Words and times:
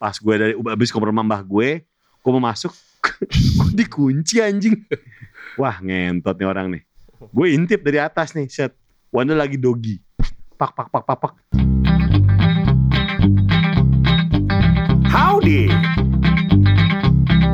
pas 0.00 0.16
gue 0.16 0.34
dari 0.40 0.56
abis 0.56 0.88
ngobrol 0.96 1.12
sama 1.12 1.20
mbah 1.20 1.44
gue, 1.44 1.84
gue 2.24 2.30
mau 2.32 2.40
masuk, 2.40 2.72
gue 3.60 3.84
dikunci 3.84 4.40
anjing. 4.40 4.80
Wah 5.60 5.76
ngentot 5.76 6.40
nih 6.40 6.48
orang 6.48 6.72
nih. 6.72 6.82
Gue 7.28 7.52
intip 7.52 7.84
dari 7.84 8.00
atas 8.00 8.32
nih, 8.32 8.48
set. 8.48 8.72
Wanda 9.12 9.36
lagi 9.36 9.60
dogi. 9.60 10.00
Pak, 10.56 10.72
pak, 10.72 10.88
pak, 10.88 11.04
pak, 11.04 11.18
pak. 11.20 11.32
Howdy. 15.12 15.68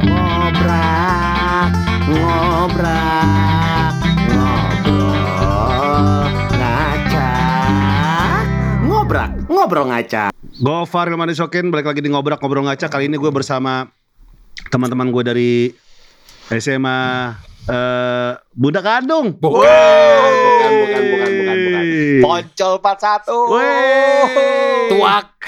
Ngobrak, 0.06 1.70
ngobrak, 2.06 3.94
ngobrol, 4.30 6.30
ngaca. 6.54 7.30
Ngobrak, 8.86 9.30
ngobrol 9.50 9.90
ngaca. 9.90 10.35
Gofar 10.56 11.12
Ilman 11.12 11.28
Isokin, 11.28 11.68
balik 11.68 11.92
lagi 11.92 12.00
di 12.00 12.08
Ngobrak 12.08 12.40
Ngobrol 12.40 12.64
Ngaca. 12.64 12.88
Kali 12.88 13.12
ini 13.12 13.20
gue 13.20 13.28
bersama 13.28 13.92
teman-teman 14.72 15.12
gue 15.12 15.20
dari 15.20 15.68
SMA 16.48 17.36
eh 17.68 18.32
Bunda 18.56 18.80
Kandung. 18.80 19.36
Bukan, 19.36 19.60
bukan, 19.60 20.72
bukan, 20.72 21.02
bukan, 21.12 21.28
bukan, 21.28 21.56
bukan. 21.60 21.84
Poncol 22.24 22.72
41. 22.80 23.52
Wey. 23.52 24.96
Tuak. 24.96 25.36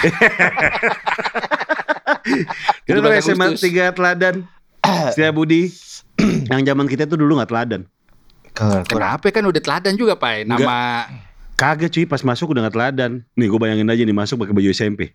Kita 2.84 3.00
17 3.00 3.09
dari 3.09 3.16
SMA 3.25 3.48
Agustus. 3.48 3.64
3 3.64 3.97
Teladan. 3.97 4.45
Setia 5.16 5.33
Budi. 5.33 5.72
Yang 6.52 6.69
zaman 6.69 6.84
kita 6.84 7.09
tuh 7.09 7.16
dulu 7.16 7.41
gak 7.41 7.48
teladan. 7.48 7.88
Kenapa 8.91 9.30
kan 9.30 9.47
udah 9.47 9.62
teladan 9.62 9.95
juga 9.95 10.19
Pak 10.19 10.50
Nama 10.50 11.06
Kagak 11.59 11.91
cuy, 11.91 12.07
pas 12.07 12.23
masuk 12.23 12.55
udah 12.55 12.71
gak 12.71 12.75
teladan. 12.79 13.27
Nih 13.35 13.51
gue 13.51 13.59
bayangin 13.59 13.91
aja 13.91 13.98
nih 13.98 14.15
masuk 14.15 14.39
pakai 14.39 14.55
baju 14.55 14.71
SMP. 14.71 15.11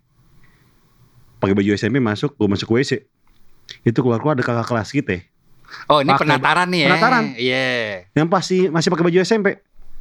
Pakai 1.40 1.56
baju 1.56 1.70
SMP 1.72 2.04
masuk, 2.04 2.36
gue 2.36 2.48
masuk 2.48 2.68
WC. 2.68 3.08
Itu 3.88 4.04
keluar-keluar 4.04 4.36
ada 4.36 4.44
kakak 4.44 4.68
kelas 4.68 4.92
kita. 4.92 5.24
Oh 5.88 6.04
ini 6.04 6.12
Pakai- 6.12 6.27
penataran 6.27 6.68
nih 6.68 6.80
ya 6.80 6.88
penataran. 6.91 7.24
Iya 7.34 7.66
Yang 8.13 8.27
pasti 8.27 8.58
masih 8.68 8.91
pakai 8.91 9.05
baju 9.08 9.18
SMP. 9.24 9.48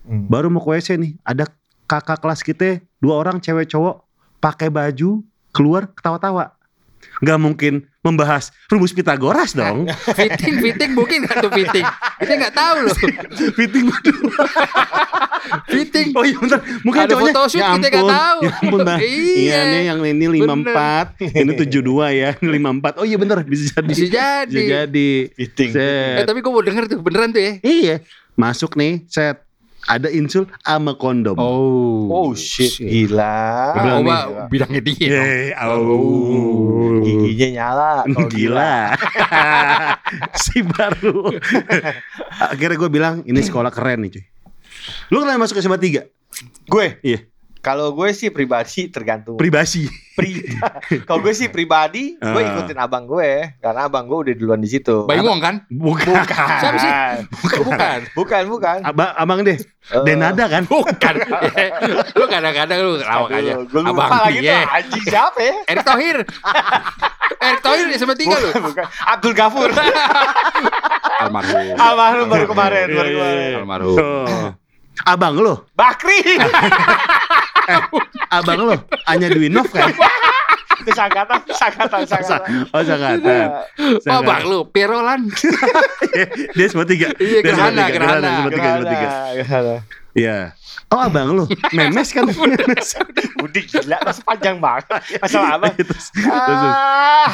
Hmm. 0.03 0.27
Baru 0.27 0.51
mau 0.51 0.59
ke 0.59 0.75
WC 0.75 0.99
nih, 0.99 1.15
ada 1.23 1.47
kakak 1.87 2.19
kelas 2.19 2.43
kita, 2.43 2.83
dua 2.99 3.23
orang 3.23 3.39
cewek 3.39 3.71
cowok 3.71 4.03
pakai 4.43 4.67
baju 4.67 5.23
keluar 5.55 5.87
ketawa-tawa. 5.95 6.59
Gak 7.23 7.39
mungkin 7.39 7.87
membahas 8.03 8.51
rumus 8.67 8.91
Pitagoras 8.91 9.55
dong. 9.55 9.87
Fitting 10.19 10.59
Fitting 10.59 10.91
mungkin 10.95 11.27
gak 11.27 11.43
tuh 11.43 11.51
fitting 11.51 11.83
Kita 12.19 12.35
gak 12.39 12.55
tahu 12.55 12.77
loh 12.87 12.95
Fitting 13.59 13.91
berdua. 13.91 14.43
Fitting 15.65 16.13
Oh 16.13 16.23
iya 16.23 16.37
bentar, 16.37 16.59
mungkin 16.83 17.01
Ada 17.01 17.13
cowoknya. 17.13 17.33
photoshoot, 17.33 17.59
ya 17.59 17.67
kita 17.67 17.73
ampun, 17.73 17.91
nggak 17.91 18.07
tahu. 18.09 18.39
Ya 18.41 18.53
ampun 18.57 18.79
Mbak. 18.81 18.99
Iya. 19.03 19.33
Iya 19.35 19.59
nih 19.65 19.83
yang 19.85 19.99
ini 20.03 20.25
54, 20.41 21.19
ini 21.35 21.53
72 21.53 21.83
ya, 22.13 22.31
ini 22.37 22.49
54. 22.59 22.97
Oh 22.97 23.05
iya 23.05 23.17
bener, 23.17 23.37
bisa 23.43 23.65
jadi. 23.73 23.89
Bisa 23.89 24.05
jadi. 24.07 24.49
Bisa 24.49 24.63
jadi. 24.87 25.11
Fitting. 25.33 25.71
Eh 25.71 26.17
Set. 26.17 26.25
tapi 26.25 26.39
gue 26.39 26.51
mau 26.51 26.61
denger 26.61 26.85
tuh 26.87 26.99
beneran 26.99 27.31
tuh 27.31 27.41
ya 27.41 27.53
Iya, 27.61 27.97
masuk 28.33 28.75
nih, 28.75 29.03
set. 29.07 29.43
Ada 29.83 30.07
insul 30.09 30.47
sama 30.63 30.95
kondom. 30.95 31.35
Oh 31.35 32.07
Oh 32.07 32.31
shit, 32.33 32.79
gila. 32.79 33.75
Gua 33.75 33.83
bilang 33.83 33.99
Oh, 33.99 34.07
nih. 34.07 34.47
Bilangnya 34.47 34.81
dia. 34.81 35.11
Eh, 35.11 35.51
oh. 35.59 37.03
Giginya 37.03 37.49
nyala. 37.51 38.07
kalau 38.07 38.31
Gila. 38.31 38.75
si 40.39 40.63
baru. 40.63 41.35
Akhirnya 42.39 42.77
gue 42.77 42.91
bilang, 42.91 43.15
ini 43.25 43.41
sekolah 43.41 43.71
keren 43.71 44.07
nih 44.07 44.11
cuy. 44.15 44.25
Lu 45.09 45.21
kenapa 45.21 45.41
masuk 45.41 45.55
ke 45.55 45.63
SMA 45.63 45.77
3? 45.77 46.07
Gue, 46.65 46.87
Iya, 47.01 47.19
kalau 47.59 47.93
gue 47.93 48.11
sih 48.11 48.29
pribadi 48.29 48.89
tergantung. 48.89 49.37
pribasi. 49.37 49.87
Pri- 50.13 50.45
kalau 51.07 51.21
gue 51.21 51.31
sih 51.31 51.47
pribadi, 51.47 52.15
gue 52.15 52.27
Ah. 52.39 52.51
ikutin 52.53 52.77
abang 52.77 53.05
gue 53.05 53.55
karena 53.57 53.87
abang 53.87 54.05
gue 54.05 54.19
udah 54.21 54.35
duluan 54.35 54.59
di 54.59 54.69
situ. 54.69 55.05
Bayi 55.05 55.21
Wong 55.21 55.39
kan 55.39 55.65
Bukan. 55.69 56.05
Siapa 56.05 56.77
sih? 56.77 56.91
Bukan. 56.91 57.17
Bukan 57.63 57.99
Bukan, 58.13 58.43
bukan. 58.49 58.79
Aba- 58.83 59.15
abang 59.15 59.41
deh, 59.41 59.57
Eh, 59.57 60.03
Denada 60.03 60.47
kan? 60.47 60.63
Bukan 60.65 61.15
Lu 62.19 62.25
kadang-kadang 62.27 62.79
lu 62.79 62.93
lawak 62.99 63.31
aja 63.33 63.59
Gue 63.63 63.81
lupa 63.81 64.07
Abang 64.07 64.21
lagi 64.23 64.39
tuh 64.41 64.63
anjing 64.69 65.05
siapa 65.05 65.39
ya? 65.39 65.55
Erick 65.71 65.83
Thohir 65.83 66.17
Erick 67.41 67.61
Thohir 67.61 67.87
sama 67.97 68.15
tiga 68.15 68.37
lu 68.37 68.49
Bukan, 68.49 68.63
bukan. 68.69 68.85
Abdul 69.09 69.35
Ghafur. 69.35 69.71
Almarhum 71.21 71.75
Almarhum 71.75 72.27
baru 72.29 72.47
kemarin, 72.47 72.87
baru 72.89 73.09
Iya, 73.09 73.13
iya, 73.13 73.17
kemarin. 73.17 73.39
iya. 73.43 73.59
Almarhum 73.59 73.97
Oh. 73.97 74.49
Abang 75.03 75.35
lo, 75.35 75.67
Bakri. 75.75 76.19
abang 78.31 78.61
lo, 78.63 78.75
Anya 79.07 79.29
Dwinov 79.29 79.67
kan? 79.69 79.91
Itu 80.83 80.91
sangkatan, 80.99 81.47
sangkatan, 81.47 82.03
sangkatan. 82.03 82.51
Oh 82.75 82.83
sangkatan. 82.83 83.47
Oh 84.11 84.21
bang 84.21 84.43
lu 84.43 84.67
Pirolan 84.67 85.31
Dia 86.59 86.67
semua 86.67 86.83
tiga. 86.83 87.15
Iya, 87.23 87.39
Dia 87.39 87.55
semua 87.55 87.71
gerhana, 87.71 87.83
tiga, 87.87 87.95
gerhana. 87.95 88.31
Semua 88.35 88.51
tiga, 88.51 88.67
semua 88.75 88.87
tiga. 88.91 89.09
Gerhana. 89.39 89.75
Iya. 90.13 90.39
Oh 90.93 91.01
abang 91.01 91.29
lo, 91.33 91.47
memes 91.73 92.09
kan? 92.11 92.27
Memes. 92.29 92.89
Budi 93.39 93.63
gila, 93.65 93.97
masa 94.03 94.21
panjang 94.27 94.59
banget. 94.59 94.85
Masalah 95.23 95.57
apa? 95.57 95.73
Terus- 95.73 96.13
terus- 96.13 96.29
Ah, 96.29 97.31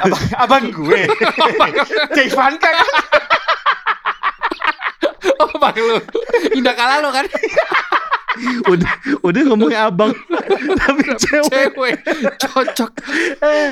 abang, 0.00 0.22
abang 0.38 0.64
gue. 0.70 1.02
Cek 2.14 2.26
kan? 2.32 2.74
Oh 5.42 5.54
bang 5.54 5.76
lu 5.76 5.98
Indah 6.54 6.74
kalah 6.74 6.98
lo 6.98 7.10
kan 7.10 7.26
udah 8.72 8.92
udah 9.20 9.40
ngomongnya 9.44 9.80
abang 9.86 10.14
tapi 10.80 11.02
cewek 11.16 11.74
Cewek 11.74 11.94
Cocok 12.38 12.90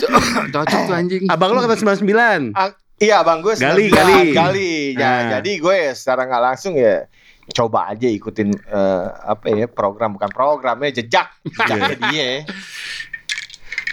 Co- 0.03 0.49
Cocok 0.50 0.81
tuh 0.83 0.95
anjing 0.95 1.22
abang 1.27 1.55
lo 1.55 1.62
kata 1.62 1.78
99 1.78 2.50
Ah, 2.50 2.72
iya, 2.97 3.21
abang 3.21 3.39
gue. 3.41 3.55
Gali, 3.55 3.87
19, 3.87 3.93
gali. 3.93 4.22
gali. 4.33 4.72
Ya, 4.97 4.99
Nah. 4.99 5.21
Jadi 5.39 5.61
gue 5.61 5.77
secara 5.93 6.25
nggak 6.25 6.43
langsung 6.43 6.75
ya 6.75 7.05
coba 7.47 7.93
aja 7.93 8.09
ikutin 8.09 8.50
eh, 8.50 9.06
apa 9.22 9.47
ya 9.47 9.69
program 9.69 10.16
bukan 10.16 10.31
programnya 10.31 10.91
jejak 10.91 11.31
jejaknya 11.47 11.95
dia. 12.11 12.31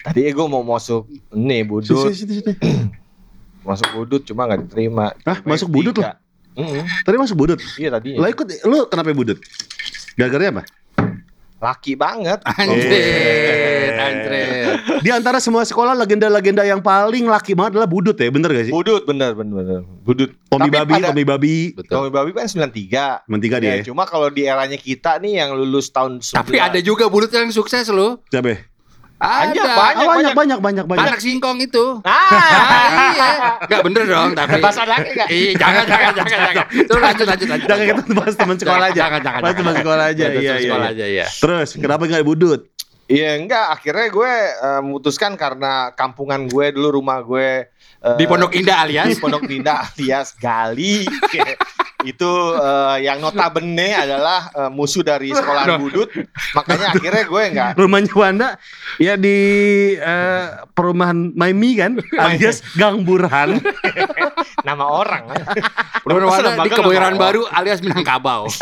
Tadi 0.01 0.25
gue 0.25 0.47
mau 0.47 0.63
masuk 0.63 1.05
nih 1.29 1.61
budut, 1.63 2.09
Sini, 2.09 2.15
sini, 2.15 2.33
sini. 2.39 2.53
masuk 3.67 3.87
budut 3.93 4.21
cuma 4.23 4.47
nggak 4.47 4.65
diterima. 4.65 5.13
Hah, 5.21 5.37
masuk 5.43 5.69
budut 5.69 5.93
tiga. 5.93 6.17
Mm-mm, 6.53 6.83
tadi 7.01 7.15
masuk 7.15 7.35
budut 7.35 7.59
Iya 7.75 7.89
tadi. 7.91 8.13
lo 8.13 8.25
ikut 8.25 8.47
lo 8.63 8.85
kenapa 8.85 9.11
budut 9.11 9.37
gara-gara 10.13 10.49
apa 10.51 10.63
Laki 11.59 11.95
banget. 11.95 12.43
Anjir 12.43 12.91
Anjir 13.95 14.31
di 14.99 15.09
antara 15.09 15.39
semua 15.39 15.63
sekolah 15.63 15.95
legenda-legenda 15.95 16.59
yang 16.61 16.79
paling 16.79 17.23
laki 17.23 17.55
banget 17.55 17.79
adalah 17.79 17.87
budut 17.87 18.11
ya 18.13 18.27
bener 18.27 18.51
gak 18.51 18.67
sih 18.67 18.73
Budut 18.73 19.03
bener 19.03 19.31
bener 19.31 19.55
bener. 19.55 19.81
Budut. 20.01 20.35
Tommy 20.45 20.67
Tapi 20.67 20.75
babi 20.75 20.91
pada- 20.93 21.07
Tommy 21.07 21.23
babi 21.23 21.55
Betul 21.71 21.87
Tommy 21.89 22.09
Babi 22.11 22.29
kan 22.33 22.45
93. 22.45 23.23
Mentiga 23.25 23.57
dia 23.57 23.69
Ya, 23.69 23.75
ya. 23.79 23.83
cuma 23.85 24.03
kalau 24.03 24.27
di 24.27 24.43
eranya 24.43 24.75
kita 24.75 25.17
nih 25.17 25.39
yang 25.39 25.55
lulus 25.55 25.87
tahun 25.87 26.19
Tapi 26.19 26.59
ada 26.59 26.79
juga 26.79 27.07
bulut 27.07 27.31
yang 27.31 27.47
sukses 27.47 27.87
lo 27.87 28.19
siapa 28.27 28.59
Ada 29.23 29.55
Banyak, 29.55 29.63
Ah, 29.63 29.71
banyak. 29.71 30.03
banyak. 30.03 30.33
banyak 30.35 30.59
banyak 30.59 30.85
banyak. 30.85 31.03
Anak 31.07 31.19
singkong 31.23 31.57
itu. 31.57 32.03
Ah, 32.03 32.27
Ah 32.27 32.87
iya. 33.09 33.29
Gak 33.63 33.81
bener 33.81 34.03
dong 34.03 34.35
tapi 34.35 34.59
bahasa 34.59 34.83
laki 34.83 35.09
enggak? 35.15 35.27
Iya 35.31 35.51
jangan 35.55 35.83
jangan 35.87 36.11
jangan 36.13 36.39
jangan 36.43 36.65
Terus 36.67 37.01
lanjut 37.01 37.25
lanjut 37.25 37.47
lanjut. 37.47 37.67
Jangan 37.67 37.83
kita 37.87 38.01
bahas 38.13 38.35
teman 38.35 38.57
sekolah 38.57 38.85
aja. 38.85 38.99
Jangan 38.99 39.19
jangan 39.23 39.39
bahas 39.39 39.55
teman 39.55 39.75
sekolah 39.75 40.03
aja 40.05 40.25
Jangan, 40.25 40.35
iya 40.35 40.53
iya. 40.53 40.61
sekolah 40.61 40.85
iya. 40.85 40.93
aja 40.93 41.05
ya 41.07 41.25
terus 41.33 41.69
kenapa 41.75 42.03
nggak 42.03 42.25
budut 42.25 42.61
Iya 43.03 43.35
enggak, 43.35 43.67
akhirnya 43.69 44.07
gue 44.09 44.33
eh, 44.55 44.79
memutuskan 44.79 45.35
karena 45.35 45.91
kampungan 45.91 46.47
gue 46.47 46.71
dulu 46.71 47.03
rumah 47.03 47.19
gue 47.19 47.67
eh, 47.99 48.15
Di 48.15 48.23
Pondok 48.23 48.55
Indah 48.55 48.87
di 48.87 48.95
alias 48.95 49.19
Pondok 49.19 49.43
Indah 49.45 49.83
alias 49.85 50.31
Gali. 50.39 51.03
itu 52.03 52.31
eh, 52.55 53.07
yang 53.07 53.19
notabene 53.23 53.95
adalah 53.95 54.51
eh, 54.53 54.71
musuh 54.71 55.03
dari 55.03 55.31
sekolah 55.31 55.79
budut. 55.81 56.09
Makanya 56.55 56.93
akhirnya 56.93 57.23
gue 57.25 57.43
enggak 57.49 57.71
rumahnya 57.79 58.13
Wanda 58.13 58.49
ya 59.01 59.17
di 59.17 59.37
eh, 59.97 60.45
perumahan 60.71 61.33
Maimi 61.33 61.75
kan 61.79 61.99
alias 62.15 62.63
Gang 62.77 63.03
Burhan 63.03 63.59
nama 64.63 64.83
orang. 64.87 65.23
Wanda 66.03 66.59
di 66.63 66.71
Kebayoran 66.71 67.15
Baru 67.19 67.47
alias 67.51 67.79
Minangkabau. 67.83 68.47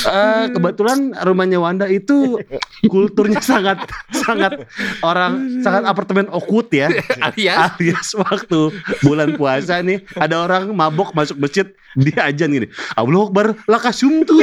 Eh, 0.00 0.44
kebetulan 0.50 1.14
rumahnya 1.22 1.62
Wanda 1.62 1.86
itu 1.86 2.40
kulturnya 2.88 3.38
sangat 3.52 3.86
sangat 4.10 4.66
orang 5.04 5.62
sangat 5.62 5.86
apartemen 5.86 6.26
okut 6.32 6.72
ya. 6.74 6.90
Alias? 7.22 7.76
Alias 7.76 8.08
waktu 8.16 8.74
bulan 9.04 9.36
puasa 9.38 9.78
nih 9.84 10.02
ada 10.18 10.42
orang 10.42 10.74
mabok 10.74 11.14
masuk 11.14 11.38
masjid 11.38 11.70
dia 11.94 12.30
ajan 12.30 12.50
gini 12.50 12.66
Allah 12.98 13.20
Akbar 13.26 13.46
lakasum 13.68 14.26
tuh 14.26 14.42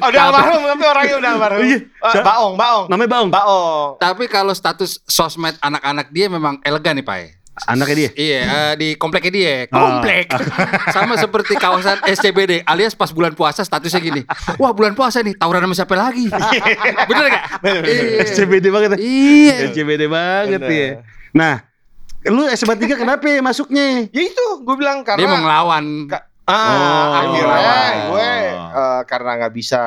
udah 0.00 0.20
almarhum 0.30 0.62
tapi 0.66 0.84
orangnya 0.86 1.16
udah 1.18 1.30
almarhum. 1.34 1.60
Iya. 1.62 1.78
Eh, 1.86 2.22
baong, 2.22 2.54
baong. 2.54 2.84
namanya 2.86 3.10
Baong 3.10 3.30
Baong. 3.30 3.88
Tapi 3.98 4.24
kalau 4.30 4.54
status 4.54 5.02
sosmed 5.04 5.58
anak-anak 5.58 6.10
dia 6.10 6.30
memang 6.30 6.58
elegan 6.62 6.94
nih 6.96 7.06
Pak 7.06 7.18
Anaknya 7.64 7.96
dia. 7.96 8.10
Iya, 8.12 8.40
eh, 8.44 8.72
di 8.76 8.88
kompleknya 9.00 9.32
dia. 9.32 9.54
Oh. 9.72 9.80
Komplek. 9.80 10.28
Sama 10.96 11.16
seperti 11.16 11.56
kawasan 11.56 12.04
SCBD 12.04 12.60
alias 12.68 12.92
pas 12.92 13.08
bulan 13.08 13.32
puasa 13.32 13.64
statusnya 13.64 14.04
gini. 14.04 14.22
Wah, 14.60 14.76
bulan 14.76 14.92
puasa 14.92 15.24
nih, 15.24 15.32
tawuran 15.40 15.64
sama 15.64 15.72
siapa 15.72 15.96
lagi? 15.96 16.28
Bener 17.08 17.24
gak? 17.32 17.44
Iya. 17.64 18.28
SCBD 18.28 18.68
banget. 18.68 18.88
ya. 18.92 18.98
Iya. 19.00 19.54
SCBD 19.72 20.04
banget 20.04 20.60
Bener. 20.60 20.76
ya. 20.76 20.88
Nah, 21.32 21.54
lu 22.28 22.44
SMA 22.52 22.76
3 22.76 22.92
kenapa 22.92 23.24
ya 23.24 23.40
masuknya? 23.40 24.04
Ya 24.12 24.22
itu, 24.28 24.46
gue 24.60 24.76
bilang 24.76 25.00
karena 25.00 25.24
Dia 25.24 25.28
mau 25.32 25.40
ngelawan. 25.40 25.84
Ka- 26.12 26.28
ah, 26.46 26.54
Oh. 26.56 27.08
akhirnya 27.16 27.74
gue 28.06 28.30
Oh. 28.56 28.70
eh, 28.72 29.02
karena 29.04 29.30
nggak 29.36 29.52
bisa 29.52 29.82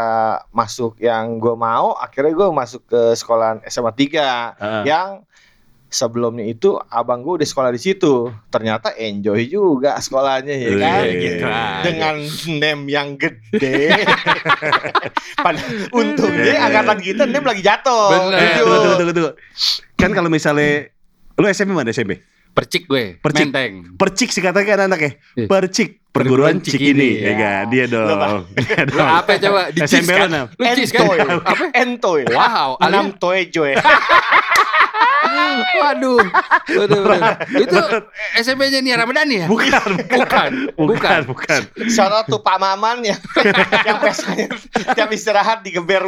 masuk 0.50 0.98
yang 0.98 1.38
gue 1.38 1.54
mau, 1.54 1.96
akhirnya 1.96 2.32
gue 2.32 2.48
masuk 2.50 2.82
ke 2.86 3.02
sekolah 3.14 3.64
SMA 3.66 3.92
3 3.92 4.56
Heeh. 4.56 4.84
yang 4.86 5.10
sebelumnya 5.90 6.46
itu 6.46 6.78
abang 6.86 7.20
gue 7.20 7.34
udah 7.36 7.48
sekolah 7.48 7.70
di 7.70 7.82
situ. 7.82 8.30
Ternyata 8.48 8.94
enjoy 8.94 9.42
juga 9.48 9.98
sekolahnya 9.98 10.54
ya 10.54 10.70
Iya, 10.70 10.78
kan. 10.78 11.02
iya, 11.02 11.14
gitu 11.18 11.44
iya. 11.44 11.64
Dengan 11.82 12.16
name 12.54 12.84
yang 12.88 13.10
gede. 13.16 13.90
Untungnya 15.92 16.56
angkatan 16.62 16.98
kita 17.00 17.24
name 17.26 17.46
lagi 17.46 17.62
jatuh. 17.62 18.10
Bener. 18.12 18.38
Gitu. 18.40 18.62
tunggu, 18.62 18.76
tunggu, 18.78 18.96
tunggu, 18.96 19.14
tunggu. 19.14 19.32
Kan 19.96 20.12
kalau 20.14 20.30
misalnya 20.30 20.94
lu 21.36 21.46
SMP 21.48 21.72
mana 21.72 21.90
SMP? 21.90 22.22
Percik 22.50 22.86
gue, 22.86 23.16
Percik. 23.18 23.46
menteng. 23.48 23.74
Percik 23.96 24.30
sih 24.30 24.42
katakan 24.42 24.86
anaknya. 24.86 25.16
Iya. 25.34 25.48
Percik 25.48 26.02
perguruan 26.20 26.56
Cikini. 26.60 26.92
Cikini. 26.92 27.10
Ya 27.24 27.32
enggak? 27.34 27.60
Dia 27.72 27.86
dong. 27.88 28.08
Dia 28.56 28.80
Lu 28.84 28.98
dong. 29.00 29.10
apa 29.24 29.32
coba? 29.40 29.62
Di 29.72 29.80
SMP 29.88 30.12
lu, 30.12 30.28
Nam? 30.28 30.46
Lu 30.52 30.66
cis 30.76 30.90
kan? 30.92 31.00
Entoy. 31.08 31.18
Apa? 31.24 31.66
Entoy. 31.74 32.22
Wow, 32.30 32.70
Enam 32.84 33.06
alias 33.10 33.20
toy 33.20 33.40
joy. 33.48 33.74
Waduh. 35.80 36.20
Waduh, 36.70 37.02
waduh. 37.12 37.36
Itu 37.54 37.78
SMP-nya 38.40 38.80
Nia 38.82 38.96
Ramadhani 38.98 39.46
ya? 39.46 39.48
Bukan, 39.48 39.90
Bukan. 40.10 40.52
bukan, 40.76 41.20
bukan. 41.28 41.62
Shout 41.92 42.12
out 42.12 42.26
to 42.28 42.40
Pak 42.42 42.58
Maman 42.58 43.04
yang 43.04 43.20
yang 43.86 43.98
biasanya 44.00 44.48
tiap 44.96 45.10
istirahat 45.12 45.62
digeber 45.62 46.02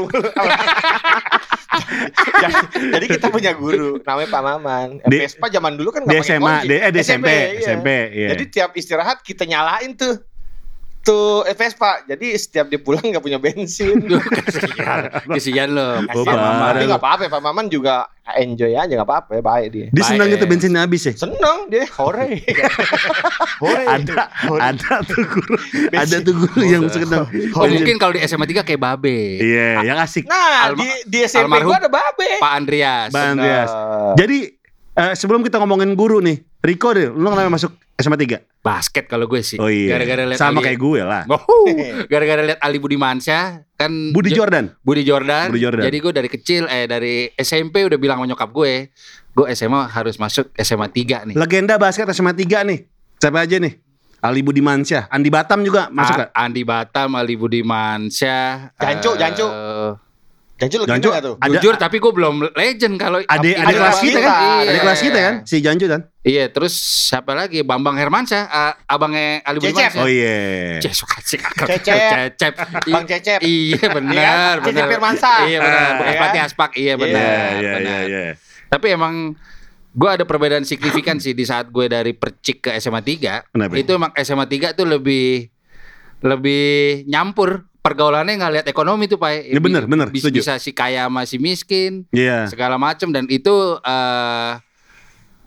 jadi, 2.42 2.54
jadi 2.92 3.06
kita 3.08 3.28
punya 3.32 3.52
guru 3.56 4.00
namanya 4.02 4.30
Pak 4.32 4.42
Maman. 4.44 4.88
Di- 5.08 5.22
Vespa 5.24 5.48
zaman 5.48 5.76
dulu 5.80 5.90
kan 5.96 6.04
Di 6.04 6.08
nggak 6.12 6.20
pakai 6.20 6.36
SMA, 6.36 6.52
kunci. 6.52 6.68
di, 6.68 6.76
eh, 6.76 6.92
di 6.92 7.00
SMP, 7.00 7.30
iya. 7.30 7.60
SMP, 7.62 7.88
iya. 8.12 8.28
Jadi 8.36 8.44
tiap 8.50 8.72
istirahat 8.76 9.18
kita 9.24 9.44
nyalain 9.48 9.92
tuh 10.02 10.16
tuh 11.02 11.42
eh, 11.46 11.58
Vespa. 11.58 12.06
Jadi 12.06 12.38
setiap 12.38 12.70
dia 12.70 12.78
pulang 12.78 13.02
nggak 13.02 13.22
punya 13.22 13.42
bensin. 13.42 13.98
Duh, 14.10 14.22
kasihan. 14.22 15.10
Kasihan 15.26 15.70
lo. 15.74 15.98
Oh, 15.98 16.22
Kasihan 16.22 16.38
parah. 16.38 16.54
Mama. 16.54 16.66
Tapi 16.74 16.86
nggak 16.86 17.02
apa-apa 17.02 17.22
Pak 17.26 17.42
Maman 17.42 17.66
juga 17.68 18.06
enjoy 18.38 18.78
aja 18.78 18.86
nggak 18.88 19.10
apa-apa 19.10 19.32
ya 19.34 19.44
baik 19.44 19.68
dia. 19.74 19.88
Dia 19.90 20.04
senang 20.06 20.30
gitu 20.30 20.46
bensinnya 20.46 20.86
habis 20.86 21.02
ya. 21.10 21.14
Seneng 21.18 21.58
dia 21.74 21.90
hore. 21.98 22.38
hore. 23.66 23.84
Ada, 23.84 24.14
Hore. 24.46 24.62
ada 24.62 24.94
tuh 25.02 25.22
guru, 25.26 25.56
Bensin. 25.90 26.02
ada 26.06 26.16
tuh 26.22 26.34
guru 26.38 26.62
yang 26.62 26.86
senang. 26.88 27.26
Oh 27.58 27.66
mungkin 27.66 27.96
kalau 27.98 28.14
di 28.14 28.22
SMA 28.22 28.46
3 28.46 28.62
kayak 28.62 28.82
Babe. 28.82 29.42
Iya, 29.42 29.82
yang 29.82 29.98
asik. 29.98 30.30
Nah, 30.30 30.70
Alma- 30.70 30.86
di 30.86 30.90
di 31.10 31.20
SMP 31.26 31.66
gua 31.66 31.82
ada 31.82 31.90
babe. 31.90 32.38
Pak 32.38 32.54
Andreas. 32.54 33.10
Bang 33.10 33.42
Andreas. 33.42 33.70
Jadi 34.22 34.61
eh, 34.94 35.14
sebelum 35.14 35.42
kita 35.42 35.58
ngomongin 35.58 35.94
guru 35.94 36.20
nih, 36.20 36.40
Riko 36.60 36.92
deh, 36.92 37.08
lu 37.08 37.26
kenapa 37.26 37.50
masuk 37.50 37.72
SMA 37.96 38.16
3? 38.16 38.42
Basket 38.62 39.06
kalau 39.06 39.26
gue 39.26 39.42
sih. 39.42 39.58
Oh 39.58 39.66
iya. 39.66 39.98
Gara-gara 39.98 40.22
lihat 40.24 40.38
Sama 40.38 40.62
Ali- 40.62 40.66
kayak 40.68 40.80
gue 40.80 41.02
lah. 41.02 41.24
Oh, 41.28 41.66
gara-gara 42.12 42.42
lihat 42.44 42.60
Ali 42.60 42.78
Budimansyah 42.78 43.66
kan 43.74 43.92
Budi 44.14 44.30
Jo- 44.30 44.46
Jordan. 44.46 44.70
Budi 44.80 45.02
Jordan. 45.02 45.50
Budi 45.50 45.62
Jordan. 45.62 45.84
Jadi 45.86 45.98
gue 45.98 46.14
dari 46.14 46.30
kecil 46.30 46.64
eh 46.68 46.86
dari 46.86 47.30
SMP 47.34 47.82
udah 47.82 47.98
bilang 47.98 48.22
sama 48.22 48.30
nyokap 48.30 48.50
gue, 48.52 48.94
gue 49.32 49.46
SMA 49.52 49.90
harus 49.90 50.16
masuk 50.16 50.54
SMA 50.56 50.88
3 50.88 51.30
nih. 51.30 51.36
Legenda 51.36 51.78
basket 51.78 52.06
SMA 52.12 52.32
3 52.32 52.62
nih. 52.64 52.86
Siapa 53.18 53.42
aja 53.42 53.58
nih? 53.58 53.74
Ali 54.22 54.46
Budimansyah, 54.46 55.10
Andi 55.10 55.34
Batam 55.34 55.66
juga 55.66 55.90
masuk 55.90 56.14
A- 56.14 56.20
gak? 56.22 56.30
Andi 56.38 56.62
Batam, 56.62 57.10
Ali 57.18 57.34
Budimansyah. 57.34 58.78
Jancu, 58.78 59.10
eh, 59.10 59.18
Jancu. 59.18 59.46
Jancu, 60.62 60.78
gak 61.10 61.26
tuh? 61.26 61.36
Ada- 61.42 61.58
Jujur 61.58 61.74
tapi 61.74 61.98
gue 61.98 62.14
belum 62.14 62.54
legend 62.54 63.02
kalau 63.02 63.18
Adik 63.18 63.50
Iya, 63.50 63.66
adik 63.66 63.76
kelas 63.76 63.98
kita 63.98 64.20
kan? 64.22 64.30
Iya. 64.38 64.70
Adik 64.70 64.82
kelas 64.86 65.00
kita 65.02 65.20
kan? 65.20 65.34
Si 65.42 65.56
Janju 65.58 65.86
kan? 65.90 66.02
Iya, 66.22 66.44
terus 66.54 66.74
siapa 67.10 67.34
lagi? 67.34 67.66
Bambang 67.66 67.98
Hermansyah, 67.98 68.44
ah, 68.46 68.78
abangnya 68.86 69.42
Ali 69.42 69.58
Cecep. 69.58 69.74
Budimansyah. 69.98 70.04
Oh 70.06 70.06
iya. 70.06 70.78
Cek 70.78 70.94
suka 70.94 71.18
sih 71.20 71.36
kakak. 71.36 71.66
Cecep. 71.66 71.98
Cecep. 72.38 72.54
Bang 72.86 73.06
Cecep. 73.10 73.40
Iya 73.42 73.86
benar, 73.90 74.14
Iya 74.14 74.22
kan? 74.22 74.38
benar. 74.38 74.56
Cecep 74.62 74.86
Firmansyah. 74.88 75.40
Iya 75.42 75.58
benar, 75.60 75.82
Iya 75.82 75.90
bekas 75.92 76.06
kan? 76.06 76.20
pelatih 76.22 76.42
Aspak. 76.46 76.72
Iya 76.78 76.94
benar. 76.96 77.18
Iya, 77.18 77.58
iya, 77.58 77.72
benar. 77.74 78.02
iya, 78.06 78.20
iya. 78.22 78.34
Tapi 78.70 78.88
emang 78.88 79.16
gue 79.92 80.10
ada 80.10 80.24
perbedaan 80.24 80.62
signifikan 80.62 81.18
sih 81.18 81.34
di 81.34 81.42
saat 81.42 81.68
gue 81.68 81.86
dari 81.86 82.14
Percik 82.14 82.64
ke 82.64 82.78
SMA 82.78 83.02
3. 83.02 83.50
Kenapa? 83.50 83.74
Itu 83.74 83.92
emang 83.92 84.14
SMA 84.16 84.46
3 84.46 84.72
tuh 84.72 84.86
lebih 84.86 85.50
lebih 86.22 87.02
nyampur 87.08 87.66
pergaulannya 87.82 88.38
nggak 88.38 88.54
lihat 88.56 88.68
ekonomi 88.68 89.06
tuh 89.06 89.18
pak. 89.18 89.42
Ya, 89.44 89.58
bener, 89.58 89.84
bener, 89.86 90.08
Bisa, 90.08 90.30
setuju. 90.30 90.40
bisa 90.40 90.54
si 90.58 90.72
kaya 90.72 91.10
masih 91.10 91.38
miskin 91.38 92.06
Iya. 92.10 92.46
segala 92.48 92.78
macam 92.78 93.10
dan 93.10 93.26
itu 93.28 93.52
eh 93.82 94.54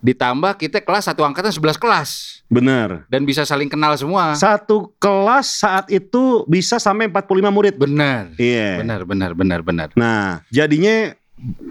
ditambah 0.01 0.61
kita 0.61 0.85
kelas 0.85 1.09
satu 1.09 1.25
angkatan 1.25 1.49
11 1.49 1.81
kelas 1.81 2.11
Bener. 2.45 3.09
dan 3.09 3.25
bisa 3.25 3.49
saling 3.49 3.73
kenal 3.73 3.97
semua. 3.97 4.37
Satu 4.37 4.93
kelas 4.99 5.65
saat 5.65 5.89
itu 5.89 6.45
bisa 6.45 6.77
sampai 6.77 7.09
45 7.09 7.25
murid. 7.49 7.75
Benar. 7.75 8.29
Iya. 8.37 8.85
Benar, 8.85 9.09
benar, 9.09 9.33
benar, 9.33 9.61
benar. 9.65 9.89
Nah, 9.97 10.45
jadinya 10.53 11.17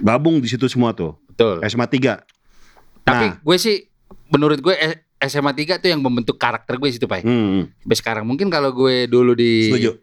gabung 0.01 0.41
di 0.41 0.49
situ 0.49 0.65
semua 0.65 0.97
tuh. 0.97 1.13
Betul. 1.29 1.61
SMA 1.63 1.85
3. 1.85 2.25
Tapi 3.05 3.25
Nah. 3.29 3.37
gue 3.37 3.57
sih 3.61 3.85
menurut 4.27 4.57
gue 4.57 4.73
eh, 4.73 4.97
SMA 5.21 5.53
3 5.53 5.77
tuh 5.77 5.93
yang 5.93 6.01
membentuk 6.01 6.35
karakter 6.35 6.73
gue 6.75 6.89
situ, 6.89 7.05
Pak. 7.05 7.21
Hmm, 7.21 7.69
Sampai 7.79 7.97
sekarang 7.97 8.25
mungkin 8.25 8.49
kalau 8.49 8.73
gue 8.73 9.05
dulu 9.05 9.37
di 9.37 9.69
setuju. 9.69 10.01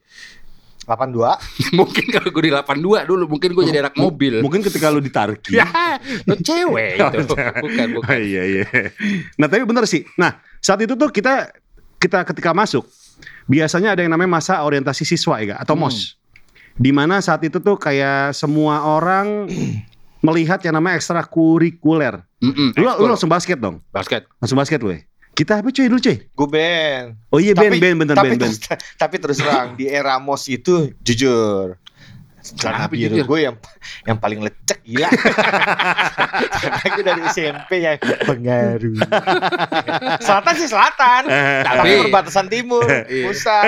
82. 0.91 1.39
mungkin 1.79 2.05
kalau 2.11 2.29
gue 2.29 2.43
di 2.43 2.53
82 2.53 3.07
dulu 3.07 3.25
mungkin 3.29 3.55
gue 3.55 3.65
jadi 3.65 3.79
anak 3.81 3.95
mobil. 3.95 4.43
Mungkin 4.43 4.61
ketika 4.61 4.91
lu 4.91 4.99
ditarki. 4.99 5.55
Ya, 5.55 5.71
lu 6.27 6.35
cewek 6.35 6.99
itu. 6.99 7.35
Bukan, 7.35 7.87
Oh, 7.93 8.03
bukan. 8.03 8.19
iya 8.19 8.43
iya. 8.45 8.65
Nah 9.37 9.47
tapi 9.47 9.63
bener 9.63 9.87
sih. 9.87 10.03
Nah 10.15 10.35
saat 10.59 10.81
itu 10.81 10.93
tuh 10.93 11.09
kita 11.09 11.55
kita 11.97 12.25
ketika 12.25 12.51
masuk 12.51 12.83
biasanya 13.45 13.93
ada 13.93 14.01
yang 14.01 14.11
namanya 14.11 14.37
masa 14.37 14.61
orientasi 14.61 15.05
siswa 15.05 15.39
ya 15.39 15.55
atau 15.57 15.79
Hmm. 15.79 15.87
mos. 15.87 16.19
Di 16.75 16.91
mana 16.91 17.21
saat 17.21 17.43
itu 17.43 17.59
tuh 17.59 17.77
kayak 17.77 18.33
semua 18.33 18.83
orang 18.89 19.47
melihat 20.27 20.61
yang 20.61 20.75
namanya 20.75 20.97
ekstrakurikuler. 20.97 22.25
Mm-mm, 22.41 22.73
Lu, 22.73 22.81
lu 22.81 22.89
ekskul. 22.89 23.09
langsung 23.09 23.29
basket 23.29 23.59
dong. 23.59 23.85
basket. 23.93 24.25
Langsung 24.41 24.57
basket 24.57 24.81
lu 24.81 24.93
ya. 24.93 25.01
Kita 25.41 25.57
apa 25.57 25.73
cuy 25.73 25.89
dulu 25.89 25.97
cuy? 25.99 26.17
Gue 26.21 26.49
band. 26.51 27.07
Oh 27.33 27.41
iya 27.41 27.57
band 27.57 27.73
Tapi- 27.73 27.81
band 27.81 27.97
bener 27.99 28.15
tapi, 28.15 28.29
band 28.29 28.41
band. 28.41 28.53
terus, 28.53 28.59
tapi 28.95 29.17
terus 29.17 29.39
terang 29.41 29.73
di 29.73 29.89
era 29.89 30.21
mos 30.21 30.45
itu 30.47 30.93
jujur. 31.01 31.81
Celana 32.41 32.89
biru 32.89 33.17
gue 33.17 33.41
yang 33.43 33.57
yang 34.05 34.17
paling 34.17 34.41
lecek 34.41 34.81
gila. 34.83 35.09
Karena 36.61 36.89
gue 36.91 37.05
dari 37.07 37.23
SMP 37.27 37.71
yang 37.81 37.97
pengaruh. 38.01 38.97
selatan 40.25 40.53
sih 40.55 40.69
selatan. 40.69 41.23
Eh, 41.27 41.61
Tapi 41.63 41.77
Tapi- 41.81 42.01
perbatasan 42.07 42.47
timur, 42.49 42.85
Iya. 42.85 43.25
pusat. 43.25 43.65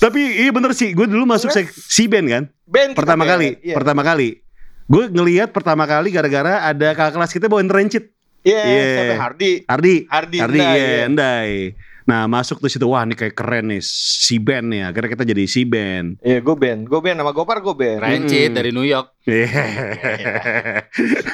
Tapi 0.00 0.20
iya 0.40 0.50
bener 0.50 0.72
sih. 0.72 0.92
Gue 0.92 1.04
dulu 1.04 1.24
masuk 1.26 1.52
si 1.68 2.08
band 2.08 2.26
kan. 2.26 2.44
Band 2.64 2.92
Pertama 2.92 3.24
band. 3.24 3.32
kali. 3.36 3.48
Iya. 3.60 3.74
Pertama 3.76 4.00
kali. 4.00 4.40
Gue 4.84 5.04
ngelihat 5.06 5.52
pertama 5.52 5.84
kali 5.84 6.08
gara-gara 6.10 6.64
ada 6.64 6.88
kakak 6.90 7.12
kelas 7.14 7.30
kita 7.30 7.46
bawain 7.46 7.68
rencit. 7.68 8.12
Iya, 8.40 8.60
Iya. 8.64 8.84
siapa? 8.96 9.14
Hardi. 9.20 9.52
Ardi. 9.64 9.94
Hardi, 10.08 10.36
Ardi 10.40 10.58
Endai, 10.58 10.76
iya, 10.76 10.86
iya. 10.86 11.00
Endai. 11.06 11.52
Nah 12.00 12.26
masuk 12.26 12.58
tuh 12.58 12.66
situ 12.66 12.82
wah 12.90 13.06
ini 13.06 13.14
kayak 13.14 13.38
keren 13.38 13.70
nih 13.70 13.78
si 13.78 14.42
band 14.42 14.66
nih 14.66 14.82
akhirnya 14.82 15.14
kita 15.14 15.22
jadi 15.22 15.44
si 15.46 15.62
band. 15.62 16.18
Iya, 16.18 16.42
gue 16.42 16.56
band. 16.58 16.80
Gue 16.90 16.98
band 16.98 17.22
sama 17.22 17.30
Gopar 17.30 17.62
gue 17.62 17.70
band. 17.70 18.00
Rancid 18.02 18.50
Mm-mm. 18.50 18.56
dari 18.56 18.70
New 18.74 18.82
York. 18.82 19.14
Iya. 19.22 19.46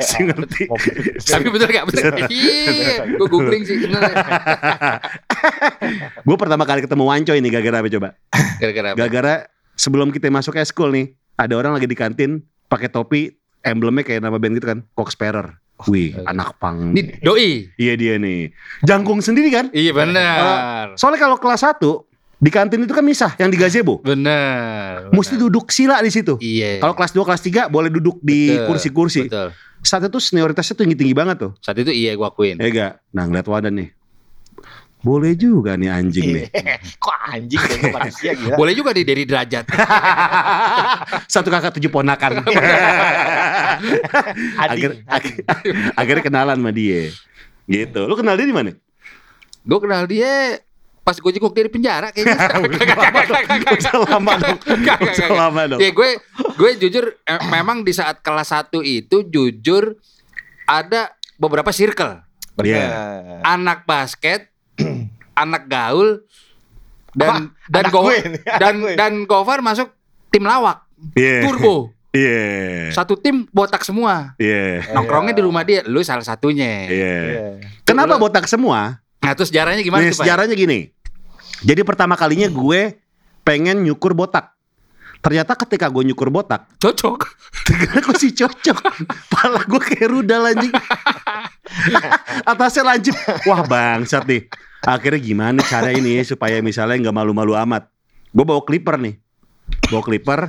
si 0.05 0.19
ngerti. 0.21 0.69
Tapi 1.17 1.47
bener 1.49 1.69
gak? 1.71 1.85
Bener. 1.89 2.13
Iya, 2.29 3.09
gue 3.09 3.27
googling 3.27 3.65
sih 3.65 3.77
bener. 3.81 4.03
Gue 6.27 6.37
pertama 6.37 6.69
kali 6.69 6.85
ketemu 6.85 7.05
Wanco 7.09 7.33
ini 7.33 7.49
gara-gara 7.49 7.77
apa 7.81 7.89
coba? 7.89 8.09
Gara-gara 8.61 8.87
apa? 8.93 8.97
Gara-gara 8.99 9.35
sebelum 9.79 10.13
kita 10.13 10.29
masuk 10.29 10.59
school 10.67 10.93
nih 10.93 11.07
ada 11.37 11.55
orang 11.57 11.73
lagi 11.73 11.89
di 11.89 11.97
kantin 11.97 12.43
pakai 12.67 12.91
topi 12.91 13.33
emblemnya 13.63 14.05
kayak 14.05 14.21
nama 14.21 14.37
band 14.37 14.59
gitu 14.59 14.67
kan 14.67 14.85
Cocksparer. 14.93 15.57
Wih, 15.85 16.17
anak 16.25 16.57
pang. 16.57 16.97
Ini 16.97 17.21
doi. 17.21 17.69
Iya 17.77 17.95
dia 18.01 18.15
nih. 18.17 18.49
Jangkung 18.81 19.21
sendiri 19.21 19.53
kan? 19.53 19.69
Iya 19.77 19.93
benar. 19.93 20.97
Soalnya 20.97 21.21
kalau 21.21 21.37
kelas 21.37 21.61
1 21.61 21.77
di 22.37 22.51
kantin 22.53 22.85
itu 22.85 22.93
kan 22.93 23.05
misah 23.05 23.33
yang 23.37 23.53
di 23.53 23.61
gazebo. 23.61 24.01
Benar. 24.01 25.13
Mesti 25.13 25.37
duduk 25.37 25.69
sila 25.69 26.01
di 26.01 26.09
situ. 26.09 26.41
Iya. 26.41 26.81
Kalau 26.81 26.97
kelas 26.97 27.13
2, 27.13 27.29
kelas 27.29 27.43
3 27.45 27.73
boleh 27.73 27.93
duduk 27.93 28.21
di 28.25 28.57
kursi-kursi. 28.65 29.29
Betul. 29.29 29.53
Saat 29.85 30.09
itu 30.09 30.19
senioritasnya 30.19 30.75
tinggi-tinggi 30.81 31.15
banget 31.15 31.37
tuh. 31.45 31.53
Saat 31.61 31.77
itu 31.81 31.93
iya 31.93 32.17
gue 32.17 32.27
akuin. 32.27 32.57
Ya 32.57 32.69
gak? 32.73 32.93
Nah 33.13 33.29
ngeliat 33.29 33.47
Wadan 33.47 33.77
nih. 33.77 33.89
Boleh 35.07 35.39
juga 35.39 35.79
nih 35.79 35.87
anjing 35.87 36.35
nih. 36.35 36.47
Kok 37.05 37.17
anjing 37.31 37.63
deh 37.63 37.77
gue 37.79 37.93
manusia 37.95 38.31
gila. 38.35 38.59
Boleh 38.59 38.75
juga 38.75 38.91
di 38.91 39.07
dari 39.07 39.23
derajat. 39.23 39.71
Satu 41.33 41.47
kakak 41.47 41.79
tujuh 41.79 41.87
ponakan. 41.87 42.43
Ading. 44.59 45.07
akhir- 45.07 45.45
akhirnya 45.95 46.23
kenalan 46.27 46.59
sama 46.59 46.75
dia. 46.75 47.15
Gitu. 47.71 48.01
Lu 48.03 48.19
kenal 48.19 48.35
dia 48.35 48.47
di 48.47 48.57
mana? 48.57 48.75
Gue 49.63 49.79
kenal 49.79 50.11
dia 50.11 50.59
pas 51.07 51.15
gue 51.15 51.31
jenguk 51.31 51.55
dia 51.55 51.63
di 51.63 51.71
penjara 51.71 52.11
kayaknya. 52.11 52.35
Usah 53.79 53.95
lama 54.03 54.33
dong. 54.43 54.59
Lama 55.31 55.63
dong. 55.71 55.79
Ya 55.79 55.95
gue 55.95 56.09
gue 56.59 56.71
jujur 56.83 57.15
eh, 57.23 57.41
memang 57.47 57.87
di 57.87 57.95
saat 57.95 58.27
kelas 58.27 58.51
1 58.51 58.75
itu 58.83 59.23
jujur 59.23 59.95
ada 60.67 61.15
beberapa 61.39 61.71
circle. 61.71 62.27
Bener. 62.59 62.91
Anak 63.45 63.85
basket, 63.85 64.51
anak 65.37 65.67
gaul 65.67 66.25
dan 67.13 67.29
Apa? 67.29 67.41
dan 67.67 67.83
Anak 67.83 67.93
Go- 67.93 68.05
gue 68.05 68.17
nih, 68.19 68.41
anak 68.43 68.61
dan 68.61 68.75
dan 68.95 69.13
Gofar 69.25 69.61
masuk 69.61 69.89
tim 70.29 70.43
lawak 70.43 70.85
Iya. 71.13 71.45
turbo. 71.45 71.77
Iya. 72.17 72.97
Satu 72.97 73.13
tim 73.15 73.45
botak 73.51 73.85
semua. 73.85 74.33
Iya. 74.37 74.89
Nongkrongnya 74.91 75.37
di 75.37 75.45
rumah 75.45 75.61
dia, 75.61 75.85
lu 75.85 76.01
salah 76.01 76.25
satunya. 76.25 76.89
Iya. 76.89 77.17
Iya. 77.21 77.41
Kenapa 77.85 78.17
botak 78.17 78.49
semua? 78.49 79.05
Nah, 79.21 79.33
terus 79.37 79.53
sejarahnya 79.53 79.85
gimana 79.85 80.01
Nih, 80.01 80.17
tuh, 80.17 80.21
Pak? 80.21 80.25
sejarahnya 80.25 80.57
gini. 80.57 80.89
Jadi 81.61 81.85
pertama 81.85 82.17
kalinya 82.17 82.49
gue 82.49 82.97
pengen 83.45 83.85
nyukur 83.85 84.17
botak. 84.17 84.56
Ternyata 85.27 85.59
ketika 85.59 85.91
gue 85.91 86.07
nyukur 86.07 86.31
botak, 86.31 86.71
Cocok. 86.83 87.19
ternyata 87.67 87.99
gue 87.99 88.15
sih 88.15 88.31
cocok. 88.31 88.79
Pala 89.27 89.67
gue 89.67 89.81
kayak 89.83 90.07
rudal 90.07 90.55
anjing. 90.55 90.71
Atasnya 92.51 92.87
lancip. 92.87 93.19
Wah 93.43 93.67
bangsat 93.67 94.23
nih. 94.23 94.47
Akhirnya 94.87 95.19
gimana 95.19 95.61
cara 95.67 95.91
ini 95.91 96.15
ya 96.15 96.23
supaya 96.23 96.63
misalnya 96.63 97.11
nggak 97.11 97.17
malu-malu 97.19 97.59
amat. 97.59 97.91
Gue 98.31 98.47
bawa 98.47 98.63
clipper 98.63 99.03
nih. 99.03 99.19
Bawa 99.91 100.03
clipper. 100.07 100.41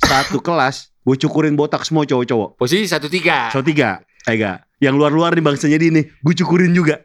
Satu 0.00 0.40
kelas. 0.40 0.88
Gue 1.04 1.20
cukurin 1.20 1.52
botak 1.52 1.84
semua 1.84 2.08
cowok-cowok. 2.08 2.56
Posisi 2.56 2.88
satu 2.88 3.12
tiga. 3.12 3.52
So 3.52 3.60
tiga. 3.60 4.00
Eh 4.24 4.40
gak. 4.40 4.71
Yang 4.82 4.94
luar-luar 4.98 5.30
nih 5.32 5.40
bangsanya 5.40 5.78
di 5.78 5.86
ini. 5.88 6.02
Gue 6.18 6.34
cukurin 6.34 6.74
juga. 6.74 6.98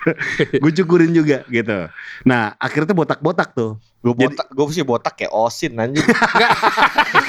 gue 0.62 0.72
cukurin 0.74 1.14
juga 1.14 1.46
gitu. 1.46 1.86
Nah 2.22 2.58
akhirnya 2.58 2.90
tuh 2.90 2.98
botak-botak 2.98 3.54
tuh. 3.54 3.78
Gue 4.02 4.10
Jadi- 4.12 4.34
botak, 4.34 4.46
gue 4.50 4.64
sih 4.68 4.82
botak 4.82 5.14
kayak 5.14 5.30
osin 5.30 5.78
anjing. 5.78 6.02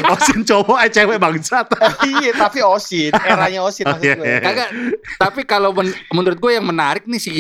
Osin 0.10 0.42
cowok 0.42 0.78
eh 0.80 0.90
cewek 0.90 1.18
bangsat. 1.18 1.70
iya, 2.10 2.34
tapi 2.34 2.60
osin, 2.60 3.14
eranya 3.14 3.62
osin 3.62 3.86
Oh, 3.86 3.94
maksud 3.94 4.04
iya, 4.04 4.16
gue. 4.18 4.26
iya. 4.26 4.40
Kagak. 4.42 4.70
Tapi 5.22 5.42
kalau 5.46 5.70
men- 5.72 5.94
menurut 6.10 6.40
gue 6.40 6.52
yang 6.52 6.66
menarik 6.66 7.06
nih 7.06 7.22
si 7.22 7.34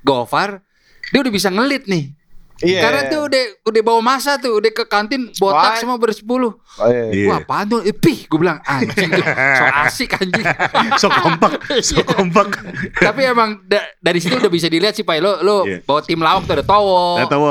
Gofar, 0.00 0.62
dia 1.10 1.18
udah 1.18 1.32
bisa 1.32 1.50
ngelit 1.50 1.84
nih. 1.84 2.14
Iya. 2.62 2.80
Karena 2.80 3.00
tuh 3.06 3.20
udah 3.26 3.42
udah 3.64 3.82
bawa 3.82 4.00
masa 4.00 4.38
tuh, 4.38 4.54
udah 4.56 4.70
ke 4.70 4.84
kantin 4.86 5.28
botak 5.34 5.74
Wah. 5.74 5.78
semua 5.78 5.98
bersepuluh. 5.98 6.54
Oh, 6.78 6.86
iya. 6.86 7.10
Iya. 7.10 7.26
Wah, 7.26 7.38
apaan 7.38 7.66
tuh? 7.68 7.80
Eh, 7.82 7.90
pih, 7.90 8.24
gue 8.24 8.38
bilang 8.38 8.62
anjing 8.62 9.10
tuh, 9.10 9.26
so 9.26 9.64
asik 9.82 10.10
anjing. 10.14 10.46
so 11.02 11.06
kompak, 11.08 11.52
so 11.84 11.98
kompak. 12.00 12.48
Tapi 12.94 13.20
emang 13.24 13.60
da- 13.62 13.90
dari 13.98 14.22
situ 14.22 14.34
udah 14.34 14.46
bisa 14.48 14.66
dilihat 14.66 14.94
sih, 14.94 15.02
Pak. 15.02 15.18
Lo 15.18 15.42
lo 15.42 15.56
Iya. 15.62 15.82
bawa 15.82 16.00
tim 16.00 16.18
lawak 16.18 16.46
tuh 16.46 16.54
ada 16.54 16.64
Towo. 16.64 17.18
Gak 17.18 17.28
tahu. 17.28 17.44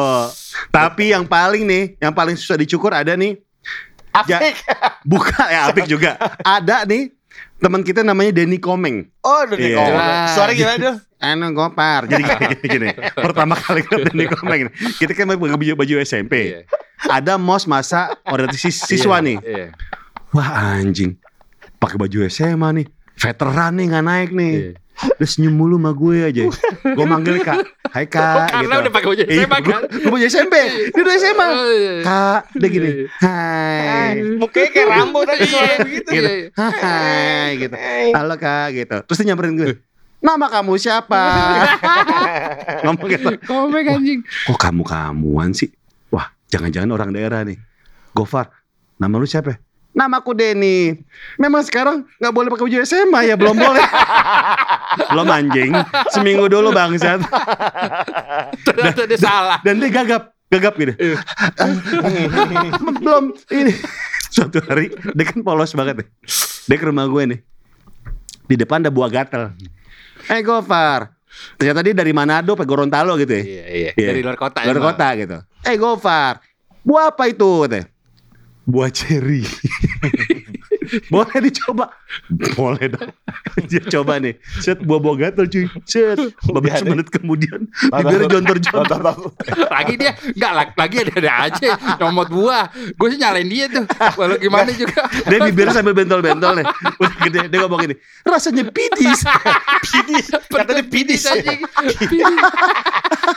Tapi 0.69 1.03
yang 1.11 1.23
paling 1.23 1.63
nih, 1.63 1.83
yang 1.99 2.11
paling 2.11 2.33
susah 2.33 2.55
dicukur 2.55 2.91
ada 2.91 3.13
nih. 3.13 3.35
Ja- 4.27 4.39
Apik. 4.39 4.55
Buka 5.03 5.43
ya 5.45 5.67
Apik 5.67 5.87
juga. 5.87 6.19
Ada 6.59 6.83
nih 6.83 7.15
teman 7.61 7.81
kita 7.81 8.01
namanya 8.01 8.33
Denny 8.33 8.57
Komeng. 8.57 9.07
Oh, 9.21 9.45
Iya. 9.47 9.55
yeah. 9.55 9.85
Jelas. 9.85 10.27
Suara 10.33 10.51
gimana 10.51 10.77
tuh? 10.81 10.95
Anu 11.17 11.53
gopar. 11.53 12.09
Jadi 12.09 12.25
gini, 12.25 12.45
gini, 12.49 12.65
gini. 12.75 12.87
Pertama 13.13 13.53
kali 13.53 13.81
ke 13.81 14.01
Denny 14.03 14.25
Komeng. 14.25 14.61
nih, 14.65 14.73
Kita 14.97 15.13
kan 15.13 15.29
pakai 15.29 15.55
baju, 15.55 15.73
baju 15.77 15.93
SMP. 16.01 16.33
Iya. 16.51 16.59
Ada 17.03 17.37
mos 17.37 17.65
masa 17.65 18.17
orientasi 18.25 18.69
siswa 18.69 19.21
nih. 19.21 19.37
Iya. 19.39 19.67
Wah 20.31 20.49
anjing. 20.75 21.13
Pakai 21.77 21.97
baju 21.97 22.25
SMA 22.25 22.69
nih. 22.73 22.87
Veteran 23.13 23.71
nih 23.73 23.85
nggak 23.87 24.03
naik 24.03 24.29
nih. 24.31 24.53
Iya. 24.53 24.71
Dia 25.01 25.27
senyum 25.27 25.53
mulu 25.57 25.81
sama 25.81 25.91
gue 25.97 26.17
aja. 26.21 26.43
Gue 26.81 27.05
manggil 27.05 27.41
kak. 27.41 27.57
Hai 27.89 28.05
kak. 28.05 28.53
Karena 28.53 28.75
gitu. 28.77 28.83
udah 28.87 28.93
pakai 28.93 29.07
baju 29.09 29.23
Iya, 29.25 29.45
SMA 29.45 29.57
kan. 29.65 29.81
Gue 29.89 30.11
baju 30.13 30.25
SMP. 30.25 30.55
Dia 30.93 31.01
udah 31.01 31.15
SMA. 31.17 31.47
Oh, 31.49 31.71
iya. 31.73 31.93
Kak, 32.05 32.41
dia 32.55 32.67
gini. 32.69 32.89
Hai. 33.19 34.13
Mukanya 34.37 34.69
kayak 34.69 34.87
Rambo 34.87 35.19
tadi 35.25 35.43
suara 35.49 35.73
begitu. 35.81 36.09
Gitu. 36.09 36.21
Iya, 36.21 36.31
iya. 36.31 36.47
Hai 36.55 37.49
gitu. 37.57 37.75
Halo 38.13 38.35
kak 38.37 38.67
gitu. 38.77 38.97
Terus 39.09 39.17
dia 39.17 39.25
nyamperin 39.33 39.55
gue. 39.57 39.71
Nama 40.21 40.45
kamu 40.53 40.77
siapa? 40.77 41.23
Ngomong 42.85 43.09
gitu. 43.09 43.29
Komeng 43.49 43.89
anjing. 43.89 44.21
Kok 44.21 44.59
kamu 44.61 44.85
kamuan 44.85 45.49
sih? 45.57 45.73
Wah, 46.13 46.29
jangan-jangan 46.53 46.93
orang 46.93 47.09
daerah 47.09 47.41
nih. 47.41 47.57
Gofar, 48.13 48.53
nama 49.01 49.17
lu 49.17 49.25
siapa? 49.25 49.57
Namaku 49.91 50.31
Denny. 50.31 50.95
Memang 51.35 51.67
sekarang 51.67 52.07
nggak 52.15 52.33
boleh 52.33 52.47
pakai 52.47 52.63
baju 52.67 52.77
SMA 52.87 53.19
ya, 53.27 53.35
belum 53.35 53.59
boleh. 53.59 53.83
belum 55.11 55.27
anjing. 55.27 55.71
Seminggu 56.15 56.47
dulu 56.47 56.71
bangsat. 56.71 57.19
Ternyata 58.63 59.03
dia 59.03 59.19
salah. 59.19 59.59
Dan 59.59 59.83
dia 59.83 59.91
gagap, 59.91 60.31
gagap 60.47 60.73
gitu. 60.79 60.95
belum 63.03 63.35
ini. 63.51 63.73
Suatu 64.31 64.63
hari 64.63 64.95
dia 64.95 65.25
kan 65.27 65.43
polos 65.43 65.75
banget 65.75 66.07
nih. 66.07 66.07
Dia 66.71 66.77
ke 66.79 66.85
rumah 66.87 67.03
gue 67.11 67.23
nih. 67.35 67.39
Di 68.47 68.55
depan 68.55 68.79
ada 68.79 68.91
buah 68.91 69.11
gatel. 69.11 69.51
Eh 70.31 70.39
Gofar. 70.39 71.19
Ternyata 71.59 71.79
dia 71.83 71.95
dari 71.95 72.11
Manado, 72.15 72.55
apa 72.55 72.63
Gorontalo 72.63 73.19
gitu 73.19 73.31
ya. 73.35 73.43
Iya, 73.43 73.65
iya. 73.67 73.91
Iya. 73.95 74.07
Dari 74.15 74.21
luar 74.23 74.39
kota 74.39 74.63
Luar 74.63 74.79
kota 74.79 75.07
gitu. 75.19 75.37
Eh 75.67 75.75
Gofar, 75.75 76.39
buah 76.83 77.11
apa 77.11 77.27
itu? 77.27 77.67
Katanya. 77.67 77.90
Buah 78.61 78.89
ceri. 78.89 79.41
Boleh 81.07 81.39
dicoba. 81.47 81.87
Boleh 82.53 82.91
dong. 82.91 83.09
Dia 83.69 83.79
coba 83.87 84.19
nih. 84.19 84.35
Set 84.59 84.83
buah-buah 84.83 85.15
gatel 85.17 85.47
cuy. 85.47 85.65
Set. 85.87 86.19
Beberapa 86.43 86.83
Biar- 86.83 86.89
menit 86.89 87.07
kemudian 87.07 87.69
bibirnya 87.71 88.27
jontor-jontor. 88.27 88.99
lagi 89.71 89.93
dia 89.95 90.11
enggak 90.19 90.51
lag- 90.51 90.75
lagi 90.75 90.95
ada 90.99 91.13
ada 91.15 91.31
aja 91.47 91.69
nomor 91.95 92.27
buah. 92.27 92.65
Gue 92.97 93.07
sih 93.07 93.19
nyalain 93.21 93.47
dia 93.47 93.71
tuh. 93.71 93.85
Walau 94.19 94.35
gimana 94.35 94.67
juga. 94.75 95.07
Dia 95.07 95.39
bibirnya 95.41 95.73
sambil 95.73 95.95
bentol-bentol 95.95 96.59
nih. 96.59 96.65
Udah 96.99 97.13
gede. 97.23 97.39
Dia 97.47 97.59
ngomong 97.63 97.79
gini. 97.81 97.95
Rasanya 98.21 98.63
pidis. 98.67 99.19
Pidis. 99.91 100.25
Katanya 100.47 100.83
pidis. 100.83 101.23
anjing. 101.23 101.61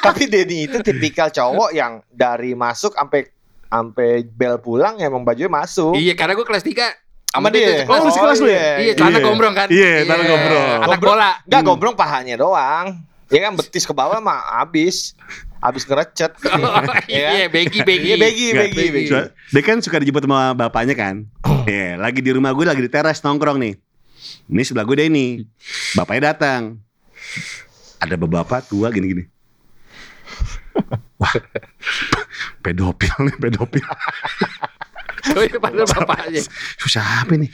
Tapi 0.00 0.23
Denny 0.26 0.66
itu 0.66 0.78
tipikal 0.81 1.31
cowok 1.31 1.71
yang 1.71 2.02
dari 2.09 2.52
masuk 2.52 2.95
sampai 2.95 3.31
sampai 3.75 4.23
bel 4.23 4.62
pulang 4.62 5.02
emang 5.02 5.26
bajunya 5.26 5.50
masuk. 5.50 5.99
Iya, 5.99 6.14
karena 6.14 6.38
gue 6.38 6.47
kelas 6.47 6.62
3 6.62 7.35
Sama 7.35 7.50
dia. 7.50 7.83
Oh, 7.90 7.99
lu 7.99 8.11
sekelas 8.14 8.38
lu 8.38 8.47
ya? 8.47 8.78
Iya, 8.78 8.93
celana 8.95 9.19
gombrong 9.19 9.54
kan. 9.59 9.66
Iya, 9.66 10.07
celana 10.07 10.23
gombrong. 10.23 10.71
Anak 10.71 10.87
Gombrong. 11.02 11.19
bola. 11.19 11.31
Enggak 11.43 11.62
gombrong 11.66 11.95
pahanya 11.99 12.38
doang. 12.38 13.02
Ya 13.26 13.50
kan 13.50 13.59
betis 13.59 13.83
ke 13.83 13.90
bawah 13.90 14.23
mah 14.23 14.62
habis. 14.62 15.19
Habis 15.59 15.83
ngerecet. 15.83 16.31
Iya, 17.11 17.50
begi 17.50 17.83
begi. 17.83 18.14
Iya, 18.14 18.16
begi, 18.23 18.47
begi, 18.54 18.87
begi. 18.95 19.11
Dia 19.50 19.62
kan 19.66 19.83
suka 19.83 19.99
dijemput 19.99 20.31
sama 20.31 20.54
bapaknya 20.54 20.95
kan. 20.95 21.26
Iya, 21.66 21.99
lagi 21.99 22.23
di 22.23 22.31
rumah 22.31 22.54
gue 22.54 22.71
lagi 22.71 22.78
di 22.78 22.93
teras 22.93 23.19
nongkrong 23.19 23.59
nih. 23.59 23.75
Ini 24.47 24.62
sebelah 24.62 24.87
gue 24.87 24.95
Denny. 24.95 25.43
Bapaknya 25.99 26.38
datang. 26.38 26.78
Ada 27.99 28.14
bapak 28.14 28.71
tua 28.71 28.95
gini-gini. 28.95 29.34
Wah, 31.21 31.35
pedofil 32.62 33.16
nih, 33.31 33.37
pedofil. 33.38 33.87
Iya, 35.35 35.57
padahal 35.57 35.88
bapaknya. 35.88 36.43
Susah 36.76 37.25
apa 37.25 37.35
nih? 37.38 37.50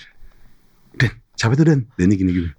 Dan, 0.98 1.10
siapa 1.38 1.54
itu 1.54 1.64
Dan? 1.64 1.86
Denny 1.94 2.18
gini-gini. 2.18 2.50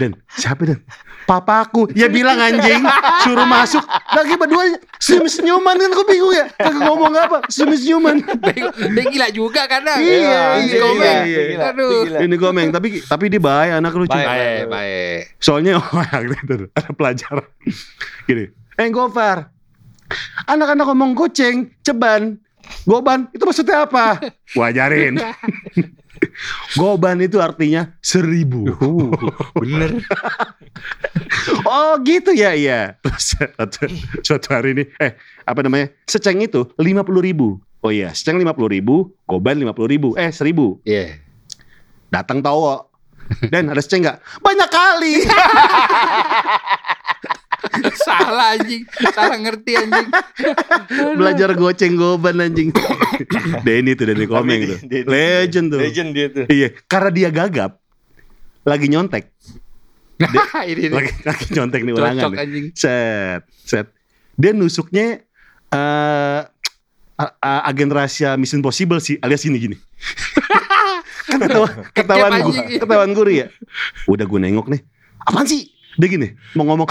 Dan, 0.00 0.18
siapa 0.32 0.62
Dan? 0.66 0.80
Papaku. 1.26 1.90
Ya 1.98 2.06
bilang 2.06 2.38
anjing, 2.38 2.86
suruh 3.26 3.46
masuk. 3.50 3.82
Lagi 4.14 4.38
berdua 4.38 4.78
senyum-senyuman 5.02 5.74
kan 5.74 5.90
gue 5.90 6.06
bingung 6.06 6.30
ya. 6.30 6.46
Kagak 6.54 6.82
ngomong 6.86 7.12
apa, 7.18 7.38
senyum-senyuman. 7.50 8.22
Dia 8.46 8.70
dia 8.70 9.04
gila 9.10 9.28
juga 9.34 9.66
karena. 9.66 9.98
Iya, 9.98 10.42
Komeng. 10.78 11.02
iya, 11.02 11.18
gila, 11.26 11.44
gila, 11.50 11.64
Aduh. 11.74 12.22
Ini 12.22 12.36
komeng, 12.38 12.68
tapi 12.70 13.02
tapi 13.02 13.26
dia 13.26 13.42
baik 13.42 13.70
anak 13.82 13.92
lucu. 13.98 14.14
Baik. 14.14 14.28
Baik, 14.30 14.62
baik. 14.70 15.20
Soalnya 15.42 15.72
oh, 15.82 16.02
gitu, 16.46 16.70
ada 16.70 16.90
pelajaran. 16.94 17.50
Gini, 18.26 18.44
eh 18.78 18.88
Gofar, 18.94 19.50
anak-anak 20.46 20.86
ngomong 20.86 21.18
goceng, 21.18 21.74
ceban, 21.82 22.38
goban, 22.86 23.30
itu 23.32 23.42
maksudnya 23.44 23.84
apa? 23.84 24.20
Wajarin. 24.58 25.18
Goban 26.80 27.20
itu 27.20 27.36
artinya 27.44 27.92
seribu. 28.00 28.72
Bener. 29.60 30.00
Oh 31.66 31.96
gitu 32.04 32.36
ya, 32.36 32.52
iya. 32.52 33.00
Terus 33.00 33.32
suatu, 34.22 34.48
hari 34.52 34.76
ini, 34.76 34.84
eh 35.00 35.16
apa 35.48 35.64
namanya, 35.64 35.88
seceng 36.04 36.42
itu 36.42 36.68
lima 36.76 37.02
puluh 37.06 37.22
ribu. 37.24 37.58
Oh 37.80 37.90
iya, 37.90 38.12
seceng 38.12 38.36
lima 38.36 38.52
puluh 38.52 38.70
ribu, 38.76 39.14
goban 39.24 39.56
lima 39.56 39.72
puluh 39.72 39.88
ribu, 39.90 40.08
eh 40.18 40.28
seribu. 40.30 40.78
Iya. 40.84 41.16
Datang 42.12 42.44
tawo. 42.44 42.92
Dan 43.50 43.72
ada 43.72 43.80
seceng 43.82 44.04
nggak? 44.04 44.18
Banyak 44.42 44.70
kali. 44.70 45.14
Salah 48.06 48.54
anjing. 48.54 48.82
Salah 49.10 49.38
ngerti 49.38 49.72
anjing. 49.74 50.08
Belajar 51.18 51.52
goceng 51.52 51.94
goban 51.94 52.40
anjing. 52.40 52.70
Denny 53.66 53.92
tuh 53.92 54.06
Denny 54.06 54.24
Komeng 54.24 54.66
tuh. 54.66 54.78
Legend 55.04 55.66
tuh. 55.72 55.78
Legend 55.80 56.08
dia 56.10 56.26
tuh. 56.28 56.44
Iya, 56.46 56.68
karena 56.86 57.10
dia 57.10 57.28
gagap. 57.30 57.78
Lagi 58.62 58.86
nyontek. 58.86 59.30
Nah, 60.16 60.64
ini 60.64 60.88
lagi 60.88 61.12
lagi 61.28 61.44
nyontek 61.52 61.84
nih 61.84 61.92
ulangan 61.92 62.16
Cocok 62.16 62.32
nih. 62.32 62.40
anjing. 62.40 62.64
set 62.72 63.44
set 63.52 63.92
dia 64.32 64.56
nusuknya 64.56 65.20
eh 65.68 66.40
a- 67.20 67.62
agen 67.68 67.92
rahasia 67.92 68.32
Mission 68.36 68.64
Impossible 68.64 68.96
sih 68.96 69.20
alias 69.20 69.44
gini 69.44 69.60
gini 69.60 69.76
kan 71.28 71.36
ketawa, 71.36 71.68
ketahuan 71.92 72.32
Kecap 72.32 72.46
gue 72.48 72.80
ketahuan 72.80 73.12
guru 73.12 73.28
ya 73.28 73.52
udah 74.08 74.24
gue 74.24 74.40
nengok 74.40 74.72
nih 74.72 74.80
apaan 75.20 75.44
sih 75.44 75.68
dia 75.96 76.08
gini 76.12 76.28
mau 76.52 76.68
ngomong 76.68 76.88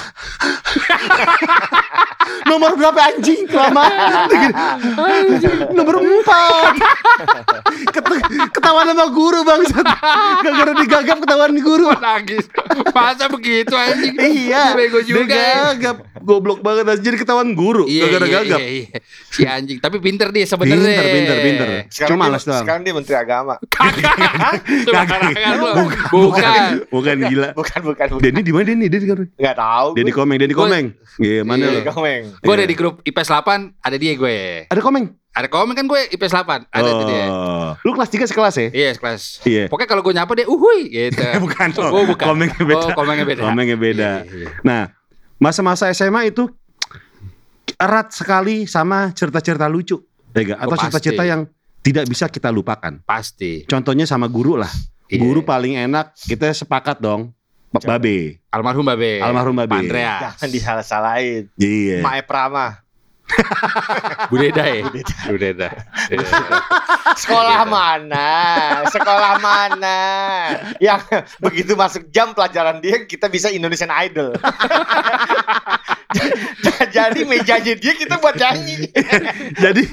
nomor 2.46 2.74
berapa 2.74 3.00
anjing 3.08 3.46
kelamaan 3.46 3.94
Dia 4.26 4.38
gini, 4.40 4.54
nomor 5.72 5.96
empat 5.98 6.74
Ket- 7.88 8.26
ketahuan 8.52 8.86
sama 8.88 9.06
guru 9.10 9.42
bangsat 9.42 9.86
gara-gara 10.42 10.74
digagap 10.76 11.18
ketahuan 11.18 11.54
guru 11.56 11.88
Nangis. 11.96 12.46
Masa 12.92 13.26
begitu 13.28 13.74
anjing? 13.74 14.14
Iya, 14.16 14.74
Bego 14.74 15.00
dia 15.00 15.10
juga. 15.18 15.34
ya. 15.34 15.54
gagap, 15.72 15.98
goblok 16.20 16.60
banget. 16.60 17.00
Jadi 17.00 17.18
ketahuan 17.18 17.54
guru, 17.54 17.86
Iya, 17.86 18.08
gara-gara 18.08 18.26
iya, 18.26 18.40
gagap. 18.42 18.60
iya, 18.60 18.68
iya. 18.70 18.88
Si 19.28 19.42
anjing, 19.44 19.78
tapi 19.80 19.98
pinter 19.98 20.30
dia 20.30 20.46
sebenarnya. 20.46 20.76
Pinter, 20.78 21.06
pinter, 21.08 21.36
pinter. 21.40 21.68
Sekarang 21.88 22.10
Cuma 22.12 22.22
dia, 22.22 22.30
malas 22.30 22.44
doang. 22.44 22.62
sekarang 22.62 22.82
dia 22.84 22.94
menteri 22.94 23.16
agama. 23.16 23.56
Lu. 25.56 25.66
Bukan, 25.76 26.02
Bukan. 26.12 26.70
bukan 26.90 27.16
gila. 27.24 27.50
Bukan, 27.54 27.80
bukan, 27.84 28.06
bukan. 28.12 28.22
Denny 28.22 28.42
di 28.42 28.52
mana 28.52 28.66
Denny? 28.66 28.88
Denny? 28.88 29.06
Enggak 29.32 29.56
tahu. 29.56 29.88
Denny. 29.96 30.12
Komeng, 30.12 30.38
Denny 30.38 30.54
Komeng. 30.54 30.86
Iya, 31.16 31.42
mana 31.42 31.64
Iya, 31.66 31.80
lo? 31.80 31.92
Komeng. 32.16 32.40
Gue 32.40 32.54
Iya. 32.54 32.60
ada 32.60 32.66
di 32.66 32.76
grup 32.76 32.96
IPS 33.04 33.28
8, 33.28 33.76
ada 33.78 33.96
dia 33.96 34.14
gue. 34.16 34.38
Ada 34.68 34.80
Komeng. 34.80 35.06
Ada 35.36 35.52
komen 35.52 35.76
kan 35.76 35.84
gue 35.84 36.00
IPS 36.16 36.32
8, 36.32 36.64
ada 36.72 36.90
tuh 36.90 37.06
dia. 37.12 37.28
Oh. 37.28 37.76
Lu 37.84 37.92
kelas 37.92 38.08
3 38.08 38.24
sekelas 38.24 38.56
ya? 38.56 38.68
Iya, 38.72 38.90
kelas. 38.96 39.44
Iya. 39.44 39.64
Pokoknya 39.68 39.90
kalau 39.92 40.00
gue 40.00 40.16
nyapa 40.16 40.32
dia, 40.32 40.48
uhuy 40.48 40.88
gitu. 40.88 41.20
Bukan 41.44 41.68
dong. 41.76 41.92
Oh, 41.92 42.08
bukan. 42.08 42.24
Komengnya 42.32 42.64
beda. 42.64 42.80
Oh, 42.80 42.90
komengnya 42.96 43.26
beda. 43.28 43.42
Komengnya 43.44 43.76
beda. 43.76 44.10
Iya, 44.24 44.32
iya, 44.32 44.48
iya. 44.48 44.50
Nah, 44.64 44.82
masa-masa 45.36 45.92
SMA 45.92 46.32
itu 46.32 46.48
erat 47.76 48.16
sekali 48.16 48.64
sama 48.64 49.12
cerita-cerita 49.12 49.68
lucu. 49.68 50.00
Ya? 50.32 50.56
Atau 50.56 50.72
Oh, 50.72 50.80
cerita-cerita 50.80 51.28
yang 51.28 51.52
tidak 51.84 52.08
bisa 52.08 52.32
kita 52.32 52.48
lupakan. 52.48 53.04
Pasti. 53.04 53.68
Contohnya 53.68 54.08
sama 54.08 54.32
guru 54.32 54.56
lah. 54.56 54.72
Iya. 55.12 55.20
Guru 55.20 55.44
paling 55.44 55.76
enak, 55.76 56.16
kita 56.16 56.48
sepakat 56.50 56.98
dong. 56.98 57.35
Babe. 57.84 58.40
Almarhum 58.48 58.86
Babe. 58.88 59.20
Almarhum 59.20 59.56
Babe. 59.58 59.68
Pak 59.68 59.80
Andreas. 59.84 60.22
Jangan 60.40 60.50
disalah-salahin. 60.54 61.44
Iya. 61.60 62.00
Mae 62.00 62.24
Prama. 62.24 62.80
Bu 64.30 64.38
Deda 64.38 64.62
ya? 64.70 64.86
Sekolah 67.18 67.66
mana? 67.66 68.30
Sekolah 68.86 69.42
mana? 69.42 69.98
Yang 70.78 71.10
begitu 71.42 71.74
masuk 71.74 72.06
jam 72.14 72.38
pelajaran 72.38 72.78
dia 72.86 73.02
kita 73.10 73.26
bisa 73.26 73.50
Indonesian 73.50 73.90
Idol. 73.90 74.38
Jadi 76.96 77.28
mejanya 77.28 77.74
dia 77.76 77.94
kita 77.98 78.22
buat 78.22 78.36
nyanyi. 78.38 78.88
Jadi 79.64 79.84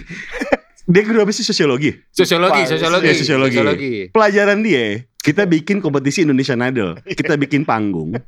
dia 0.82 1.02
guru 1.06 1.24
apa 1.24 1.32
sih 1.32 1.46
sosiologi? 1.46 1.94
Sosiologi, 2.10 2.66
Iya, 2.66 2.70
sosiologi. 2.76 3.08
sosiologi. 3.16 3.94
Pelajaran 4.10 4.60
dia 4.60 5.06
kita 5.22 5.46
bikin 5.46 5.78
kompetisi 5.78 6.26
Indonesian 6.26 6.58
Idol. 6.60 6.98
Kita 7.06 7.38
bikin 7.38 7.62
panggung. 7.62 8.18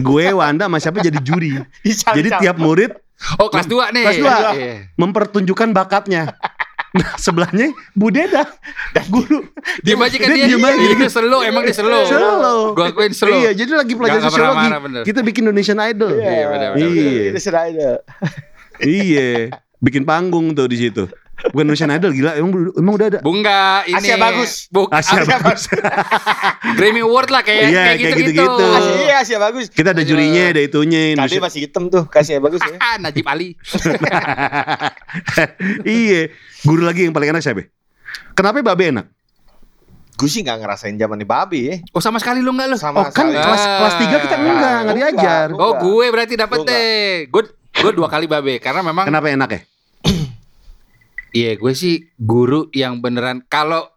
Gue 0.00 0.32
Wanda 0.32 0.66
sama 0.66 0.80
siapa 0.80 1.04
jadi 1.04 1.20
juri. 1.20 1.60
Bisa, 1.84 2.16
Jadi 2.16 2.32
tiap 2.40 2.56
murid 2.56 2.96
Oh, 3.38 3.46
kelas 3.46 3.70
2 3.70 3.94
nih. 3.94 4.02
Kelas 4.02 4.18
dua. 4.18 4.36
Iya. 4.50 4.74
mempertunjukkan 4.98 5.68
bakatnya. 5.70 6.26
Nah, 6.92 7.16
sebelahnya 7.16 7.72
Bu 7.96 8.12
Deda 8.12 8.44
dan 8.92 9.04
guru. 9.08 9.48
Kan 9.80 9.80
dia. 9.80 9.96
aja. 9.96 10.16
Iya, 10.28 10.60
Dia 10.92 11.08
slow, 11.08 11.40
emang 11.40 11.64
dia 11.64 11.72
slow. 11.72 12.04
Slow. 12.04 12.76
Gua 12.76 12.92
akuin 12.92 13.16
slow. 13.16 13.32
Iya, 13.32 13.56
jadi 13.56 13.80
lagi 13.80 13.96
pelajaran 13.96 14.28
sosiologi. 14.28 14.68
Kita 15.08 15.24
bikin 15.24 15.48
Indonesian 15.48 15.80
Idol. 15.80 16.20
Iya, 16.20 16.52
benar, 16.52 16.70
benar, 16.76 16.92
Iya. 16.92 17.32
Indonesian 17.32 17.56
Idol. 17.64 17.96
Iya, 18.76 19.28
bikin 19.80 20.04
panggung 20.04 20.52
tuh 20.52 20.68
di 20.68 20.76
situ. 20.84 21.08
Bukan 21.44 21.64
Indonesian 21.64 21.90
Idol 21.90 22.12
gila, 22.12 22.30
emang 22.34 22.50
emang 22.72 22.92
udah 22.94 23.06
ada. 23.08 23.18
Bunga 23.20 23.82
ini. 23.82 23.96
Asia 23.98 24.14
bagus. 24.14 24.66
Buk, 24.68 24.86
Asia 24.88 25.18
Asia 25.18 25.36
bagus. 25.36 25.66
Grammy 26.78 27.00
Award 27.00 27.28
lah 27.28 27.40
kayak 27.40 27.60
Iya, 27.64 27.74
kayak 27.74 27.98
kayak 27.98 28.14
gitu-gitu. 28.14 28.38
gitu-gitu. 28.38 28.64
Asia, 28.70 28.92
iya, 28.96 29.14
Asia 29.18 29.38
bagus. 29.38 29.64
Kita 29.68 29.88
ada 29.90 30.00
jurinya, 30.00 30.42
ada 30.48 30.60
itunya. 30.60 31.00
Tadi 31.10 31.12
Indonesia- 31.18 31.42
masih 31.42 31.58
hitam 31.60 31.82
tuh, 31.88 32.02
kasih 32.06 32.38
bagus 32.38 32.60
ya. 32.60 32.76
Ah, 32.76 32.96
Najib 33.02 33.24
Ali. 33.24 33.56
iya, 35.84 36.28
guru 36.62 36.82
lagi 36.82 37.02
yang 37.02 37.12
paling 37.12 37.28
enak 37.28 37.40
siapa? 37.40 37.66
Kenapa 38.32 38.60
Babe 38.62 38.88
enak? 38.88 39.06
Gue 40.12 40.28
sih 40.28 40.40
nggak 40.40 40.56
ngerasain 40.56 40.94
zaman 40.94 41.16
di 41.16 41.24
babi 41.24 41.58
ya. 41.66 41.74
Oh 41.90 41.98
sama 41.98 42.16
sekali 42.16 42.38
lu 42.38 42.52
enggak 42.52 42.68
lu? 42.68 42.76
Sama 42.76 43.00
Oh 43.00 43.04
kan 43.04 43.26
sekali. 43.26 43.32
kelas 43.34 43.62
kelas 43.64 43.94
3 43.96 44.06
kita 44.20 44.34
enggak, 44.36 44.38
enggak 44.38 44.78
Enggak, 44.78 44.94
diajar. 44.94 45.46
enggak. 45.50 45.58
Oh 45.58 45.72
gue 45.74 46.04
berarti 46.06 46.32
enggak. 46.36 46.62
deh. 46.62 47.10
Gue 47.26 47.42
gue 47.50 47.90
dua 47.90 48.06
kali 48.06 48.24
babe 48.28 48.54
karena 48.56 48.80
memang 48.84 49.02
Kenapa 49.02 49.26
enak 49.26 49.48
ya? 49.50 49.60
Iya 51.32 51.56
gue 51.56 51.72
sih 51.72 52.08
guru 52.16 52.68
yang 52.72 53.00
beneran 53.00 53.44
kalau 53.48 53.92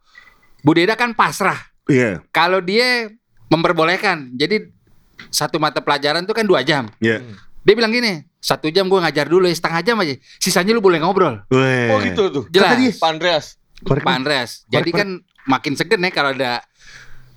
Bu 0.65 0.73
Deda 0.73 0.97
kan 0.97 1.13
pasrah. 1.13 1.61
Iya, 1.85 2.25
Kalau 2.33 2.57
dia 2.65 3.13
memperbolehkan. 3.53 4.33
Jadi 4.33 4.73
satu 5.29 5.61
mata 5.61 5.77
pelajaran 5.85 6.25
tuh 6.25 6.33
kan 6.33 6.49
dua 6.49 6.65
jam. 6.65 6.89
iya. 6.97 7.21
Dia 7.65 7.73
bilang 7.73 7.89
gini, 7.89 8.21
satu 8.37 8.69
jam 8.69 8.85
gue 8.85 8.97
ngajar 9.01 9.25
dulu 9.25 9.49
ya 9.49 9.53
setengah 9.57 9.81
jam 9.81 9.97
aja. 9.97 10.13
Sisanya 10.37 10.73
lu 10.73 10.81
boleh 10.81 11.01
ngobrol. 11.01 11.41
Weh. 11.49 11.89
Oh 11.89 11.97
gitu 12.01 12.23
tuh. 12.29 12.43
Jelas. 12.53 12.73
Kata 12.73 12.81
dia. 12.81 12.91
Pak 12.93 13.09
Andreas. 13.09 13.45
Pak 13.81 14.05
Andreas. 14.05 14.51
Jadi 14.69 14.89
kan 14.93 15.09
makin 15.49 15.73
segen 15.73 16.01
ya 16.05 16.09
kalau 16.13 16.33
ada 16.33 16.61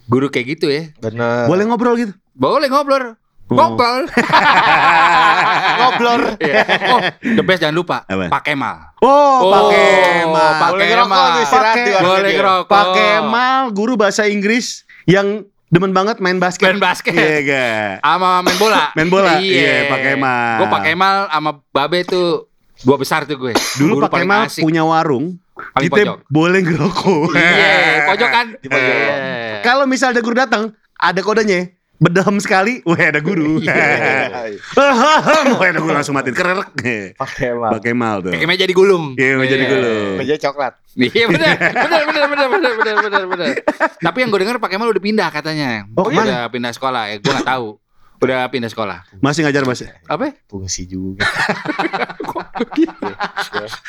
guru 0.04 0.28
kayak 0.28 0.56
gitu 0.56 0.68
ya. 0.68 0.92
Bener. 1.00 1.48
Boleh 1.48 1.64
ngobrol 1.64 1.96
gitu. 1.96 2.12
Boleh 2.36 2.68
ngobrol. 2.68 3.16
Ngobrol. 3.48 4.04
ngobrol. 5.78 6.22
Iya. 6.38 6.54
Oh, 6.86 6.98
the 7.22 7.42
best 7.42 7.60
jangan 7.60 7.74
lupa. 7.74 7.96
Apa? 8.04 8.28
Pak 8.28 8.42
Kemal. 8.44 8.76
Oh, 9.00 9.48
Pak 9.48 9.62
Kemal. 9.70 10.50
Pak 10.54 10.68
Boleh 10.70 10.84
Kemal. 10.84 11.06
ngerokok 11.08 11.26
tuh 11.26 11.42
istirahat 11.42 11.66
Pakai- 11.66 11.80
di 11.80 11.90
warnet 11.90 12.06
Boleh 12.06 12.32
ngerokok. 12.34 12.68
Pak 12.70 12.86
Kemal 12.92 13.60
guru 13.72 13.92
bahasa 13.94 14.22
Inggris 14.24 14.66
yang 15.04 15.26
demen 15.68 15.92
banget 15.92 16.16
main 16.18 16.36
basket. 16.36 16.64
Main 16.66 16.78
basket. 16.78 17.12
Iya 17.12 17.36
gak? 17.42 17.92
Sama 18.02 18.30
main 18.40 18.56
bola. 18.56 18.82
Main 18.96 19.08
bola? 19.08 19.32
Iya, 19.38 19.88
Pak 19.88 19.98
Kemal. 20.02 20.56
Gue 20.58 20.68
Pak 20.68 20.82
Kemal 20.82 21.16
sama 21.28 21.50
Babe 21.68 21.98
tuh 22.04 22.28
dua 22.78 22.96
besar 22.96 23.24
tuh 23.24 23.36
gue. 23.36 23.52
Dulu 23.76 23.96
Guru 23.96 24.04
Pak 24.04 24.10
paling 24.10 24.24
Kemal 24.24 24.40
asik. 24.46 24.62
punya 24.62 24.82
warung. 24.82 25.36
Paling 25.58 25.90
kita 25.90 25.96
pojok. 26.06 26.16
boleh 26.28 26.60
ngerokok. 26.62 27.22
Iya, 27.34 27.74
pojok 28.06 28.28
kan? 28.30 28.46
Di 28.54 28.66
pojok. 28.66 28.94
Iya. 28.94 29.58
Kalau 29.60 29.84
misal 29.84 30.14
ada 30.14 30.20
guru 30.20 30.36
datang, 30.36 30.62
ada 30.94 31.18
kodenya. 31.18 31.74
Bedam 31.98 32.38
sekali, 32.38 32.78
wah 32.86 32.94
ada 32.94 33.18
guru. 33.18 33.58
Iya. 33.68 34.54
Wah 35.58 35.66
ada 35.66 35.82
guru 35.82 35.90
langsung 35.90 36.14
matiin 36.14 36.30
kerek. 36.30 36.70
Pakai 37.18 37.50
mah. 37.58 37.74
Pak 37.74 37.80
Kemal 37.82 38.22
tuh. 38.22 38.30
Kayak 38.30 38.48
meja 38.48 38.64
di 38.70 38.74
gulung. 38.74 39.18
Iya, 39.18 39.34
meja 39.34 39.56
di 39.58 39.66
gulung. 39.66 40.14
Meja 40.14 40.34
coklat. 40.38 40.78
Iya 40.94 41.26
benar, 41.26 41.54
benar, 41.86 42.02
benar, 42.06 42.24
benar, 42.30 42.46
benar, 42.48 42.72
benar, 42.78 42.94
benar, 43.02 43.22
benar. 43.26 43.48
Tapi 43.98 44.16
yang 44.22 44.30
gue 44.30 44.40
dengar 44.46 44.56
Pak 44.62 44.70
Kemal 44.70 44.88
udah 44.94 45.02
pindah 45.02 45.28
katanya. 45.34 45.90
Oh, 45.98 46.06
udah 46.06 46.46
pindah 46.50 46.70
sekolah. 46.70 47.10
Ya, 47.10 47.16
gue 47.18 47.32
nggak 47.34 47.50
tahu. 47.50 47.78
Udah 48.18 48.50
pindah 48.50 48.66
sekolah. 48.66 49.06
Masih 49.18 49.42
ngajar 49.42 49.62
bahasa. 49.62 49.94
Apa? 50.04 50.34
Fungsi 50.44 50.84
juga. 50.84 51.22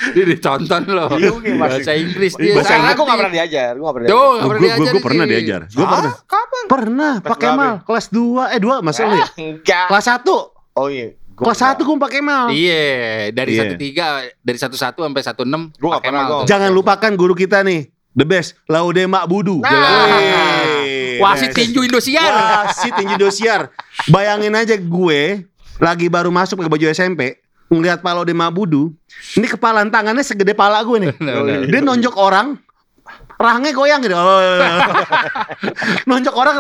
Dia 0.10 0.26
ditonton 0.26 0.84
loh. 0.88 1.10
Iya, 1.16 1.34
Bahasa 1.56 1.92
Inggris 1.94 2.34
dia. 2.36 2.54
Bahasa 2.54 2.78
Karena 2.78 2.94
aku 2.94 3.02
ngerti. 3.02 3.10
gak 3.10 3.18
pernah 3.18 3.34
diajar. 3.34 3.72
Gue 3.74 3.86
gak 3.86 3.96
pernah 3.96 4.08
Tuh, 4.08 4.14
diajar. 4.14 4.38
nggak 4.40 4.50
pernah 4.50 4.60
Gue 4.60 4.68
diajar 4.70 4.94
gue 4.94 5.02
pernah 5.02 5.26
diajar. 5.26 5.62
Gue 5.66 5.82
Hah? 5.82 5.92
pernah. 5.92 6.14
Kapan? 6.24 6.64
Pernah, 6.66 7.14
Kelas 7.16 7.28
Pak 7.28 7.38
Kemal. 7.40 7.74
Kelas 7.84 8.06
2, 8.10 8.54
eh 8.54 8.60
2 8.62 8.86
masa 8.86 9.02
lu 9.04 9.16
ya? 9.16 9.28
Enggak. 9.42 9.86
Kelas 9.90 10.06
1. 10.08 10.30
Oh 10.76 10.88
iya. 10.88 11.08
Gua 11.34 11.44
Kelas 11.50 11.60
1 11.66 11.82
gue 11.82 11.96
Pak 11.98 12.12
Kemal. 12.12 12.46
Iya, 12.52 12.86
dari 13.32 13.52
Iya. 13.56 13.60
satu 13.64 13.74
tiga, 13.76 14.06
dari 14.40 14.60
satu 14.60 14.76
satu 14.76 15.00
sampai 15.02 15.24
satu 15.24 15.42
enam. 15.42 15.74
Gua 15.76 15.98
nggak 15.98 16.04
pernah, 16.04 16.22
gua. 16.28 16.40
Jangan 16.46 16.70
lupakan 16.70 17.12
guru 17.16 17.34
kita 17.34 17.64
nih. 17.64 17.90
The 18.12 18.26
best, 18.26 18.58
Laude 18.66 19.06
Mak 19.06 19.26
Budu. 19.26 19.62
Nah. 19.64 20.79
Wasit 21.22 21.52
tinju 21.54 21.82
Indosiar. 21.86 22.32
Wasit 22.68 22.94
tinju 22.96 23.14
Indosiar. 23.18 23.70
Bayangin 24.08 24.54
aja 24.56 24.76
gue 24.78 25.22
lagi 25.80 26.08
baru 26.12 26.30
masuk 26.30 26.60
pakai 26.60 26.72
baju 26.72 26.86
SMP, 26.92 27.40
ngelihat 27.72 28.04
Pak 28.04 28.14
Laude 28.14 28.34
Mak 28.36 28.52
Budu. 28.52 28.92
Ini 29.40 29.48
kepalan 29.48 29.88
tangannya 29.88 30.22
segede 30.22 30.52
pala 30.52 30.84
gue 30.84 30.98
nih. 31.08 31.10
Benar, 31.16 31.36
benar. 31.48 31.60
Dia 31.72 31.82
nonjok 31.82 32.16
orang, 32.20 32.60
rahangnya 33.40 33.72
goyang 33.72 34.04
gitu. 34.04 34.20
Nonjok 36.12 36.36
orang, 36.36 36.56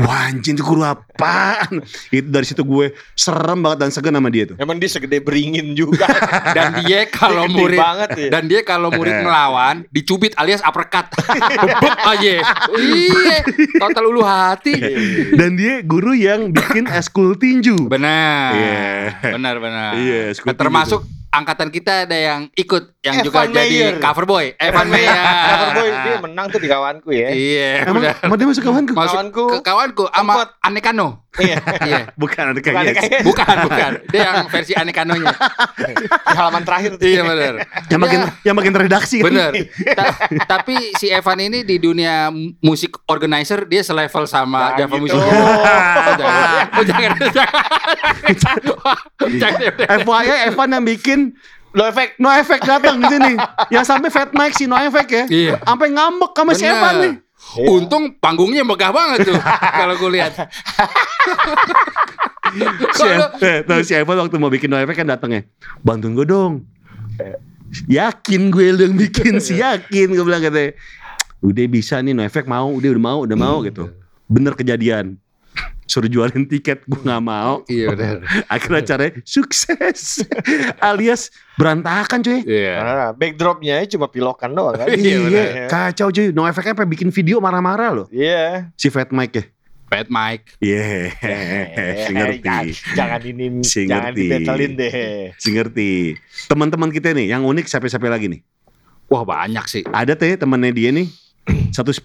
wah 0.00 0.20
anjing 0.24 0.56
itu 0.56 0.64
guru 0.64 0.80
apaan? 0.80 1.84
Itu 2.08 2.32
dari 2.32 2.48
situ 2.48 2.64
gue 2.64 2.96
serem 3.12 3.60
banget 3.60 3.78
dan 3.84 3.90
segan 3.92 4.16
sama 4.16 4.32
dia 4.32 4.48
tuh. 4.48 4.56
Emang 4.56 4.80
dia 4.80 4.88
segede 4.88 5.20
beringin 5.20 5.76
juga. 5.76 6.08
Dan 6.56 6.80
dia 6.86 7.04
kalau 7.12 7.44
murid 7.50 7.76
banget 7.76 8.10
ya. 8.16 8.28
dan 8.30 8.46
dia 8.46 8.60
kalau 8.62 8.88
murid 8.88 9.26
ngelawan 9.26 9.84
dicubit 9.90 10.32
alias 10.38 10.62
uppercut. 10.62 11.10
Bebek 11.34 11.96
aja. 11.98 12.34
Iya, 12.78 13.38
total 13.76 14.04
ulu 14.08 14.22
hati. 14.22 14.74
Dan 15.34 15.58
dia 15.58 15.82
guru 15.82 16.14
yang 16.14 16.54
bikin 16.54 16.86
eskul 16.88 17.34
tinju. 17.36 17.90
Benar. 17.90 18.54
Iya. 18.54 18.88
Benar 19.34 19.54
benar. 19.58 19.90
Iya, 19.98 20.22
skuti 20.32 20.56
Termasuk 20.56 21.02
angkatan 21.34 21.68
kita 21.68 22.06
ada 22.06 22.14
yang 22.14 22.40
ikut 22.54 22.94
yang 23.02 23.20
Evan 23.20 23.26
juga 23.26 23.38
jadi 23.50 23.66
Meyer. 23.68 23.94
cover 23.98 24.24
boy. 24.24 24.46
Evan 24.56 24.86
Meyer. 24.88 25.12
Cover 25.50 25.70
boy 25.74 25.88
dia 25.90 26.16
menang 26.22 26.46
tuh 26.48 26.60
di 26.62 26.68
kawanku 26.70 27.10
ya. 27.10 27.28
Iya, 27.28 27.70
Emang, 27.90 28.36
dia 28.38 28.46
masuk 28.46 28.62
kawanku? 28.64 28.92
Masuk 28.94 29.12
Kawanku 29.14 29.44
ke 29.44 29.58
kawanku 29.60 30.04
sama. 30.08 30.32
Anekano. 30.62 31.24
Iya. 31.34 31.58
Iya. 31.82 32.00
Bukan 32.22 32.54
ada 32.54 32.60
Bukan 32.62 32.84
Bukan, 33.26 33.56
bukan. 33.66 33.90
Dia 34.08 34.20
yang 34.30 34.46
versi 34.46 34.72
Anekanonya. 34.72 35.34
di 36.30 36.34
halaman 36.38 36.62
terakhir 36.62 36.90
tuh. 36.94 37.04
Iya 37.04 37.20
benar. 37.26 37.54
yang 37.90 38.00
makin 38.00 38.20
yang 38.46 38.54
makin 38.54 38.72
terredaksi 38.72 39.18
kan. 39.18 39.28
Bener. 39.28 39.50
Ta- 39.98 40.14
tapi 40.46 40.94
si 40.94 41.10
Evan 41.10 41.42
ini 41.42 41.66
di 41.66 41.82
dunia 41.82 42.30
musik 42.62 43.02
organizer 43.10 43.66
dia 43.66 43.82
selevel 43.82 44.24
sama 44.24 44.54
Nah, 44.54 44.78
Java 44.78 44.96
gitu. 44.96 45.02
Music. 45.02 45.18
Oh, 45.18 46.14
jangan. 46.16 46.66
Oh, 46.72 46.84
jangan. 46.86 47.10
jangan. 47.34 47.52
jangan. 49.36 49.72
FYI 50.06 50.34
Evan 50.48 50.68
yang 50.70 50.84
bikin 50.86 51.18
Lo 51.74 51.82
efek. 51.90 52.14
No 52.22 52.30
Effect 52.30 52.62
datang 52.62 53.02
di 53.02 53.06
sini. 53.10 53.34
Yang 53.74 53.84
sampai 53.90 54.08
Fat 54.08 54.30
Mike 54.30 54.54
si 54.54 54.64
No 54.70 54.78
Effect 54.78 55.10
ya. 55.10 55.24
Iya. 55.26 55.54
Sampai 55.66 55.90
ngambek 55.90 56.30
sama 56.32 56.52
Bener. 56.54 56.70
Evan 56.70 56.94
nih. 57.02 57.14
Untung 57.66 58.04
panggungnya 58.16 58.64
megah 58.64 58.88
banget 58.88 59.28
tuh 59.28 59.38
kalau 59.80 59.94
gue 59.98 60.10
lihat. 60.14 60.32
Eh, 63.42 63.66
tahu 63.66 63.82
si 63.82 63.98
Evan 63.98 64.14
waktu 64.14 64.38
mau 64.38 64.46
bikin 64.46 64.70
No 64.70 64.78
Effect 64.78 65.02
kan 65.02 65.08
datangnya. 65.10 65.42
Bantuin 65.82 66.14
gue 66.14 66.22
dong. 66.22 66.62
Yakin 67.90 68.54
gue 68.54 68.70
lu 68.70 68.80
yang 68.86 68.94
bikin 68.94 69.42
sih 69.42 69.58
yakin 69.58 70.14
gue 70.14 70.22
bilang 70.22 70.38
katanya. 70.38 70.78
Udah 71.42 71.66
bisa 71.66 71.98
nih 71.98 72.14
No 72.14 72.22
Effect 72.22 72.46
mau, 72.46 72.70
udah 72.70 72.94
udah 72.94 73.02
mau, 73.02 73.18
udah 73.26 73.34
mau 73.34 73.58
gitu. 73.66 73.90
Bener 74.30 74.54
kejadian. 74.54 75.18
Suruh 75.84 76.08
jualin 76.08 76.48
tiket, 76.48 76.80
gue 76.88 77.00
nggak 77.00 77.22
mau. 77.22 77.60
Iya 77.68 77.92
benar. 77.92 78.16
Akhirnya 78.54 78.82
caranya 78.84 79.12
sukses. 79.22 80.24
Alias 80.88 81.28
berantakan 81.60 82.24
cuy. 82.24 82.40
Iya. 82.42 82.72
Nah, 82.80 83.10
backdropnya 83.12 83.84
cuma 83.86 84.08
pilokan 84.08 84.50
doang 84.52 84.74
kan. 84.80 84.88
Iya, 84.96 85.16
bener. 85.20 85.44
Iya, 85.44 85.64
kacau 85.68 86.08
cuy. 86.08 86.32
No 86.32 86.48
Effect 86.48 86.72
sampai 86.72 86.88
bikin 86.88 87.12
video 87.12 87.36
marah-marah 87.38 87.92
loh. 87.92 88.06
Iya. 88.08 88.72
Si 88.80 88.88
Fat 88.88 89.12
Mike 89.12 89.34
ya. 89.36 89.44
Fat 89.84 90.08
Mike. 90.08 90.56
Iya, 90.58 91.12
Eh, 91.20 91.94
si 92.08 92.10
ngerti. 92.16 92.40
Jangan, 92.40 92.64
jangan 92.96 93.20
ini 93.28 93.44
Si 93.62 93.80
jangan 93.84 94.12
dibetelin 94.16 94.72
deh. 94.74 94.92
Si 95.36 95.48
ngerti. 95.52 96.16
Teman-teman 96.48 96.88
kita 96.88 97.12
nih, 97.12 97.28
yang 97.30 97.44
unik 97.44 97.68
siapa-siapa 97.68 98.08
lagi 98.08 98.32
nih? 98.32 98.40
Wah 99.12 99.22
banyak 99.22 99.68
sih. 99.68 99.84
Ada 99.84 100.16
teh 100.16 100.40
temannya 100.40 100.72
dia 100.72 100.88
nih, 100.90 101.12
110 101.76 102.00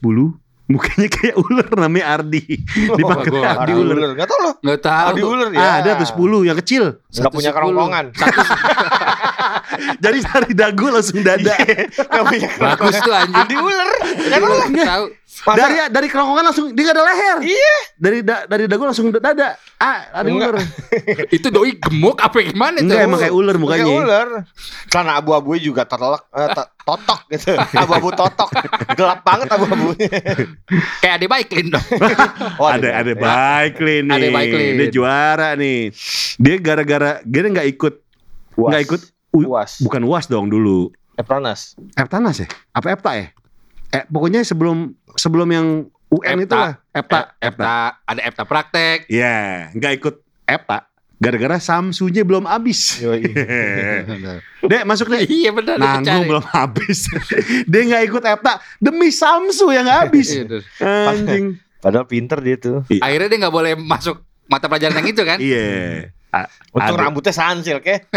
mukanya 0.70 1.10
kayak 1.10 1.36
ular 1.36 1.66
namanya 1.76 2.06
Ardi. 2.16 2.62
Dipanggil 2.94 3.34
gua- 3.34 3.58
Ardi 3.58 3.74
ular. 3.74 3.96
ular. 3.98 4.10
Enggak 4.14 4.30
tahu 4.30 4.40
loh. 4.46 4.54
Nggak 4.62 4.80
tahu. 4.80 5.08
Adi 5.10 5.22
ular 5.26 5.50
ya. 5.50 5.60
Ah, 5.60 5.74
ada 5.82 5.90
tuh 5.98 6.08
10 6.08 6.46
yang 6.46 6.58
kecil. 6.62 6.84
Enggak 7.10 7.32
punya 7.34 7.50
110. 7.50 7.58
kerongkongan. 7.58 8.06
Satu 8.14 8.40
Jadi 10.04 10.18
dari 10.22 10.54
dagu 10.54 10.86
langsung 10.90 11.20
dada. 11.22 11.56
Enggak 11.58 12.24
punya 12.24 12.48
kerongkongan. 12.48 12.78
bagus 12.78 12.96
tuh 13.00 13.14
anjing. 13.14 13.36
Adi 13.36 13.56
ular. 13.58 13.90
Enggak 14.70 14.88
tahu. 14.88 15.06
Masa- 15.42 15.60
dari 15.62 15.76
dari 15.88 16.08
kerongkongan 16.08 16.44
langsung 16.44 16.66
dia 16.70 16.84
gak 16.84 16.96
ada 16.96 17.04
leher. 17.06 17.38
Iya. 17.42 17.76
Dari 17.96 18.20
da- 18.20 18.46
dari 18.46 18.66
dagu 18.66 18.84
langsung 18.84 19.08
dada. 19.10 19.56
Ah, 19.76 20.00
ada 20.14 20.28
Enggak. 20.28 20.52
ular. 20.52 20.64
Itu 21.32 21.48
doi 21.48 21.72
gemuk 21.74 22.18
apa 22.18 22.36
gimana 22.42 22.76
tuh? 22.76 22.84
Enggak 22.84 23.00
emang 23.02 23.20
kayak 23.20 23.32
ular 23.32 23.52
Kayak 23.52 23.64
mukanya. 23.64 23.86
ular. 23.88 24.28
Karena 24.86 25.12
abu-abu 25.16 25.56
juga 25.56 25.84
terlek 25.84 26.24
eh, 26.30 26.50
to- 26.52 26.70
totok 26.84 27.20
gitu. 27.30 27.52
Abu-abu 27.82 28.10
totok. 28.12 28.50
Gelap 28.92 29.20
banget 29.22 29.48
abu-abunya. 29.48 30.10
Kayak 31.02 31.14
ada 31.16 31.26
Baiklin 31.28 31.68
dong. 31.70 31.86
Oh, 32.58 32.68
ada 32.68 32.90
ada 32.96 33.12
Baiklin 33.14 34.04
nih. 34.06 34.16
Ada 34.16 34.28
Baiklin. 34.30 34.72
Dia 34.76 34.88
juara 34.90 35.50
nih. 35.54 35.80
Dia 36.36 36.56
gara-gara 36.58 37.12
dia 37.22 37.40
nggak 37.42 37.68
ikut 37.70 37.96
nggak 38.56 38.82
ikut 38.84 39.02
U- 39.30 39.46
Uas. 39.48 39.80
bukan 39.80 40.02
UAS 40.04 40.26
dong 40.26 40.50
dulu. 40.50 40.90
Epranas. 41.14 41.78
Eptanas 41.94 42.40
ya? 42.40 42.48
Apa 42.72 42.92
Epta 42.92 43.12
ya? 43.14 43.30
Eh 43.90 44.04
pokoknya 44.06 44.42
sebelum 44.42 44.94
sebelum 45.14 45.50
yang 45.50 45.68
UN 46.10 46.36
Epta. 46.36 46.44
itu 46.44 46.56
lah. 46.56 46.74
Epta, 46.92 47.20
E- 47.36 47.48
Epta, 47.48 47.76
ada 48.04 48.22
Epta 48.22 48.44
praktek. 48.44 49.06
Iya, 49.08 49.70
nggak 49.74 49.94
ikut 49.96 50.16
Epta. 50.46 50.86
Gara-gara 51.20 51.60
Samsunya 51.60 52.24
belum 52.24 52.48
habis. 52.48 52.96
Dek 54.70 54.84
masuk 54.86 55.10
deh. 55.10 55.24
Iya 55.24 55.52
benar. 55.52 55.76
Nanggung 55.76 56.06
dicari. 56.06 56.28
belum 56.28 56.46
habis. 56.48 57.00
Dia 57.72 57.82
nggak 57.86 58.04
ikut 58.06 58.24
Epta 58.24 58.54
demi 58.78 59.12
Samsu 59.12 59.68
yang 59.70 59.84
nggak 59.84 60.00
habis. 60.06 60.28
Iya. 60.32 60.64
Anjing. 61.12 61.60
Padahal 61.80 62.06
pinter 62.06 62.40
dia 62.40 62.56
tuh. 62.56 62.84
Akhirnya 63.00 63.28
dia 63.28 63.40
nggak 63.40 63.56
boleh 63.56 63.74
masuk 63.76 64.20
mata 64.46 64.68
pelajaran 64.68 64.96
yang 64.98 65.10
itu 65.10 65.24
kan? 65.24 65.38
Iya. 65.40 65.64
A- 65.64 66.19
Untung 66.70 66.94
Ade. 66.94 67.02
rambutnya 67.02 67.34
sansil 67.34 67.82
ke. 67.82 68.06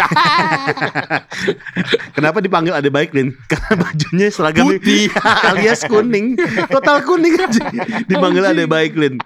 Kenapa 2.16 2.44
dipanggil 2.44 2.77
Ade 2.77 2.92
Baiklin? 2.92 3.33
Karena 3.48 3.88
bajunya 3.88 4.29
seragam 4.29 4.68
putih 4.68 5.09
alias 5.48 5.88
kuning. 5.88 6.37
Total 6.68 7.01
kuning 7.01 7.40
aja. 7.40 7.72
Dipanggil 8.05 8.44
Ade 8.44 8.68
Baiklin. 8.68 9.16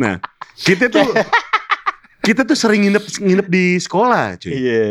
Nah, 0.00 0.24
kita 0.56 0.88
tuh 0.88 1.04
kita 2.24 2.48
tuh 2.48 2.56
sering 2.56 2.88
nginep 2.88 3.04
nginep 3.20 3.46
di 3.52 3.76
sekolah, 3.76 4.40
cuy. 4.40 4.56
Iya. 4.56 4.84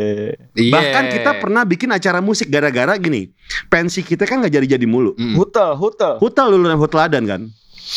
Iya. 0.54 0.70
Bahkan 0.70 1.04
kita 1.10 1.30
pernah 1.42 1.66
bikin 1.66 1.90
acara 1.90 2.22
musik 2.22 2.46
gara-gara 2.46 2.94
gini. 3.02 3.34
Pensi 3.66 4.06
kita 4.06 4.30
kan 4.30 4.46
nggak 4.46 4.62
jadi-jadi 4.62 4.86
mulu. 4.86 5.18
Hmm. 5.18 5.34
Hutel, 5.34 5.74
hutel. 5.74 6.22
Hutel 6.22 6.54
dulu 6.54 6.70
dan 6.70 6.78
huteladan 6.78 7.24
kan. 7.26 7.40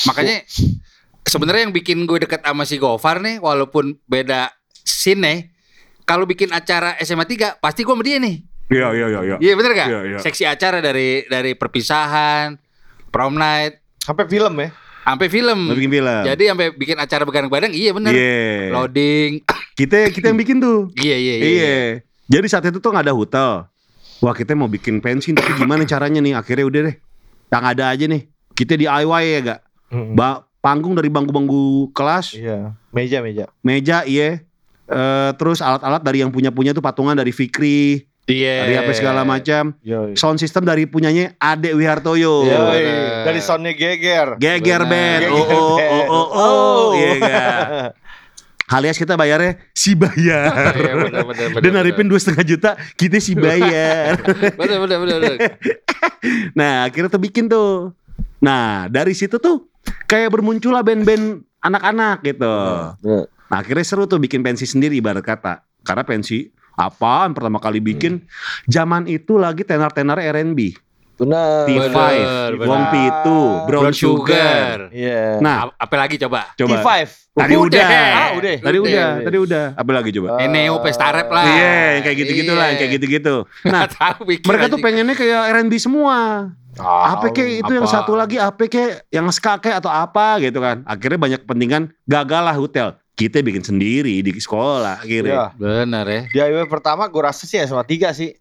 Makanya 0.10 0.50
sebenarnya 1.30 1.70
yang 1.70 1.76
bikin 1.78 2.10
gue 2.10 2.26
deket 2.26 2.42
sama 2.42 2.66
si 2.66 2.82
Gofar 2.82 3.22
nih 3.22 3.38
walaupun 3.38 4.02
beda 4.10 4.50
scene 4.84 5.19
nih, 5.19 5.38
kalau 6.04 6.24
bikin 6.24 6.52
acara 6.52 7.00
SMA 7.00 7.24
3 7.24 7.58
pasti 7.58 7.82
gue 7.82 7.89
sama 7.89 8.04
dia 8.04 8.19
nih. 8.19 8.36
Iya 8.67 8.88
iya 8.91 9.06
iya 9.08 9.19
iya. 9.24 9.36
Iya 9.39 9.54
bener 9.54 9.72
gak? 9.74 9.88
Iya, 9.88 10.00
iya. 10.06 10.17
Seksi 10.19 10.43
acara 10.43 10.80
dari 10.80 11.24
dari 11.26 11.52
perpisahan, 11.54 12.56
prom 13.10 13.34
night, 13.34 13.80
Sampai 13.98 14.28
film 14.28 14.54
ya. 14.58 14.69
sampai 15.04 15.28
film. 15.28 15.60
Mau 15.67 15.76
bikin 15.76 15.91
film. 15.93 16.22
Jadi 16.24 16.43
sampai 16.48 16.67
bikin 16.72 16.96
acara 16.96 17.24
begadang-begadang, 17.24 17.72
iya 17.72 17.91
bener. 17.91 18.12
Iya. 18.12 18.72
Loading. 18.72 19.32
Kita 19.80 20.06
kita 20.08 20.30
yang 20.30 20.38
bikin 20.38 20.62
tuh. 20.62 20.93
iya 20.96 21.17
iya 21.17 21.34
iya. 21.34 21.43
Iya. 21.43 21.78
Jadi 22.30 22.46
saat 22.48 22.63
itu 22.63 22.78
tuh 22.78 22.88
nggak 22.88 23.04
ada 23.04 23.15
hotel. 23.15 23.65
Wah 24.22 24.32
kita 24.32 24.54
mau 24.54 24.69
bikin 24.69 25.02
pensi 25.02 25.34
tapi 25.34 25.58
gimana 25.58 25.84
caranya 25.84 26.22
nih? 26.22 26.32
Akhirnya 26.34 26.63
udah 26.63 26.82
deh. 26.88 26.96
Yang 27.50 27.63
ada 27.67 27.84
aja 27.89 28.06
nih. 28.08 28.22
Kita 28.54 28.74
DIY 28.74 29.24
ya 29.28 29.39
gak? 29.41 29.60
Ba 30.13 30.46
panggung 30.58 30.93
dari 30.93 31.10
bangku-bangku 31.10 31.91
kelas, 31.91 32.38
Iya. 32.38 32.78
Meja, 32.89 33.19
meja. 33.19 33.52
meja 33.60 34.06
iya. 34.06 34.46
Eh 34.84 35.32
terus 35.39 35.63
alat-alat 35.63 36.04
dari 36.04 36.19
yang 36.19 36.32
punya-punya 36.32 36.76
tuh 36.76 36.84
patungan 36.84 37.15
dari 37.15 37.32
Fikri, 37.32 38.04
Iya. 38.24 38.56
dari 38.67 38.76
apa 38.80 38.91
segala 38.91 39.24
macam. 39.24 39.76
Sound 40.15 40.39
system 40.39 40.63
dari 40.63 40.88
punyanya 40.88 41.36
Ade 41.36 41.72
Wihartoyo. 41.72 42.48
Iya, 42.48 42.56
Yoi. 42.56 42.72
bener. 42.72 43.24
Dari 43.28 43.39
soundnya 43.39 43.74
geger. 43.76 44.28
Geger 44.39 44.82
band. 44.84 45.22
Oh 45.28 45.43
oh 45.43 45.67
band. 45.76 45.91
oh 45.91 46.08
oh 46.08 46.28
oh. 46.32 46.86
Iya 46.96 47.12
gak? 47.19 47.60
Alias 48.74 48.98
kita 48.98 49.13
bayarnya 49.13 49.60
si 49.72 49.93
bayar. 49.93 50.74
Iya 50.74 50.93
bener 50.98 51.24
bener 51.28 51.48
bener. 51.52 51.62
Dan 51.62 51.72
naripin 51.76 52.08
dua 52.08 52.17
setengah 52.17 52.48
juta, 52.48 52.69
kita 52.96 53.19
si 53.19 53.36
bayar. 53.36 54.17
Bener 54.60 54.78
bener 54.82 54.98
bener. 55.04 55.17
bener. 55.19 55.38
Nah 56.58 56.88
akhirnya 56.88 57.12
tuh 57.12 57.22
bikin 57.22 57.52
tuh. 57.52 57.91
Nah 58.39 58.88
dari 58.88 59.12
situ 59.12 59.36
tuh 59.38 59.67
kayak 60.08 60.32
bermunculah 60.32 60.80
band-band 60.80 61.43
anak-anak 61.60 62.24
gitu. 62.24 62.56
Iya. 63.04 63.19
Nah 63.54 63.62
akhirnya 63.62 63.86
seru 63.86 64.10
tuh 64.10 64.18
bikin 64.18 64.42
pensi 64.42 64.66
sendiri 64.66 64.98
ibarat 64.98 65.22
kata. 65.22 65.62
Karena 65.86 66.02
pensi 66.02 66.50
apaan 66.74 67.38
pertama 67.38 67.62
kali 67.62 67.78
bikin. 67.78 68.26
Zaman 68.66 69.06
itu 69.06 69.38
lagi 69.38 69.62
tenar-tenar 69.62 70.18
R&B. 70.18 70.74
Benar. 71.13 71.70
T5, 71.70 71.94
bener, 71.94 72.50
bener. 72.58 72.66
Wong 72.66 72.84
Pitu, 72.89 73.42
Brown, 73.70 73.86
Brown 73.86 73.94
Sugar. 73.94 74.89
Iya. 74.89 75.38
Nah 75.38 75.70
A- 75.70 75.86
apa 75.86 75.96
lagi 76.02 76.18
coba? 76.18 76.50
coba. 76.58 76.82
T5. 76.82 76.89
Tadi 77.38 77.54
Udah. 77.54 77.66
udah. 77.70 77.89
Ah, 78.10 78.30
udah. 78.34 78.56
Tadi 78.58 78.78
Udah. 78.82 78.89
udah, 78.89 79.10
tadi 79.22 79.38
udah. 79.38 79.66
Apa 79.78 79.92
lagi 79.94 80.10
coba? 80.10 80.28
Eh, 80.42 80.50
Eneo 80.50 80.82
Pesta 80.82 81.13
Rap 81.13 81.30
lah. 81.30 81.46
Iya, 81.46 81.74
yang 81.94 82.04
kayak 82.10 82.18
gitu-gitu 82.18 82.54
lah, 82.58 82.66
yang 82.74 82.78
kayak 82.82 82.89
Iya. 82.89 82.98
gitu-gitu. 82.98 83.36
Nah, 83.70 83.70
Nggak 83.86 83.92
tahu 83.94 84.20
bikin 84.26 84.48
mereka 84.50 84.66
tuh 84.66 84.80
pengennya 84.82 85.13
kayak 85.13 85.42
R&B 85.54 85.74
semua. 85.78 86.18
Ah, 86.74 87.13
apa 87.13 87.30
kek 87.30 87.62
itu 87.62 87.70
yang 87.70 87.86
apa? 87.86 87.94
satu 87.94 88.18
lagi 88.18 88.42
apa 88.42 88.66
kek 88.66 89.06
yang 89.13 89.30
ska 89.30 89.62
atau 89.62 89.94
apa 89.94 90.42
gitu 90.42 90.58
kan 90.58 90.82
akhirnya 90.89 91.22
banyak 91.22 91.39
kepentingan 91.46 91.94
gagal 92.10 92.42
lah 92.42 92.58
hotel 92.58 92.98
kita 93.13 93.39
bikin 93.39 93.62
sendiri 93.62 94.19
di 94.19 94.32
sekolah 94.34 94.99
akhirnya 94.99 95.34
Iya. 95.34 95.47
Bener 95.54 96.06
ya. 96.06 96.21
DIY 96.49 96.65
pertama 96.65 97.06
gue 97.06 97.21
rasa 97.21 97.45
sih 97.45 97.58
SMA 97.60 97.82
3 97.82 98.10
sih. 98.12 98.34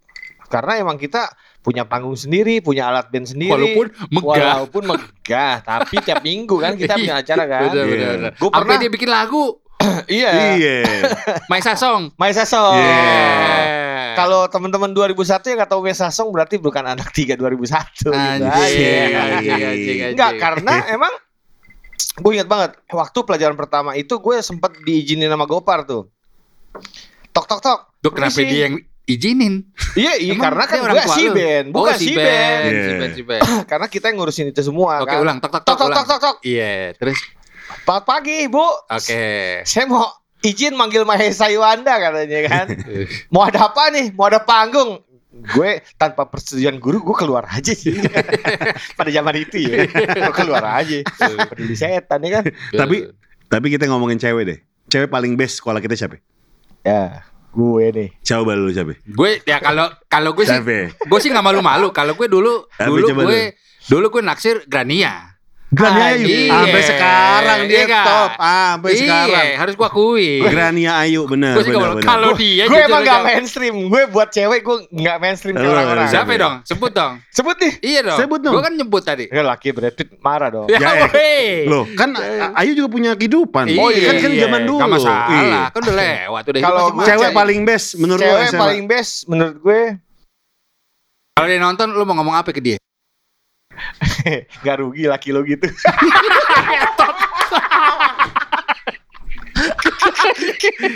Karena 0.49 0.77
emang 0.77 0.97
kita 0.97 1.33
punya 1.61 1.85
panggung 1.85 2.13
sendiri, 2.13 2.61
punya 2.61 2.89
alat 2.89 3.09
band 3.09 3.25
sendiri. 3.25 3.53
Walaupun 3.53 3.87
megah. 4.11 4.53
Walaupun 4.61 4.83
megah, 4.87 5.55
tapi 5.63 5.97
tiap 5.99 6.21
minggu 6.21 6.57
kan 6.57 6.73
kita 6.75 6.95
punya 6.95 7.17
acara 7.19 7.45
kan. 7.47 7.61
Iya. 7.65 7.85
bener. 7.85 7.87
bener. 7.87 8.33
Gua 8.35 8.49
Sampai 8.49 8.61
pernah- 8.63 8.81
dia 8.81 8.91
bikin 8.91 9.11
lagu 9.11 9.45
iya. 10.09 10.31
iya 10.55 10.77
Maisa 11.51 11.73
Song. 11.75 12.13
Maisa 12.17 12.45
Song. 12.45 12.77
Iya. 12.77 14.13
Kalau 14.13 14.45
teman-teman 14.47 14.93
2001 14.93 15.25
yang 15.47 15.57
nggak 15.59 15.71
tahu 15.71 15.81
Maisa 15.83 16.09
Song 16.09 16.29
berarti 16.31 16.57
bukan 16.57 16.85
anak 16.87 17.09
3 17.11 17.33
2001 17.33 17.97
gitu 17.97 18.13
Anjing, 18.13 18.45
anjing, 18.45 19.13
anjing, 19.17 19.63
anjing. 19.63 19.99
Enggak, 20.13 20.33
karena 20.37 20.75
emang 20.87 21.13
gue 22.13 22.33
ingat 22.33 22.47
banget 22.47 22.71
waktu 22.89 23.19
pelajaran 23.23 23.55
pertama 23.55 23.91
itu 23.93 24.15
gue 24.15 24.37
sempet 24.39 24.75
diizinin 24.81 25.27
sama 25.27 25.45
Gopar 25.45 25.83
tuh. 25.83 26.09
Tok 27.31 27.47
tok 27.47 27.61
tok. 27.61 27.79
Tuh 27.99 28.11
kenapa 28.11 28.33
Permisi. 28.33 28.49
dia 28.49 28.61
yang 28.67 28.77
izinin. 29.03 29.55
Iya, 29.93 30.13
iya 30.17 30.33
Emang 30.33 30.45
karena 30.47 30.65
kan 30.65 30.79
gue 30.81 31.05
si? 31.11 31.25
Ben, 31.29 31.65
Oh, 31.69 31.83
bukan 31.83 31.97
si 31.97 32.05
si 32.05 32.13
Ben. 32.13 32.23
Ben. 32.23 32.63
Iya. 32.65 32.83
Si 32.83 32.93
Ben, 32.95 33.11
si 33.13 33.23
Ben. 33.23 33.41
Karena 33.71 33.87
kita 33.87 34.05
yang 34.09 34.17
ngurusin 34.17 34.47
itu 34.49 34.61
semua 34.61 35.01
Oke, 35.01 35.11
kan. 35.11 35.21
ulang. 35.21 35.39
Tok, 35.39 35.51
tok, 35.51 35.63
Tok 35.65 35.77
tok, 35.77 35.91
tok 35.91 36.07
tok 36.07 36.21
tok. 36.21 36.37
Iya, 36.43 36.95
terus. 36.95 37.19
Selamat 37.83 38.05
pagi, 38.05 38.47
Bu. 38.47 38.63
Oke. 38.87 39.25
Saya 39.65 39.85
mau 39.87 40.05
izin 40.41 40.75
manggil 40.75 41.03
Mahesa 41.03 41.49
Iwanda 41.49 41.95
katanya 41.95 42.41
kan. 42.45 42.67
Mau 43.33 43.43
ada 43.43 43.71
apa 43.71 43.89
nih? 43.89 44.11
Mau 44.13 44.27
ada 44.27 44.39
panggung? 44.39 45.01
Gue 45.33 45.81
tanpa 45.97 46.29
persetujuan 46.29 46.77
guru 46.77 47.01
gue 47.01 47.17
keluar 47.17 47.49
aja 47.49 47.73
sih. 47.73 47.97
Pada 49.01 49.09
zaman 49.09 49.35
itu 49.41 49.65
ya. 49.65 49.89
Gue 49.89 50.35
keluar 50.37 50.85
aja. 50.85 51.01
Peduli 51.49 51.73
setan 51.73 52.21
ya 52.21 52.41
kan. 52.41 52.45
Tapi 52.77 53.09
tapi 53.49 53.67
kita 53.73 53.89
ngomongin 53.89 54.21
cewek 54.21 54.45
deh. 54.45 54.59
Cewek 54.93 55.09
paling 55.09 55.33
best 55.41 55.65
sekolah 55.65 55.81
kita 55.81 55.97
siapa? 55.97 56.21
Ya, 56.85 57.25
gue 57.57 57.85
nih. 57.97 58.09
Coba 58.21 58.53
lu 58.53 58.69
siapa? 58.77 58.93
gue 59.01 59.31
ya 59.49 59.57
kalau 59.65 59.89
kalau 60.13 60.37
gue 60.37 60.45
sih 60.45 60.61
gue 60.85 61.19
sih 61.25 61.33
nggak 61.33 61.47
malu-malu. 61.49 61.89
Kalau 61.97 62.13
gue 62.13 62.29
dulu 62.29 62.69
dulu 62.69 63.07
gue 63.25 63.57
dulu 63.89 64.07
gue 64.13 64.23
naksir 64.23 64.69
Grania. 64.69 65.32
Grania 65.73 66.05
Ayu. 66.13 66.27
Iya. 66.29 66.53
Sampai 66.53 66.83
sekarang 66.85 67.59
dia 67.65 67.81
Iya 67.83 68.01
top. 68.05 68.31
Ah, 68.37 68.77
Sampai 68.77 68.91
sekarang. 68.93 69.45
Iya, 69.49 69.57
harus 69.57 69.75
gue 69.75 69.87
akui. 69.89 70.29
Grania 70.45 70.93
Ayu 71.01 71.25
Gue 71.25 71.33
malu. 71.33 71.97
bener. 71.97 72.05
Kalau 72.05 72.31
dia 72.37 72.65
gue 72.69 72.77
emang 72.79 73.01
aja. 73.01 73.09
gak 73.09 73.21
mainstream. 73.25 73.75
Gue 73.89 74.03
buat 74.07 74.29
cewek 74.29 74.61
gue 74.61 74.77
gak 74.93 75.17
mainstream 75.19 75.55
Lu- 75.57 75.65
orang-orang. 75.67 76.07
siapa? 76.07 76.37
Dong? 76.37 76.55
Sebut 76.63 76.93
dong. 76.93 77.13
Sebut 77.27 77.57
nih. 77.57 77.73
Iya 77.81 78.01
dong. 78.05 78.19
Sebut 78.21 78.39
dong. 78.39 78.53
Gue 78.53 78.63
kan 78.63 78.73
nyebut 78.73 79.01
tadi. 79.01 79.25
Ya 79.27 79.41
laki 79.41 79.73
Brad 79.73 79.97
Pitt 79.97 80.13
marah 80.21 80.53
dong. 80.53 80.69
Ya, 80.69 80.77
Ya, 80.79 81.09
eh. 81.09 81.65
Loh, 81.65 81.89
kan 81.97 82.13
A- 82.15 82.61
Ayu 82.61 82.77
juga 82.77 82.93
punya 82.93 83.17
kehidupan. 83.17 83.73
Oh, 83.73 83.89
iya, 83.89 84.13
kan 84.13 84.17
kan 84.21 84.31
iya. 84.31 84.45
zaman 84.45 84.61
dulu. 84.63 84.77
Gak 84.79 84.93
masalah. 84.93 85.25
Iya. 85.33 85.61
Kan 85.73 85.81
udah 85.83 85.97
lewat. 85.97 86.43
Udah 86.45 86.61
Kalau 86.61 86.85
gue. 86.93 87.05
Cewek 87.09 87.31
paling 87.33 87.61
best 87.65 87.87
menurut 87.97 88.21
lu 88.21 88.29
Cewek 88.29 88.51
paling 88.55 88.83
best 88.85 89.13
menurut 89.25 89.57
gue 89.59 89.83
Kalau 91.33 91.47
dia 91.49 91.59
nonton 91.59 91.89
lu 91.91 92.05
mau 92.05 92.13
ngomong 92.15 92.37
apa 92.37 92.53
ke 92.53 92.61
dia? 92.61 92.77
gak 94.65 94.77
rugi 94.79 95.05
laki 95.09 95.31
lo 95.33 95.43
gitu. 95.43 95.67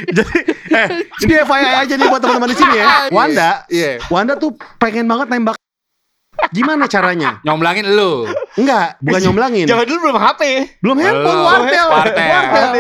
Jadi 0.07 0.39
eh 0.73 0.87
ini 1.23 1.35
FYI 1.43 1.73
aja 1.87 1.95
nih 1.97 2.07
buat 2.09 2.21
teman-teman 2.21 2.51
di 2.51 2.57
sini 2.57 2.75
ya. 2.77 2.87
Wanda, 3.11 3.51
Iya. 3.69 4.03
Wanda 4.09 4.35
tuh 4.37 4.55
pengen 4.79 5.07
banget 5.07 5.29
nembak. 5.31 5.57
Gimana 6.53 6.85
caranya? 6.85 7.41
Nyomblangin 7.43 7.97
lu. 7.97 8.29
Enggak, 8.61 9.01
bukan 9.01 9.21
nyomblangin. 9.25 9.65
Zaman 9.65 9.89
dulu 9.89 9.99
belum 10.09 10.19
HP. 10.21 10.43
Belum 10.85 10.97
handphone, 11.01 11.25
Belum. 11.33 11.49
wartel. 11.49 11.87
Wartel. 11.89 12.29
Wartel. 12.29 12.73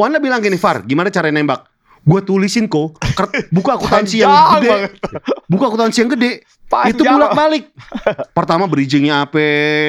Wanda 0.00 0.16
bilang 0.16 0.40
gini, 0.40 0.56
Far, 0.56 0.80
gimana 0.82 1.12
cara 1.12 1.28
nembak? 1.28 1.68
Gue 2.06 2.22
tulisin 2.22 2.70
kok, 2.70 3.02
buka 3.50 3.74
akuntansi 3.74 4.22
yang 4.22 4.30
gede, 4.62 4.94
buka 5.50 5.66
akuntansi 5.66 6.06
yang 6.06 6.10
gede, 6.14 6.38
Panjang. 6.66 6.98
itu 6.98 7.02
bolak 7.06 7.32
balik. 7.38 7.64
Pertama 8.38 8.66
bridgingnya 8.66 9.22
apa, 9.22 9.38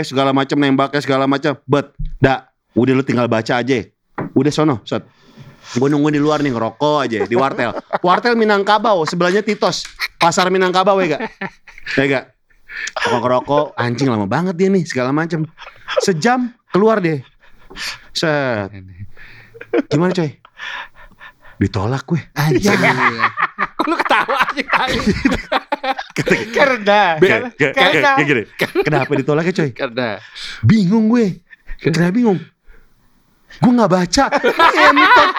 segala 0.06 0.30
macam 0.30 0.58
nembaknya 0.62 1.02
segala 1.02 1.26
macam. 1.26 1.58
But, 1.66 1.98
dak, 2.22 2.54
udah 2.78 2.94
lu 2.94 3.04
tinggal 3.04 3.26
baca 3.26 3.60
aja. 3.62 3.82
Udah 4.38 4.52
sono, 4.54 4.86
set. 4.86 5.02
Gue 5.76 5.92
nungguin 5.92 6.16
di 6.16 6.22
luar 6.24 6.40
nih 6.40 6.54
ngerokok 6.54 6.98
aja 7.04 7.20
di 7.28 7.36
wartel. 7.36 7.76
Wartel 8.06 8.40
Minangkabau, 8.40 9.04
sebelahnya 9.04 9.44
Titos. 9.44 9.84
Pasar 10.16 10.48
Minangkabau 10.48 10.96
ya 11.04 11.20
gak? 11.20 11.22
Ya 12.00 12.04
gak? 12.08 12.26
Rokok 13.04 13.20
ngerokok, 13.20 13.66
anjing 13.76 14.08
lama 14.08 14.30
banget 14.30 14.56
dia 14.56 14.72
nih 14.72 14.88
segala 14.88 15.12
macam. 15.12 15.44
Sejam 16.00 16.56
keluar 16.72 17.04
deh. 17.04 17.20
Set. 18.16 18.72
Gimana 19.92 20.16
coy? 20.16 20.40
Ditolak 21.58 22.06
gue. 22.06 22.22
Anjir. 22.38 22.78
Kok 23.78 23.86
lu 23.90 23.96
ketawa 23.98 24.37
Karena 26.54 27.18
karena 27.18 27.52
kayak 28.16 28.28
gini. 28.28 28.44
Kenapa 28.84 29.12
ditolaknya 29.14 29.54
coy? 29.54 29.70
Karena 29.74 30.08
Bingung 30.66 31.10
gue. 31.10 31.42
Kenapa 31.82 32.14
bingung? 32.14 32.40
Gue 33.58 33.72
gak 33.74 33.90
baca. 33.90 34.26
Entot. 34.30 35.30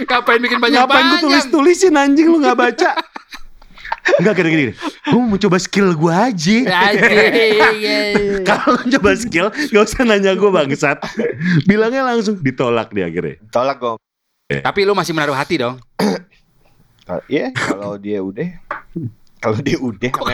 ngapain 0.00 0.40
bikin 0.42 0.58
banyak 0.58 0.80
Ngapain 0.80 0.96
gue 0.96 1.10
banyak? 1.12 1.22
tulis-tulisin 1.22 1.94
anjing 1.94 2.26
lu 2.26 2.42
gak 2.42 2.58
baca. 2.58 2.90
Enggak 4.18 4.32
gini 4.40 4.48
gini. 4.48 4.72
Gue 5.06 5.20
mau 5.20 5.38
coba 5.38 5.56
skill 5.60 5.92
gue 5.94 6.12
aja. 6.14 6.56
Anjing. 6.66 8.42
Kalau 8.48 8.80
lu 8.80 8.84
coba 8.96 9.10
skill, 9.14 9.46
gak 9.52 9.82
usah 9.86 10.02
nanya 10.02 10.34
gue 10.34 10.50
bangsat. 10.50 10.98
Bilangnya 11.68 12.02
langsung 12.02 12.40
ditolak 12.40 12.90
dia 12.90 13.06
akhirnya. 13.06 13.38
tolak 13.52 13.78
gue. 13.78 13.94
Tapi 14.50 14.80
lu 14.82 14.98
masih 14.98 15.14
menaruh 15.14 15.36
hati 15.36 15.62
dong. 15.62 15.78
Iya, 17.26 17.50
kalau 17.50 17.96
dia 17.96 18.18
udah 18.20 18.48
kalau 19.40 19.56
dia 19.56 19.76
udah 19.76 20.10
Kok 20.12 20.26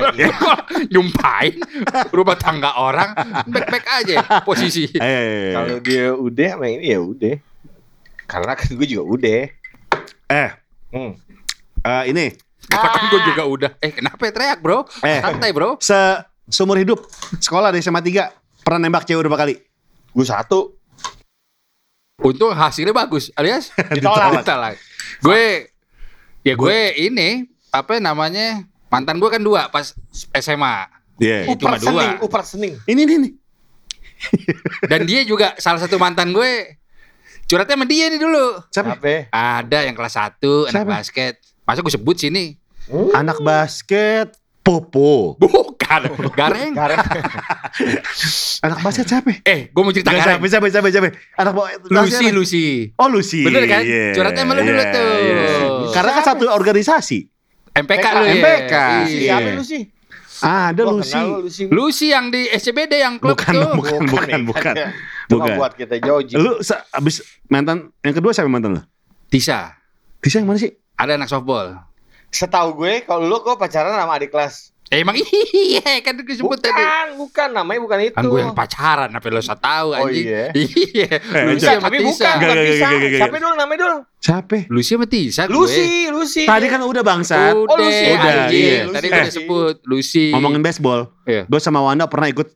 nyumpain 0.92 1.54
rumah 2.10 2.34
tangga 2.34 2.74
orang 2.74 3.14
back-back 3.46 3.84
aja 3.96 4.16
posisi. 4.42 4.90
Eh, 4.90 5.54
kalau 5.54 5.78
dia 5.78 6.10
udah 6.10 6.48
sama 6.52 6.66
ini 6.66 6.90
ya 6.90 6.98
udah. 6.98 7.34
Karena 8.26 8.52
kan 8.52 8.66
gue 8.68 8.86
juga 8.86 9.04
udah. 9.06 9.42
eh, 10.28 10.50
Hmm. 10.90 11.12
eh, 11.80 12.04
ini 12.08 12.26
Katakan 12.66 13.02
gue 13.08 13.20
juga 13.24 13.42
udah. 13.46 13.70
Eh 13.78 13.94
kenapa 13.94 14.18
ya 14.20 14.32
teriak 14.32 14.58
bro? 14.58 14.82
Eh. 15.00 15.22
Santai 15.22 15.54
bro. 15.54 15.78
se 15.78 15.94
seumur 16.46 16.74
hidup 16.74 16.98
sekolah 17.36 17.70
dari 17.70 17.78
SMA 17.80 18.02
3 18.02 18.26
pernah 18.60 18.80
nembak 18.80 19.06
cewek 19.06 19.22
berapa 19.22 19.38
kali? 19.38 19.54
Gue 20.10 20.26
satu. 20.26 20.74
Untung 22.18 22.50
hasilnya 22.50 22.90
bagus 22.90 23.30
alias 23.32 23.70
Ditolak. 23.94 24.42
ditolak. 24.42 24.74
Gue 25.22 25.70
ya 26.46 26.54
gue 26.54 26.78
ini 26.96 27.50
apa 27.68 27.98
namanya 27.98 28.62
mantan 28.86 29.18
gue 29.18 29.26
kan 29.26 29.42
dua 29.42 29.66
pas 29.66 29.90
SMA 30.32 30.86
Iya. 31.16 31.48
Cuma 31.56 31.80
Uprat 31.80 31.80
sening, 31.80 32.12
dua. 32.12 32.24
uprat 32.28 32.44
sening. 32.46 32.74
Ini 32.84 33.02
nih 33.02 33.16
nih. 33.24 33.32
dan 34.90 35.00
dia 35.04 35.24
juga 35.24 35.56
salah 35.56 35.80
satu 35.80 35.96
mantan 35.96 36.28
gue 36.28 36.76
curhatnya 37.48 37.72
sama 37.72 37.88
dia 37.88 38.12
nih 38.12 38.20
dulu. 38.20 38.60
Siapa? 38.68 39.00
Apa? 39.00 39.32
Ada 39.32 39.88
yang 39.88 39.96
kelas 39.96 40.12
1 40.12 40.36
anak 40.68 40.72
Siapa? 40.76 40.92
basket. 40.92 41.34
Masa 41.64 41.80
gue 41.80 41.88
sebut 41.88 42.16
sini? 42.20 42.60
Anak 43.12 43.40
basket 43.40 44.36
Popo. 44.60 45.38
Bukan, 45.38 46.00
Gareng. 46.34 46.74
Gareng. 46.74 46.98
Anak 48.66 48.82
basket 48.82 49.06
siapa? 49.06 49.38
Eh, 49.40 49.70
gue 49.70 49.82
mau 49.82 49.94
cerita 49.94 50.10
Gak 50.10 50.18
Gareng. 50.18 50.42
siapa, 50.42 50.66
siapa, 50.66 50.66
siapa, 50.68 50.88
siapa? 50.90 51.08
Anak 51.38 51.52
Lucy? 51.86 52.26
Lucy. 52.28 52.66
Oh 52.98 53.06
Lucy. 53.06 53.46
Bener 53.46 53.62
kan? 53.64 53.86
Iya, 53.86 54.10
Curhatnya 54.10 54.42
sama 54.42 54.52
lu 54.52 54.62
dulu 54.64 54.74
iya, 54.76 54.90
tuh. 54.90 55.12
iya. 55.16 55.38
Karena 55.92 56.10
kan 56.16 56.24
satu 56.24 56.44
organisasi. 56.48 57.18
MPK 57.76 58.04
lu 58.16 58.24
ya. 58.24 58.34
MPK. 58.40 58.74
Iya. 59.04 59.34
Siapa 59.36 59.48
lu 59.52 59.64
sih? 59.64 59.82
Ah, 60.44 60.68
ada 60.68 60.84
Gua 60.84 61.00
Lucy. 61.00 61.16
Lucy. 61.16 61.62
Lucy 61.72 62.06
yang 62.12 62.28
di 62.28 62.44
SCBD 62.52 63.00
yang 63.00 63.16
klub 63.16 63.40
Bukan, 63.40 63.52
tuh. 63.56 63.72
bukan, 63.72 64.00
bukan, 64.04 64.40
bukan. 64.44 64.74
Cuma 65.26 65.48
Bukan. 65.48 65.56
buat 65.56 65.72
kita 65.72 65.96
joji. 65.96 66.36
Lu 66.36 66.60
abis 66.92 67.24
mantan 67.48 67.88
yang 68.04 68.12
kedua 68.12 68.36
siapa 68.36 68.44
mantan 68.46 68.76
lu? 68.76 68.82
Tisa. 69.32 69.72
Tisa 70.20 70.38
yang 70.38 70.52
mana 70.52 70.60
sih? 70.60 70.76
Ada 70.96 71.16
anak 71.16 71.32
softball. 71.32 71.80
Setahu 72.28 72.84
gue 72.84 73.00
kalau 73.08 73.24
lu 73.24 73.40
kok 73.40 73.56
pacaran 73.56 73.96
sama 73.96 74.20
adik 74.20 74.28
kelas. 74.28 74.75
Eh, 74.86 75.02
emang 75.02 75.18
iya 75.18 75.98
kan 76.06 76.14
gue 76.14 76.30
sebut 76.30 76.56
Bukan, 76.56 76.62
tadi. 76.62 76.82
bukan 77.14 77.48
namanya 77.50 77.80
bukan 77.82 77.98
itu. 78.04 78.14
Kan 78.14 78.24
gue 78.24 78.38
yang 78.38 78.54
pacaran, 78.54 79.10
apa 79.10 79.26
lo 79.26 79.40
saya 79.40 79.58
tahu 79.58 79.88
Oh, 79.92 80.06
anjing. 80.06 80.24
iya? 80.24 80.44
Iya. 80.54 81.10
Lucy 81.44 81.58
Bukan, 81.58 81.74
sama 81.74 81.82
tapi 81.82 81.96
Tisa. 81.96 82.06
bukan, 82.06 82.22
Gak, 82.22 82.38
bukan 82.38 82.46
gak, 82.46 82.54
gak, 82.54 82.66
bisa. 82.68 82.86
gak, 82.86 82.94
gak, 82.94 83.08
gak. 83.08 83.18
Siapa 83.18 83.36
dulu 83.36 83.54
namanya 83.56 83.80
dulu? 83.82 83.96
Siapa? 84.16 84.56
Lucy 84.68 84.92
sama 84.92 85.06
Tisa 85.06 85.42
gue. 85.42 85.52
Lucy, 85.52 85.88
Lucy. 86.08 86.42
Tadi 86.44 86.66
kan 86.66 86.80
udah 86.80 87.02
bangsat. 87.02 87.52
Udah, 87.52 87.66
Oh, 87.66 87.76
Lucy. 87.76 88.06
Udah, 88.08 88.32
anjing. 88.44 88.62
iya. 88.62 88.78
Tadi 88.86 88.94
Lucy. 89.02 89.08
gue 89.08 89.18
udah 89.18 89.34
sebut 89.34 89.76
Lucy. 89.84 90.26
Ngomongin 90.30 90.60
baseball. 90.60 91.00
Iya. 91.24 91.42
Gue 91.44 91.58
sama 91.58 91.78
Wanda 91.80 92.06
pernah 92.06 92.28
ikut 92.28 92.46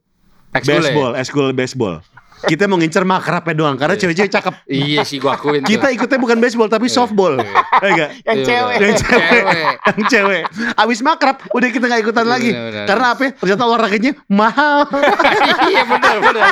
ya? 0.53 0.63
baseball, 0.63 1.11
eskul 1.15 1.51
baseball. 1.51 1.99
Kita 2.41 2.65
mau 2.65 2.75
ngincer 2.75 3.05
makrabnya 3.05 3.53
doang 3.53 3.77
karena 3.77 3.95
cewek-cewek 3.95 4.31
cakep. 4.31 4.55
Iya 4.65 5.05
sih 5.05 5.17
gue 5.17 5.29
akuin. 5.29 5.61
tuh. 5.61 5.69
Kita 5.69 5.93
ikutnya 5.93 6.17
bukan 6.17 6.39
baseball 6.39 6.67
tapi 6.67 6.89
softball. 6.89 7.37
Ya 7.37 7.87
enggak? 7.87 8.11
Yang 8.23 8.37
Iya, 8.37 8.45
cewek. 8.47 8.75
Yang 8.77 8.95
cewek. 8.97 9.29
Cewek. 9.29 9.75
Yang 9.87 10.05
cewek. 10.09 10.43
Abis 10.75 10.99
makrab 11.01 11.37
udah 11.51 11.69
kita 11.69 11.85
gak 11.87 12.01
ikutan 12.01 12.25
lagi. 12.25 12.51
bener. 12.51 12.85
Karena 12.85 13.07
apa? 13.13 13.23
Ternyata 13.35 13.63
olahraganya 13.63 14.13
mahal. 14.27 14.79
Iya 15.71 15.83
benar 15.87 16.17
benar. 16.19 16.45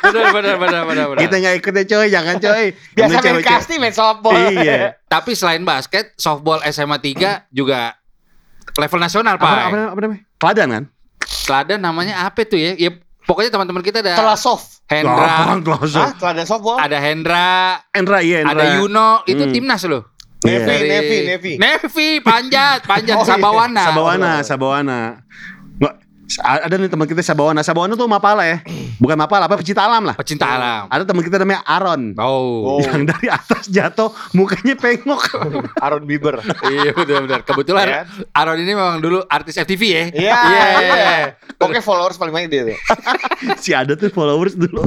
Benar 0.00 0.26
benar 0.30 0.54
benar 0.56 0.82
benar 0.84 1.06
kita 1.18 1.34
gak 1.36 1.54
ikutnya 1.58 1.84
coy, 1.86 2.06
jangan 2.08 2.36
coy. 2.38 2.64
Biasa 2.92 3.16
main 3.18 3.42
kasti 3.42 3.74
main 3.76 3.94
softball. 3.94 4.36
Iya. 4.36 5.00
Tapi 5.06 5.32
selain 5.32 5.62
basket, 5.62 6.14
softball 6.14 6.60
SMA 6.68 6.96
3 6.96 7.50
juga 7.50 7.96
level 8.76 9.00
nasional, 9.00 9.34
Apa, 9.34 9.42
Pak. 9.42 9.64
apa, 9.66 9.76
apa 9.90 10.00
namanya? 10.00 10.20
Teladan 10.36 10.68
kan? 10.70 10.84
Selada 11.26 11.74
namanya 11.76 12.14
apa 12.22 12.42
tuh 12.42 12.56
ya? 12.56 12.72
Ya 12.76 12.90
pokoknya 13.22 13.50
teman-teman 13.50 13.80
kita 13.80 14.00
ada 14.00 14.14
Telah 14.14 14.36
soft. 14.36 14.82
Hendra, 14.86 15.22
Apaan 15.22 15.62
Kloso? 15.62 15.98
Hah? 15.98 16.12
Telah 16.12 16.32
ada 16.34 16.44
softball? 16.44 16.76
ada 16.76 16.98
Hendra, 16.98 17.78
Endra, 17.90 18.18
iya 18.20 18.42
Endra. 18.42 18.58
ada 18.58 18.64
Yuno, 18.76 19.22
itu 19.24 19.44
Hmm. 19.44 19.52
timnas 19.52 19.82
loh. 19.86 20.02
Iya. 20.40 20.64
Nevi, 20.64 20.88
Nevi, 20.88 21.18
Nevi. 21.26 21.52
Nevi, 21.56 22.08
Panjat, 22.20 22.80
Panjat 22.82 23.12
Oh, 23.14 23.22
iya. 23.22 23.28
Sabawana. 23.28 23.82
Sabawana, 23.84 24.30
Sabawana. 24.40 24.98
Ada 26.38 26.78
nih 26.78 26.86
teman 26.86 27.04
kita 27.04 27.18
Sabawana. 27.20 27.60
Sabawana 27.60 27.98
tuh 27.98 28.06
Mapala 28.06 28.46
ya. 28.46 28.62
Bukan 28.96 29.16
Mapala, 29.16 29.50
apa 29.50 29.58
pecinta 29.58 29.82
alam 29.82 30.06
lah. 30.06 30.14
Pecinta 30.14 30.46
alam. 30.46 30.86
Ada 30.86 31.02
teman 31.02 31.22
kita 31.22 31.36
namanya 31.36 31.66
Aaron. 31.66 32.14
Oh. 32.14 32.30
Oh. 32.70 32.78
Yang 32.78 33.10
dari 33.10 33.26
atas 33.26 33.66
jatuh 33.66 34.14
mukanya 34.30 34.76
pengok. 34.76 35.22
Aaron 35.84 36.06
Bieber. 36.06 36.38
iya 36.70 36.94
benar-benar. 36.94 37.42
Kebetulan 37.42 37.86
Ya. 37.90 38.00
Aaron 38.30 38.60
ini 38.60 38.70
memang 38.70 39.00
dulu 39.00 39.26
artis 39.26 39.58
FTV 39.58 39.82
ya. 39.82 40.04
Iya. 40.12 40.36
Iya. 40.38 41.18
Pokoknya 41.58 41.82
followers 41.82 42.14
paling 42.14 42.30
banyak 42.30 42.48
dia 42.48 42.62
tuh. 42.68 42.78
si 43.64 43.74
ada 43.74 43.96
tuh 43.96 44.12
followers 44.12 44.54
dulu. 44.54 44.86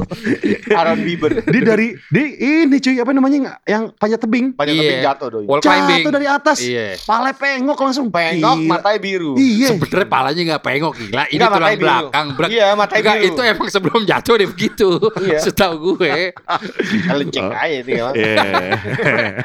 Aaron 0.72 1.04
Bieber. 1.04 1.44
Dia 1.44 1.62
dari 1.62 1.92
dia 2.08 2.24
ini 2.64 2.78
cuy 2.78 2.96
apa 2.96 3.12
namanya 3.12 3.60
yang 3.66 3.92
panjat 3.92 4.22
tebing. 4.22 4.56
Banyak 4.56 4.72
Iya. 4.72 4.80
tebing 4.80 5.02
jatuh 5.04 5.26
doi. 5.28 5.44
Wall 5.44 5.60
climbing. 5.60 6.00
Jatuh 6.00 6.12
dari 6.14 6.26
atas. 6.30 6.58
Iya. 6.62 6.96
Pala 7.02 7.34
pengok 7.34 7.76
langsung. 7.76 8.06
Pengok, 8.08 8.56
Gila. 8.56 8.70
matanya 8.70 8.98
biru. 9.02 9.34
Iya. 9.36 9.74
Sebenernya 9.74 10.08
palanya 10.08 10.42
nggak 10.54 10.62
pengok 10.62 10.92
gila. 10.96 11.24
Ini 11.34 11.40
Nggak, 11.40 11.50
tulang 11.52 11.70
biru. 11.72 11.82
belakang. 11.82 12.26
Belak- 12.32 12.50
Iya, 12.50 12.66
matanya 12.72 13.02
Nggak, 13.02 13.16
biru. 13.18 13.28
itu 13.28 13.40
emang 13.44 13.68
sebelum 13.68 14.00
jatuh 14.04 14.34
deh 14.36 14.48
begitu. 14.48 14.88
Iya. 15.18 15.38
Setahu 15.40 15.74
gue. 15.92 16.30
Kalian 17.08 17.28
cek 17.28 17.44
aja 17.50 17.78
nih 17.80 17.94
emang. 17.98 18.14
Iya. 18.14 18.42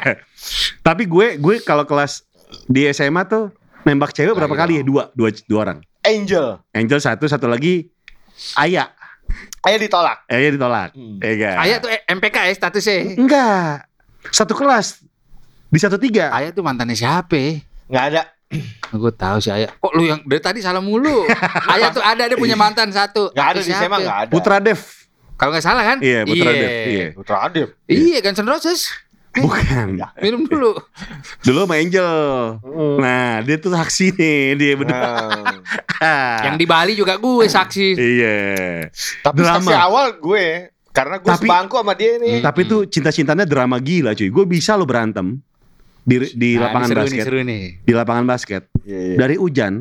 Tapi 0.81 1.03
gue 1.05 1.27
gue 1.35 1.55
kalau 1.61 1.83
kelas 1.83 2.23
di 2.65 2.85
SMA 2.89 3.25
tuh 3.25 3.49
nembak 3.81 4.11
cewek 4.11 4.33
berapa 4.33 4.51
Ayo. 4.51 4.61
kali 4.61 4.73
ya? 4.77 4.83
Dua, 4.83 5.03
dua, 5.11 5.29
dua 5.43 5.59
orang. 5.63 5.79
Angel. 6.01 6.61
Angel 6.71 6.99
satu, 6.99 7.25
satu 7.25 7.45
lagi 7.45 7.89
Aya. 8.55 8.87
Ayo 9.61 9.77
ditolak. 9.77 10.23
Aya 10.25 10.49
ditolak. 10.49 10.89
Hmm. 10.93 11.19
Ya 11.19 11.29
enggak? 11.29 11.55
Ayah 11.59 11.77
tuh 11.77 11.89
MPK 12.07 12.37
ya 12.39 12.53
statusnya. 12.55 12.97
Enggak. 13.13 13.85
Satu 14.29 14.53
kelas. 14.53 15.03
Di 15.67 15.77
satu 15.77 15.95
tiga. 15.95 16.31
Ayah 16.31 16.49
tuh 16.49 16.63
mantannya 16.63 16.95
siapa? 16.95 17.35
ya? 17.35 17.59
Nggak 17.87 18.03
ada. 18.07 18.21
Gue 18.89 19.13
tahu 19.13 19.37
sih 19.37 19.53
Ayah. 19.53 19.69
Kok 19.77 19.91
lu 19.93 20.09
yang 20.09 20.19
dari 20.25 20.41
tadi 20.41 20.59
salah 20.65 20.81
mulu? 20.81 21.29
Ayah 21.73 21.93
tuh 21.93 22.01
ada 22.01 22.25
dia 22.25 22.37
punya 22.37 22.57
mantan 22.57 22.89
satu. 22.89 23.29
Nggak 23.29 23.47
ada 23.53 23.59
di 23.61 23.69
siapa? 23.69 23.85
SMA 23.85 23.97
nggak 24.01 24.19
ada. 24.25 24.31
Putra 24.33 24.57
Dev. 24.57 24.81
Kalau 25.37 25.51
nggak 25.53 25.63
salah 25.63 25.83
kan? 25.85 25.97
Iya, 26.01 26.25
Putra 26.25 26.51
Dev. 26.51 26.71
Iya. 26.89 27.07
Putra 27.13 27.37
Adib. 27.45 27.69
Iya, 27.85 28.17
Guns 28.25 28.41
N' 28.41 28.49
Roses. 28.49 28.81
Bukan. 29.45 30.01
Minum 30.25 30.49
dulu. 30.49 30.73
Dulu 31.45 31.69
sama 31.69 31.77
Angel. 31.77 32.09
Nah, 32.97 33.45
dia 33.45 33.61
tuh 33.61 33.71
saksi 33.71 34.17
nih, 34.17 34.57
dia 34.57 34.73
bener. 34.73 34.97
Nah. 36.01 36.41
Yang 36.49 36.55
di 36.57 36.65
Bali 36.65 36.93
juga 36.97 37.13
gue 37.21 37.45
saksi. 37.45 37.87
Iya. 37.93 38.37
Tapi 39.21 39.37
Drama. 39.45 39.61
saksi 39.61 39.75
awal 39.77 40.17
gue. 40.17 40.73
Karena 40.89 41.21
gue 41.21 41.29
Tapi- 41.29 41.45
sebangku 41.45 41.77
sama 41.77 41.93
dia 41.93 42.17
nih. 42.17 42.41
Tapi 42.41 42.61
tuh 42.65 42.89
cinta-cintanya 42.89 43.45
drama 43.45 43.77
gila 43.77 44.17
cuy. 44.17 44.33
Gue 44.33 44.43
bisa 44.49 44.73
lo 44.73 44.89
berantem 44.89 45.37
di 46.09 46.15
di 46.33 46.49
Nah, 46.57 46.73
lapangan 46.73 46.87
ini 46.87 46.89
seru 46.89 47.01
basket. 47.05 47.13
Nih, 47.13 47.23
seru 47.23 47.39
nih. 47.45 47.63
Di 47.85 47.93
lapangan 47.93 48.25
basket. 48.25 48.63
Iya, 48.81 48.99
iya. 48.99 49.17
Dari 49.21 49.35
hujan, 49.37 49.73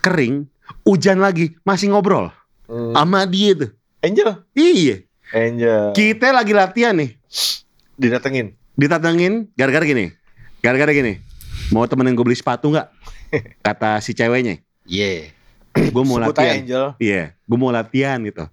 kering, 0.00 0.46
hujan 0.86 1.18
lagi, 1.18 1.58
masih 1.66 1.90
ngobrol 1.90 2.30
Hmm. 2.70 2.94
sama 2.94 3.26
dia 3.26 3.58
tuh. 3.58 3.70
Angel. 3.98 4.46
Iya. 4.54 5.02
Angel. 5.34 5.90
Kita 5.90 6.30
lagi 6.30 6.54
latihan 6.54 6.94
nih. 6.94 7.18
Didatengin. 7.98 8.54
Ditatangin 8.78 9.50
gara-gara 9.52 9.82
gini. 9.82 10.14
Gara-gara 10.62 10.94
gini. 10.94 11.18
Mau 11.74 11.82
temenin 11.84 12.14
gue 12.14 12.22
beli 12.22 12.38
sepatu 12.38 12.70
nggak? 12.70 12.86
Kata 13.66 13.98
si 13.98 14.14
ceweknya. 14.14 14.62
Iya. 14.86 15.34
Gue 15.90 16.02
mau 16.02 16.18
Sebut 16.18 16.34
latihan. 16.34 16.94
Iya, 16.98 17.22
gue 17.34 17.58
mau 17.58 17.70
latihan 17.70 18.18
gitu. 18.22 18.46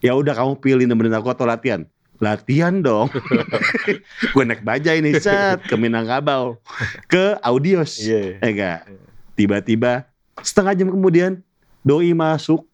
Ya 0.00 0.16
udah 0.16 0.32
kamu 0.32 0.56
pilih 0.60 0.84
nemenin 0.84 1.12
aku 1.12 1.28
atau 1.28 1.44
latihan. 1.44 1.84
Latihan 2.18 2.82
dong. 2.82 3.06
gue 4.34 4.42
naik 4.42 4.66
bajai 4.66 4.98
nih 4.98 5.22
set 5.22 5.62
ke 5.62 5.74
Minangkabau 5.74 6.58
ke 7.06 7.38
Audios. 7.40 8.02
Iya. 8.02 8.42
Eh 8.42 8.50
enggak. 8.50 8.80
Tiba-tiba 9.38 10.10
setengah 10.42 10.74
jam 10.74 10.88
kemudian 10.90 11.38
doi 11.80 12.10
masuk 12.10 12.66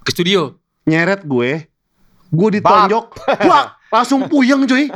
Ke 0.00 0.16
studio. 0.16 0.56
nyeret 0.88 1.28
gue. 1.28 1.68
Gue 2.26 2.48
ditonjok. 2.56 3.06
Wah, 3.44 3.75
langsung 3.86 4.26
puyeng 4.26 4.64
cuy. 4.64 4.90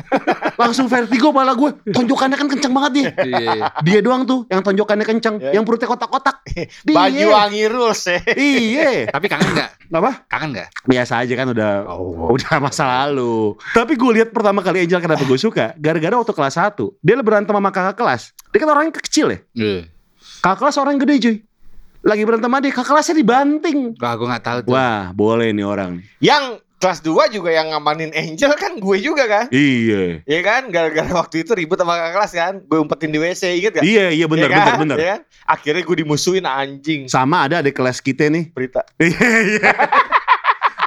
Langsung 0.54 0.86
vertigo 0.86 1.30
malah 1.30 1.54
gue. 1.54 1.70
Tonjokannya 1.88 2.36
kan 2.36 2.48
kenceng 2.48 2.72
banget 2.72 2.92
nih. 2.92 3.06
Iya. 3.22 3.50
Dia 3.80 3.98
doang 4.00 4.22
tuh 4.24 4.44
yang 4.46 4.60
tonjokannya 4.60 5.06
kenceng, 5.06 5.36
Ya. 5.40 5.56
yang 5.56 5.64
perutnya 5.64 5.86
kotak-kotak. 5.86 6.42
Dia. 6.84 6.94
Baju 6.98 7.26
wangi 7.32 7.64
rules 7.66 8.02
ya. 8.04 8.18
Iya. 8.30 8.90
Tapi 9.08 9.26
kangen 9.26 9.50
nggak? 9.50 9.70
Apa? 9.90 10.10
Kangen 10.26 10.50
nggak? 10.54 10.68
biasa 10.84 11.22
aja 11.22 11.34
kan 11.34 11.46
udah 11.48 11.72
Oh. 11.86 12.34
udah 12.34 12.58
masa 12.58 12.84
lalu. 12.86 13.54
Tapi 13.72 13.94
gue 13.94 14.10
lihat 14.20 14.30
pertama 14.30 14.60
kali 14.60 14.84
Angel 14.84 15.00
kenapa 15.00 15.22
gue 15.22 15.38
suka, 15.38 15.72
gara-gara 15.76 16.14
waktu 16.14 16.32
kelas 16.32 16.54
1, 16.56 16.98
dia 17.00 17.14
berantem 17.20 17.54
sama 17.54 17.70
kakak 17.70 17.96
kelas. 17.96 18.22
Dia 18.50 18.58
kan 18.58 18.68
orangnya 18.68 18.92
kecil 18.96 19.26
ya. 19.30 19.38
Iya. 19.54 19.80
Kakak 20.40 20.58
kelas 20.60 20.76
orang 20.76 20.96
gede 20.98 21.14
cuy. 21.20 21.36
Lagi 22.00 22.22
berantem 22.24 22.48
sama 22.48 22.58
dia, 22.58 22.72
kakak 22.72 22.88
kelasnya 22.90 23.14
dibanting. 23.14 23.78
Wah, 23.96 24.14
gue 24.16 24.26
nggak 24.26 24.44
tahu 24.44 24.58
tuh. 24.64 24.72
Wah, 24.72 25.12
boleh 25.12 25.52
nih 25.52 25.66
orang. 25.66 26.00
Yang 26.18 26.64
kelas 26.80 27.04
2 27.04 27.12
juga 27.28 27.52
yang 27.52 27.68
ngamanin 27.70 28.08
Angel 28.10 28.56
kan 28.56 28.72
gue 28.74 28.96
juga 28.98 29.28
kan. 29.28 29.46
Iya. 29.52 30.24
Iya 30.24 30.40
kan? 30.40 30.62
Gara-gara 30.68 31.12
waktu 31.12 31.44
itu 31.44 31.52
ribut 31.52 31.76
sama 31.76 31.92
kakak 31.94 32.12
kelas 32.16 32.32
kan. 32.32 32.54
Gue 32.64 32.78
umpetin 32.80 33.12
di 33.12 33.20
WC 33.20 33.42
inget 33.54 33.72
gak? 33.76 33.84
Iya, 33.84 34.08
iya 34.08 34.24
benar 34.24 34.48
Iya 34.48 34.56
benar 34.56 34.64
kan? 34.66 34.78
benar. 34.80 34.96
Iya 34.96 35.08
kan? 35.10 35.20
Akhirnya 35.46 35.82
gue 35.84 35.96
dimusuhin 35.98 36.44
anjing. 36.44 37.06
Sama 37.06 37.44
ada 37.44 37.60
adik 37.60 37.76
kelas 37.76 38.00
kita 38.00 38.26
nih. 38.26 38.48
Berita. 38.50 38.80
Iya, 38.98 39.28
iya. 39.46 39.70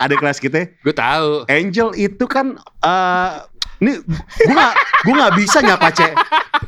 Adik 0.02 0.20
kelas 0.20 0.42
kita, 0.42 0.68
Gue 0.82 0.92
tahu. 0.92 1.46
Angel 1.48 1.94
itu 1.94 2.26
kan 2.26 2.58
eh 2.82 3.32
ini 3.80 4.02
gue 4.42 4.52
gak, 4.52 4.74
gue 5.06 5.14
gak 5.14 5.36
bisa 5.38 5.58
nyapa 5.62 5.88
cewek. 5.90 6.16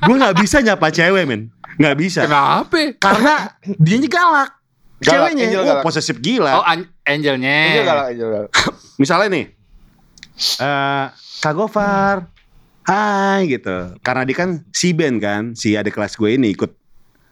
Gue 0.02 0.16
gak 0.16 0.36
bisa 0.38 0.58
nyapa 0.62 0.88
cewek, 0.88 1.24
men. 1.26 1.42
Gak 1.76 1.98
bisa. 1.98 2.24
Kenapa? 2.24 2.94
Karena 2.96 3.34
dianya 3.66 4.08
galak. 4.08 4.50
Galak, 4.96 5.36
Ceweknya, 5.36 5.44
Angel 5.46 5.60
oh 5.60 5.68
galak. 5.68 5.84
posesif 5.84 6.16
gila. 6.24 6.52
Oh, 6.56 6.64
an- 6.64 6.88
angelnya. 7.04 7.52
Angel 7.68 7.84
galak, 7.84 8.06
Angel 8.16 8.30
galak. 8.32 8.52
Misalnya 8.96 9.28
nih, 9.28 9.46
eh 10.64 11.06
Kak 11.44 11.54
Gofar, 11.54 12.32
hai 12.88 13.44
gitu. 13.52 14.00
Karena 14.00 14.24
dia 14.24 14.36
kan 14.40 14.64
si 14.72 14.96
Ben 14.96 15.20
kan, 15.20 15.52
si 15.52 15.76
adik 15.76 16.00
kelas 16.00 16.16
gue 16.16 16.32
ini 16.32 16.56
ikut 16.56 16.72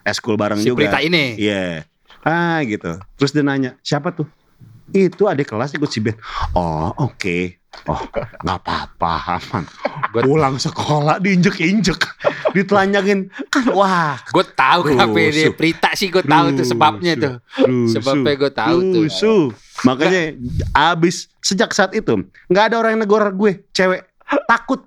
eskul 0.04 0.36
bareng 0.36 0.60
Si 0.60 0.68
juga. 0.68 0.84
Prita 0.84 1.00
ini. 1.00 1.40
Iya, 1.40 1.88
hai 2.28 2.68
gitu. 2.68 3.00
Terus 3.16 3.32
dia 3.32 3.48
nanya, 3.48 3.80
siapa 3.80 4.12
tuh? 4.12 4.28
Itu 4.92 5.32
adik 5.32 5.50
kelas 5.50 5.72
ikut 5.74 5.88
si 5.88 6.04
Ben. 6.04 6.20
Oh 6.52 6.92
oke. 7.00 7.63
Oh 7.84 8.00
nggak 8.40 8.58
apa-apa 8.60 9.12
aman. 9.36 9.64
Gua- 10.14 10.24
Pulang 10.24 10.56
sekolah 10.56 11.18
diinjek-injek, 11.18 12.00
ditelanjangin. 12.54 13.28
Kan 13.50 13.66
wah. 13.70 14.16
Gue 14.30 14.46
tahu 14.46 14.94
kenapa 14.94 15.18
dia 15.20 15.52
Prita 15.52 15.92
sih 15.94 16.08
gue 16.08 16.22
tahu 16.22 16.54
tuh 16.54 16.64
sebabnya 16.64 17.14
tuh. 17.16 17.34
Rusuh. 17.60 18.00
Sebabnya 18.00 18.34
gue 18.36 18.52
tahu 18.52 18.78
tuh. 18.80 19.04
Rusuh. 19.04 19.44
Makanya 19.84 20.38
abis 20.72 21.28
sejak 21.40 21.74
saat 21.74 21.92
itu 21.92 22.24
nggak 22.48 22.72
ada 22.72 22.76
orang 22.78 22.96
yang 22.96 23.04
negor 23.04 23.26
gue 23.32 23.68
cewek 23.70 24.06
takut. 24.46 24.86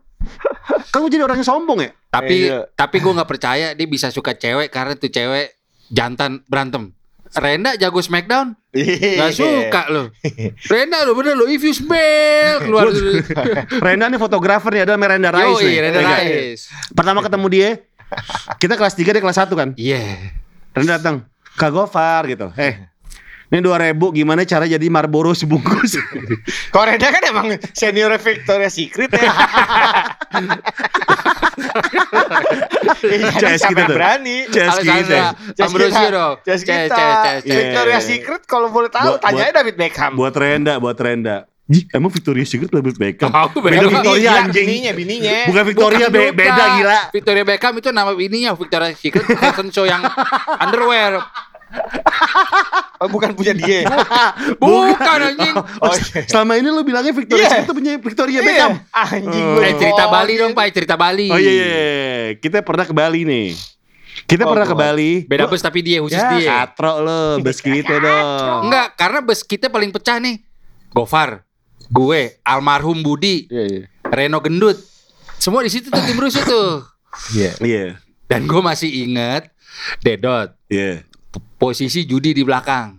Kan 0.89 1.05
gue 1.05 1.11
jadi 1.11 1.23
orang 1.23 1.39
yang 1.39 1.49
sombong 1.49 1.81
ya. 1.81 1.91
Tapi 2.09 2.49
Iya. 2.49 2.71
tapi 2.73 2.97
gue 2.99 3.13
nggak 3.13 3.29
percaya 3.29 3.67
dia 3.75 3.87
bisa 3.87 4.09
suka 4.09 4.33
cewek 4.33 4.71
karena 4.71 4.97
tuh 4.97 5.11
cewek 5.11 5.53
jantan 5.87 6.41
berantem. 6.47 6.95
Renda 7.35 7.75
jago 7.75 7.99
Smackdown 7.99 8.55
Iya. 8.71 9.27
Gak 9.27 9.33
suka 9.35 9.83
lo 9.89 10.13
Renda 10.73 11.03
lo 11.03 11.17
bener 11.17 11.33
lo 11.33 11.49
If 11.49 11.65
you 11.65 11.73
smell 11.73 12.61
Keluar 12.61 12.93
Renda 13.81 14.07
nih 14.07 14.21
fotografer 14.21 14.71
nih 14.71 14.85
ada 14.85 14.95
Miranda 14.95 15.33
Rais 15.33 15.57
Yoi 15.57 15.67
nih. 15.67 15.77
Renda 15.83 16.01
Iya. 16.01 16.09
Rais 16.13 16.61
Pertama 16.93 17.25
ketemu 17.25 17.47
dia, 17.49 17.71
kita 18.57 18.77
kelas 18.77 18.95
3 18.95 19.17
dia 19.17 19.23
kelas 19.25 19.39
1 19.41 19.51
kan. 19.51 19.69
Iya 19.75 20.03
Renda 20.71 21.01
datang, 21.01 21.17
Kak 21.57 21.73
Gofar 21.73 22.29
gitu. 22.29 22.53
Eh, 22.55 22.77
ini 23.49 23.65
2000 23.65 23.97
gimana 24.13 24.45
cara 24.45 24.69
jadi 24.69 24.87
Marlboro 24.93 25.33
sebungkus? 25.33 25.97
Reda 26.77 27.09
kan 27.09 27.23
emang 27.25 27.47
senior 27.73 28.13
Victoria 28.21 28.69
Secret 28.69 29.09
ya. 29.17 29.33
Iya, 32.99 33.29
CS 33.33 33.59
siapa 33.59 33.69
kita 33.69 33.79
yang 33.79 33.89
tuh. 33.89 33.97
berani. 33.97 34.37
CS 34.47 34.71
Alexandra 34.71 35.21
kita. 35.35 35.65
Ambrosio 35.65 35.91
kita. 35.99 36.11
dong 36.11 36.35
CS 36.39 36.61
Ces, 36.61 36.63
kita. 36.63 37.07
Victoria 37.45 37.93
Iya. 37.93 38.01
Secret 38.01 38.43
kalau 38.45 38.69
boleh 38.69 38.89
tahu 38.89 39.13
tanya 39.19 39.53
David 39.53 39.75
Beckham. 39.75 40.13
buat 40.13 40.33
Renda, 40.33 40.75
buat 40.77 40.97
Renda. 40.97 41.37
Ih, 41.67 41.83
emang 41.91 42.09
Victoria's 42.09 42.47
Secret 42.47 42.71
lebih 42.71 42.95
Beckham? 42.95 43.27
Tahu 43.27 43.59
Beda. 43.59 43.83
Victoria 43.83 44.07
Bininya, 44.07 44.33
anjing. 44.41 44.67
Bininya, 44.67 44.93
bininya. 44.95 45.39
Bukan 45.47 45.65
Victoria 45.67 46.07
Bukan 46.07 46.15
be- 46.15 46.31
beda 46.33 46.65
gila. 46.73 47.01
Victoria 47.11 47.45
Beckham 47.45 47.73
itu 47.75 47.89
nama 47.91 48.11
bininya 48.13 48.51
Victoria 48.53 48.91
Secret 48.93 49.27
fashion 49.33 49.69
show 49.69 49.83
yang 49.83 49.99
underwear 50.63 51.19
Oh, 52.97 53.09
bukan 53.09 53.37
punya 53.37 53.53
dia. 53.53 53.85
Bukan 54.63 55.19
anjing 55.23 55.53
Oh, 55.53 55.65
Oh, 55.83 55.93
iya. 55.93 56.25
selama 56.31 56.57
ini 56.57 56.69
lu 56.69 56.81
bilangnya 56.81 57.13
Victoria's 57.13 57.45
Iya. 57.45 57.51
Secret 57.53 57.67
itu 57.67 57.75
punya 57.75 57.93
Victoria 57.97 58.33
Iya. 58.35 58.43
Beckham. 58.43 58.73
Anjing 58.89 59.45
Oh. 59.45 59.55
gue. 59.55 59.63
Eh 59.63 59.75
cerita. 59.77 60.05
Bali 60.09 60.33
dong 60.35 60.53
Pak 60.53 60.67
cerita 60.73 60.95
Bali 60.97 61.29
Oh 61.29 61.37
iya, 61.37 61.51
iya, 61.51 61.67
iya. 61.67 61.87
kita 62.35 62.61
pernah 62.63 62.85
ke 62.85 62.93
Bali 62.93 63.21
nih. 63.23 63.49
Kita 64.25 64.43
Oh, 64.43 64.51
pernah 64.51 64.65
ke 64.65 64.73
Bali. 64.75 65.13
Beda 65.23 65.45
bus 65.45 65.61
tapi 65.61 65.85
dia 65.85 66.01
khusus 66.01 66.17
ya, 66.17 66.33
dia 66.33 66.49
katro 66.65 66.99
lo, 66.99 67.37
bus 67.39 67.61
kita 67.61 67.95
dong. 67.95 68.61
Enggak 68.65 68.97
karena 68.97 69.19
bus 69.21 69.41
kita 69.41 69.69
paling 69.69 69.93
pecah 69.93 70.17
nih 70.17 70.41
Gofar 70.89 71.45
Gue 71.87 72.41
Almarhum 72.43 72.99
Budi 72.99 73.45
Iya, 73.47 73.65
iya. 73.67 73.83
Reno 74.03 74.41
Gendut 74.41 74.81
Semua 75.37 75.61
di 75.61 75.69
situ 75.69 75.87
tuh 75.87 76.01
tim 76.01 76.17
rusuh 76.17 76.43
tuh 76.43 76.81
Iya. 77.31 77.53
Iya, 77.61 77.85
Dan 78.25 78.45
gue 78.45 78.59
masih 78.59 78.89
inget 79.05 79.53
Dedot 80.01 80.57
iya. 80.67 81.05
Posisi 81.57 82.03
judi 82.03 82.31
di 82.31 82.43
belakang 82.43 82.97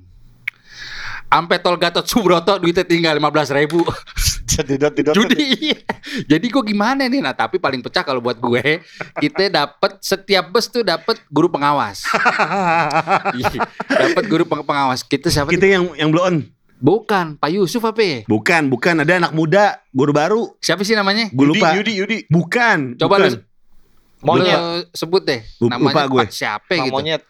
Sampai 1.27 1.59
tol 1.59 1.75
Gatot 1.75 2.03
Subroto 2.03 2.55
duitnya 2.55 2.81
tinggal 2.81 3.13
15 3.13 3.51
ribu 3.53 3.83
Didot 4.57 4.89
didot. 4.89 5.13
Judi 5.13 5.69
Jadi 6.23 6.45
gue 6.47 6.63
gimana 6.65 7.05
nih 7.05 7.19
Nah 7.19 7.29
tapi 7.29 7.57
paling 7.57 7.77
pecah 7.79 8.01
kalau 8.01 8.17
buat 8.17 8.39
gue 8.39 8.81
Kita 9.13 9.43
dapat 9.47 9.99
Setiap 9.99 10.49
bus 10.49 10.65
tuh 10.65 10.81
dapat 10.81 11.19
guru 11.27 11.45
pengawas 11.47 12.01
Iya, 13.37 13.59
Dapat 13.85 14.23
guru 14.25 14.47
peng- 14.47 14.63
pengawas 14.63 15.03
Kita 15.03 15.27
siapa 15.27 15.51
Kita 15.51 15.61
tuh? 15.61 15.69
yang 15.69 15.83
yang 15.95 16.09
blow 16.09 16.25
on. 16.25 16.37
Bukan 16.77 17.37
Pak 17.37 17.49
Yusuf 17.49 17.81
apa 17.81 17.97
ya? 17.97 18.17
Bukan, 18.25 18.69
bukan. 18.69 19.01
Ada 19.01 19.17
anak 19.17 19.33
muda, 19.33 19.81
guru 19.89 20.13
baru. 20.13 20.41
Siapa 20.61 20.85
sih 20.85 20.93
namanya? 20.93 21.25
Gue 21.33 21.49
Yudi, 21.49 21.57
lupa. 21.57 21.69
Yudi, 21.73 21.93
Yudi. 21.97 22.17
Bukan. 22.29 22.77
Coba 23.01 23.17
bukan. 23.17 23.33
lu 23.33 23.41
Monyet. 24.27 24.59
lu 24.59 24.63
sebut 24.91 25.23
deh 25.23 25.39
Lupa 25.57 25.71
namanya 25.79 26.05
gue. 26.05 26.21
Pak 26.21 26.29
siapa 26.29 26.71
Mang 26.75 26.85
gitu. 26.85 26.93
monyet. 26.93 27.21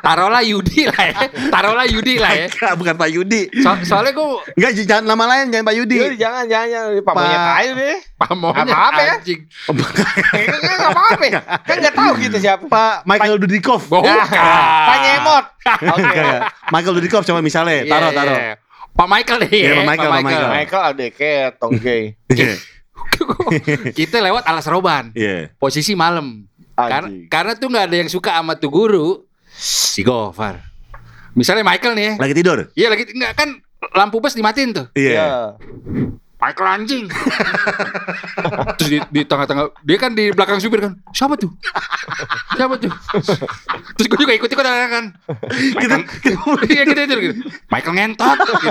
Taruhlah 0.00 0.42
Yudi 0.42 0.82
lah 0.84 1.04
ya. 1.06 1.18
Taruhlah 1.48 1.86
Yudi 1.86 2.14
lah 2.18 2.32
ya. 2.34 2.46
Enggak, 2.46 2.72
bukan 2.76 2.94
Pak 2.94 3.08
Yudi. 3.08 3.42
So- 3.62 3.82
soalnya 3.86 4.12
gue 4.12 4.26
Enggak, 4.54 4.70
jangan 4.82 5.04
nama 5.06 5.24
lain, 5.26 5.44
jangan 5.48 5.64
Pak 5.64 5.76
Yudi. 5.78 5.96
Yudi, 5.96 6.16
jangan, 6.18 6.44
jangan, 6.44 6.68
jangan. 6.68 6.90
Pak 6.92 7.04
Pak- 7.06 7.16
monyet 7.16 7.40
aja 7.40 7.70
deh. 7.72 7.98
pamongnya 8.14 8.62
Apa-apa 8.66 9.00
ya? 9.00 9.14
anjing. 9.16 9.40
Kan 10.30 10.58
nggak 10.60 10.90
apa-apa. 10.92 11.24
Kan 11.64 11.76
nggak 11.80 11.94
tahu 11.94 12.12
kita 12.18 12.36
siapa. 12.36 12.64
Pak 12.66 12.94
Michael 13.06 13.38
Dudikov. 13.40 13.80
Bukan. 13.86 14.16
Pak 14.84 14.96
Nyemot. 15.00 15.44
Oke. 15.96 16.02
Enggak, 16.04 16.24
enggak. 16.26 16.40
Michael 16.68 16.94
Dudikov 17.00 17.22
coba 17.24 17.40
misalnya, 17.40 17.86
taruh, 17.86 18.10
iya, 18.10 18.18
taruh. 18.18 18.36
Pak 18.90 19.06
Michael 19.06 19.38
deh. 19.40 19.50
Iya, 19.50 19.62
ya, 19.62 19.74
Pak 19.78 19.86
Michael, 19.86 20.10
Pak 20.10 20.20
Michael. 20.20 20.50
Michael 20.50 20.82
ada 20.84 21.06
kayak 21.14 21.48
Tonggay. 21.56 22.02
Kita 23.98 24.22
lewat 24.22 24.46
alas 24.46 24.66
roban. 24.70 25.10
Iya. 25.14 25.52
Posisi 25.56 25.92
malam. 25.98 26.46
Karena, 26.74 27.08
karena 27.28 27.52
tuh 27.58 27.68
nggak 27.68 27.86
ada 27.92 27.96
yang 28.00 28.10
suka 28.10 28.40
sama 28.40 28.56
tuh 28.56 28.72
guru. 28.72 29.08
Si 29.52 30.00
Gofar. 30.00 30.64
Misalnya 31.36 31.62
Michael 31.66 31.94
nih 31.94 32.04
ya. 32.04 32.14
Lagi 32.16 32.34
tidur. 32.34 32.58
Iya 32.74 32.88
lagi 32.90 33.04
enggak 33.12 33.32
kan 33.36 33.48
lampu 33.94 34.18
bus 34.18 34.34
dimatiin 34.34 34.70
tuh. 34.72 34.86
Iya. 34.96 35.56
Michael 36.40 36.68
anjing. 36.72 37.04
Terus 38.80 38.88
di, 38.88 38.98
di 39.12 39.20
tengah-tengah 39.28 39.76
dia 39.84 39.98
kan 40.00 40.16
di 40.16 40.32
belakang 40.32 40.56
supir 40.56 40.80
kan. 40.80 40.96
Siapa 41.12 41.36
tuh? 41.36 41.52
Siapa 42.56 42.80
tuh? 42.80 42.88
Terus 44.00 44.06
gue 44.08 44.18
juga 44.24 44.32
ikut-ikut 44.40 44.64
kan. 44.64 45.04
Kita, 45.76 45.96
kita 46.24 46.36
Iya 46.64 46.82
gitu 46.88 47.00
gitu. 47.04 47.14
gitu. 47.20 47.34
Michael 47.68 47.92
ngentot. 47.92 48.38
Gitu. 48.40 48.68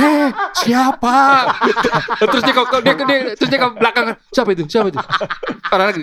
Eh, 0.00 0.28
siapa? 0.64 1.18
terus 2.24 2.42
dia 2.42 2.54
ke 2.56 2.62
dia, 2.80 2.94
dia, 2.96 3.18
terus 3.36 3.50
dia 3.52 3.60
ke 3.60 3.68
belakang. 3.76 4.04
Siapa 4.32 4.50
itu? 4.56 4.64
Siapa 4.64 4.88
itu? 4.88 4.98
Orang 5.68 5.86
lagi. 5.92 6.00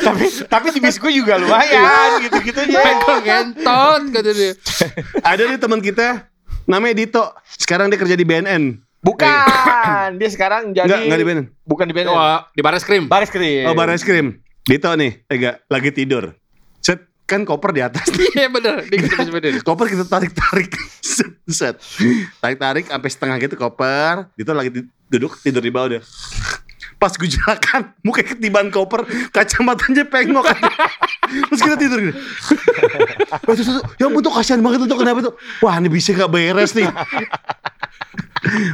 tapi 0.00 0.24
tapi 0.48 0.66
di 0.72 0.80
bis 0.80 0.96
gue 0.96 1.12
juga 1.12 1.36
lumayan 1.36 2.24
gitu-gitu 2.24 2.56
aja. 2.56 2.80
Michael 2.80 3.18
ngentot 3.20 4.02
kata 4.16 4.30
dia. 4.32 4.52
ada 5.20 5.42
nih 5.44 5.58
teman 5.60 5.80
kita 5.84 6.24
namanya 6.64 6.94
Dito. 6.96 7.24
Sekarang 7.60 7.92
dia 7.92 8.00
kerja 8.00 8.16
di 8.16 8.24
BNN. 8.24 8.89
Bukan, 9.00 10.20
dia 10.20 10.28
sekarang 10.28 10.76
jadi 10.76 10.84
Enggak, 10.84 11.00
enggak 11.08 11.18
di 11.18 11.26
BNN. 11.26 11.46
Bukan 11.64 11.84
di 11.88 11.94
BNN. 11.96 12.12
Oh, 12.12 12.40
di 12.52 12.60
baris 12.60 12.84
krim. 12.84 13.08
Baris 13.08 13.32
krim. 13.32 13.64
Oh, 13.64 13.72
baris 13.72 14.04
krim. 14.04 14.44
Dito 14.68 14.92
nih, 14.92 15.24
enggak 15.24 15.64
lagi 15.72 15.88
tidur. 15.88 16.36
Set 16.84 17.08
kan 17.24 17.48
koper 17.48 17.72
di 17.72 17.80
atas. 17.80 18.04
Iya 18.36 18.52
bener. 18.52 18.84
Dia 18.92 18.98
gitu 19.00 19.64
koper 19.68 19.88
kita 19.88 20.04
tarik-tarik. 20.04 20.76
Set, 21.00 21.32
set. 21.48 21.74
Tarik-tarik 22.44 22.92
sampai 22.92 23.08
setengah 23.08 23.36
gitu 23.40 23.56
koper. 23.56 24.28
Dito 24.36 24.52
lagi 24.52 24.84
duduk 25.08 25.40
tidur 25.40 25.64
di 25.64 25.72
bawah 25.72 25.96
dia. 25.96 26.02
Pas 27.00 27.16
gue 27.16 27.24
jelakan, 27.24 27.96
muka 28.04 28.20
ketiban 28.20 28.68
koper, 28.68 29.08
kacamatanya 29.32 30.04
pengok. 30.04 30.44
Terus 31.48 31.60
kita 31.64 31.76
tidur 31.80 31.98
gitu. 32.04 32.20
Terus, 33.48 33.68
ya 33.96 34.04
ampun 34.04 34.20
tuh 34.20 34.28
kasihan 34.36 34.60
banget 34.60 34.84
tuh 34.84 35.00
kenapa 35.00 35.24
tuh. 35.24 35.32
Wah 35.64 35.80
ini 35.80 35.88
bisa 35.88 36.12
gak 36.12 36.28
beres 36.28 36.76
nih. 36.76 36.84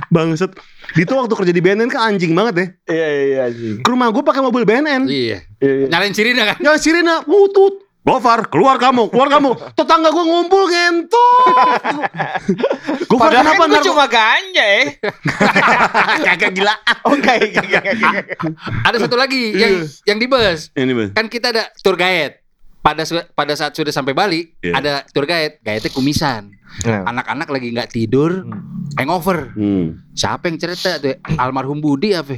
Bangsat. 0.09 0.55
Dito 0.95 1.13
waktu 1.15 1.35
kerja 1.35 1.53
di 1.53 1.61
BNN 1.61 1.91
kan 1.91 2.15
anjing 2.15 2.33
banget 2.33 2.55
ya. 2.55 2.67
Iya 2.95 3.07
iya 3.07 3.25
iya 3.27 3.41
anjing. 3.51 3.77
Ke 3.83 3.89
rumah 3.91 4.09
gue 4.09 4.23
pakai 4.23 4.41
mobil 4.41 4.63
BNN. 4.63 5.11
Iya. 5.11 5.43
Iya, 5.59 5.73
iya. 5.83 5.87
Nyalain 5.91 6.15
sirine 6.15 6.43
kan. 6.47 6.57
Ya 6.63 6.79
sirena 6.79 7.23
ngutut. 7.27 7.83
Gofar, 8.07 8.47
keluar 8.47 8.79
kamu, 8.79 9.11
keluar 9.11 9.27
kamu. 9.27 9.59
Tetangga 9.75 10.15
gue 10.15 10.25
ngumpul 10.25 10.71
ngentot. 10.71 11.83
Gofar 13.11 13.35
Padahal 13.35 13.43
kenapa 13.51 13.63
kan 13.67 13.71
gue 13.75 13.83
cuma 13.83 14.07
ganja 14.07 14.63
ya. 14.63 14.83
Kagak 16.31 16.51
gila. 16.55 16.75
Oh 17.03 17.19
enggak, 17.19 17.35
enggak. 17.51 17.83
Ada 18.87 18.97
satu 19.03 19.19
lagi 19.19 19.59
yang 19.59 19.83
yang 20.07 20.19
di 20.23 20.31
bus. 20.31 20.71
Ini 20.79 20.95
bang. 20.95 21.11
Kan 21.19 21.27
kita 21.27 21.51
ada 21.51 21.67
tour 21.83 21.99
guide. 21.99 22.39
Pada 22.79 23.03
pada 23.35 23.59
saat 23.59 23.75
sudah 23.75 23.91
sampai 23.91 24.15
Bali, 24.15 24.55
Iya. 24.63 24.79
ada 24.79 24.93
tour 25.11 25.27
guide. 25.27 25.59
Guide-nya 25.59 25.91
kumisan. 25.91 26.55
Anak-anak 26.85 27.49
lagi 27.49 27.69
nggak 27.73 27.91
tidur, 27.93 28.45
hangover. 28.99 29.55
Hmm. 29.57 30.03
Siapa 30.13 30.51
yang 30.51 30.59
cerita 30.61 31.01
tuh? 31.01 31.17
Almarhum 31.39 31.81
Budi 31.81 32.13
apa? 32.13 32.37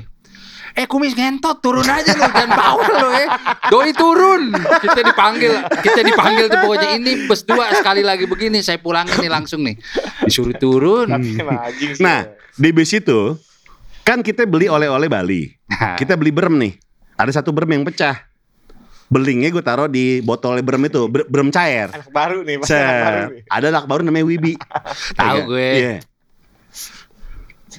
Eh 0.79 0.87
kumis 0.87 1.17
ngentot 1.17 1.59
turun 1.59 1.83
aja 1.83 2.15
lu 2.15 2.23
jangan 2.23 2.55
bawa 2.55 2.87
lu 3.03 3.09
eh. 3.11 3.29
Doi 3.67 3.91
turun. 3.97 4.55
Kita 4.55 5.01
dipanggil, 5.03 5.53
kita 5.83 6.07
dipanggil 6.07 6.47
tuh 6.47 6.59
pokoknya 6.63 6.89
ini 6.95 7.27
bus 7.27 7.43
dua 7.43 7.73
sekali 7.75 8.07
lagi 8.07 8.31
begini 8.31 8.63
saya 8.63 8.79
pulangin 8.79 9.19
nih 9.19 9.33
langsung 9.33 9.67
nih. 9.67 9.75
Disuruh 10.23 10.55
turun. 10.55 11.11
Nah, 11.99 12.31
di 12.55 12.71
bis 12.71 12.95
itu 12.95 13.35
kan 14.07 14.23
kita 14.23 14.47
beli 14.47 14.71
oleh-oleh 14.71 15.09
Bali. 15.11 15.51
Nah, 15.67 15.99
Kita 15.99 16.15
beli 16.15 16.31
berem 16.31 16.55
nih. 16.63 16.79
Ada 17.19 17.43
satu 17.43 17.51
berem 17.51 17.75
yang 17.75 17.83
pecah. 17.83 18.28
Belingnya 19.09 19.49
gue 19.49 19.65
taruh 19.65 19.89
di 19.89 20.21
botol 20.21 20.61
berem 20.61 20.85
itu, 20.85 21.09
ber- 21.09 21.25
berem 21.27 21.49
cair. 21.49 21.89
anak 21.89 22.13
baru 22.13 22.45
nih, 22.45 22.61
pasti 22.61 22.77
anak 22.77 23.01
baru 23.01 23.21
nih. 23.33 23.43
Ada 23.49 23.67
anak 23.73 23.85
baru 23.89 24.01
namanya 24.05 24.27
Wibi. 24.29 24.53
Tahu 25.19 25.39
gue. 25.49 25.69
Iya. 25.73 25.95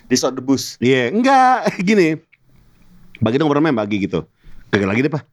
Di 0.09 0.15
shot 0.17 0.33
debus. 0.33 0.81
Iya, 0.81 1.13
enggak 1.13 1.69
gini. 1.87 2.17
Bagi 3.21 3.37
dong 3.37 3.45
bermain 3.45 3.75
bagi 3.75 4.01
gitu. 4.01 4.25
Gagal 4.73 4.89
lagi 4.89 5.01
deh, 5.05 5.13
Pak. 5.13 5.23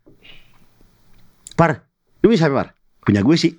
Par, 1.57 1.81
lu 2.21 2.29
bisa 2.29 2.45
apa, 2.45 2.55
Par? 2.61 2.69
Punya 3.01 3.25
gue 3.25 3.37
sih. 3.39 3.57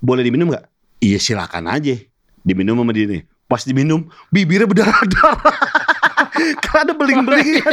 Boleh 0.00 0.24
diminum 0.24 0.48
nggak? 0.48 0.64
Iya, 0.98 1.20
silakan 1.20 1.68
aja. 1.68 1.92
Diminum 2.40 2.80
sama 2.80 2.96
dia 2.96 3.04
nih. 3.04 3.22
Pas 3.44 3.68
diminum, 3.68 4.08
bibirnya 4.32 4.64
berdarah-darah. 4.64 5.36
Karena 6.64 6.80
ada 6.88 6.94
beling-beling 6.96 7.48
kan. 7.64 7.72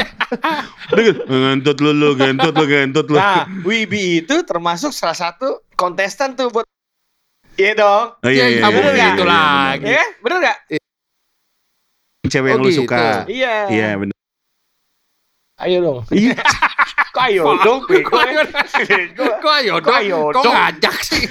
Gitu, 0.94 1.22
ngentut 1.26 1.78
lu, 1.80 1.92
lu, 1.96 2.10
ngentut 2.16 2.54
lu, 2.56 2.66
ngentut 2.68 3.08
lu. 3.08 3.18
Nah, 3.18 3.48
Wibi 3.64 4.24
itu 4.24 4.44
termasuk 4.44 4.92
salah 4.92 5.16
satu 5.16 5.64
kontestan 5.80 6.36
tuh 6.36 6.52
buat 6.52 6.68
Iya 7.60 7.76
dong. 7.76 8.06
Oh, 8.24 8.32
iya, 8.32 8.46
iya, 8.48 8.64
kamu 8.64 8.72
iya, 8.72 8.80
iya, 8.80 8.92
begitu 8.96 9.24
iya, 9.28 9.32
lagi. 9.36 9.84
Iya, 9.84 10.06
bener 10.24 10.38
gak? 10.48 10.58
bener. 10.72 12.32
Cewek 12.32 12.50
yang 12.56 12.60
Oh, 12.60 12.64
lu 12.64 12.72
gitu. 12.72 12.80
suka. 12.88 13.28
Iya. 13.28 13.56
Iya, 13.68 13.90
bener. 14.00 14.19
Ayo 15.60 15.78
dong. 15.82 16.00
Iya. 16.16 16.36
Kok 17.10 17.24
ayo 17.26 17.42
dong? 17.58 17.80
Kok 17.84 18.22
ayo 18.22 18.40
Bego. 18.80 19.26
Kok 19.42 19.54
ayo 19.60 19.72
Kok 19.76 19.82
dong? 19.82 19.98
ayo 19.98 20.18
Kok 20.30 20.34
dong? 20.40 20.54
ngajak 20.54 20.96
sih? 21.02 21.24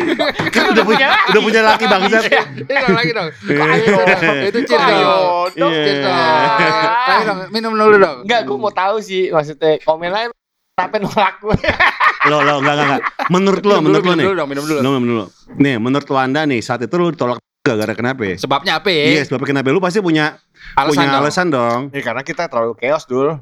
Kan 0.54 0.64
udah 0.72 0.84
punya, 0.86 1.08
udah 1.28 1.42
punya 1.42 1.60
laki. 1.60 1.84
Ini 1.84 2.76
dong 2.80 2.94
lagi 2.94 3.12
dong. 3.12 3.28
Kok 3.34 3.66
ayo 3.66 3.82
Itu 3.82 3.90
dong? 3.90 4.06
dong. 4.06 4.36
Itu 4.40 4.58
Kok 4.58 4.68
cheers 4.70 4.84
ayo 4.86 5.04
dong. 5.04 5.50
dong? 5.58 5.72
Iya. 5.74 5.94
Dong. 6.00 6.16
Lagi 7.04 7.24
dong. 7.26 7.38
Minum 7.50 7.72
dulu 7.74 7.96
dong. 7.98 8.16
Enggak, 8.24 8.40
gue 8.42 8.56
mau 8.56 8.72
tahu 8.72 8.96
sih 8.98 9.28
maksudnya 9.28 9.76
komen 9.82 10.10
lain 10.10 10.28
Kenapa 10.74 10.96
nolak 10.98 11.34
gue? 11.38 11.54
Lo, 12.30 12.40
lo, 12.40 12.58
enggak, 12.58 12.74
enggak, 12.74 12.86
enggak. 12.88 13.02
Menurut 13.28 13.62
lo, 13.62 13.74
menurut 13.78 14.00
lo 14.00 14.10
minum 14.10 14.16
nih. 14.16 14.24
dulu 14.24 14.34
dong, 14.34 14.48
minum 14.48 14.64
dulu. 14.64 14.78
Lo, 14.80 14.88
minum 14.90 15.06
dulu. 15.06 15.24
Nih, 15.54 15.76
menurut 15.76 16.08
lo 16.08 16.16
anda 16.16 16.40
nih, 16.42 16.58
saat 16.58 16.80
itu 16.80 16.94
lo 16.96 17.12
ditolak 17.12 17.36
gara-gara 17.60 17.92
kenapa 17.92 18.22
ya? 18.24 18.34
Sebabnya 18.40 18.72
apa 18.80 18.88
ya? 18.88 19.04
Iya, 19.06 19.22
sebab 19.28 19.44
kenapa? 19.44 19.68
Lu 19.68 19.78
pasti 19.78 20.00
punya 20.00 20.40
Alasan 20.72 20.88
punya 20.90 21.04
dong. 21.06 21.20
alasan 21.20 21.46
dong. 21.48 21.80
Ya 21.92 22.00
karena 22.00 22.22
kita 22.22 22.48
terlalu 22.48 22.74
chaos 22.74 23.04
dulu. 23.04 23.38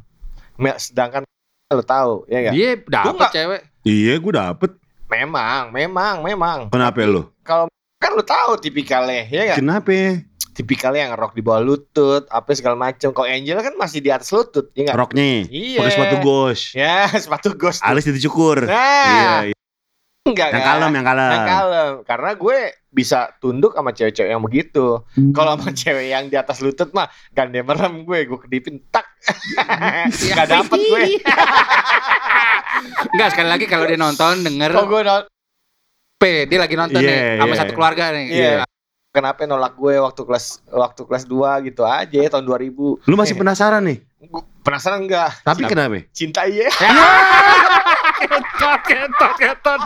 Sedangkan 0.77 1.23
lo 1.69 1.81
tahu, 1.81 2.13
ya 2.27 2.39
enggak? 2.39 2.53
Dia 2.53 2.71
dapet 2.83 3.15
nggak- 3.17 3.33
cewek. 3.33 3.61
Iya, 3.83 4.15
gue 4.17 4.33
dapet. 4.33 4.71
Memang, 5.09 5.63
memang, 5.71 6.15
memang. 6.21 6.59
Kenapa 6.69 7.01
lo? 7.03 7.33
Kan 7.43 8.11
lo 8.13 8.23
tahu 8.23 8.59
tipikalnya, 8.59 9.25
ya 9.27 9.41
enggak? 9.47 9.59
Kenapa? 9.59 9.93
Tipikalnya 10.53 11.09
yang 11.09 11.15
rok 11.15 11.33
di 11.33 11.41
bawah 11.41 11.61
lutut, 11.61 12.29
apa 12.29 12.53
segala 12.53 12.77
macam. 12.77 13.09
Kalau 13.11 13.25
Angel 13.25 13.57
kan 13.57 13.73
masih 13.75 13.99
di 13.99 14.13
atas 14.13 14.29
lutut, 14.29 14.69
ya 14.73 14.85
enggak? 14.85 14.97
Roknya. 14.99 15.49
Iya. 15.49 15.79
Pakai 15.81 15.93
sepatu 15.93 16.17
gos. 16.21 16.61
Ya, 16.73 16.97
sepatu 17.25 17.49
ghost. 17.55 17.81
tuh. 17.81 17.89
Alis 17.89 18.05
dicukur. 18.07 18.59
Nah, 18.63 18.69
Iya, 18.69 19.33
iya. 19.49 19.57
enggak 20.23 20.49
Yang 20.51 20.61
kan? 20.61 20.69
kalem, 20.71 20.91
yang 20.93 21.07
kalem. 21.07 21.31
Yang 21.31 21.49
kalem. 21.49 21.93
Karena 22.05 22.31
gue 22.35 22.59
bisa 22.87 23.19
tunduk 23.39 23.73
sama 23.73 23.91
cewek-cewek 23.91 24.29
yang 24.29 24.45
begitu. 24.45 25.01
Hmm. 25.17 25.33
Kalau 25.33 25.57
sama 25.57 25.73
cewek 25.73 26.07
yang 26.07 26.25
di 26.29 26.37
atas 26.37 26.61
lutut 26.61 26.93
mah 26.93 27.09
gande 27.31 27.59
merem 27.59 28.05
gue, 28.05 28.19
gue 28.23 28.39
kedipin 28.39 28.77
tak. 28.87 29.09
Iya. 29.23 30.35
Gak 30.35 30.49
dapet 30.51 30.79
gue. 30.79 31.03
Enggak 33.13 33.29
sekali 33.31 33.49
lagi 33.49 33.65
kalau 33.67 33.85
dia 33.87 33.95
nonton 33.95 34.43
denger 34.43 34.71
Kalau 34.75 34.89
gue 34.89 35.03
nol- 35.03 35.29
P, 36.19 36.47
dia 36.47 36.59
lagi 36.59 36.75
nonton 36.75 37.03
Iya, 37.03 37.11
nih 37.11 37.19
sama 37.39 37.51
iya. 37.51 37.59
satu 37.59 37.73
keluarga 37.75 38.05
nih. 38.15 38.27
Iya. 38.31 38.63
Kenapa 39.13 39.45
nolak 39.45 39.77
gue 39.77 39.95
waktu 39.99 40.23
kelas 40.25 40.47
waktu 40.71 41.03
kelas 41.05 41.25
2 41.29 41.67
gitu 41.69 41.83
aja 41.85 42.19
tahun 42.31 42.45
2000. 42.47 43.05
Lu 43.05 43.15
masih 43.15 43.37
penasaran 43.37 43.83
nih? 43.85 43.99
Penasaran 44.63 45.03
enggak? 45.05 45.43
Tapi 45.43 45.67
kenapa? 45.67 46.01
Cinta 46.15 46.47
iya. 46.47 46.71
Ketot, 48.23 48.81
ketot, 48.87 49.35
ketot. 49.37 49.81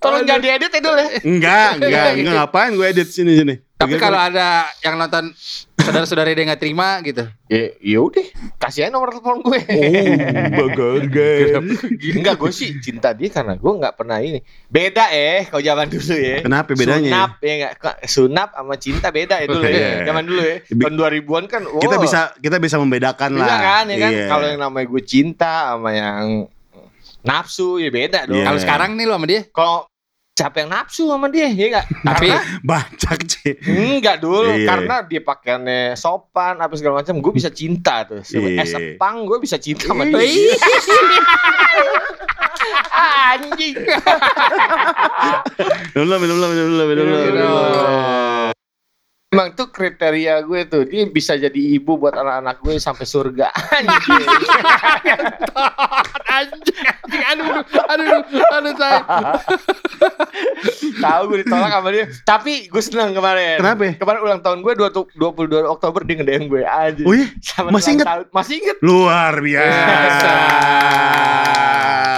Tolong 0.00 0.22
jangan 0.24 0.42
diedit 0.42 0.70
ya 0.70 0.80
dulu 0.80 0.96
ya. 0.96 1.08
Enggak, 1.22 1.68
enggak, 1.80 2.06
enggak 2.16 2.34
ngapain 2.38 2.70
gue 2.72 2.86
edit 2.86 3.08
sini 3.10 3.32
sini. 3.36 3.54
Tapi 3.80 3.96
kalau 3.96 4.20
ada 4.20 4.68
yang 4.84 5.00
nonton 5.00 5.32
saudara-saudara 5.80 6.36
dia 6.36 6.44
nggak 6.44 6.60
terima 6.60 7.00
gitu. 7.00 7.24
Ya, 7.48 7.72
ya 7.80 7.98
udah, 8.04 8.20
kasih 8.60 8.84
aja 8.84 8.92
nomor 8.92 9.08
telepon 9.10 9.40
gue. 9.40 9.56
Oh, 9.56 10.68
bagus 10.68 11.04
guys. 11.16 11.56
Enggak, 12.12 12.36
gue 12.36 12.52
sih 12.52 12.76
cinta 12.78 13.16
dia 13.16 13.32
karena 13.32 13.56
gue 13.56 13.72
nggak 13.72 13.96
pernah 13.96 14.20
ini. 14.20 14.44
Beda 14.68 15.08
eh, 15.08 15.48
kalau 15.48 15.64
zaman 15.64 15.88
dulu 15.88 16.12
ya. 16.12 16.36
Kenapa 16.44 16.76
bedanya? 16.76 17.08
Sunap 17.08 17.30
ya 17.40 17.52
enggak 17.56 17.74
sunap 18.04 18.48
sama 18.52 18.74
cinta 18.76 19.08
beda 19.08 19.34
ya 19.40 19.46
dulu 19.48 19.64
Iya. 19.64 19.80
ya. 19.80 19.90
Zaman 20.12 20.22
dulu 20.28 20.42
ya. 20.44 20.56
Tahun 20.68 20.94
2000-an 21.00 21.44
kan 21.48 21.62
oh, 21.64 21.80
Kita 21.80 21.96
bisa 21.96 22.20
kita 22.36 22.56
bisa 22.60 22.76
membedakan 22.76 23.30
Iya 23.34 23.42
lah. 23.48 23.58
kan, 23.64 23.84
ya 23.88 23.96
kan. 23.96 24.12
Iya. 24.12 24.26
Kalau 24.28 24.44
yang 24.44 24.60
namanya 24.60 24.86
gue 24.92 25.02
cinta 25.08 25.52
sama 25.72 25.90
yang 25.96 26.46
nafsu 27.20 27.76
ya 27.80 27.88
beda 27.88 28.28
dong. 28.28 28.36
Iya. 28.38 28.44
Kalau 28.52 28.58
sekarang 28.60 28.90
nih 28.94 29.04
lo 29.08 29.16
sama 29.16 29.26
dia. 29.26 29.40
Kalau 29.48 29.89
siapa 30.40 30.64
yang 30.64 30.72
nafsu 30.72 31.04
sama 31.04 31.28
dia 31.28 31.52
ya 31.52 31.66
enggak? 31.68 31.86
Tapi 32.00 32.28
bacak 32.64 33.20
sih. 33.28 33.52
Enggak 33.68 34.24
dulu 34.24 34.48
Iya. 34.48 34.64
karena 34.72 34.94
dia 35.04 35.20
pakaiannya 35.20 36.00
sopan 36.00 36.56
apa 36.56 36.72
segala 36.80 37.04
macam 37.04 37.20
gue 37.20 37.32
bisa 37.36 37.52
cinta 37.52 38.08
tuh. 38.08 38.24
Iya. 38.24 38.64
Es 38.64 38.72
pang 38.96 39.28
gue 39.28 39.36
bisa 39.36 39.60
cinta 39.60 39.92
sama 39.92 40.08
dia. 40.08 40.16
Ih. 40.24 40.56
Anjing. 43.30 43.76
Minum 45.94 46.04
dulu, 46.08 46.16
minum 46.18 46.36
dulu, 46.36 46.46
minum 46.50 46.66
dulu, 46.66 46.84
minum 46.88 47.04
dulu. 47.04 47.16
minum 47.20 47.36
dulu. 47.36 47.58
Emang 49.30 49.54
tuh 49.54 49.70
kriteria 49.70 50.42
gue 50.42 50.66
tuh 50.66 50.82
dia 50.90 51.06
bisa 51.06 51.38
jadi 51.38 51.54
ibu 51.54 51.94
buat 51.94 52.18
anak-anak 52.18 52.66
gue 52.66 52.82
sampai 52.82 53.06
surga. 53.06 53.46
Anjing. 53.78 54.26
anjing, 56.34 56.82
anjing, 56.82 57.22
aduh, 57.30 57.62
aduh, 57.62 58.06
aduh, 58.10 58.42
aduh, 58.58 58.72
saya. 58.74 59.06
Tahu 61.06 61.22
gue 61.30 61.46
ditolak 61.46 61.70
sama 61.70 61.88
dia. 61.94 62.10
Tapi 62.26 62.66
gue 62.66 62.82
seneng 62.82 63.14
kemarin. 63.14 63.62
Kenapa? 63.62 63.94
Kemarin 64.02 64.20
ulang 64.26 64.42
tahun 64.42 64.66
gue 64.66 64.74
22 64.74 65.14
Oktober 65.62 66.02
dia 66.02 66.18
ngedein 66.18 66.50
gue 66.50 66.66
aja. 66.66 67.02
Oh 67.06 67.14
iya? 67.14 67.30
Sama 67.38 67.70
Masih 67.70 68.02
inget? 68.02 68.06
tahun. 68.10 68.24
Masih 68.34 68.54
inget. 68.58 68.76
Luar 68.82 69.38
biasa. 69.38 70.30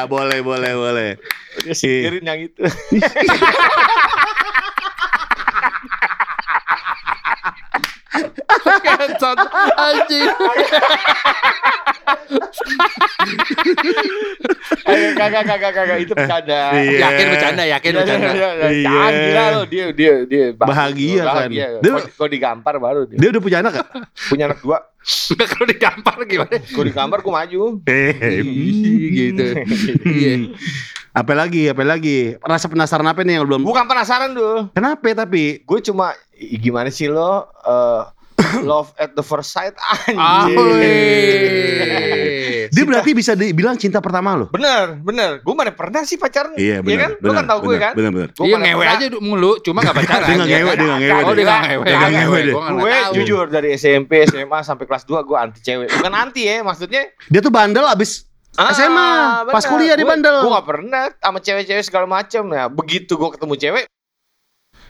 boleh, 0.08 0.40
boleh, 0.40 0.72
boleh. 0.80 1.10
Dia 1.60 1.76
singkirin 1.76 2.24
yang 2.24 2.40
itu. 2.40 2.64
Kencot, 8.82 9.38
anjing. 9.74 10.28
Kagak 15.14 15.42
kagak 15.46 15.72
kagak 15.72 15.98
itu 15.98 16.12
bercanda. 16.12 16.60
Iya. 16.74 16.98
Yakin 17.00 17.26
bercanda, 17.28 17.62
yakin 17.64 17.90
Iya, 17.90 17.98
bercanda. 17.98 18.28
iya, 18.28 18.48
iya. 18.50 18.68
Iya. 18.68 18.82
Jangan 18.84 19.12
gila 19.14 19.44
lo 19.48 19.62
dia 19.64 19.86
dia 19.92 20.12
dia 20.24 20.44
Bahagia 20.52 21.22
kan. 21.22 21.26
bahagia. 21.48 21.66
Dia- 21.80 21.94
Kok- 22.12 22.30
digampar 22.30 22.74
baru 22.76 23.00
dia. 23.04 23.18
Dia 23.18 23.28
udah 23.30 23.42
punya 23.42 23.58
anak 23.60 23.72
gak? 23.74 23.88
Punya 24.28 24.44
anak 24.48 24.58
dua. 24.60 24.78
Udah 25.02 25.46
kalau 25.46 25.66
digampar 25.66 26.14
gimana? 26.24 26.54
Gue 26.62 26.84
digampar 26.86 27.18
gue 27.20 27.32
maju. 27.32 27.60
Eh, 27.84 28.12
gitu. 29.12 29.44
Iya. 30.06 30.34
Apa 31.12 31.32
lagi? 31.32 31.68
Apa 31.68 31.84
lagi? 31.84 32.34
Rasa 32.40 32.66
penasaran 32.66 33.04
apa 33.04 33.20
nih 33.20 33.36
yang 33.36 33.44
belum? 33.44 33.60
Bukan 33.62 33.84
penasaran 33.84 34.32
dulu. 34.32 34.72
Kenapa 34.72 35.12
tapi? 35.14 35.60
Gue 35.62 35.78
cuma 35.78 36.16
"Ih, 36.32 36.56
gimana 36.56 36.88
sih 36.88 37.04
lo 37.06 37.44
eh, 37.62 38.02
love 38.64 38.96
at 38.96 39.12
the 39.12 39.20
first 39.20 39.52
sight 39.52 39.76
Ah, 40.16 40.48
anjing. 40.48 40.56
Dia 42.72 42.84
berarti 42.88 43.12
bisa 43.12 43.36
dibilang 43.36 43.76
cinta 43.76 44.00
pertama 44.00 44.32
lo? 44.32 44.48
Bener, 44.48 44.96
bener. 44.98 45.44
Gue 45.44 45.52
mana 45.52 45.68
pernah 45.68 46.00
sih 46.02 46.16
pacaran? 46.16 46.56
Iya 46.56 46.80
Iya 46.80 46.82
benar. 46.82 46.98
kan? 46.98 47.10
Lu 47.20 47.30
kan 47.30 47.44
tahu 47.44 47.58
gue 47.62 47.76
kan? 47.76 47.92
Benar 47.92 48.10
benar. 48.10 48.28
Gua 48.32 48.44
Dia 48.48 48.54
mana 48.56 48.64
ngewe 48.64 48.84
aja 48.88 49.04
mulu, 49.20 49.52
cuma 49.60 49.78
gak 49.84 49.96
pacaran. 50.00 50.26
Dia 50.26 50.32
ya 50.32 50.40
ngewe, 50.40 50.72
dia 50.72 50.86
nggak 50.88 51.00
ngewe. 51.04 51.20
Oh, 51.22 51.34
dia 51.36 51.44
nggak 51.44 51.60
ngewe. 51.60 51.84
Dia 51.84 51.96
nggak 52.00 52.12
ngewe 52.16 52.40
Gue 52.72 52.94
jujur 53.20 53.44
dari 53.52 53.68
SMP, 53.76 54.24
SMA 54.24 54.58
sampai 54.64 54.84
kelas 54.88 55.04
2 55.04 55.20
gue 55.20 55.36
anti 55.36 55.60
cewek. 55.60 55.92
Bukan 55.92 56.12
anti 56.16 56.48
ya, 56.48 56.64
maksudnya 56.64 57.12
Dia 57.28 57.44
tuh 57.44 57.52
bandel 57.52 57.84
abis 57.84 58.24
Ah, 58.52 58.68
SMA. 58.70 59.10
Pas 59.48 59.64
bener. 59.64 59.70
kuliah 59.72 59.94
dia 59.96 60.04
Gua- 60.04 60.12
bandel. 60.12 60.36
Gue 60.44 60.52
gak 60.52 60.68
pernah 60.68 61.02
sama 61.16 61.38
cewek-cewek 61.40 61.84
segala 61.84 62.06
macam 62.06 62.42
ya. 62.50 62.68
Begitu 62.68 63.12
gue 63.16 63.30
ketemu 63.32 63.54
cewek, 63.56 63.84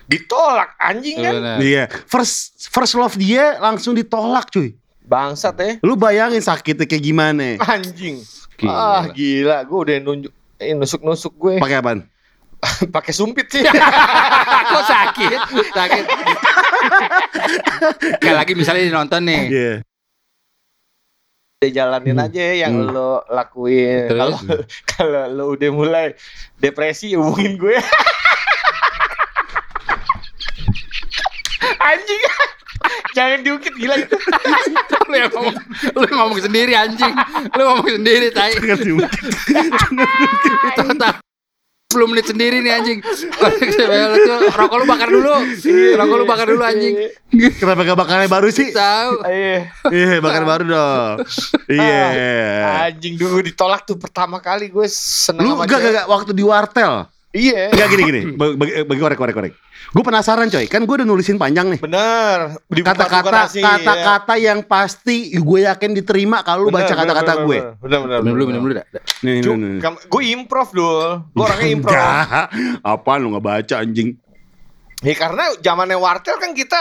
ditolak 0.07 0.75
anjing 0.77 1.17
kan? 1.17 1.63
Iya. 1.63 1.87
First 2.05 2.67
first 2.69 2.95
love 2.95 3.15
dia 3.15 3.59
langsung 3.59 3.95
ditolak 3.95 4.51
cuy. 4.51 4.75
Bangsat 5.03 5.59
ya, 5.59 5.71
Lu 5.83 5.99
bayangin 5.99 6.39
sakitnya 6.39 6.87
kayak 6.87 7.03
gimana? 7.03 7.59
anjing. 7.75 8.23
Gila. 8.55 8.71
Ah 8.71 9.03
gila, 9.11 9.57
gue 9.67 9.79
udah 9.79 9.97
nunjuk, 9.99 10.33
eh, 10.59 10.75
nusuk-nusuk 10.75 11.35
gue. 11.35 11.55
Pakai 11.59 11.79
apaan? 11.79 12.01
Pakai 12.95 13.11
sumpit 13.11 13.51
sih. 13.51 13.63
Kok 14.73 14.85
sakit? 14.87 15.39
Sakit. 15.71 16.05
Kayak 18.23 18.37
lagi 18.39 18.53
misalnya 18.55 18.87
nonton 18.93 19.23
nih. 19.27 19.43
Iya 19.51 19.75
jalanin 21.71 22.19
hmm. 22.19 22.25
aja 22.27 22.41
ya 22.41 22.55
yang 22.67 22.75
hmm. 22.75 22.91
lo 22.91 23.23
lakuin. 23.31 24.11
Kalau 24.11 24.39
hmm. 24.41 24.67
kalau 24.99 25.23
lo 25.31 25.45
udah 25.55 25.71
mulai 25.71 26.07
depresi 26.59 27.15
hubungin 27.15 27.55
gue. 27.61 27.79
anjing. 31.93 32.23
Jangan 33.13 33.39
diungkit 33.47 33.75
gila 33.79 33.95
itu 34.03 34.17
lo 35.07 35.15
yang 35.15 35.31
ngomong, 35.31 35.57
lo 35.95 36.03
yang 36.09 36.19
ngomong 36.19 36.41
sendiri 36.41 36.73
anjing. 36.75 37.15
lo 37.55 37.61
ngomong 37.71 37.89
sendiri 38.01 38.33
tai. 38.33 38.57
10 41.93 42.11
menit 42.11 42.27
sendiri 42.27 42.65
nih 42.65 42.73
anjing. 42.73 42.99
Rokok 44.59 44.77
lu 44.81 44.87
bakar 44.89 45.09
dulu. 45.13 45.33
Rokok 46.01 46.17
lu 46.17 46.25
bakar 46.25 46.47
dulu 46.49 46.65
anjing. 46.65 46.95
Kenapa 47.61 47.85
gak 47.85 47.99
bakarnya 48.01 48.29
baru 48.33 48.49
sih? 48.49 48.73
Tahu. 48.73 49.29
Iya, 49.29 49.59
iya 49.93 50.17
bakar 50.25 50.49
baru 50.49 50.65
dong. 50.65 51.15
Iya. 51.69 52.05
Ah, 52.65 52.89
anjing 52.89 53.21
dulu 53.21 53.45
ditolak 53.45 53.85
tuh 53.85 54.01
pertama 54.01 54.41
kali 54.41 54.73
gue 54.73 54.89
seneng 54.89 55.45
Lu 55.45 55.61
gak, 55.61 55.69
gak, 55.69 55.81
gak 56.03 56.09
waktu 56.09 56.33
di 56.33 56.45
wartel. 56.45 57.12
Iya. 57.33 57.73
Enggak 57.73 57.89
gini 57.97 58.03
gini. 58.05 58.21
Bagi, 58.37 58.55
bagi, 58.61 58.73
bagi 58.85 59.01
korek 59.01 59.19
korek 59.19 59.35
korek. 59.35 59.53
Gue 59.93 60.05
penasaran 60.05 60.53
coy. 60.53 60.69
Kan 60.69 60.85
gue 60.85 60.95
udah 61.01 61.09
nulisin 61.09 61.41
panjang 61.41 61.73
nih. 61.73 61.81
Bener. 61.81 62.61
Di 62.69 62.85
buku 62.85 62.89
Kata-kata 62.93 63.49
ya. 63.57 63.63
kata-kata 63.65 64.35
yang 64.37 64.61
pasti 64.69 65.33
gue 65.33 65.61
yakin 65.65 65.97
diterima 65.97 66.45
kalau 66.45 66.69
lu 66.69 66.71
Bener, 66.71 66.85
baca 66.85 66.93
bener, 66.93 67.01
kata-kata 67.01 67.33
bener, 67.33 67.47
gue. 67.49 67.59
Bener 67.81 67.99
bener. 68.05 68.19
Minum 68.21 68.35
dulu, 68.37 68.45
minum 68.53 68.63
dulu 68.69 68.73
dah. 68.77 68.87
Nih, 69.25 69.41
nih, 69.41 69.57
nih. 69.57 69.81
gue 70.13 70.23
improv 70.29 70.69
dulu. 70.77 71.25
Gue 71.33 71.45
orangnya 71.49 71.69
improv. 71.73 71.97
Apaan 72.85 73.19
lu 73.25 73.29
gak 73.41 73.45
baca 73.49 73.75
anjing? 73.81 74.09
Ya 75.03 75.15
karena 75.19 75.45
zamannya 75.59 75.99
wartel 75.99 76.37
kan 76.39 76.53
kita 76.55 76.79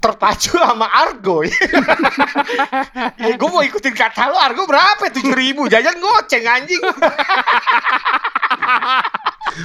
terpacu 0.00 0.56
sama 0.56 0.88
Argo 0.88 1.44
ya. 1.44 1.52
ya 3.20 3.36
gue 3.36 3.48
mau 3.48 3.60
ikutin 3.60 3.92
kata 3.92 4.32
lu 4.32 4.36
Argo 4.36 4.64
berapa? 4.64 5.12
Tujuh 5.12 5.30
ribu 5.30 5.68
jajan 5.68 6.00
goceng 6.00 6.42
anjing. 6.42 6.80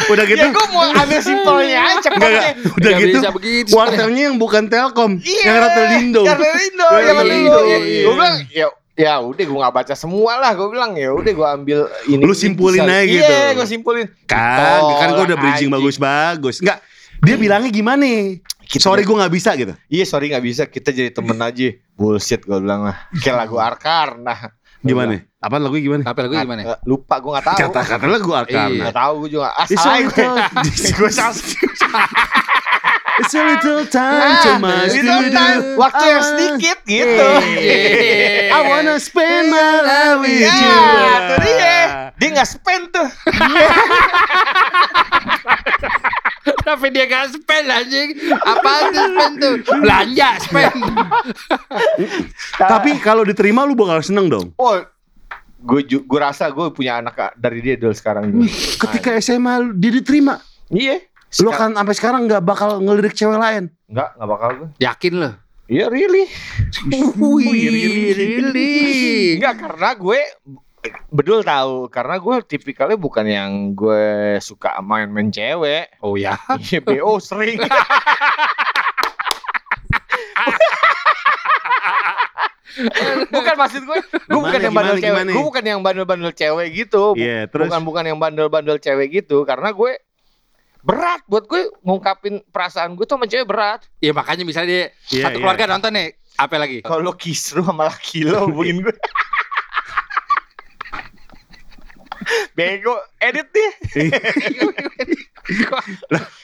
Udah 0.05 0.25
gitu. 0.27 0.41
ya 0.41 0.49
gue 0.49 0.65
mau 0.69 0.83
ambil 0.83 1.21
simpelnya 1.21 1.79
aja 1.87 2.09
enggak. 2.11 2.43
Udah 2.73 2.91
gitu. 2.99 3.17
begitu. 3.31 3.71
Wartelnya 3.71 4.23
yang 4.27 4.35
bukan 4.35 4.67
Telkom, 4.67 5.21
Iya. 5.21 5.43
yang 5.45 5.57
Ratelindo. 5.61 6.21
Ratelindo, 6.25 6.85
Iya, 6.85 6.91
yang 6.91 7.05
iya, 7.05 7.13
Ratelindo. 7.13 7.59
iya, 7.63 7.77
iya. 7.79 8.03
Gue 8.03 8.13
bilang 8.13 8.35
ya 8.51 8.67
ya 8.95 9.13
udah 9.19 9.43
gue 9.43 9.57
nggak 9.59 9.75
baca 9.75 9.91
semua 9.93 10.39
lah 10.39 10.55
gue 10.55 10.71
bilang 10.71 10.95
ya 10.95 11.11
udah 11.11 11.33
gue 11.35 11.47
ambil 11.59 11.79
ini 12.07 12.23
Lu 12.23 12.31
simpulin 12.31 12.87
aja 12.87 13.03
iya 13.03 13.51
gitu. 13.51 13.59
gue 13.59 13.67
simpulin 13.67 14.07
Kan, 14.23 14.79
kan 14.95 15.09
gue 15.11 15.23
udah 15.27 15.37
bridging 15.37 15.67
anjing. 15.67 15.71
bagus-bagus. 15.71 16.63
Enggak, 16.63 16.79
dia 17.19 17.35
bilangnya 17.35 17.71
gimana? 17.71 18.07
Sorry 18.67 19.01
gue 19.01 19.15
gak 19.15 19.29
bisa 19.29 19.53
gitu. 19.53 19.73
iya 19.87 20.03
sorry 20.03 20.27
nggak 20.27 20.41
bisa 20.41 20.65
kita 20.65 20.89
jadi 20.89 21.09
temen 21.09 21.37
aja 21.37 21.69
bullshit 21.93 22.41
gue 22.41 22.55
bilang 22.55 22.83
lah 22.83 22.95
kayak 23.15 23.35
lagu 23.39 23.55
Arkar 23.57 24.15
nah 24.15 24.39
Gimana? 24.79 25.17
Apa 25.41 25.57
lagu 25.57 25.73
gimana? 25.75 26.05
Apa 26.05 26.19
lagu 26.21 26.35
gimana? 26.35 26.61
Eh, 26.61 26.77
lupa 26.85 27.17
gue 27.17 27.27
nggak 27.27 27.43
tahu 27.43 27.57
Kata-kata 27.57 28.05
lagu 28.05 28.29
Iya. 28.29 28.37
Arkarna. 28.45 28.83
Gak 28.85 28.93
tahu 28.95 29.13
gue 29.17 29.29
juga. 29.33 29.49
Ah, 29.49 29.65
It's 29.65 29.73
salah 29.75 29.89
a 29.89 29.97
gue. 29.97 30.05
little- 30.05 30.37
gue 31.01 31.09
salah. 31.09 31.33
It's 33.15 33.31
a 33.31 33.41
little 33.41 33.81
time 33.87 34.35
to 34.37 34.49
Ah, 34.61 34.85
itu 34.85 35.01
to 35.01 35.17
do. 35.23 35.31
time. 35.31 35.59
Waktu 35.73 35.97
I 35.97 36.05
yang 36.05 36.21
sedikit 36.21 36.77
gitu. 36.85 37.29
I 38.51 38.59
wanna 38.61 38.95
spend 38.99 39.49
my 39.49 39.71
life 39.81 40.17
with 40.21 40.37
Ya, 40.37 40.53
you. 40.53 40.77
itu 41.17 41.35
dia. 41.41 41.77
Dia 42.13 42.29
nggak 42.35 42.45
spend 42.47 42.83
tuh. 42.91 43.07
Tapi 46.45 46.89
dia 46.89 47.05
gak 47.05 47.33
spend 47.33 47.67
anjing. 47.67 48.09
Apaan 48.37 48.83
tuh 48.89 49.05
spend 49.07 49.33
tuh? 49.37 49.55
Belanja 49.77 50.29
spend. 50.39 50.77
Tapi 52.55 52.97
kalau 52.99 53.21
diterima 53.21 53.63
lu 53.63 53.73
bakal 53.73 54.01
seneng 54.01 54.27
dong. 54.27 54.47
Oh, 54.55 54.77
gue 55.59 55.81
gue 55.83 56.19
rasa 56.19 56.47
gue 56.47 56.69
punya 56.69 56.99
anak 56.99 57.33
dari 57.35 57.59
dia 57.59 57.75
dulu 57.75 57.91
sekarang. 57.91 58.29
dulu. 58.29 58.45
Ketika 58.77 59.17
SMA 59.17 59.53
lu- 59.59 59.73
dia 59.73 59.91
diterima, 59.91 60.37
Iya. 60.67 61.01
lu 61.37 61.49
kan 61.49 61.73
sampai 61.73 61.93
sekarang 61.93 62.21
nggak 62.25 62.41
bakal 62.41 62.77
ngelirik 62.77 63.13
cewek 63.13 63.35
lain. 63.35 63.73
Enggak, 63.85 64.09
enggak 64.15 64.29
bakal 64.29 64.49
gue. 64.55 64.67
Yakin 64.79 65.13
lo? 65.17 65.31
Iya, 65.65 65.89
really. 65.89 66.29
Wih, 67.17 68.13
really. 68.13 68.73
Enggak 69.35 69.55
karena 69.59 69.89
gue 69.95 70.19
Bedul 71.09 71.41
tahu 71.41 71.87
karena 71.89 72.15
gue 72.19 72.35
tipikalnya 72.45 72.97
bukan 72.99 73.25
yang 73.25 73.51
gue 73.73 74.37
suka 74.43 74.77
main-main 74.83 75.31
cewek. 75.31 75.97
Oh 76.03 76.19
ya. 76.19 76.37
Iya, 76.59 76.79
BO 76.83 77.17
sering. 77.21 77.61
bukan 83.31 83.55
maksud 83.55 83.81
gue, 83.87 83.99
gue 84.03 84.41
bukan 84.41 84.59
yang 84.59 84.75
bandel 84.75 84.97
gimana, 84.99 85.03
cewek, 85.03 85.15
gimana? 85.15 85.29
gue 85.31 85.43
bukan 85.47 85.63
yang 85.63 85.79
bandel-bandel 85.79 86.31
cewek 86.35 86.67
gitu, 86.75 87.15
Iya, 87.15 87.47
terus 87.47 87.71
bukan 87.71 87.81
bukan 87.87 88.03
yang 88.03 88.19
bandel-bandel 88.19 88.77
cewek 88.83 89.07
gitu, 89.15 89.47
karena 89.47 89.71
gue 89.71 89.95
berat 90.85 91.23
buat 91.25 91.49
gue 91.49 91.71
ngungkapin 91.81 92.45
perasaan 92.53 92.93
gue 92.93 93.07
tuh 93.07 93.17
sama 93.17 93.25
cewek 93.25 93.47
berat. 93.47 93.81
Ya 94.03 94.11
makanya 94.13 94.43
misalnya 94.45 94.69
dia 94.69 94.83
Iya, 95.09 95.23
satu 95.29 95.37
iya. 95.39 95.43
keluarga 95.47 95.65
nonton 95.71 95.91
nih, 95.95 96.07
apa 96.35 96.55
lagi? 96.59 96.77
Kalau 96.83 97.11
kisru 97.15 97.63
sama 97.63 97.87
laki 97.89 98.27
lo 98.27 98.51
hubungin 98.51 98.81
gue. 98.85 98.95
Bego, 102.51 102.93
edit 103.17 103.47
deh. 103.49 103.71
Enggak, 105.45 105.81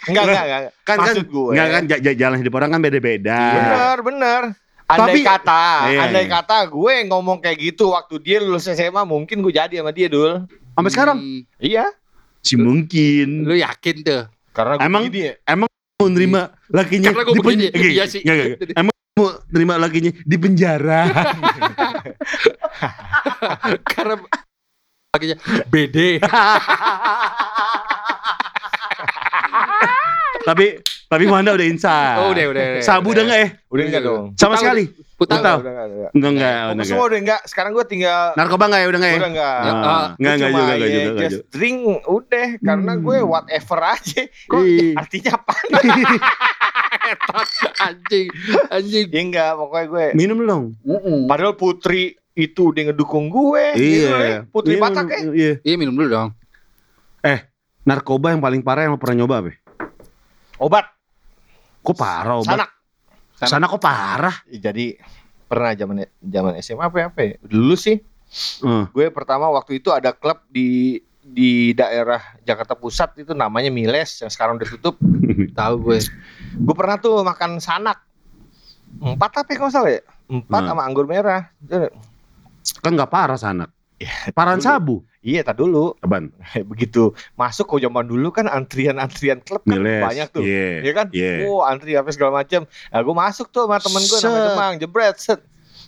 enggak, 0.06 0.44
enggak. 0.44 0.62
kan 0.84 0.96
kan 0.96 0.98
Maksud 1.10 1.26
gue. 1.28 1.52
nggak 1.52 1.68
kan 1.68 1.84
j- 1.88 2.02
j- 2.04 2.18
jalan 2.18 2.38
hidup 2.38 2.54
orang 2.54 2.70
kan 2.70 2.80
beda-beda. 2.80 3.40
Bener, 3.52 3.98
bener. 4.04 4.42
Andai 4.86 5.08
Tapi- 5.16 5.24
kata, 5.24 5.64
Iya, 5.88 6.00
andai 6.04 6.26
iya. 6.26 6.34
kata 6.36 6.58
gue 6.68 6.94
ngomong 7.08 7.38
kayak 7.40 7.58
gitu 7.64 7.90
waktu 7.90 8.16
dia 8.20 8.38
lulus 8.38 8.68
SMA 8.68 9.02
mungkin 9.04 9.40
gue 9.40 9.50
jadi 9.50 9.80
sama 9.80 9.90
dia 9.90 10.06
dul. 10.06 10.46
Sampai 10.72 10.92
sekarang 10.92 11.18
Hmm, 11.18 11.42
Iya. 11.58 11.86
si 12.40 12.54
mungkin 12.56 13.42
lu 13.44 13.56
yakin 13.56 13.96
tuh? 14.02 14.24
Karena 14.52 14.76
gue 14.76 14.84
Emang- 14.84 15.04
begini 15.06 15.32
ya. 15.32 15.56
mau 15.56 15.70
nerima 16.04 16.42
lakinya 16.68 17.10
Karena 17.10 17.24
di 17.24 17.32
pen- 17.32 17.42
begini, 17.42 17.66
Oke, 17.70 17.90
iya 17.90 18.06
sih. 18.06 18.20
nggak, 18.20 18.36
nggak. 18.36 18.76
Emang 18.76 18.96
mau 19.12 19.28
nerima 19.48 19.74
lakinya 19.78 20.12
di 20.20 20.36
penjara. 20.36 21.02
Karena 23.88 24.16
laginya 25.12 25.36
BD. 25.68 26.24
tapi 30.48 30.80
tapi 31.12 31.24
Wanda 31.28 31.52
udah 31.52 31.68
insaf. 31.68 32.24
Oh, 32.24 32.32
udah, 32.32 32.48
udah, 32.48 32.80
udah. 32.80 32.80
Sabu 32.80 33.12
udah 33.12 33.28
enggak 33.28 33.40
ya? 33.44 33.50
Udah 33.68 33.84
enggak 33.84 34.00
dong. 34.02 34.32
Sama 34.40 34.56
sekali. 34.56 34.88
Putar. 35.20 35.36
Udah 35.36 35.60
enggak, 35.60 35.92
udah. 35.92 36.10
Enggak 36.16 36.32
enggak, 36.32 36.56
Aku 36.56 36.72
udah 36.72 36.86
semua 36.88 36.96
enggak. 36.96 37.04
udah 37.04 37.20
enggak. 37.20 37.42
Sekarang 37.44 37.76
gue 37.76 37.86
tinggal 37.86 38.32
Narkoba 38.40 38.64
enggak 38.72 38.80
ya? 38.80 38.88
Udah 38.88 38.98
enggak 38.98 39.12
ya? 39.12 39.20
udah 39.20 39.30
enggak. 39.30 39.60
Ya, 39.60 39.68
Ah, 39.68 39.84
ah. 39.84 40.08
enggak 40.16 40.32
enggak 40.32 40.50
juga 40.50 40.64
enggak 40.64 40.72
ya 40.72 40.80
juga 40.88 41.04
enggak 41.04 41.20
just 41.22 41.36
juga. 41.36 41.44
drink 41.52 41.78
udah 42.08 42.48
karena 42.58 42.92
gue 42.96 43.18
whatever 43.22 43.80
aja. 43.84 44.22
Kok 44.48 44.62
Ih. 44.64 44.96
artinya 44.96 45.32
apa? 45.36 45.52
anjing, 47.84 48.28
anjing. 48.72 49.08
ya 49.12 49.22
enggak, 49.22 49.52
pokoknya 49.60 49.86
gue. 49.86 50.08
Minum 50.16 50.40
dong. 50.42 50.74
Padahal 51.28 51.54
Putri 51.54 52.18
itu 52.34 52.72
udah 52.72 52.92
ngedukung 52.92 53.28
gue. 53.28 53.66
gitu 53.76 54.08
Iya. 54.08 54.18
ya. 54.24 54.40
Putri 54.48 54.76
Iya, 54.76 54.82
Batak 54.82 55.06
ya. 55.08 55.18
Iya. 55.30 55.54
Iya 55.62 55.76
minum 55.76 55.96
dulu 55.96 56.08
dong. 56.08 56.30
Narkoba 57.82 58.30
yang 58.30 58.42
paling 58.42 58.62
parah 58.62 58.86
yang 58.86 58.94
lo 58.94 59.02
pernah 59.02 59.26
nyoba, 59.26 59.42
Be? 59.42 59.58
Obat. 60.62 60.86
Kok 61.82 61.98
parah 61.98 62.38
obat? 62.38 62.54
Sanak. 62.54 62.70
Sana 63.42 63.66
kok 63.66 63.82
parah? 63.82 64.38
Jadi 64.46 64.94
pernah 65.50 65.74
zaman 65.74 66.06
zaman 66.22 66.54
SMA 66.62 66.86
apa 66.86 66.98
ya, 67.02 67.06
apa 67.10 67.20
ya? 67.26 67.34
Dulu 67.42 67.74
sih 67.74 67.98
Eh, 68.64 68.84
gue 68.96 69.12
pertama 69.12 69.52
waktu 69.52 69.84
itu 69.84 69.92
ada 69.92 70.16
klub 70.16 70.40
di 70.48 70.96
di 71.20 71.76
daerah 71.76 72.22
Jakarta 72.42 72.80
Pusat 72.80 73.28
itu 73.28 73.36
namanya 73.36 73.68
Miles 73.68 74.24
yang 74.24 74.32
sekarang 74.32 74.56
udah 74.56 74.70
tutup. 74.72 74.96
Tahu 75.60 75.74
gue. 75.84 76.00
Gue 76.56 76.76
pernah 76.78 76.96
tuh 76.96 77.26
makan 77.28 77.60
sanak. 77.60 78.00
Empat 79.04 79.42
apa 79.42 79.50
ya 79.52 79.58
kalau 79.58 79.68
nggak 79.68 79.76
salah 79.76 79.92
ya? 79.92 80.02
Empat 80.30 80.62
Hmm. 80.64 80.70
sama 80.70 80.82
anggur 80.86 81.10
merah. 81.10 81.50
Kan 82.82 82.92
nggak 82.94 83.12
parah 83.12 83.40
sanak. 83.40 83.70
Ya, 84.02 84.10
Parahan 84.34 84.58
dulu. 84.58 84.66
sabu. 84.66 84.96
Iya, 85.22 85.46
tak 85.46 85.62
dulu. 85.62 85.94
Aban. 86.02 86.34
Begitu 86.72 87.14
masuk 87.38 87.78
ke 87.78 87.86
zaman 87.86 88.10
dulu 88.10 88.34
kan 88.34 88.50
antrian-antrian 88.50 89.46
klub 89.46 89.62
kan 89.62 89.78
Miles. 89.78 90.02
banyak 90.02 90.28
tuh. 90.34 90.42
Iya. 90.42 90.70
Iya 90.82 90.92
kan? 90.98 91.08
Iya. 91.14 91.32
Oh, 91.46 91.62
antri 91.62 91.94
apa 91.94 92.10
segala 92.10 92.42
macam. 92.42 92.66
Nah, 92.66 93.00
gue 93.06 93.16
masuk 93.16 93.54
tuh 93.54 93.70
sama 93.70 93.78
temen 93.78 94.02
gue 94.02 94.18
namanya. 94.26 94.42
Demang, 94.50 94.74
jebret, 94.82 95.16
set. 95.22 95.40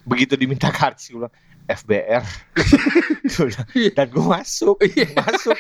Begitu 0.05 0.37
diminta 0.37 0.69
karcis 0.77 1.09
gue 1.09 1.25
bilang 1.25 1.33
FBR. 1.65 2.23
Bilang, 3.23 3.67
Dan 3.91 4.07
gue 4.07 4.25
masuk, 4.25 4.77
Iya. 4.83 5.07
masuk. 5.15 5.57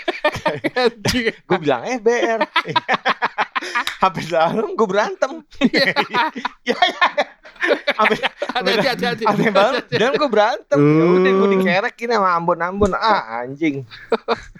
Gue 1.47 1.57
bilang 1.57 1.81
FBR. 1.85 2.39
Hampir 4.03 4.27
dalam 4.27 4.75
gue 4.75 4.83
berantem. 4.83 5.39
ya, 5.71 5.87
ya. 6.67 6.75
Hampir, 7.95 8.19
Hati-hati, 8.83 9.23
banget. 9.49 9.87
Dan 9.89 10.11
gue 10.13 10.27
berantem. 10.27 10.75
Ya 10.75 11.03
udah 11.07 11.31
gue 11.31 11.47
Hmm. 11.47 11.53
dikerekin 11.57 12.09
sama 12.11 12.29
Ambon-Ambon. 12.35 12.91
Ah 12.93 13.39
anjing. 13.39 13.87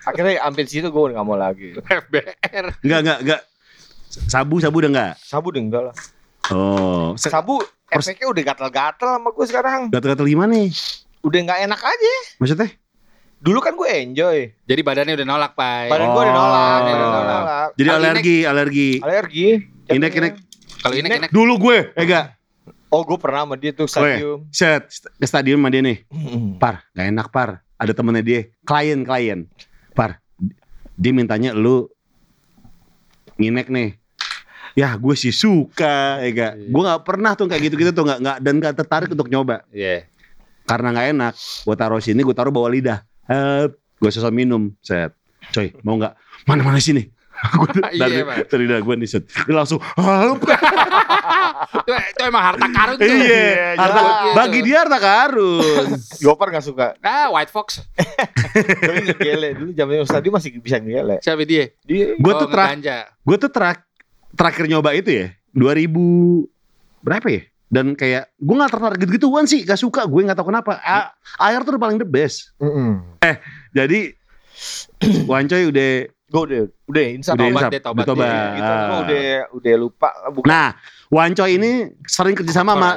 Akhirnya 0.02 0.40
hampir 0.40 0.64
situ 0.66 0.88
gue 0.88 1.04
nggak 1.12 1.26
mau 1.28 1.36
lagi. 1.36 1.76
FBR. 1.76 2.80
Enggak 2.80 3.00
enggak 3.04 3.18
enggak. 3.20 3.42
Sabu 4.32 4.64
sabu 4.64 4.80
udah 4.80 4.92
enggak? 4.96 5.14
Sabu 5.20 5.52
udah 5.52 5.60
enggak 5.62 5.84
lah. 5.92 5.96
Oh, 6.52 7.16
Sabu 7.16 7.60
efeknya 7.88 8.28
udah 8.28 8.44
gatal-gatal 8.46 9.10
sama 9.16 9.30
gue 9.30 9.46
sekarang. 9.46 9.82
gatal-gatal 9.92 10.24
gimana 10.26 10.56
nih? 10.56 10.72
Udah 11.24 11.40
nggak 11.42 11.60
enak 11.64 11.82
aja. 11.82 12.14
Maksudnya? 12.38 12.70
Dulu 13.40 13.60
kan 13.60 13.76
gue 13.76 13.90
enjoy. 13.90 14.38
Jadi 14.64 14.82
badannya 14.82 15.16
udah 15.16 15.28
nolak, 15.28 15.52
Pak. 15.54 15.88
Badan 15.88 16.08
gue 16.10 16.22
udah 16.22 16.32
Oh. 16.32 16.38
nolak, 16.38 16.80
udah 16.80 16.96
nolak. 16.96 17.68
Jadi 17.74 17.88
Kalau 17.88 18.00
alergi, 18.00 18.38
alergi. 18.44 18.90
Alergi. 19.00 19.48
Inek, 19.86 20.12
jatuhnya. 20.12 20.20
inek. 20.22 20.34
Kalau 20.80 20.96
ini 20.96 21.08
enak. 21.10 21.30
Dulu 21.30 21.54
gue, 21.60 21.78
eh 21.92 22.04
enggak. 22.04 22.26
Oh 22.88 23.02
gue 23.02 23.18
pernah 23.18 23.42
sama 23.42 23.56
dia 23.56 23.72
tuh 23.74 23.90
stadium. 23.90 24.46
Set 24.48 24.86
ke 25.18 25.26
stadion 25.26 25.58
sama 25.58 25.68
dia 25.68 25.82
nih. 25.82 26.06
Par, 26.56 26.86
gak 26.94 27.08
enak 27.10 27.28
par. 27.30 27.66
Ada 27.76 27.92
temennya 27.92 28.22
dia, 28.22 28.40
klien-klien. 28.64 29.50
Par, 29.92 30.22
dia 30.94 31.12
mintanya 31.12 31.52
lu 31.52 31.90
nginek 33.36 33.68
nih. 33.68 33.90
Ya 34.74 34.94
gue 34.94 35.14
sih 35.14 35.30
suka, 35.30 36.18
ya 36.20 36.30
gak. 36.32 36.54
Gue 36.66 36.82
gak 36.82 37.02
pernah 37.02 37.34
tuh 37.34 37.46
kayak 37.46 37.62
gitu-gitu 37.66 37.92
tuh 37.92 38.04
nggak 38.04 38.20
nggak 38.20 38.38
dan 38.40 38.54
gak 38.58 38.76
tertarik 38.78 39.10
untuk 39.10 39.28
nyoba 39.28 39.66
Iya. 39.70 40.06
Karena 40.64 40.88
nggak 40.90 41.08
enak. 41.12 41.34
Gue 41.62 41.76
taruh 41.76 42.00
sini, 42.00 42.20
gue 42.20 42.32
taruh 42.32 42.50
bawah 42.50 42.68
lidah. 42.68 43.00
Eh, 43.26 43.68
gue 43.72 44.10
sosok 44.10 44.32
minum, 44.32 44.72
set. 44.80 45.12
Coy, 45.50 45.76
mau 45.82 45.96
nggak? 45.96 46.14
Mana 46.44 46.62
mana 46.62 46.78
sini? 46.78 47.04
gue 47.60 47.70
dari 47.94 48.14
Iya, 48.14 48.24
Pak. 48.24 48.36
dari 48.48 48.64
lidah 48.64 48.80
gue 48.80 48.96
nih 48.96 49.10
set. 49.10 49.24
Dia 49.28 49.54
langsung, 49.54 49.80
"Ah, 49.94 50.32
Itu, 51.74 51.92
itu 51.92 52.22
emang 52.22 52.44
harta 52.46 52.66
karun 52.66 52.96
tuh. 52.96 53.04
iya, 53.04 53.74
harta, 53.76 54.00
Gitu. 54.00 54.32
bagi 54.34 54.60
dia 54.62 54.78
harta 54.80 54.98
karun. 54.98 55.88
Gopar 56.24 56.48
gak 56.50 56.64
suka. 56.64 56.88
Ah, 57.00 57.28
White 57.30 57.50
Fox. 57.50 57.82
Tapi 57.94 59.00
ngegele. 59.04 59.50
Dulu 59.54 59.70
zamannya 59.74 60.06
stadium 60.06 60.34
masih 60.34 60.50
bisa 60.58 60.78
ngegele. 60.78 61.18
Siapa 61.20 61.44
dia? 61.44 61.74
Dia 61.82 62.16
Gue 62.16 62.32
Oh, 62.32 62.40
tuh 62.40 62.48
terak, 62.48 62.68
ngeganja. 62.72 62.98
gue 63.20 63.38
tuh 63.38 63.50
terak, 63.50 63.78
terakhir 64.32 64.66
nyoba 64.66 64.90
itu 64.94 65.10
ya 65.12 65.28
2000 65.52 66.48
berapa 67.00 67.28
ya 67.28 67.42
dan 67.74 67.98
kayak 67.98 68.30
gue 68.36 68.54
nggak 68.54 68.70
tertarik 68.70 68.98
gitu-gituan 69.02 69.44
sih 69.44 69.66
gak 69.66 69.76
suka 69.76 70.06
gue 70.06 70.22
nggak 70.22 70.38
tahu 70.38 70.48
kenapa 70.48 70.78
A- 70.80 71.10
air 71.42 71.66
tuh 71.66 71.74
udah 71.74 71.82
paling 71.82 71.98
the 71.98 72.06
best 72.06 72.54
jadi 73.72 74.14
Wancoy 75.26 75.68
udah 75.68 75.92
Gue 76.24 76.42
udah 76.50 76.62
udah 76.88 77.06
insaf. 77.14 77.38
udah 77.38 77.46
insaf, 77.46 77.70
deh, 77.70 77.78
tobat 77.78 77.94
udah 78.00 78.08
tobat. 78.10 78.26
deh. 78.26 78.42
Gitu 78.58 78.74
gue 78.74 78.98
udah 79.00 79.26
udah 79.54 79.74
lupa. 79.78 80.10
Bukan. 80.32 80.48
nah 80.48 80.68
Wancoy 81.08 81.50
ini 81.54 81.72
sering 82.06 82.34
kerjasama 82.34 82.74
sama 82.74 82.90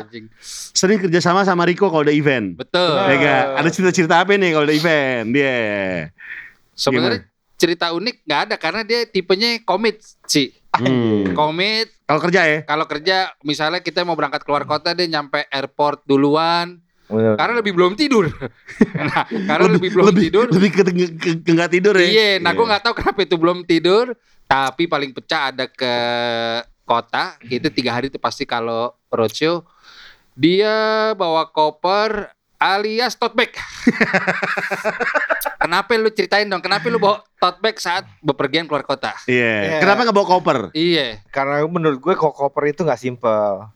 sering 0.72 0.98
kerjasama 0.98 1.40
sama 1.42 1.62
Riko 1.64 1.88
kalau 1.88 2.00
ada 2.00 2.12
event 2.12 2.56
Betul. 2.56 2.96
Ya 2.96 3.16
gak? 3.16 3.44
ada 3.56 3.68
cerita-cerita 3.68 4.14
apa 4.20 4.36
nih 4.36 4.50
kalau 4.52 4.64
ada 4.64 4.72
event 4.72 5.24
dia 5.30 5.56
Sebenarnya 6.72 7.28
cerita 7.56 7.88
unik 7.90 8.16
nggak 8.22 8.40
ada 8.42 8.54
karena 8.56 8.80
dia 8.82 9.00
tipenya 9.04 9.60
komit 9.62 10.00
sih. 10.24 10.52
Hmm. 10.70 11.32
Komit 11.32 11.88
kalau 12.06 12.20
kerja 12.22 12.40
ya 12.46 12.58
kalau 12.64 12.86
kerja 12.86 13.16
misalnya 13.42 13.82
kita 13.82 14.06
mau 14.06 14.14
berangkat 14.14 14.46
keluar 14.46 14.62
kota 14.64 14.94
dia 14.94 15.10
nyampe 15.10 15.42
airport 15.50 16.06
duluan 16.06 16.80
Bener. 17.06 17.38
karena 17.38 17.54
lebih 17.62 17.72
belum 17.74 17.94
tidur. 17.94 18.26
nah, 18.98 19.22
karena 19.30 19.66
lebih, 19.70 19.94
belum 19.94 20.10
lebih, 20.10 20.22
tidur. 20.26 20.46
lebih 20.50 20.70
ke, 20.74 20.82
ke, 21.38 21.66
tidur 21.70 21.94
ya 21.94 22.08
Iya, 22.10 22.30
nah 22.42 22.50
gue 22.50 22.66
nggak 22.66 22.82
tahu 22.82 22.94
kenapa 22.98 23.18
itu 23.22 23.36
belum 23.38 23.62
tidur, 23.62 24.10
tapi 24.50 24.90
paling 24.90 25.14
pecah 25.14 25.54
ada 25.54 25.70
ke 25.70 25.94
kota, 26.82 27.38
itu 27.46 27.70
tiga 27.70 27.94
hari 27.94 28.10
itu 28.10 28.18
pasti 28.18 28.42
kalau 28.42 28.90
roadshow 29.10 29.62
dia 30.36 31.10
bawa 31.16 31.48
koper 31.48 32.35
alias 32.56 33.16
tote 33.16 33.36
bag. 33.36 33.52
kenapa 35.62 35.96
lu 35.96 36.08
ceritain 36.12 36.48
dong? 36.48 36.64
Kenapa 36.64 36.88
lu 36.88 36.96
bawa 36.96 37.22
tote 37.36 37.60
bag 37.60 37.76
saat 37.76 38.04
bepergian 38.24 38.64
keluar 38.64 38.84
kota? 38.84 39.12
Iya. 39.28 39.78
Iya. 39.78 39.78
kenapa 39.80 40.08
nggak 40.08 40.16
bawa 40.16 40.28
koper 40.28 40.58
Iya, 40.72 41.20
Karena 41.28 41.64
menurut 41.68 41.98
gue 42.00 42.14
kok 42.16 42.34
koper 42.34 42.72
itu 42.72 42.82
nggak 42.84 43.00
simpel. 43.00 43.68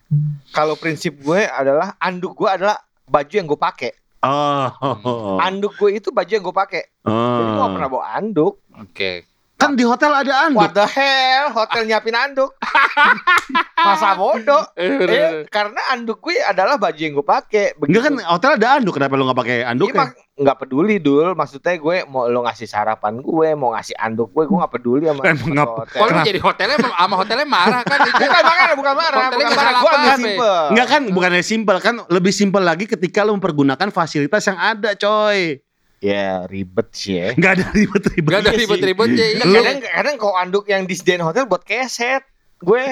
Kalau 0.52 0.74
prinsip 0.76 1.20
gue 1.20 1.44
adalah 1.46 1.94
anduk 2.00 2.36
gue 2.36 2.48
adalah 2.48 2.80
baju 3.06 3.32
yang 3.32 3.46
gue 3.48 3.60
pakai. 3.60 3.92
oh, 4.20 5.40
Anduk 5.40 5.80
gue 5.80 5.96
itu 5.96 6.12
baju 6.12 6.28
yang 6.28 6.44
gue 6.44 6.52
pakai. 6.52 6.84
Jadi 7.00 7.40
gue 7.40 7.56
oh. 7.56 7.60
gak 7.64 7.72
pernah 7.72 7.88
bawa 7.88 8.04
anduk. 8.20 8.60
oke. 8.76 9.29
Kan 9.60 9.76
di 9.76 9.84
hotel 9.84 10.08
ada 10.10 10.48
anduk. 10.48 10.56
What 10.56 10.72
the 10.72 10.88
hell? 10.88 11.52
Hotel 11.52 11.84
nyiapin 11.84 12.16
anduk. 12.16 12.56
Masa 13.86 14.16
bodoh. 14.16 14.64
Eh, 14.72 15.44
karena 15.46 15.80
anduk 15.92 16.20
gue 16.20 16.40
adalah 16.40 16.80
baju 16.80 16.96
yang 16.96 17.12
gue 17.12 17.26
pakai. 17.26 17.76
Enggak 17.76 18.02
kan 18.08 18.14
hotel 18.24 18.50
ada 18.56 18.80
anduk, 18.80 18.96
kenapa 18.96 19.20
lu 19.20 19.28
nggak 19.28 19.38
pakai 19.38 19.58
anduk 19.62 19.92
Iya, 19.92 20.16
nggak 20.36 20.56
peduli 20.58 20.96
dul. 20.96 21.36
Maksudnya 21.36 21.76
gue 21.76 21.96
mau 22.08 22.24
lo 22.24 22.40
ngasih 22.42 22.64
sarapan 22.64 23.20
gue, 23.20 23.48
mau 23.52 23.76
ngasih 23.76 23.96
anduk 23.96 24.32
gue, 24.32 24.48
gue 24.48 24.56
nggak 24.56 24.72
peduli 24.72 25.04
sama, 25.04 25.22
Emang 25.22 25.36
sama 25.36 25.54
ngap- 25.54 25.76
hotel. 25.76 25.98
Kalau 26.00 26.10
lu 26.10 26.20
jadi 26.24 26.40
hotelnya 26.40 26.76
sama 26.80 27.14
hotelnya 27.20 27.46
marah 27.46 27.82
kan. 27.84 27.98
Bukan 28.10 28.42
marah, 28.42 28.74
bukan 28.74 28.94
marah, 28.96 29.18
Hotelnya 29.20 29.44
bukan 29.44 29.44
nggak 29.46 29.60
marah. 29.60 29.80
Gue 29.80 29.90
ambil 29.92 30.12
simple. 30.16 30.56
Enggak 30.72 30.86
kan, 30.88 31.02
bukannya 31.12 31.42
simpel 31.44 31.76
kan, 31.80 31.94
lebih 32.08 32.32
simpel 32.32 32.62
lagi 32.64 32.84
ketika 32.84 33.20
lu 33.22 33.36
mempergunakan 33.36 33.88
fasilitas 33.92 34.42
yang 34.44 34.56
ada, 34.56 34.96
coy. 34.96 35.60
Ya 36.00 36.48
ribet 36.48 36.88
sih 36.90 37.14
ya. 37.14 37.32
Enggak 37.32 37.52
ada 37.54 37.64
ribet-ribet. 37.70 38.30
Gak 38.30 38.40
ada 38.40 38.48
Iya 38.48 38.52
sih. 38.52 38.60
ribet-ribetnya. 38.64 39.26
Nah, 39.36 39.46
iya. 39.46 39.60
kadang 39.60 39.78
kadang 39.84 40.16
kalau 40.16 40.34
anduk 40.34 40.64
yang 40.64 40.82
disediain 40.82 41.20
hotel 41.20 41.44
buat 41.44 41.60
keset, 41.60 42.24
gue 42.58 42.84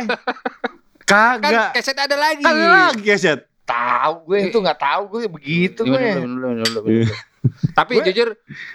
Kan 1.03 1.41
Kagak. 1.41 1.73
keset 1.73 1.97
ada 1.97 2.13
lagi. 2.15 2.45
Kan 2.45 2.53
ada 2.53 2.69
lagi 2.93 3.03
keset. 3.03 3.49
tahu 3.65 4.25
gue 4.27 4.49
itu 4.49 4.57
nggak 4.59 4.77
tahu 4.79 5.03
gue 5.11 5.21
begitu 5.31 5.81
gue. 5.83 6.01
Tapi 7.75 7.93
Gue- 7.95 8.07
jujur 8.07 8.29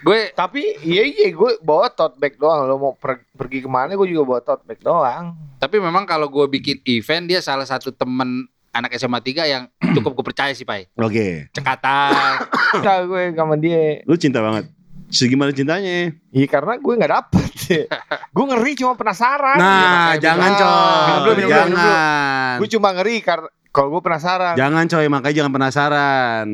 gue 0.04 0.20
Tapi 0.32 0.62
iya 0.82 1.04
iya 1.04 1.30
gue 1.30 1.58
bawa 1.60 1.90
tote 1.90 2.16
bag 2.16 2.34
doang. 2.36 2.64
Lo 2.64 2.78
mau 2.80 2.94
per- 2.94 3.26
pergi 3.32 3.60
ke 3.60 3.68
mana 3.68 3.94
gue 3.94 4.06
juga 4.06 4.24
bawa 4.24 4.42
tote 4.42 4.64
bag 4.64 4.80
doang. 4.80 5.34
tapi 5.58 5.80
memang 5.80 6.04
kalau 6.04 6.28
gue 6.28 6.44
bikin 6.52 6.84
event 6.84 7.24
dia 7.24 7.40
salah 7.40 7.64
satu 7.64 7.90
temen 7.90 8.46
anak 8.74 8.92
SMA 8.98 9.22
3 9.22 9.46
yang 9.54 9.64
cukup 9.96 10.18
gue 10.20 10.26
percaya 10.34 10.52
sih 10.58 10.66
Pai. 10.66 10.90
Oke. 10.98 11.48
Cekatan. 11.54 12.50
Udah 12.82 12.98
gue 13.06 13.24
sama 13.38 13.56
dia. 13.56 14.02
Lu 14.10 14.18
cinta 14.18 14.42
banget. 14.42 14.68
Segimana 15.14 15.54
cintanya? 15.54 16.10
Iya 16.34 16.48
karena 16.50 16.82
gue 16.82 16.94
nggak 16.98 17.14
dapet. 17.14 17.50
gue 18.36 18.46
ngeri 18.50 18.72
cuma 18.74 18.98
penasaran. 18.98 19.62
Nah, 19.62 20.18
makanya 20.18 20.18
jangan 20.20 20.50
coy. 20.58 20.74
Minum 20.74 20.74
dulu, 20.74 21.06
minum 21.06 21.22
dulu, 21.22 21.34
minum 21.38 21.46
dulu. 21.46 21.54
jangan. 21.54 22.54
Gue 22.58 22.70
cuma 22.74 22.90
ngeri 22.98 23.16
karena 23.22 23.48
kalau 23.70 23.88
gue 23.94 24.02
penasaran. 24.02 24.54
Jangan 24.58 24.84
coy, 24.90 25.06
makanya 25.10 25.36
jangan 25.38 25.54
penasaran. 25.54 26.48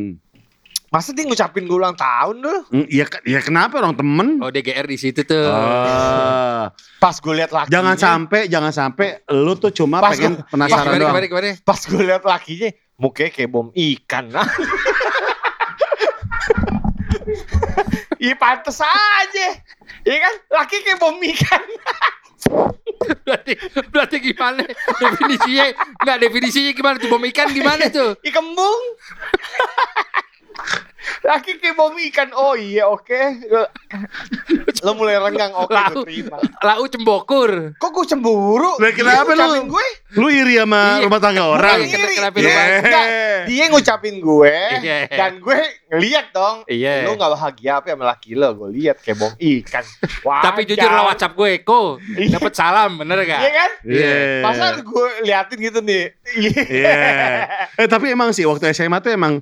Masa 0.90 1.14
dia 1.14 1.22
ngucapin 1.22 1.64
gue 1.64 1.78
ulang 1.78 1.94
tahun 1.94 2.36
dulu? 2.40 2.60
Hmm, 2.68 2.86
Iya, 2.86 3.06
ya 3.24 3.40
kenapa 3.40 3.78
orang 3.78 3.94
temen? 3.94 4.42
Oh 4.42 4.50
DGR 4.50 4.84
di 4.84 4.98
situ 4.98 5.22
tuh. 5.22 5.46
Oh. 5.46 6.66
Pas 6.98 7.14
gue 7.14 7.34
liat 7.36 7.50
lakinya. 7.50 7.70
Jangan 7.72 7.96
sampai, 7.96 8.42
jangan 8.48 8.74
sampai 8.74 9.08
lu 9.30 9.54
tuh 9.54 9.70
cuma 9.72 10.02
Pas 10.02 10.12
pengen 10.12 10.34
gua- 10.36 10.50
penasaran 10.50 10.90
gimana, 10.92 11.14
doang. 11.14 11.30
gimana? 11.30 11.52
Pas 11.62 11.78
gue 11.80 12.02
liat 12.02 12.24
lakinya. 12.24 12.70
Mukanya 12.96 13.30
kayak 13.32 13.50
bom 13.50 13.68
ikan. 13.72 14.26
Iya 18.20 18.36
pantes 18.36 18.76
aja. 18.78 19.48
Iya 20.04 20.18
kan? 20.20 20.34
Laki 20.52 20.76
kayak 20.82 21.00
bom 21.00 21.16
ikan. 21.16 21.64
berarti 23.24 23.54
berarti 23.88 24.18
gimana 24.20 24.60
definisinya? 24.98 25.66
Enggak 25.96 26.18
definisinya 26.20 26.72
gimana 26.74 26.96
tuh 26.98 27.08
bom 27.08 27.24
ikan 27.24 27.48
gimana 27.50 27.88
tuh? 27.88 28.20
Ih 28.20 28.34
kembung. 28.34 28.82
Laki 31.22 31.58
kayak 31.58 31.74
bom 31.74 31.96
ikan. 31.96 32.30
Oh 32.32 32.54
iya 32.54 32.86
oke. 32.86 33.16
Lo 34.82 34.92
mulai 34.94 35.16
renggang. 35.18 35.52
Oke 35.54 35.72
Lau. 35.72 35.90
gue 35.94 36.06
terima. 36.06 36.38
Lau 36.60 36.84
cembokur. 36.86 37.50
Kok 37.74 37.90
gue 37.90 38.06
cemburu? 38.06 38.72
Lah, 38.78 38.92
kenapa 38.92 39.32
lu? 39.32 39.68
gue? 39.70 39.88
Lu 40.16 40.28
iri 40.28 40.56
sama 40.56 41.00
Iya. 41.00 41.06
rumah 41.06 41.20
tangga 41.20 41.44
orang. 41.46 41.78
Bukan 41.78 41.90
Kenapa- 41.90 42.06
iri. 42.06 42.16
kenapa 42.16 42.36
Dia- 42.36 42.48
lu- 42.48 42.80
enggak. 42.80 43.06
Dia 43.46 43.64
ngucapin 43.68 44.16
gue. 44.18 44.56
Iya. 44.80 44.98
Dan 45.10 45.32
gue 45.40 45.58
ngeliat 45.90 46.26
dong. 46.30 46.58
Iya. 46.66 46.94
Lo 47.04 47.16
gak 47.16 47.32
bahagia 47.32 47.72
apa 47.76 47.88
sama 47.90 48.06
laki 48.06 48.32
lo? 48.34 48.48
Gue 48.54 48.70
liat 48.74 48.98
kayak 49.00 49.18
bom 49.18 49.34
ikan. 49.34 49.86
Wajar. 50.22 50.44
Tapi 50.46 50.60
jujur 50.66 50.90
lo 50.90 51.02
WhatsApp 51.06 51.34
gue, 51.34 51.52
ko 51.62 51.80
dapat 52.30 52.54
salam, 52.54 52.96
bener 52.98 53.18
gak? 53.22 53.40
Iya 53.40 53.52
kan? 53.54 53.72
Iya. 53.84 54.14
Masa 54.42 54.66
gue 54.78 55.06
liatin 55.24 55.60
gitu 55.60 55.80
nih. 55.82 56.04
Iya. 56.30 56.96
Eh 57.80 57.88
tapi 57.88 58.12
emang 58.12 58.30
sih 58.30 58.44
waktu 58.44 58.70
SMA 58.70 59.00
tuh 59.00 59.10
emang 59.10 59.40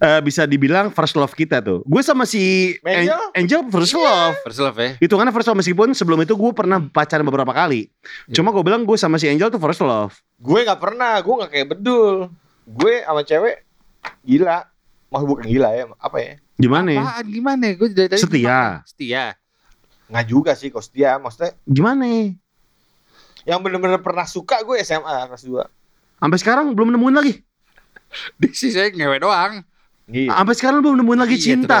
eh, 0.00 0.20
bisa 0.22 0.46
dibilang 0.48 0.90
first 0.90 1.14
love 1.14 1.34
kita 1.34 1.60
tuh. 1.62 1.82
Gue 1.86 2.02
sama 2.02 2.24
si 2.24 2.74
An- 2.82 3.06
Angel? 3.06 3.20
Angel 3.34 3.60
first 3.70 3.94
love. 3.94 4.34
First 4.42 4.60
love 4.62 4.78
ya. 4.78 4.90
Itu 4.98 5.14
karena 5.14 5.30
first 5.30 5.46
love 5.46 5.58
meskipun 5.58 5.92
sebelum 5.94 6.22
itu 6.22 6.34
gue 6.34 6.50
pernah 6.54 6.78
pacaran 6.82 7.26
beberapa 7.26 7.52
kali. 7.54 7.90
Cuma 8.32 8.50
gue 8.50 8.64
bilang 8.64 8.82
gue 8.82 8.96
sama 8.98 9.18
si 9.20 9.30
Angel 9.30 9.50
tuh 9.50 9.60
first 9.62 9.82
love. 9.84 10.14
gue 10.38 10.60
gak 10.66 10.80
pernah. 10.80 11.18
Gue 11.22 11.34
gak 11.44 11.50
kayak 11.52 11.68
bedul. 11.76 12.30
Gue 12.66 13.04
sama 13.04 13.22
cewek 13.22 13.62
gila. 14.24 14.66
Mau 15.12 15.22
bukan 15.22 15.46
gila 15.46 15.70
ya. 15.70 15.84
Apa 16.00 16.18
ya? 16.18 16.32
Gimana? 16.58 16.88
ya? 16.94 17.02
Apaan 17.02 17.26
gimana? 17.30 17.66
Gue 17.74 17.88
dari 17.90 18.08
tadi 18.10 18.22
Setia. 18.22 18.82
Setia. 18.86 19.34
Nggak 20.04 20.26
juga 20.28 20.52
sih 20.54 20.68
kok 20.70 20.84
setia. 20.84 21.16
Maksudnya 21.18 21.56
Gimana? 21.64 22.04
ya? 22.04 22.36
yang 23.44 23.60
bener-bener 23.60 24.00
pernah 24.00 24.24
suka 24.24 24.64
gue 24.64 24.80
SMA 24.80 25.28
kelas 25.28 25.44
2. 25.44 25.68
Sampai 26.20 26.38
sekarang 26.40 26.72
belum 26.72 26.96
nemuin 26.96 27.16
lagi. 27.16 27.34
Di 28.40 28.48
saya 28.56 28.88
ngewe 28.88 29.20
doang. 29.20 29.60
Iya. 30.04 30.36
Sampai 30.36 30.54
sekarang 30.56 30.78
belum 30.84 30.96
nemuin 31.00 31.20
lagi 31.24 31.36
Iya, 31.40 31.44
cinta. 31.44 31.80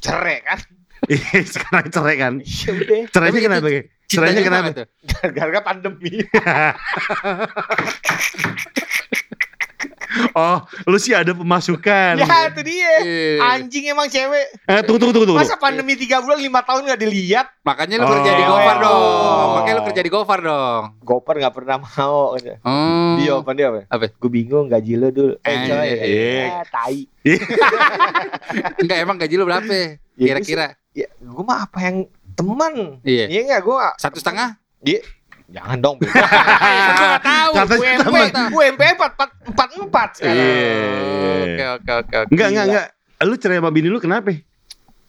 Cerai 0.00 0.40
kan? 0.40 0.58
Iya, 1.04 1.44
sekarang 1.54 1.86
cerai 1.92 2.16
kan. 2.16 2.32
Iya 2.40 2.70
udah. 2.72 3.00
Cerainya 3.12 3.12
Tapi 3.12 3.36
itu 3.36 3.46
kenapa? 3.46 3.68
Cerainya 4.06 4.42
kenapa? 4.42 4.70
Gara-gara 5.10 5.60
pandemi. 5.60 6.12
Oh, 10.32 10.58
lu 10.84 10.96
sih 10.96 11.10
ada 11.10 11.30
pemasukan. 11.30 12.16
ya 12.16 12.26
itu 12.46 12.60
dia. 12.62 12.92
Iya. 13.00 13.40
Anjing 13.52 13.84
emang 13.86 14.06
cewek. 14.06 14.46
Eh, 14.62 14.80
tunggu, 14.82 15.08
tunggu, 15.08 15.24
tunggu. 15.24 15.36
Masa 15.36 15.56
pandemi 15.56 15.92
3 15.92 16.18
bulan 16.18 16.38
5 16.38 16.60
tahun 16.62 16.80
gak 16.86 17.00
dilihat? 17.00 17.46
Makanya 17.62 17.94
lu 17.96 18.04
Oh. 18.04 18.12
kerja 18.12 18.32
di 18.32 18.44
Gofar 18.44 18.76
dong. 18.78 18.96
Oh. 18.96 19.48
Makanya 19.54 19.74
lu 19.74 19.82
kerja 19.84 20.00
di 20.00 20.10
Gofar 20.10 20.38
dong. 20.40 20.82
Gopar 21.00 21.34
gak 21.38 21.54
pernah 21.54 21.76
mau. 21.78 22.36
Hmm. 22.62 23.16
Dia 23.16 23.32
apa 23.34 23.50
dia 23.52 23.66
apa? 23.68 23.80
Apa? 23.88 24.04
Gue 24.12 24.30
bingung 24.30 24.66
gaji 24.66 24.92
lo 24.94 25.08
dulu. 25.08 25.34
Eh 25.40 25.48
Eh, 25.48 25.64
coy. 25.64 25.86
iya. 25.86 26.44
Ya, 26.46 26.60
tai. 26.66 26.98
Enggak 28.80 28.98
emang 28.98 29.16
gaji 29.16 29.34
lu 29.34 29.44
berapa? 29.44 29.98
Ya, 30.16 30.26
Kira-kira. 30.32 30.66
Ya, 30.92 31.12
gue 31.12 31.44
mah 31.44 31.64
apa 31.64 31.78
yang 31.82 31.96
teman? 32.32 33.00
Iya. 33.02 33.28
Iya 33.28 33.40
enggak 33.44 33.62
gue 33.62 33.76
Satu 33.96 34.16
setengah? 34.16 34.56
Iya. 34.80 35.00
Jangan 35.46 35.78
dong. 35.78 35.96
beda. 35.96 36.10
Gue 36.90 37.06
gak 37.06 37.22
tahu. 37.22 37.50
Kata 37.54 37.72
Gue 37.72 37.86
teman. 37.94 38.12
gue 38.12 38.26
tahu. 38.30 38.48
Gue 38.50 38.64
MP 38.68 38.82
4 38.82 38.98
4 38.98 39.86
4 39.86 40.16
sekarang. 40.16 40.36
Iya. 40.36 41.66
Oke 41.72 41.92
oke 41.94 42.14
oke. 42.16 42.16
Enggak, 42.28 42.48
enggak, 42.48 42.64
enggak. 42.66 42.86
Lu 43.22 43.34
cerai 43.36 43.56
sama 43.56 43.70
bini 43.70 43.86
lu 43.86 43.98
kenapa? 43.98 44.34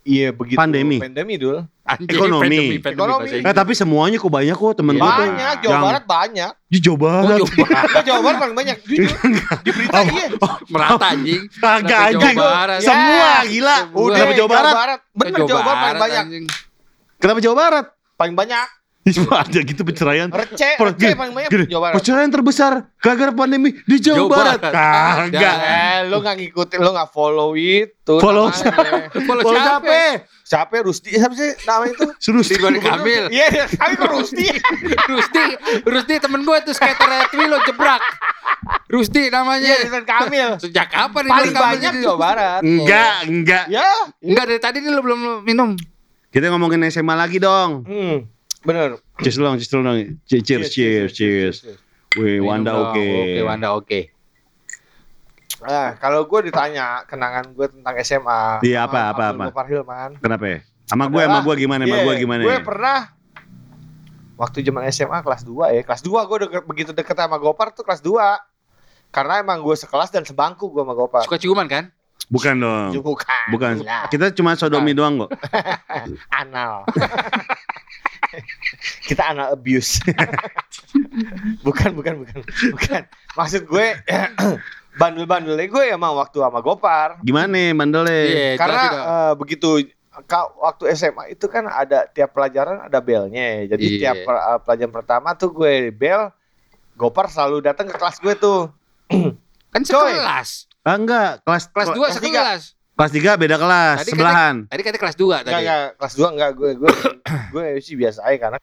Iya 0.01 0.31
begitu. 0.31 0.55
Pandemi. 0.55 0.97
Pandemi 0.97 1.35
dulu. 1.35 1.59
Anjing, 1.83 2.07
Ekonomi. 2.09 2.43
pandemi, 2.43 2.75
pandemi 2.77 2.95
Ekonomi. 2.95 3.27
Eh 3.27 3.39
Inggris. 3.39 3.55
tapi 3.55 3.71
semuanya 3.73 4.17
kok 4.17 4.27
banyak 4.29 4.55
kok 4.55 4.73
temen 4.73 4.95
gue 4.95 5.03
tuh. 5.03 5.23
Banyak. 5.25 5.53
Jawa 5.57 5.71
Yang- 5.73 5.83
Barat 5.83 6.03
banyak. 6.05 6.51
Di 6.67 6.77
Jawa 6.79 6.95
Oh, 6.95 7.01
Barat. 7.01 7.39
coba. 7.41 7.65
Nah, 7.67 8.03
Jawa 8.03 8.19
Barat 8.21 8.37
paling 8.37 8.57
banyak. 8.57 8.77
Jujur. 8.83 9.09
Di 9.65 9.69
berita 9.71 9.99
iya. 10.05 10.27
Merata 10.69 11.05
anjing. 11.09 11.41
Kagak 11.53 11.99
anjing. 12.05 12.35
Jawa 12.35 12.51
Barat? 12.53 12.79
Semua 12.79 13.31
gila. 13.43 13.77
Kenapa 13.87 14.33
Jawa 14.33 14.49
Barat? 14.49 14.99
Bener 15.11 15.31
Jawa 15.33 15.47
Jawa 15.47 15.61
Barat 15.61 15.75
paling 15.81 15.99
banyak. 15.99 16.23
anjing. 16.23 16.45
Kenapa 17.17 17.39
Jawa 17.41 17.55
Barat? 17.57 17.85
Paling 18.15 18.35
banyak. 18.37 18.67
Cuma 19.15 19.43
ada 19.43 19.59
gitu 19.59 19.81
perceraian. 19.81 20.27
Receh, 20.27 20.75
Per- 20.75 20.91
receh 20.91 21.15
paling 21.15 21.33
banyak 21.33 21.49
gini, 21.49 21.65
Jawa 21.71 21.81
Barat. 21.87 21.95
Perceraian 21.95 22.29
terbesar 22.29 22.71
gara-gara 22.97 23.31
pandemi 23.31 23.69
di 23.83 23.97
Jawa, 23.97 24.17
Jawa 24.19 24.29
Barat. 24.29 24.59
Barat. 24.59 24.73
Kagak. 25.31 25.55
Eh, 25.57 25.97
lo 26.11 26.17
gak 26.19 26.35
ngikutin, 26.37 26.79
lo 26.79 26.89
gak 26.91 27.09
follow 27.11 27.55
itu. 27.55 28.13
Follow 28.19 28.51
namanya. 28.51 29.07
Follow 29.27 29.43
siapa? 29.43 29.83
siapa? 29.83 29.99
Siapa 30.47 30.75
Rusti? 30.79 31.09
Siapa 31.11 31.33
sih 31.35 31.51
namanya 31.63 31.91
itu? 31.91 32.07
Suruh 32.23 32.43
Ridwan 32.43 32.75
Kamil. 32.79 33.23
Iya, 33.27 33.45
iya, 33.47 33.65
kami 33.67 33.93
kok 33.95 34.11
Rusti. 34.11 34.47
Rusti, 35.07 35.43
Rusti 35.83 36.13
temen 36.19 36.41
gue 36.43 36.57
tuh 36.63 36.71
skater 36.71 37.07
Redwi 37.07 37.45
lo 37.47 37.59
jebrak. 37.63 38.03
Rusti 38.87 39.27
Iya, 39.27 39.35
namanya. 39.35 39.75
Ridwan 39.83 40.05
Kamil. 40.07 40.49
Sejak 40.59 40.87
kapan 40.87 41.23
Paling 41.27 41.51
Ridwan 41.51 41.55
Kamil 41.55 41.67
banyak 41.67 41.93
Jawa 41.99 42.17
Barat. 42.17 42.61
Enggak, 42.63 43.15
enggak. 43.27 43.63
Ya. 43.67 43.87
Enggak 44.19 44.45
dari 44.47 44.59
tadi 44.59 44.77
nih 44.79 44.91
lo 44.91 45.03
belum 45.03 45.19
minum. 45.43 45.75
Kita 46.27 46.51
ngomongin 46.51 46.83
SMA 46.87 47.15
lagi 47.15 47.39
dong. 47.39 47.87
Hmm, 47.87 48.17
bener. 48.67 48.89
Cheers 49.23 49.37
dong, 49.39 49.55
cheers 49.55 49.71
dong. 49.71 49.85
Cheers, 50.27 50.43
cheers, 50.43 50.67
cheers, 50.75 51.11
cheers. 51.15 51.57
Wih, 52.19 52.43
Minum 52.43 52.47
Wanda 52.51 52.71
oke. 52.75 52.99
Oke, 52.99 53.41
Wanda 53.47 53.67
oke. 53.71 53.99
Nah, 55.63 55.97
kalau 55.97 56.27
gue 56.29 56.39
ditanya 56.51 57.07
kenangan 57.09 57.55
gue 57.55 57.67
tentang 57.71 57.95
SMA. 58.03 58.61
Iya, 58.61 58.85
sama 58.85 59.09
apa, 59.15 59.23
apa, 59.31 59.47
apa? 59.49 59.63
Kenapa 60.21 60.45
ya? 60.45 60.59
Sama 60.87 61.09
gue, 61.09 61.23
sama 61.23 61.39
gue 61.43 61.55
gimana, 61.57 61.83
sama 61.83 61.95
Iya, 61.97 62.03
gue 62.05 62.15
gimana? 62.21 62.41
Gue 62.45 62.57
ya? 62.59 62.63
pernah 62.63 62.99
waktu 64.37 64.57
zaman 64.61 64.83
SMA 64.93 65.19
kelas 65.25 65.43
2 65.43 65.75
ya. 65.75 65.81
Kelas 65.83 66.01
2 66.05 66.29
gue 66.29 66.37
deket, 66.47 66.63
begitu 66.63 66.91
deket 66.93 67.15
sama 67.17 67.41
Gopar 67.41 67.73
tuh 67.73 67.83
kelas 67.83 67.99
2. 68.05 69.11
Karena 69.11 69.41
emang 69.41 69.63
gue 69.65 69.75
sekelas 69.75 70.13
dan 70.13 70.23
sebangku 70.23 70.69
gue 70.69 70.83
sama 70.83 70.93
Gopar. 70.93 71.25
Suka 71.25 71.41
ciuman 71.41 71.65
kan? 71.65 71.89
Bukan 72.27 72.59
dong. 72.59 72.91
Bukan. 73.01 73.45
Bukan. 73.55 73.73
Gila. 73.81 74.11
Kita 74.11 74.25
cuma 74.35 74.53
sodomi 74.59 74.91
doang 74.91 75.25
kok. 75.25 75.31
Anal. 76.43 76.83
Kita 79.03 79.31
anal 79.31 79.53
abuse. 79.53 79.99
bukan, 81.65 81.93
bukan, 81.93 82.13
bukan. 82.23 82.39
Bukan. 82.73 83.01
Maksud 83.35 83.65
gue 83.65 83.87
bandel-bandelnya 84.99 85.67
gue 85.67 85.83
emang 85.89 86.17
waktu 86.17 86.41
sama 86.41 86.59
Gopar. 86.59 87.21
Gimana 87.21 87.73
mandelnya? 87.73 88.21
Iya, 88.25 88.49
Karena 88.57 88.83
eh, 88.89 89.33
begitu 89.37 89.83
waktu 90.57 90.83
SMA 90.97 91.37
itu 91.37 91.45
kan 91.45 91.69
ada 91.69 92.09
tiap 92.09 92.33
pelajaran 92.33 92.81
ada 92.81 92.97
belnya. 92.97 93.69
Jadi 93.69 93.85
Iya. 93.85 93.99
tiap 94.01 94.17
uh, 94.25 94.57
pelajaran 94.59 94.93
pertama 94.93 95.37
tuh 95.37 95.53
gue 95.53 95.93
bel, 95.93 96.33
Gopar 96.97 97.29
selalu 97.29 97.61
datang 97.61 97.85
ke 97.85 97.93
kelas 97.93 98.17
gue 98.17 98.33
tuh. 98.33 98.73
Kan 99.73 99.81
Coy. 99.85 100.17
sekelas. 100.17 100.49
Ah, 100.81 100.95
enggak, 100.95 101.43
kelas 101.43 101.63
Kelas 101.69 101.87
2 101.91 101.93
kelas 101.93 102.15
tiga. 102.17 102.41
sekelas. 102.41 102.63
Kelas 102.97 103.11
3 103.13 103.37
beda 103.37 103.55
kelas, 103.55 103.97
Tadi 104.01 104.09
sebelahan. 104.09 104.55
Tadi 104.65 104.81
kata 104.81 104.97
kelas 104.97 105.15
2 105.15 105.21
Enggak, 105.23 105.41
tadi. 105.43 105.53
enggak, 105.55 105.79
kelas 105.95 106.13
2 106.15 106.33
enggak 106.33 106.51
gue 106.51 106.69
gue 106.75 106.91
gue 107.47 107.63
sih 107.79 107.93
biasa 107.93 108.19
aja 108.23 108.37
karena 108.39 108.57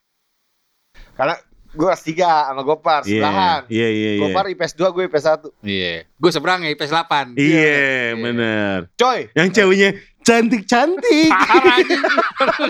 karena 1.15 1.35
gue 1.71 1.87
kelas 1.87 2.03
3 2.05 2.19
sama 2.45 2.63
Gopar 2.63 3.01
Iya, 3.01 3.11
sebelahan. 3.13 3.61
iya, 3.69 3.89
iya, 3.89 4.11
iya. 4.13 4.21
Gopar 4.21 4.45
IPS 4.49 4.73
2, 4.75 4.91
gue 4.91 5.03
IPS 5.05 5.25
1. 5.25 5.51
Iya. 5.65 5.95
Gue 6.13 6.31
seberang 6.31 6.61
ya 6.61 6.71
IPS 6.71 6.91
8. 6.93 7.35
Iya, 7.35 7.83
bener. 8.15 8.79
Coy, 8.95 9.31
Yang 9.33 9.49
ceweknya 9.55 9.91
cantik-cantik. 10.25 11.31
Parah. 11.45 11.79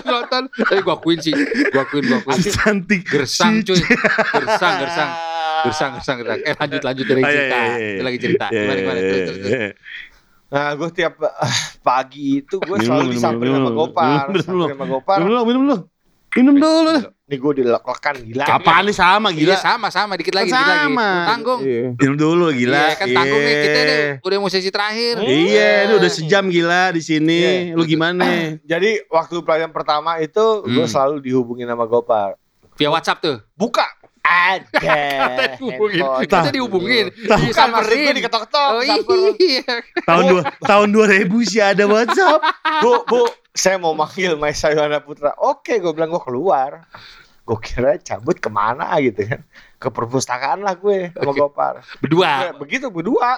Nonton. 0.03 0.43
Tapi 0.51 0.81
gua 0.81 0.95
akuin 0.95 1.17
sih. 1.17 1.31
Gua 1.71 1.81
akuin, 1.81 2.03
gua 2.03 2.19
akuin. 2.19 2.41
cantik. 2.43 3.01
Gersang 3.05 3.63
cuy. 3.63 3.79
Gersang, 3.79 4.73
gersang. 4.81 5.09
Gersang, 5.63 5.91
gersang, 5.95 6.15
gersang. 6.19 6.39
Eh 6.41 6.53
lanjut, 6.53 6.81
lanjut 6.83 7.05
dari 7.07 7.21
Ah, 7.21 7.25
iya, 7.25 7.37
cerita. 7.39 7.57
iya, 7.57 7.71
iya. 7.79 8.01
Lagi 8.03 8.17
cerita. 8.19 8.45
Iya, 8.51 8.59
Gimana, 8.59 8.75
gimana? 8.75 8.99
iya, 8.99 9.05
Terus, 9.07 9.23
terus, 9.23 9.39
terus. 9.39 9.73
Iya. 10.47 10.53
Nah, 10.53 10.69
gue 10.73 10.89
tiap 10.91 11.13
uh, 11.17 11.31
pagi 11.81 12.39
itu 12.39 12.55
gue 12.57 12.77
selalu 12.79 13.01
minum, 13.03 13.13
disamperin 13.13 13.51
minum, 13.51 13.61
sama 13.61 13.71
Gopar, 13.73 14.05
minum, 14.05 14.29
minum, 14.29 14.43
samperin 14.43 14.71
sama 14.71 14.85
Gopar. 14.87 15.17
Minum 15.17 15.29
dulu, 15.29 15.41
minum 15.43 15.61
dulu. 15.63 15.77
Minum 16.35 16.55
dulu. 16.55 16.93
Nih 17.25 17.37
gue 17.39 17.51
dilek-lekan 17.57 18.15
gila. 18.21 18.43
Apaan 18.45 18.83
nih 18.85 18.93
sama 18.93 19.27
Iya 19.31 19.39
gila? 19.41 19.55
sama 19.57 19.87
sama 19.89 20.13
dikit 20.13 20.35
lagi 20.35 20.51
dikit 20.51 20.61
lagi. 20.61 20.93
Tanggung. 21.25 21.59
Iya. 21.59 21.83
Minum 21.97 22.15
dulu 22.15 22.45
gila. 22.51 22.77
Iya 22.77 22.93
kan 22.93 23.07
tanggung 23.09 23.41
nih 23.41 23.55
kita 23.57 23.71
Iya. 23.73 23.85
nih 23.87 24.03
udah 24.21 24.37
mau 24.37 24.51
sesi 24.51 24.69
terakhir. 24.69 25.15
Iya, 25.19 25.71
ini 25.81 25.93
udah 25.95 26.11
sejam 26.11 26.43
gila 26.45 26.83
di 26.91 27.01
sini. 27.01 27.39
Iya. 27.71 27.73
Lu 27.73 27.81
gimana? 27.81 28.27
Jadi 28.71 29.07
waktu 29.07 29.35
pelajaran 29.41 29.73
pertama 29.73 30.19
itu 30.19 30.43
gue 30.61 30.75
Hmm. 30.77 30.91
selalu 30.91 31.15
dihubungin 31.19 31.65
sama 31.65 31.87
Gopar. 31.87 32.37
Via 32.75 32.91
WhatsApp 32.91 33.23
tuh. 33.23 33.37
Buka. 33.55 33.87
Ada. 34.25 34.97
Dihubungin. 35.61 36.01
handphone. 36.01 36.21
Kita 36.25 36.49
dihubungin. 36.49 37.05
Maksud 37.13 37.29
gue 37.29 37.49
Disamperin. 37.53 38.13
diketok-ketok. 38.17 38.69
Oh 38.73 38.81
iya. 38.81 39.61
tahun 40.09 40.23
dua, 40.33 40.41
tahun 40.65 40.87
2000 40.89 41.49
sih 41.49 41.61
ada 41.61 41.83
WhatsApp. 41.85 42.41
Bu, 42.81 43.05
bu, 43.05 43.21
saya 43.53 43.77
mau 43.77 43.93
manggil 43.93 44.33
Maisa 44.35 44.73
Yohana 44.73 44.99
Putra. 44.99 45.37
Oke, 45.37 45.77
gue 45.77 45.91
bilang 45.93 46.09
gue 46.09 46.23
keluar. 46.25 46.89
Gue 47.45 47.57
kira 47.61 48.01
cabut 48.01 48.41
ke 48.41 48.49
mana 48.49 48.97
gitu 48.97 49.21
kan. 49.29 49.45
Ke 49.77 49.93
perpustakaan 49.93 50.65
lah 50.65 50.73
gue 50.73 51.13
sama 51.13 51.29
Oke. 51.29 51.39
Gopar. 51.45 51.85
Berdua. 52.01 52.49
Nah, 52.49 52.53
begitu 52.57 52.89
berdua. 52.89 53.37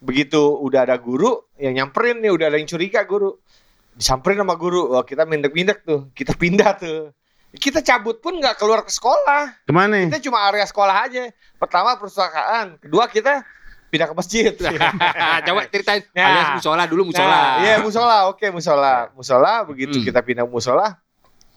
Begitu 0.00 0.38
udah 0.38 0.86
ada 0.88 0.96
guru 0.96 1.44
yang 1.60 1.76
nyamperin 1.76 2.22
nih, 2.24 2.32
udah 2.32 2.46
ada 2.48 2.56
yang 2.56 2.70
curiga 2.70 3.04
guru. 3.04 3.36
Disamperin 3.92 4.40
sama 4.40 4.54
guru. 4.56 4.94
Wah, 4.94 5.04
kita 5.04 5.26
mindek-mindek 5.26 5.84
tuh. 5.84 6.08
Kita 6.16 6.32
pindah 6.38 6.72
tuh. 6.78 7.12
Kita 7.50 7.82
cabut 7.82 8.22
pun 8.22 8.38
nggak 8.38 8.56
keluar 8.56 8.86
ke 8.86 8.92
sekolah. 8.94 9.66
Ke 9.66 9.72
mana? 9.74 10.06
Kita 10.06 10.22
cuma 10.22 10.46
area 10.46 10.62
sekolah 10.62 11.10
aja. 11.10 11.34
Pertama 11.58 11.98
perpustakaan, 11.98 12.78
kedua 12.78 13.10
kita 13.10 13.42
pindah 13.90 14.06
ke 14.06 14.14
masjid. 14.14 14.54
Coba 15.46 15.66
ceritain. 15.66 16.06
Ya. 16.14 16.26
Alias 16.30 16.48
musola 16.62 16.86
dulu 16.86 17.10
musola. 17.10 17.26
Nah, 17.26 17.50
iya 17.58 17.74
musola, 17.82 18.16
oke 18.30 18.46
musola. 18.54 19.10
Musola 19.18 19.66
begitu 19.66 19.98
Hmm. 19.98 20.06
kita 20.06 20.22
pindah 20.22 20.46
musola. 20.46 20.94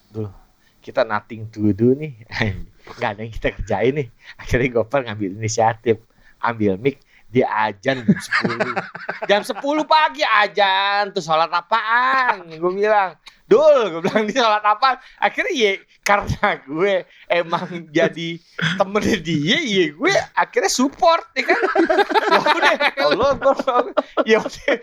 Duh, 0.09 0.33
kita 0.81 1.05
nothing 1.05 1.45
to 1.53 1.69
do 1.77 1.93
nih. 1.93 2.17
Gak 2.99 3.15
ada 3.15 3.21
yang 3.21 3.31
kita 3.31 3.53
kerjain 3.53 3.93
nih. 3.93 4.07
Akhirnya 4.35 4.67
Gopar 4.73 5.05
ngambil 5.05 5.37
inisiatif. 5.37 6.01
Ambil 6.41 6.75
mic, 6.75 6.99
dia 7.31 7.47
ajan 7.47 8.03
jam 8.03 8.17
10. 8.43 8.75
jam 9.29 9.41
10 9.45 9.61
pagi 9.85 10.25
ajan. 10.25 11.13
Tuh 11.13 11.21
sholat 11.21 11.47
apaan? 11.47 12.49
Gue 12.49 12.73
bilang. 12.75 13.15
Dul, 13.43 13.91
gue 13.91 14.01
bilang 14.01 14.23
di 14.23 14.33
sholat 14.33 14.63
apaan? 14.63 14.97
Akhirnya 15.17 15.51
ya 15.51 15.71
karena 15.99 16.47
gue 16.59 16.93
emang 17.27 17.67
jadi 17.91 18.39
temennya 18.75 19.17
dia, 19.19 19.57
ya 19.59 19.85
gue 19.91 20.11
akhirnya 20.33 20.67
support 20.67 21.27
ya 21.33 21.43
kan. 21.45 21.59
Ya 22.95 23.05
udah, 23.11 23.31
Allah, 23.35 23.83
ya 24.23 24.37
udah? 24.39 24.73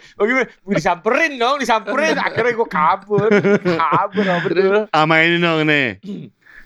Gue 0.61 0.73
disamperin 0.73 1.35
dong, 1.35 1.57
disamperin. 1.57 2.15
Akhirnya 2.15 2.53
gue 2.53 2.69
kabur, 2.69 3.29
kabur, 3.65 4.25
betul. 4.45 4.85
Sama 4.87 5.15
ini 5.21 5.37
dong 5.37 5.65
nih. 5.65 5.87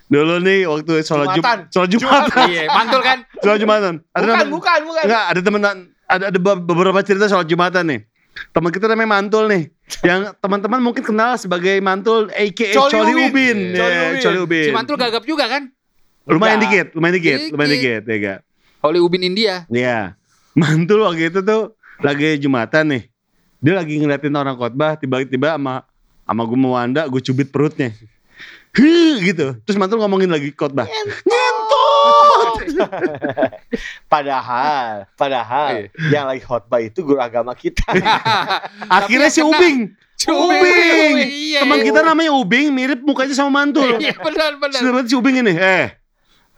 Dulu 0.04 0.36
nih 0.38 0.68
waktu 0.68 0.92
sholat 1.00 1.32
Jumatan. 1.32 1.58
Jumat, 1.64 1.72
sholat 1.72 1.88
Jumatan, 1.90 2.44
Iya, 2.46 2.62
mantul 2.68 3.00
kan? 3.00 3.18
sholat 3.40 3.58
Jumatan. 3.58 3.94
Ada 4.10 4.20
Bukan, 4.20 4.36
temen- 4.36 4.52
bukan, 4.52 4.78
bukan. 4.84 5.02
Enggak, 5.08 5.24
ada 5.24 5.40
temen 5.40 5.60
ada 6.04 6.24
ada 6.28 6.38
be- 6.38 6.62
beberapa 6.62 7.00
cerita 7.00 7.24
sholat 7.24 7.48
Jumatan 7.48 7.84
nih. 7.88 8.00
Teman 8.50 8.70
kita 8.70 8.90
namanya 8.90 9.20
Mantul 9.20 9.44
nih. 9.46 9.64
Yang 10.02 10.34
teman-teman 10.38 10.80
mungkin 10.82 11.02
kenal 11.04 11.38
sebagai 11.38 11.78
Mantul 11.78 12.30
aka 12.34 12.66
Coli 12.72 12.90
Coli, 12.90 13.12
Ubin. 13.12 13.28
Ubin. 13.30 13.58
Coli 13.74 13.94
Ya, 13.94 14.02
Ubin. 14.10 14.22
Coli 14.22 14.38
Ubin. 14.42 14.64
Si 14.66 14.72
mantul 14.74 14.96
gagap 14.98 15.22
juga 15.22 15.44
kan? 15.46 15.70
Lumayan 16.24 16.56
Enggak. 16.56 16.62
dikit, 16.64 16.86
lumayan 16.96 17.14
dikit, 17.20 17.38
lumayan 17.52 17.70
Dikit. 17.70 17.82
dikit, 17.84 18.02
ya 18.08 18.16
gak? 18.16 18.38
Holy 18.80 18.98
Ubin 19.00 19.22
India. 19.22 19.54
Iya. 19.68 20.16
Mantul 20.56 21.04
waktu 21.04 21.28
itu 21.28 21.40
tuh 21.44 21.76
lagi 22.00 22.40
Jumatan 22.40 22.84
nih. 22.96 23.02
Dia 23.60 23.74
lagi 23.76 23.96
ngeliatin 24.00 24.32
orang 24.32 24.56
khotbah, 24.56 24.96
tiba-tiba 24.96 25.56
sama 25.56 25.84
sama 26.24 26.42
gue 26.48 26.56
mau 26.56 26.76
Wanda, 26.76 27.04
gue 27.08 27.20
cubit 27.20 27.52
perutnya. 27.52 27.92
Huh, 28.74 29.20
gitu. 29.22 29.54
Terus 29.62 29.76
mantul 29.78 30.00
ngomongin 30.00 30.32
lagi 30.32 30.50
khotbah. 30.50 30.88
Padahal, 34.12 35.10
padahal 35.18 35.90
yang 36.12 36.30
lagi 36.30 36.42
khotbah 36.46 36.78
itu 36.78 37.02
guru 37.02 37.18
agama 37.18 37.50
kita. 37.56 37.82
Akhirnya 39.02 39.26
si 39.26 39.42
Ubing. 39.42 39.90
Ubing. 40.24 40.62
Ubing. 40.62 41.16
Iya. 41.26 41.60
Teman 41.66 41.78
kita 41.82 42.00
namanya 42.06 42.30
Ubing, 42.32 42.70
mirip 42.70 43.02
mukanya 43.02 43.34
sama 43.34 43.62
mantul. 43.64 43.98
Iya 43.98 44.14
benar 44.22 44.54
benar. 44.62 44.78
Sebenarnya 44.78 45.08
si 45.10 45.14
Ubing 45.18 45.42
ini, 45.42 45.52
eh, 45.58 45.98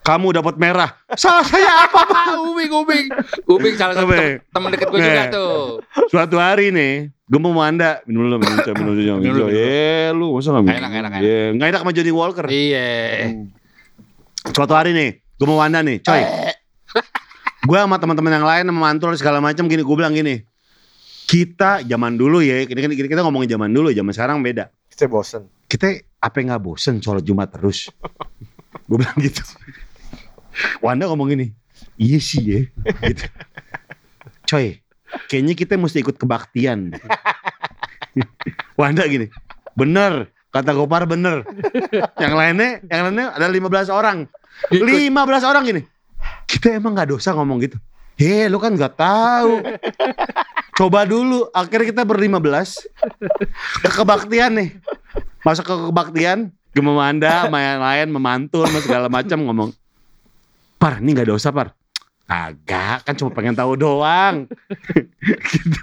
kamu 0.05 0.39
dapat 0.39 0.55
merah. 0.55 0.95
Salah 1.17 1.43
saya 1.43 1.89
apa, 1.89 2.05
Pak? 2.05 2.25
Ubing 2.53 2.71
Ubing. 2.71 3.05
Ubing 3.49 3.73
salah 3.75 3.97
satu 3.97 4.07
Ubing. 4.07 4.39
teman 4.53 4.69
dekat 4.71 4.87
gue 4.93 4.99
juga 5.01 5.23
Nih. 5.27 5.33
tuh. 5.33 5.57
Suatu 6.07 6.37
hari 6.39 6.71
nih, 6.71 7.11
gue 7.11 7.39
mau 7.41 7.51
Wanda, 7.57 7.99
minum 8.07 8.29
dulu, 8.29 8.35
minum 8.39 8.55
dulu, 8.55 8.71
minum 8.77 8.93
dulu, 8.95 9.13
minum 9.19 9.35
dulu. 9.35 9.45
Eh, 9.51 10.07
lu 10.15 10.37
masa 10.37 10.55
gak 10.55 10.63
minum? 10.63 10.77
Enak, 10.79 10.91
enak, 10.93 11.11
enak. 11.11 11.21
Iya, 11.25 11.41
nggak 11.57 11.67
enak 11.73 11.81
sama 11.83 11.91
Johnny 11.91 12.13
Walker. 12.13 12.45
Iya. 12.47 12.87
Suatu 14.55 14.73
hari 14.79 14.95
nih, 14.95 15.09
gue 15.37 15.45
mau 15.45 15.61
Wanda 15.61 15.85
nih, 15.85 16.01
coy. 16.01 16.21
gue 17.69 17.77
sama 17.77 18.01
teman-teman 18.01 18.33
yang 18.41 18.47
lain 18.47 18.65
sama 18.73 18.79
mantul 18.89 19.13
segala 19.13 19.37
macam 19.37 19.69
gini, 19.69 19.85
gue 19.85 19.95
bilang 19.97 20.13
gini. 20.17 20.41
Kita 21.27 21.85
zaman 21.85 22.17
dulu 22.17 22.41
ya, 22.41 22.65
ini 22.65 22.79
kan 22.79 22.89
kita 22.89 23.21
ngomongin 23.21 23.53
zaman 23.53 23.69
dulu, 23.69 23.93
zaman 23.93 24.13
sekarang 24.15 24.37
beda. 24.41 24.73
Kita 24.89 25.05
bosen. 25.05 25.45
Kita 25.69 25.93
apa 26.23 26.37
nggak 26.41 26.61
bosen 26.63 26.97
sholat 27.03 27.21
Jumat 27.21 27.53
terus? 27.53 27.93
gue 28.89 28.97
bilang 28.97 29.17
gitu. 29.21 29.45
Wanda 30.81 31.05
ngomong 31.05 31.29
gini, 31.37 31.53
iya 32.01 32.17
sih 32.17 32.41
ya. 32.41 32.61
Gitu. 33.05 33.29
Coy, 34.47 34.81
kayaknya 35.29 35.53
kita 35.53 35.77
mesti 35.77 36.01
ikut 36.01 36.17
kebaktian. 36.17 36.97
Wanda 38.79 39.05
gini, 39.05 39.29
bener, 39.77 40.33
kata 40.49 40.73
Gopar 40.73 41.05
bener. 41.05 41.45
yang 42.17 42.33
lainnya, 42.33 42.81
yang 42.89 43.11
lainnya 43.11 43.37
ada 43.37 43.45
15 43.45 43.93
orang. 43.93 44.25
15 44.71 45.49
orang 45.49 45.63
gini. 45.65 45.81
Kita 46.47 46.73
emang 46.73 46.95
nggak 46.95 47.13
dosa 47.13 47.35
ngomong 47.35 47.57
gitu. 47.63 47.77
He, 48.17 48.49
lu 48.49 48.57
kan 48.57 48.73
nggak 48.73 48.97
tahu. 48.97 49.61
Coba 50.73 51.05
dulu, 51.05 51.49
akhirnya 51.53 51.93
kita 51.93 52.03
berlima 52.05 52.41
belas 52.41 52.81
ke 53.81 53.89
kebaktian 53.93 54.57
nih. 54.57 54.69
Masuk 55.45 55.65
ke 55.65 55.75
kebaktian, 55.93 56.49
lain, 57.81 58.09
memantul, 58.09 58.65
sama 58.65 58.81
segala 58.81 59.07
macam 59.09 59.37
ngomong. 59.45 59.69
Par, 60.77 61.01
ini 61.01 61.13
nggak 61.13 61.29
dosa 61.29 61.49
par. 61.49 61.73
Agak, 62.27 63.07
kan 63.07 63.13
cuma 63.17 63.33
pengen 63.33 63.57
tahu 63.57 63.73
doang. 63.77 64.45
gitu. 65.53 65.81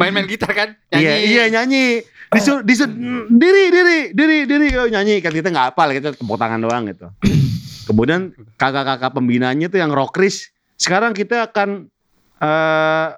Main-main 0.00 0.24
gitar 0.24 0.52
kan? 0.56 0.68
Iya, 0.88 1.20
iya 1.20 1.44
nyanyi. 1.52 2.00
Disu, 2.30 2.62
disu, 2.64 2.88
diri, 3.28 3.68
diri, 3.68 3.98
diri, 4.16 4.38
diri, 4.48 4.68
oh, 4.80 4.88
nyanyi. 4.88 5.20
Kan 5.20 5.36
kita 5.36 5.52
nggak 5.52 5.74
hafal, 5.74 5.92
kita 5.92 6.16
tepuk 6.16 6.40
tangan 6.40 6.62
doang 6.62 6.88
gitu. 6.88 7.12
Kemudian 7.90 8.30
kakak-kakak 8.54 9.10
pembinanya 9.10 9.66
tuh 9.66 9.82
yang 9.82 9.90
rockris. 9.90 10.54
Sekarang 10.78 11.10
kita 11.10 11.50
akan 11.50 11.90
eh 12.38 13.08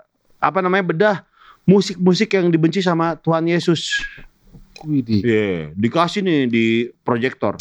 apa 0.42 0.58
namanya 0.64 0.84
bedah 0.88 1.16
musik-musik 1.68 2.32
yang 2.32 2.48
dibenci 2.48 2.80
sama 2.80 3.20
Tuhan 3.20 3.44
Yesus. 3.44 4.00
Widih. 4.82 5.20
Iya, 5.22 5.70
dikasih 5.76 6.24
nih 6.24 6.40
di 6.48 6.66
proyektor. 7.04 7.60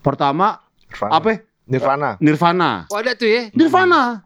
Pertama 0.00 0.58
Nirvana. 0.88 1.12
apa? 1.12 1.28
Nirvana. 1.68 2.10
Nirvana. 2.18 2.70
Oh 2.88 2.96
ada 2.96 3.12
tuh 3.12 3.28
ya. 3.28 3.42
Nirvana. 3.52 4.24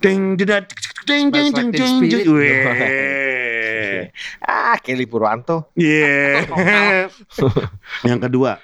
Ding 0.00 0.34
dedat 0.34 0.72
ding 1.04 1.28
ding 1.28 1.52
ding 1.52 1.70
ding 1.70 1.96
ding. 2.08 2.26
Ah, 4.42 4.74
Kelly 4.82 5.06
Purwanto. 5.06 5.70
Iya. 5.78 6.42
Yang 8.08 8.20
kedua, 8.28 8.58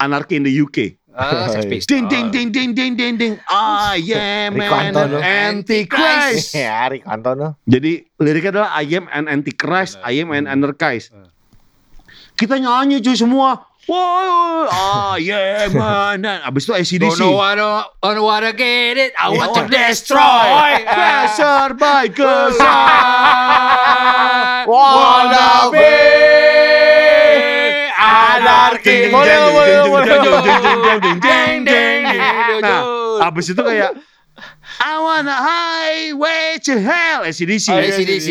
Anarchy 0.00 0.40
in 0.40 0.48
the 0.48 0.54
UK. 0.54 1.03
Ah, 1.14 1.46
Sex 1.54 1.70
Pistols. 1.70 1.86
Ding 1.86 2.10
ding 2.10 2.34
ding 2.34 2.50
ding 2.50 2.74
ding 2.74 2.98
ding 2.98 3.14
ding. 3.14 3.34
I 3.46 4.02
am 4.18 4.58
Rico 4.58 4.74
an 4.74 4.90
Antono. 4.90 5.16
antichrist. 5.22 6.50
Ya, 6.58 6.90
Rick 6.90 7.06
Antono. 7.06 7.54
Jadi 7.62 8.02
liriknya 8.18 8.50
adalah 8.50 8.70
I 8.74 8.90
am 8.98 9.06
an 9.14 9.30
antichrist, 9.30 10.02
I 10.02 10.18
am 10.18 10.34
an 10.34 10.50
anarchist. 10.50 11.14
Kita 12.34 12.58
nyanyi 12.58 12.98
cuy 12.98 13.14
semua. 13.14 13.70
Ah, 13.84 15.20
yeah, 15.20 15.68
man. 15.68 16.24
Dan 16.24 16.40
Abis 16.42 16.64
itu 16.64 16.72
ACDC. 16.72 17.04
Don't 17.04 17.20
know 17.20 17.36
wanna, 17.36 17.84
wanna, 18.00 18.22
wanna 18.24 18.52
get 18.56 18.96
it. 18.96 19.12
I 19.14 19.28
want 19.28 19.52
to 19.54 19.68
destroy. 19.68 20.82
Pressure 20.82 21.76
by 21.76 22.08
Ah. 22.58 24.64
Wanna 24.64 25.68
be 25.68 26.73
Jeng, 28.84 29.10
Boleh, 29.10 29.36
boleh, 29.50 29.78
boleh. 29.88 30.16
Nah, 32.60 32.60
Nah, 32.62 32.80
abis 33.30 33.54
itu 33.54 33.62
kayak 33.62 33.92
I 34.82 34.94
wanna 34.98 35.34
highway 35.34 36.58
to 36.66 36.74
hell 36.74 37.22
ACDC. 37.22 37.66
Oh, 37.70 37.78
iya, 37.78 37.94
ACDC. 37.94 38.28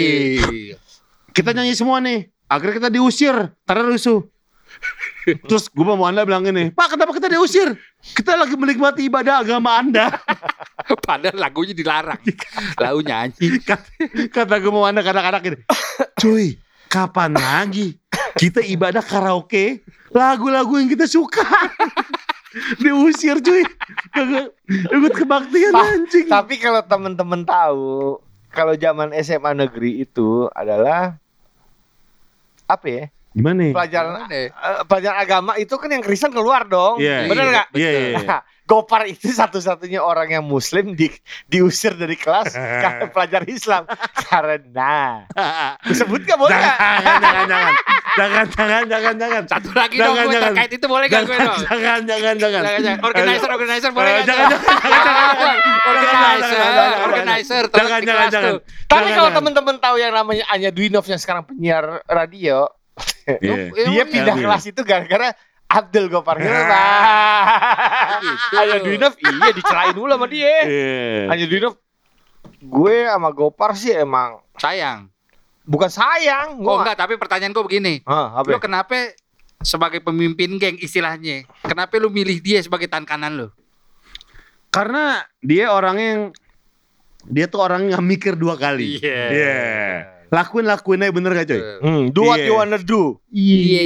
Kita 1.31 1.55
nyanyi 1.55 1.73
semua 1.73 2.03
nih. 2.03 2.27
Akhirnya 2.51 2.75
kita 2.83 2.89
diusir 2.91 3.35
karena 3.63 3.83
rusuh. 3.87 4.27
Terus 5.23 5.71
gue 5.71 5.85
sama 5.87 6.11
Anda 6.11 6.27
bilang 6.27 6.43
gini, 6.43 6.75
Pak 6.75 6.99
kenapa 6.99 7.15
kita 7.15 7.31
diusir? 7.31 7.71
Kita 8.03 8.35
lagi 8.35 8.59
menikmati 8.59 9.07
ibadah 9.07 9.39
agama 9.39 9.79
Anda. 9.79 10.11
Padahal 11.07 11.39
lagunya 11.39 11.71
dilarang. 11.71 12.19
Lalu 12.75 12.99
nyanyi. 13.07 13.63
Kata, 13.63 13.87
kata 14.27 14.55
gue 14.59 14.71
sama 14.75 14.91
Anda 14.91 14.99
kadang-kadang 14.99 15.41
gini, 15.47 15.57
cuy 16.19 16.59
kapan 16.91 17.31
lagi 17.39 17.95
kita 18.43 18.59
ibadah 18.59 18.99
karaoke 18.99 19.79
lagu-lagu 20.11 20.75
yang 20.75 20.91
kita 20.91 21.07
suka. 21.07 21.47
diusir 22.83 23.41
cuy. 23.41 23.65
Ikut 24.69 25.13
kebaktian 25.17 25.73
Ta- 25.73 25.89
anjing. 25.89 26.27
Tapi 26.29 26.55
kalau 26.61 26.85
temen-temen 26.85 27.41
tahu, 27.47 28.21
kalau 28.53 28.73
zaman 28.77 29.09
SMA 29.25 29.57
negeri 29.57 30.05
itu 30.05 30.45
adalah 30.53 31.17
apa 32.69 32.85
ya? 32.85 33.03
Gimana? 33.33 33.73
Pelajaran 33.73 34.29
Gimana 34.29 34.37
eh, 34.37 34.51
pelajaran 34.85 35.17
agama 35.17 35.51
itu 35.57 35.73
kan 35.81 35.89
yang 35.89 36.03
Kristen 36.05 36.29
keluar 36.29 36.69
dong. 36.69 37.01
Iya, 37.01 37.25
Bener 37.25 37.45
iya, 37.49 37.53
nggak? 37.57 37.67
Iya, 37.73 37.89
iya, 37.89 38.01
iya. 38.13 38.19
Nah, 38.21 38.41
Gopar 38.63 39.03
itu 39.05 39.27
satu-satunya 39.29 39.99
orang 39.99 40.31
yang 40.31 40.43
muslim 40.43 40.93
di, 40.93 41.11
diusir 41.45 41.93
dari 41.93 42.15
kelas 42.15 42.55
karena 42.83 43.05
pelajar 43.07 43.43
Islam. 43.43 43.83
Karena 44.15 45.27
disebut 45.83 46.23
gak 46.23 46.39
boleh 46.39 46.55
nggak? 46.55 46.77
jangan, 46.79 47.19
jangan, 47.19 47.45
jangan, 47.45 47.73
jangan, 48.13 48.45
jangan, 48.47 48.83
jangan, 48.87 49.15
jangan, 49.19 49.43
Satu 49.45 49.69
lagi 49.73 49.95
dong 49.95 50.05
Jangan, 50.09 50.23
gue 50.23 50.31
jangan. 50.31 50.47
terkait 50.49 50.71
itu 50.71 50.85
boleh 50.87 51.05
gak 51.05 51.21
gue 51.21 51.27
jangan, 51.29 51.43
dong? 51.43 51.59
jangan, 51.61 51.99
jangan, 52.03 52.35
jangan, 52.39 52.61
Jangan. 52.63 52.97
Organizer, 53.03 53.49
organizer 53.51 53.91
boleh 53.91 54.09
Eh, 54.09 54.15
gak? 54.15 54.25
jangan, 54.25 54.47
jangan, 54.47 55.55
Organizer, 55.83 56.63
organizer. 57.03 57.63
jangan, 57.67 57.67
terus 57.67 57.83
di 57.83 57.91
jangan, 57.99 58.01
kelas 58.05 58.31
jangan. 58.31 58.53
Tapi 58.87 59.09
kalau 59.11 59.29
temen-temen 59.33 59.75
tahu 59.77 59.95
yang 59.97 60.13
namanya 60.13 60.45
Anya 60.47 60.69
Dwinov 60.69 61.03
yang 61.03 61.19
sekarang 61.19 61.43
penyiar 61.43 61.99
radio, 62.05 62.71
Iya. 63.25 63.73
Dia 63.89 64.03
pindah 64.05 64.35
Iya. 64.35 64.43
kelas 64.45 64.63
itu 64.67 64.81
gara-gara 64.83 65.33
Abdul 65.73 66.05
Gopar 66.07 66.37
Hilman. 66.43 66.69
Gitu. 68.21 68.53
Anya 68.55 68.77
Dwinov 68.79 69.13
iya 69.17 69.49
dicelain 69.51 69.93
dulu 69.93 70.13
sama 70.13 70.27
dia. 70.29 70.53
Iya. 70.63 71.33
Anya 71.33 71.45
Dwinov 71.49 71.73
gue 72.63 72.95
sama 73.03 73.29
Gopar 73.33 73.73
sih 73.73 73.91
emang 73.91 74.39
Sayang. 74.55 75.09
bukan 75.63 75.87
sayang. 75.87 76.59
Oh 76.59 76.75
Gua 76.75 76.83
enggak, 76.83 76.99
tapi 76.99 77.15
pertanyaan 77.15 77.51
gue 77.51 77.63
begini. 77.63 77.93
Hah, 78.03 78.37
apa? 78.37 78.51
Lu 78.51 78.59
kenapa 78.59 79.15
sebagai 79.59 80.03
pemimpin 80.03 80.59
geng 80.59 80.75
istilahnya, 80.77 81.47
kenapa 81.63 81.95
lu 81.97 82.11
milih 82.11 82.43
dia 82.43 82.59
sebagai 82.59 82.85
tangan 82.85 83.07
kanan 83.07 83.33
lu? 83.33 83.47
Karena 84.67 85.23
dia 85.39 85.71
orang 85.71 85.97
yang 85.97 86.19
dia 87.23 87.47
tuh 87.47 87.63
orang 87.63 87.87
yang 87.87 88.03
mikir 88.03 88.35
dua 88.35 88.59
kali. 88.59 88.99
Iya. 88.99 89.23
Iya. 89.31 89.57
Lakuin 90.33 90.65
lakuin 90.65 90.97
aja 90.99 91.13
bener 91.13 91.31
gak 91.31 91.45
coy? 91.45 91.61
Hmm, 91.79 92.03
do 92.09 92.25
what 92.25 92.41
Iya. 92.41 92.47
you 92.49 92.55
wanna 92.57 92.79
do. 92.81 93.01
Iya. 93.29 93.81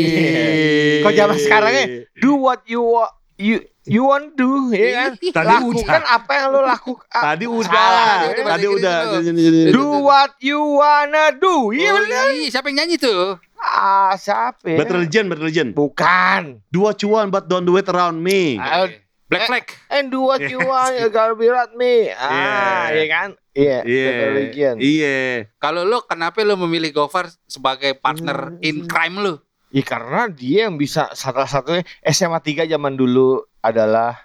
Kok 1.03 1.11
zaman 1.13 1.37
sekarang 1.37 1.71
ya? 1.71 1.85
Do 2.15 2.31
what 2.37 2.63
you 2.63 2.81
wa- 2.81 3.11
you 3.35 3.55
you 3.83 4.03
want 4.03 4.33
do, 4.33 4.71
ya 4.71 4.87
kan? 4.97 5.11
Tadi 5.15 5.47
Lakukan 5.47 6.01
apa 6.03 6.31
yang 6.33 6.47
lo 6.49 6.59
lakukan. 6.61 7.21
Tadi 7.27 7.45
udah, 7.45 7.67
Salah. 7.67 8.15
Tadi 8.25 8.41
tadi 8.41 8.65
udah 8.65 8.95
udah. 8.97 8.97
balikin 9.13 9.71
Do 9.71 9.85
what 10.01 10.31
you 10.39 10.59
wanna 10.59 11.25
do. 11.33 11.71
Iya 11.71 11.89
Oh, 11.89 11.99
bener. 12.01 12.25
iya, 12.33 12.47
siapa 12.47 12.67
yang 12.67 12.77
nyanyi 12.81 12.95
tuh? 12.95 13.39
Ah, 13.57 14.15
siapa? 14.15 14.63
ya? 14.63 14.77
Battle 14.77 15.03
Legend, 15.03 15.25
Battle 15.27 15.47
Legend. 15.47 15.69
Bukan. 15.73 16.41
Do 16.69 16.79
what 16.83 16.97
you 16.99 17.11
want 17.11 17.29
but 17.29 17.45
don't 17.45 17.63
do 17.63 17.75
it 17.75 17.87
around 17.87 18.17
me. 18.17 18.55
Ah, 18.55 18.87
Black 19.27 19.43
Eh, 19.43 19.47
Flag. 19.47 19.65
And 19.89 20.07
do 20.07 20.23
what 20.23 20.39
you 20.39 20.55
want, 20.63 20.95
you 20.95 21.07
gotta 21.09 21.35
be 21.35 21.47
right 21.47 21.71
me. 21.73 22.11
Ah, 22.11 22.87
Iya. 22.87 22.95
iya 22.95 23.05
kan? 23.07 23.29
Iya, 23.51 23.77
Iya. 23.83 24.11
Legend. 24.31 24.77
Iya. 24.79 25.17
Kalau 25.57 25.83
lu 25.83 25.99
kenapa 26.01 26.39
lu 26.41 26.55
memilih 26.57 26.95
Gofar 26.95 27.27
sebagai 27.43 27.91
partner 27.93 28.55
in 28.61 28.87
crime 28.87 29.19
lu? 29.19 29.33
Ya 29.67 29.83
karena 29.83 30.31
dia 30.31 30.65
yang 30.65 30.79
bisa 30.79 31.11
salah-satunya 31.11 31.83
SMA 32.01 32.39
3 32.39 32.63
zaman 32.65 32.95
dulu 32.95 33.43
adalah 33.59 34.15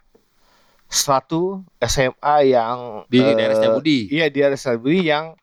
suatu 0.86 1.66
SMA 1.80 2.36
yang 2.46 3.02
Di 3.08 3.18
eh, 3.18 3.34
daerah 3.34 3.54
Setiabudi. 3.56 3.98
Iya 4.06 4.30
di 4.30 4.38
daerah 4.38 4.54
Setiabudi 4.54 5.02
yang 5.02 5.34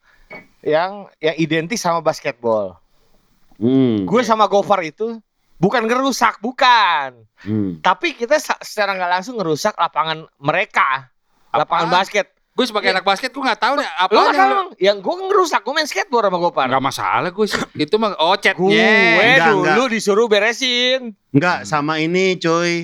yang 0.61 0.91
yang 1.19 1.35
identik 1.35 1.75
sama 1.75 1.99
basketball. 1.99 2.79
Hmm. 3.59 4.07
Gue 4.07 4.23
sama 4.23 4.47
Gofar 4.47 4.79
itu 4.81 5.19
bukan 5.59 5.83
ngerusak, 5.85 6.39
bukan. 6.39 7.27
Hmm. 7.43 7.83
Tapi 7.83 8.15
kita 8.15 8.39
secara 8.39 8.95
nggak 8.95 9.11
langsung 9.19 9.35
ngerusak 9.37 9.75
lapangan 9.75 10.25
mereka, 10.39 11.11
lapangan 11.51 11.91
Apaan? 11.91 11.97
basket. 11.99 12.27
Gue 12.57 12.67
sebagai 12.67 12.91
anak 12.91 13.07
basket 13.07 13.31
gue 13.31 13.39
nggak 13.39 13.61
tahu 13.61 13.79
deh 13.79 13.87
Lo 13.87 14.19
apa 14.19 14.35
kan 14.35 14.49
yang 14.83 14.99
gue 14.99 15.15
ngerusak, 15.15 15.63
gue 15.63 15.71
main 15.71 15.87
skateboard 15.87 16.27
sama 16.27 16.37
Gopar. 16.43 16.67
Nggak 16.67 16.83
masalah 16.83 17.29
gue 17.31 17.45
sih. 17.47 17.61
Itu 17.79 17.95
mah 17.95 18.19
oh 18.19 18.35
Gue 18.35 18.43
chatnya. 18.43 18.91
Enggak, 19.15 19.75
dulu 19.79 19.83
disuruh 19.87 20.27
beresin. 20.27 21.15
Enggak, 21.31 21.63
sama 21.63 22.03
ini 22.03 22.35
coy. 22.35 22.83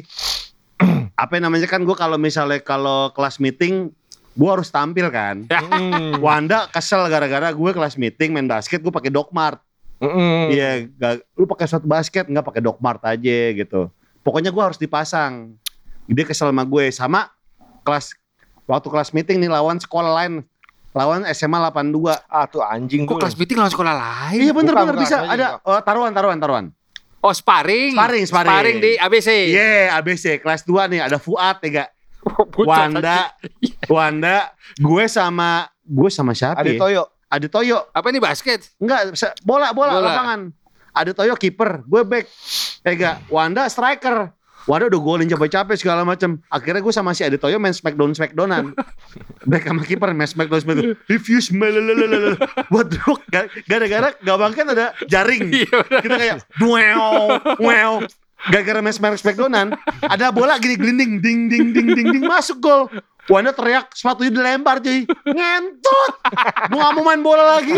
Apa 1.23 1.43
namanya 1.43 1.67
kan 1.67 1.83
gue 1.83 1.95
kalau 1.95 2.15
misalnya 2.15 2.63
kalau 2.63 3.11
kelas 3.11 3.43
meeting 3.43 3.91
gue 4.35 4.49
harus 4.51 4.71
tampil 4.71 5.11
kan. 5.11 5.43
Hmm. 5.47 6.23
Wanda 6.23 6.71
kesel 6.71 7.03
gara-gara 7.11 7.51
gue 7.51 7.71
kelas 7.75 7.99
meeting 7.99 8.31
main 8.31 8.47
basket 8.47 8.79
gue 8.79 8.93
pakai 8.95 9.11
Dokmart. 9.11 9.59
Iya, 10.51 10.87
gak- 10.99 11.23
lu 11.35 11.45
pakai 11.49 11.65
sepatu 11.65 11.87
basket 11.89 12.25
nggak 12.29 12.45
pakai 12.45 12.61
Dokmart 12.61 13.01
aja 13.05 13.37
gitu. 13.53 13.89
Pokoknya 14.25 14.49
gue 14.49 14.63
harus 14.63 14.79
dipasang. 14.81 15.53
Dia 16.05 16.25
kesel 16.25 16.49
sama 16.49 16.63
gue 16.65 16.85
sama 16.93 17.21
kelas 17.85 18.13
waktu 18.65 18.87
kelas 18.89 19.09
meeting 19.13 19.37
nih 19.41 19.49
lawan 19.49 19.77
sekolah 19.77 20.11
lain. 20.23 20.45
Lawan 20.95 21.27
SMA 21.35 21.59
82. 21.59 22.13
Ah 22.31 22.45
tuh 22.47 22.63
anjing 22.63 23.03
Kok 23.03 23.17
tuh. 23.17 23.19
kelas 23.25 23.35
meeting 23.37 23.57
lawan 23.59 23.73
sekolah 23.73 23.93
lain? 23.93 24.39
Iya 24.41 24.53
bener 24.53 24.73
bukan, 24.73 24.85
bener 24.85 24.95
bukan, 24.95 25.05
bisa 25.05 25.17
ada 25.27 25.45
oh, 25.61 25.79
taruhan 25.83 26.11
taruhan 26.13 26.37
taruhan. 26.39 26.65
Oh 27.25 27.33
sparring. 27.33 27.97
Sparring, 27.97 28.25
sparring. 28.29 28.77
di 28.77 28.91
ABC. 29.01 29.29
Iya 29.49 29.97
ABC 29.97 30.39
kelas 30.39 30.61
2 30.65 30.93
nih 30.93 31.01
ada 31.05 31.17
Fuad 31.17 31.57
ya 31.65 31.69
gak? 31.83 31.89
Wanda, 32.69 33.37
Wanda, 33.85 34.37
gue 34.77 35.03
sama 35.05 35.69
gue 35.85 36.09
sama 36.09 36.33
siapa? 36.33 36.61
Ada 36.61 36.73
ya? 36.73 36.79
Toyo. 36.81 37.03
Ada 37.29 37.47
Toyo. 37.49 37.89
Apa 37.91 38.13
ini 38.13 38.21
basket? 38.21 38.69
Enggak, 38.77 39.13
bola, 39.41 39.73
bola, 39.73 39.97
Bola. 39.97 40.05
lapangan. 40.05 40.41
Ada 40.95 41.11
Toyo 41.11 41.33
kiper, 41.35 41.83
gue 41.83 42.01
back. 42.07 42.25
Enggak, 42.85 43.15
Wanda 43.27 43.67
striker. 43.67 44.31
Wanda 44.65 44.89
udah 44.89 44.97
golin 44.97 45.29
capek-capek 45.29 45.77
segala 45.77 46.01
macam. 46.01 46.41
Akhirnya 46.49 46.81
gue 46.81 46.89
sama 46.89 47.13
si 47.13 47.21
Adi 47.21 47.37
Toyo 47.37 47.61
main 47.61 47.69
smackdown 47.69 48.17
smackdownan. 48.17 48.73
back 49.49 49.61
sama 49.69 49.85
kiper 49.85 50.09
main 50.17 50.25
smackdown 50.25 50.61
smackdown. 50.65 50.97
Reviews 51.05 51.53
melelelelele. 51.53 52.33
Buat 52.73 52.89
druk 52.89 53.21
gara-gara 53.69 54.17
gawang 54.25 54.57
kan 54.57 54.65
ada 54.73 54.97
jaring. 55.05 55.53
Kita 56.01 56.17
kayak 56.17 56.37
wow, 56.57 57.37
wow. 57.61 57.91
Gara-gara 58.49 58.81
main 58.81 58.93
smack 58.93 59.21
smackdownan, 59.21 59.77
ada 60.01 60.33
bola 60.33 60.57
gini 60.57 60.77
gelinding 60.77 61.21
ding 61.21 61.45
ding 61.45 61.69
ding 61.69 61.93
ding 61.93 62.07
ding 62.09 62.25
masuk 62.25 62.57
gol. 62.57 62.89
Wanda 63.25 63.51
teriak 63.51 63.89
sepatunya 63.89 64.29
dilempar 64.29 64.77
cuy 64.79 65.01
Ngentut 65.25 66.13
Mau 66.69 66.77
gak 66.77 66.91
mau 66.93 67.03
main 67.03 67.19
bola 67.19 67.57
lagi 67.57 67.73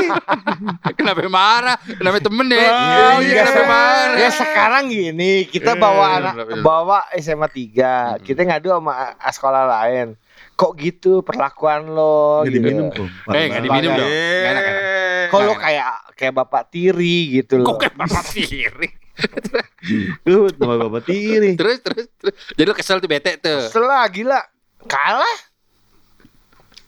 Kenapa 0.93 1.23
marah? 1.25 1.77
Kenapa 1.79 2.19
temen 2.19 2.45
deh? 2.45 2.59
Oh, 2.59 3.19
iya. 3.19 3.41
Kenapa 3.41 3.63
marah? 3.63 4.17
Ya 4.17 4.29
sekarang 4.29 4.83
gini, 4.87 5.45
kita 5.45 5.71
Eh, 5.71 5.77
bawa 5.77 6.05
anak 6.17 6.33
bener. 6.35 6.59
bawa 6.59 6.99
SMA 7.13 7.47
3, 7.47 8.19
kita 8.19 8.41
ngadu 8.41 8.71
sama 8.71 8.93
sekolah 9.23 9.63
lain. 9.69 10.07
Kok 10.53 10.71
gitu 10.75 11.21
perlakuan 11.21 11.85
lo 11.87 12.41
Gak 12.41 12.49
gitu. 12.49 12.55
diminum 12.59 12.85
kok 12.89 13.07
Eh, 13.29 13.45
nggak 13.47 13.63
diminum 13.63 13.91
dong. 13.93 14.11
Lo 15.37 15.53
kayak 15.53 15.87
kayak 16.13 16.33
Bapak 16.35 16.63
Tiri 16.67 17.17
gitu 17.35 17.61
loh. 17.61 17.67
Kok 17.67 17.77
kayak 17.79 17.95
bapak 17.95 18.23
tiri? 18.27 18.89
Lu 20.23 20.49
nama 20.51 20.75
bapak 20.79 21.01
tiri 21.05 21.53
Terus, 21.55 21.79
terus, 21.79 22.05
terus. 22.15 22.35
Jadi 22.51 22.65
lu 22.65 22.73
kesel 22.73 22.97
tuh 22.97 23.07
bete 23.07 23.37
tuh. 23.37 23.65
Setelah 23.65 24.03
gila 24.07 24.39
kalah 24.87 25.37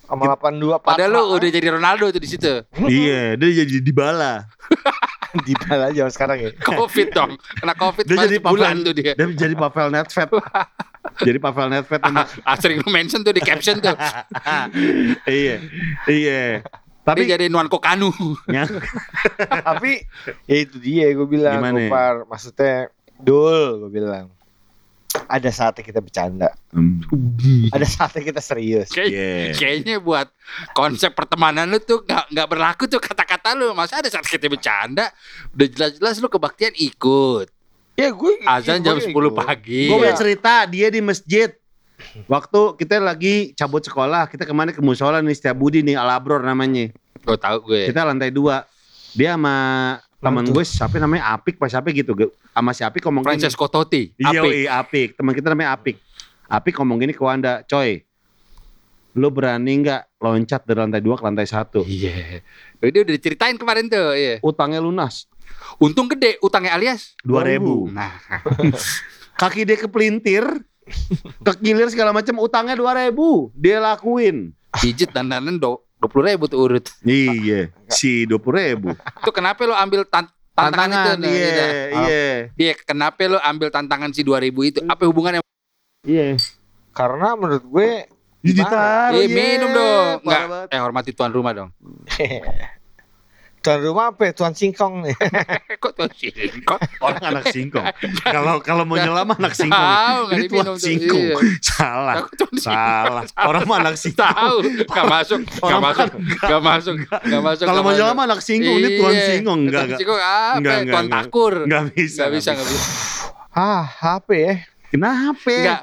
sama 0.09 0.33
82 0.33 0.81
Padahal 0.81 1.11
lu 1.13 1.21
udah 1.37 1.49
jadi 1.53 1.67
Ronaldo 1.69 2.09
tuh 2.09 2.17
di 2.17 2.25
situ. 2.25 2.65
Iya 2.89 3.37
dia 3.37 3.49
jadi 3.61 3.77
dibala 3.77 4.49
di 5.45 5.53
bala 5.53 5.93
aja 5.93 6.09
sekarang 6.09 6.41
ya. 6.41 6.49
Covid 6.57 7.13
dong. 7.13 7.37
Kena 7.37 7.77
Covid 7.77 8.09
Dia 8.09 8.25
jadi 8.25 8.41
bulan 8.41 8.81
Pavel 8.81 8.85
tuh 8.89 8.93
dia. 8.97 9.13
Dia 9.13 9.25
jadi 9.29 9.53
Pavel 9.53 9.87
Nedved 9.93 10.29
Jadi 11.29 11.37
Pavel 11.37 11.67
Nedved 11.69 12.01
Ah, 12.41 12.57
sering 12.57 12.81
lu 12.81 12.89
mention 12.89 13.21
tuh 13.21 13.29
di 13.29 13.41
caption 13.43 13.77
tuh. 13.77 13.93
Iya 15.29 15.61
Iya 16.09 16.65
Tapi 17.05 17.29
Dia 17.29 17.37
jadi 17.37 17.45
Nuan 17.49 17.69
Kokanu. 17.69 18.09
ya, 18.49 18.65
Tapi 19.61 20.01
ya 20.45 20.57
itu 20.57 20.77
dia 20.81 21.09
gue 21.13 21.27
bilang 21.29 21.61
Gimana? 21.61 21.85
Gopar. 21.85 22.15
Maksudnya 22.25 22.89
Dul 23.21 23.85
gue 23.85 23.91
bilang. 23.93 24.33
Ada 25.09 25.49
saatnya 25.49 25.81
kita 25.81 25.99
bercanda. 25.99 26.53
Hmm, 26.69 27.01
Ada 27.69 27.85
saatnya 27.85 28.21
kita 28.23 28.41
serius. 28.41 28.89
Kayak- 28.89 29.09
yeah. 29.09 29.49
Kayaknya 29.53 29.95
buat 29.97 30.29
konsep 30.71 31.13
pertemanan 31.13 31.65
lu 31.65 31.77
tuh 31.77 32.01
nggak 32.01 32.29
nggak 32.29 32.47
berlaku 32.47 32.85
tuh 32.85 32.97
kata-kata 32.97 33.53
lu. 33.53 33.73
Masa 33.73 33.99
ada 33.99 34.09
saat 34.09 34.23
kita 34.23 34.45
bercanda, 34.45 35.09
udah 35.51 35.67
jelas-jelas 35.67 36.15
lu 36.17 36.27
kebaktian 36.27 36.73
ikut. 36.75 37.49
Ya 37.93 38.09
gue 38.09 38.31
Azan 38.45 38.79
jam 38.79 38.95
gue 38.95 39.05
10 39.05 39.11
ikut. 39.11 39.33
pagi. 39.35 39.89
Gue 39.89 39.97
punya 39.97 40.13
Iya. 40.13 40.21
cerita 40.21 40.53
dia 40.65 40.87
di 40.87 41.01
masjid. 41.01 41.49
Waktu 42.25 42.79
kita 42.79 42.95
lagi 42.97 43.51
cabut 43.53 43.83
sekolah, 43.83 44.29
kita 44.29 44.45
ke 44.45 44.53
mana 44.55 44.71
ke 44.71 44.79
musola 44.79 45.19
nih 45.19 45.35
Setia 45.35 45.51
Budi 45.51 45.83
nih 45.83 45.99
Alabror 45.99 46.39
namanya. 46.39 46.93
Gue 47.19 47.35
tahu 47.35 47.57
gue. 47.65 47.91
Kita 47.91 48.07
lantai 48.07 48.31
dua. 48.31 48.63
Dia 49.11 49.35
sama 49.35 49.57
teman 50.19 50.43
gue 50.43 50.63
siapa 50.67 50.99
namanya 50.99 51.31
Apik 51.33 51.55
pas 51.55 51.71
siapa 51.71 51.89
gitu. 51.95 52.11
Sama 52.51 52.71
si 52.75 52.83
Apik 52.83 53.07
ngomong 53.07 53.23
gini. 53.23 53.29
Francesco 53.39 53.65
Totti. 53.71 54.11
Iya, 54.19 54.43
Apik. 54.43 54.51
iya, 54.51 54.69
Apik. 54.83 55.09
Teman 55.15 55.31
kita 55.31 55.47
namanya 55.51 55.79
Apik. 55.79 55.97
Apik 56.51 56.75
ngomong 56.75 56.99
gini 56.99 57.13
ke 57.15 57.23
Wanda, 57.23 57.63
coy. 57.63 58.03
Lu 59.15 59.31
berani 59.33 59.73
nggak 59.79 60.21
loncat 60.21 60.61
dari 60.67 60.79
lantai 60.83 61.01
dua 61.01 61.15
ke 61.17 61.23
lantai 61.23 61.47
satu? 61.47 61.81
Iya. 61.87 62.43
Dia 62.83 63.01
udah 63.03 63.15
diceritain 63.15 63.55
kemarin 63.55 63.87
tuh. 63.87 64.13
Iya. 64.13 64.43
Utangnya 64.43 64.83
lunas. 64.83 65.25
Untung 65.79 66.11
gede 66.11 66.37
utangnya 66.43 66.75
alias. 66.75 67.15
Dua 67.23 67.41
ribu. 67.41 67.89
Nah, 67.89 68.13
Kaki 69.41 69.63
dia 69.65 69.79
kepelintir. 69.79 70.45
Kekilir 71.45 71.87
segala 71.89 72.11
macam 72.11 72.37
utangnya 72.43 72.75
dua 72.75 72.91
ribu. 72.97 73.53
Dia 73.55 73.79
lakuin. 73.79 74.51
pijit 74.69 75.09
dan 75.09 75.25
danan 75.25 75.57
do 75.57 75.81
dua 75.99 76.09
puluh 76.09 76.23
ribu 76.25 76.47
tuh 76.47 76.57
urut. 76.57 76.85
Iya, 77.03 77.69
si 77.85 78.23
dua 78.23 78.39
puluh 78.39 78.57
ribu. 78.57 78.89
Itu 78.95 79.31
kenapa 79.31 79.59
lo 79.63 79.75
ambil 79.75 80.07
tan- 80.07 80.31
tantangan, 80.55 81.15
itu? 81.15 81.21
Nah, 81.21 81.29
iya, 81.29 81.47
iya. 81.47 81.67
iya, 81.91 82.27
Iya, 82.55 82.73
kenapa 82.81 83.19
lo 83.27 83.37
ambil 83.37 83.67
tantangan 83.69 84.11
si 84.11 84.23
2000 84.23 84.47
itu? 84.65 84.79
Apa 84.83 85.03
hubungannya? 85.03 85.43
iya. 86.03 86.39
Karena 86.89 87.35
menurut 87.35 87.63
gue 87.63 87.89
Ditaruh, 88.39 89.19
Eh, 89.19 89.27
iya. 89.27 89.35
minum 89.35 89.67
dong. 89.69 90.23
Parah 90.23 90.43
Enggak, 90.47 90.71
eh 90.71 90.79
hormati 90.79 91.11
tuan 91.11 91.27
rumah 91.29 91.51
dong. 91.51 91.69
tuan 93.59 93.79
rumah 93.79 94.09
apa 94.09 94.21
ya? 94.25 94.31
Tuan 94.31 94.51
singkong 94.51 95.03
nih. 95.03 95.15
Kok 95.83 95.91
tuan 95.93 96.11
singkong? 96.11 96.79
Orang 96.99 97.23
anak 97.23 97.45
singkong. 97.49 97.85
Kalau 98.35 98.59
kalau 98.59 98.83
mau 98.83 98.95
nyelam 98.95 99.27
anak 99.29 99.53
singkong. 99.53 99.75
Tahu, 99.75 100.21
Ini 100.29 100.45
tuan 100.47 100.65
diminum 100.65 100.75
tuh, 100.75 100.81
singkong. 100.81 101.23
iya. 101.23 101.35
Salah. 101.69 102.15
Tuan 102.31 102.53
Salah. 102.55 103.23
Orang 103.37 103.63
mah 103.65 103.77
anak 103.79 103.95
singkong. 103.95 104.23
Tahu, 104.25 104.55
enggak 104.85 105.05
masuk, 105.07 105.39
enggak 105.41 105.63
Orang 105.63 105.81
masuk, 105.81 106.07
enggak 106.15 106.61
masuk, 106.61 106.93
enggak 106.97 107.41
masuk. 107.41 107.65
Kalau 107.65 107.81
mau 107.81 107.93
nyelam 107.93 108.19
anak 108.19 108.39
singkong 108.39 108.75
ini 108.77 108.89
tuan 108.95 109.11
Iya. 109.11 109.25
singkong 109.29 109.59
enggak 109.61 109.73
Tuan 109.73 109.85
enggak. 109.85 109.99
singkong 109.99 110.21
apa? 110.21 110.55
Enggak, 110.55 110.71
ya? 110.71 110.79
enggak, 110.79 110.93
Tuan 110.93 111.07
takur. 111.09 111.53
Enggak 111.63 111.83
bisa. 111.91 112.21
Enggak 112.21 112.31
bisa, 112.33 112.49
enggak 112.53 112.67
bisa. 112.67 112.89
ah, 113.51 113.85
apa 113.99 114.31
ya? 114.33 114.53
Kenapa? 114.89 115.51
Enggak. 115.51 115.81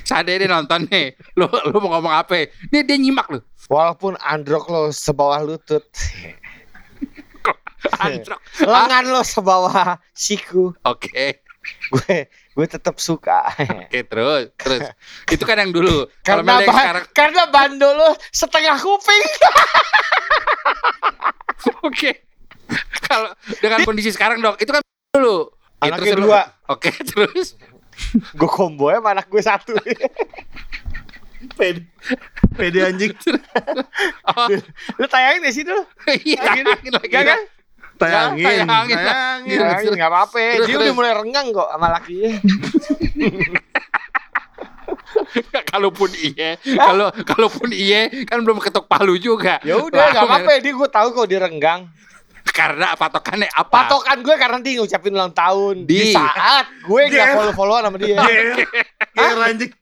Sadar 0.00 0.40
dia 0.40 0.48
nonton 0.48 0.88
nih. 0.88 1.12
Lu 1.36 1.44
lu 1.44 1.76
mau 1.76 1.98
ngomong 1.98 2.14
apa? 2.14 2.48
Nih 2.72 2.80
dia 2.80 2.96
nyimak 2.96 3.28
lu. 3.28 3.40
Walaupun 3.64 4.16
androk 4.18 4.64
lo 4.66 4.88
sebawah 4.88 5.40
lutut, 5.40 5.84
Anjrok. 7.94 8.40
lengan 8.60 9.04
lo 9.06 9.20
sebawah 9.20 10.00
siku, 10.10 10.74
Oke. 10.82 11.44
gue 11.90 12.16
gue 12.28 12.66
tetap 12.66 12.98
suka. 12.98 13.46
Oke, 13.56 14.04
terus, 14.04 14.52
terus. 14.54 14.80
Itu 15.26 15.42
kan 15.42 15.56
yang 15.56 15.70
dulu. 15.70 16.04
Kalau 16.20 16.40
karena 16.40 16.52
ba- 16.60 16.64
sekarang 16.70 17.04
karena 17.10 17.42
bando 17.48 17.88
lo 17.90 18.08
setengah 18.28 18.76
kuping. 18.76 19.24
Oke. 21.88 22.10
Kalau 23.04 23.30
dengan 23.60 23.80
kondisi 23.82 24.10
sekarang 24.10 24.40
dong, 24.40 24.56
itu 24.56 24.68
kan 24.68 24.80
dulu. 25.12 25.52
Ya, 25.80 25.92
Anaknya 25.92 26.10
terus 26.10 26.20
lu- 26.20 26.26
dua. 26.28 26.42
Oke, 26.66 26.90
terus. 26.92 27.48
gue 28.34 28.50
combo 28.50 28.88
ya 28.88 28.98
anak 28.98 29.26
gue 29.26 29.38
satu. 29.38 29.74
Pede, 31.54 31.86
pede 32.52 32.78
anjing. 32.82 33.12
Oh, 34.26 34.48
lu 34.96 35.06
tayangin 35.06 35.44
di 35.44 35.52
situ. 35.52 35.76
iya, 36.24 36.40
tayangin 36.40 36.66
lagi. 36.66 36.88
Gak 37.06 37.22
kan? 37.22 37.38
Tayangin. 37.98 38.66
Tayangin. 38.66 38.96
Tayangin. 38.98 39.58
Tayangin 39.58 39.92
nggak 39.94 40.10
apa-apa. 40.10 40.38
Dia 40.66 40.76
udah 40.78 40.94
mulai 40.94 41.12
renggang 41.14 41.46
kok 41.54 41.68
sama 41.70 41.88
lakinya. 41.94 42.32
kalaupun 45.74 46.10
iya, 46.14 46.54
kalau 46.62 47.10
kalaupun 47.26 47.70
iya 47.74 48.06
kan 48.26 48.42
belum 48.42 48.62
ketok 48.62 48.86
palu 48.86 49.18
juga. 49.18 49.58
Ya 49.66 49.78
udah 49.78 50.14
nggak 50.14 50.24
apa-apa. 50.26 50.50
Dia 50.62 50.72
gue 50.74 50.88
tahu 50.90 51.08
kok 51.14 51.26
dia 51.26 51.38
renggang. 51.42 51.90
Karena 52.46 52.92
patokannya 52.92 53.48
apa? 53.48 53.88
Patokan 53.88 54.20
gue 54.20 54.34
karena 54.34 54.58
dia 54.60 54.72
ngucapin 54.76 55.10
ulang 55.10 55.32
tahun 55.32 55.74
Di. 55.82 55.90
di, 55.90 56.12
saat 56.12 56.68
gue 56.78 57.00
nggak 57.06 57.26
Ger. 57.26 57.34
follow-followan 57.34 57.82
sama 57.84 57.96
dia. 57.96 58.20
Ger 59.10 59.38
anjing. 59.40 59.72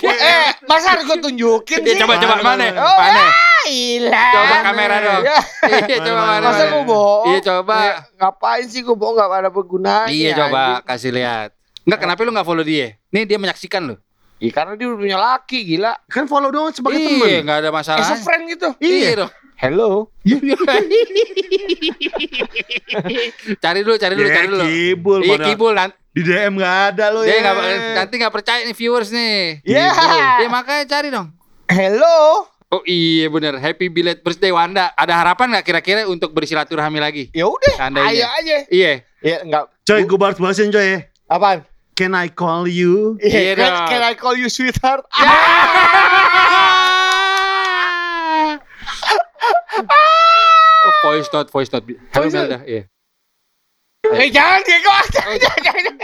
Wah, 0.00 0.16
eh, 0.18 0.48
masa 0.64 0.86
harus 0.92 1.04
gue 1.04 1.18
tunjukin 1.20 1.78
Ya, 1.80 1.94
sih? 1.94 2.00
coba 2.00 2.18
coba 2.18 2.34
Mana, 2.36 2.44
mana? 2.44 2.66
Oh, 2.76 2.96
Mana? 2.96 3.22
Gila. 3.60 4.26
Coba 4.30 4.54
kamera 4.62 4.96
dong. 4.98 5.22
Ya, 5.22 5.38
Iya, 5.84 5.96
coba 6.02 6.20
Mana, 6.20 6.32
mana? 6.32 6.44
masa 6.44 6.58
mana? 6.60 6.70
gue 6.70 6.82
bohong? 6.84 7.24
Iya, 7.24 7.38
coba. 7.40 7.74
Ya, 7.78 7.92
ngapain 8.18 8.64
sih 8.66 8.80
gue 8.80 8.96
bohong 8.96 9.14
gak 9.14 9.28
ada 9.30 9.50
bergunanya? 9.50 10.08
Iya, 10.08 10.30
coba 10.36 10.62
kasih 10.82 11.12
lihat. 11.12 11.50
Enggak, 11.82 12.00
kenapa 12.02 12.20
lu 12.20 12.30
nggak 12.30 12.44
follow 12.44 12.62
dia? 12.62 12.98
Nih 13.08 13.24
dia 13.24 13.36
menyaksikan 13.36 13.82
lu. 13.84 13.96
Iya, 14.38 14.52
karena 14.52 14.72
dia 14.74 14.86
udah 14.86 14.98
punya 14.98 15.18
laki, 15.18 15.58
gila. 15.66 15.92
Kan 16.06 16.26
follow 16.26 16.48
doang 16.48 16.70
sebagai 16.70 16.96
Iya, 16.96 17.08
teman. 17.08 17.38
nggak 17.42 17.58
ada 17.58 17.70
masalah. 17.72 18.04
As 18.04 18.12
a 18.12 18.16
friend 18.18 18.46
gitu. 18.46 18.68
Iya 18.78 19.24
dong. 19.24 19.32
Hello. 19.58 20.14
cari 23.58 23.80
dulu, 23.82 23.96
cari 23.98 24.14
dulu, 24.14 24.28
Ya, 24.30 24.34
cari 24.38 24.46
dulu. 24.46 24.62
kibul, 24.62 25.20
Iya, 25.20 25.36
kibul 25.42 25.72
nanti. 25.74 25.96
Di 26.14 26.22
DM 26.22 26.58
nggak 26.58 26.76
ada 26.94 27.04
lo 27.10 27.22
Dia 27.22 27.34
ya. 27.34 27.40
nggak 27.42 27.54
nanti 27.94 28.14
nggak 28.18 28.34
percaya 28.34 28.60
nih 28.62 28.74
viewers 28.74 29.10
nih. 29.10 29.58
Iya. 29.66 29.90
Ya 30.38 30.48
makanya 30.48 30.84
cari 30.86 31.10
dong. 31.10 31.34
Hello. 31.66 32.46
Oh 32.68 32.84
iya 32.84 33.32
bener 33.32 33.56
Happy 33.56 33.88
belated 33.88 34.20
birthday 34.20 34.52
Wanda 34.52 34.92
Ada 34.92 35.24
harapan 35.24 35.56
nggak 35.56 35.64
kira-kira 35.64 36.04
untuk 36.04 36.36
bersilaturahmi 36.36 37.00
lagi? 37.00 37.32
Ya 37.32 37.48
udah, 37.48 37.74
ayo 38.04 38.28
aja. 38.28 38.56
Iya 38.68 39.00
Ya 39.24 39.40
enggak. 39.40 39.72
Coy, 39.82 40.04
gue 40.04 40.18
balas 40.20 40.36
balasin 40.36 40.68
coy. 40.68 41.00
Apaan? 41.26 41.64
Can 41.96 42.14
I 42.14 42.30
call 42.30 42.70
you? 42.70 43.18
Iya 43.18 43.40
Iya, 43.42 43.52
can, 43.56 43.72
can 43.88 44.02
I 44.04 44.14
call 44.14 44.36
you 44.36 44.46
sweetheart? 44.46 45.02
oh, 49.86 50.92
Voice 51.04 51.30
note, 51.30 51.50
voice 51.50 51.70
note 51.70 51.84
Halo. 52.14 52.26
Melda 52.30 52.62
Iya 52.66 52.86
Eh 54.08 54.30
jangan 54.32 54.60
Diego, 54.64 54.94
jangan, 55.12 55.36
jangan, 55.36 55.60
jangan. 55.60 55.94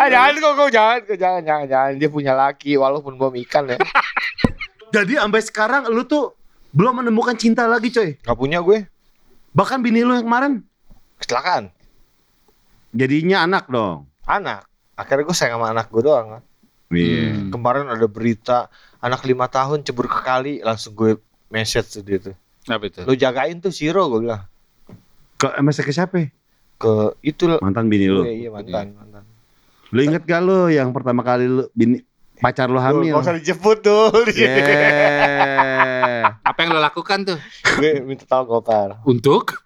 Ah, 0.00 0.08
jangan 0.08 0.32
kok, 0.40 0.52
kok 0.56 0.70
jangan, 0.72 0.98
kok 1.04 1.18
jangan, 1.20 1.42
jangan, 1.44 1.66
jangan. 1.68 1.92
Dia 2.00 2.08
punya 2.08 2.32
laki 2.32 2.80
walaupun 2.80 3.20
bom 3.20 3.34
ikan 3.44 3.68
ya. 3.68 3.78
Jadi 4.94 5.18
sampai 5.18 5.42
sekarang 5.44 5.82
lu 5.90 6.06
tuh 6.06 6.32
belum 6.72 7.04
menemukan 7.04 7.36
cinta 7.36 7.68
lagi 7.68 7.92
coy. 7.92 8.16
Gak 8.18 8.38
punya 8.38 8.62
gue. 8.64 8.86
Bahkan 9.54 9.78
bini 9.82 10.02
lu 10.02 10.14
yang 10.14 10.26
kemarin 10.26 10.52
Kecelakaan. 11.22 11.70
jadinya 12.94 13.46
anak 13.46 13.70
dong. 13.70 14.10
Anak. 14.26 14.66
Akhirnya 14.94 15.26
gue 15.26 15.36
sayang 15.36 15.58
sama 15.58 15.74
anak 15.74 15.90
gue 15.90 16.02
doang. 16.02 16.38
kan. 16.38 16.42
Iya. 16.94 17.34
Hmm. 17.34 17.50
Kemarin 17.50 17.86
ada 17.90 18.06
berita 18.06 18.70
anak 19.02 19.26
lima 19.26 19.50
tahun 19.50 19.82
cebur 19.82 20.06
ke 20.06 20.20
kali, 20.22 20.62
langsung 20.62 20.94
gue 20.94 21.18
message 21.54 21.94
tuh 21.94 22.02
dia 22.02 22.18
tuh. 22.18 22.34
Apa 22.66 22.90
itu? 22.90 23.06
Lu 23.06 23.14
jagain 23.14 23.62
tuh 23.62 23.70
Siro 23.70 24.10
gue 24.10 24.26
bilang. 24.26 24.42
Ke 25.38 25.54
MSK 25.62 25.86
ke 25.86 25.94
siapa? 25.94 26.18
Ke 26.74 27.14
itu 27.22 27.46
lo. 27.46 27.62
Mantan 27.62 27.86
bini 27.86 28.10
lu. 28.10 28.26
Iya, 28.26 28.34
iya 28.34 28.50
mantan, 28.50 28.98
mantan. 28.98 29.22
Lu 29.94 30.00
inget 30.02 30.26
gak 30.26 30.42
lu 30.42 30.66
yang 30.74 30.90
pertama 30.90 31.22
kali 31.22 31.46
lu 31.46 31.70
bini 31.70 32.02
pacar 32.42 32.66
lu 32.66 32.82
hamil? 32.82 33.14
Gak 33.14 33.22
usah 33.22 33.38
dijemput 33.38 33.78
tuh. 33.86 34.10
Yeah. 34.34 36.40
Apa 36.40 36.64
yang 36.64 36.72
lo 36.72 36.80
lakukan 36.80 37.28
tuh? 37.28 37.38
gue 37.78 38.00
minta 38.02 38.24
tahu 38.24 38.48
gopar. 38.48 38.96
Untuk? 39.04 39.60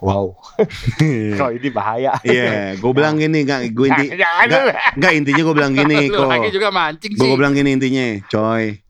Wow. 0.00 0.34
Kok 1.38 1.50
ini 1.54 1.68
bahaya. 1.70 2.16
Iya, 2.24 2.74
gue 2.80 2.92
bilang 2.94 3.20
gini, 3.20 3.44
gak, 3.44 3.70
gue 3.70 3.86
inti, 3.86 4.06
gak, 4.16 4.48
gak 4.98 5.12
intinya 5.12 5.42
gue 5.44 5.54
bilang 5.54 5.72
gini 5.76 6.10
Lu 6.10 6.24
kok. 6.24 6.30
lagi 6.30 6.48
juga 6.54 6.68
mancing 6.74 7.12
Gue 7.14 7.36
bilang 7.38 7.54
gini 7.54 7.70
intinya, 7.76 8.06
coy. 8.26 8.80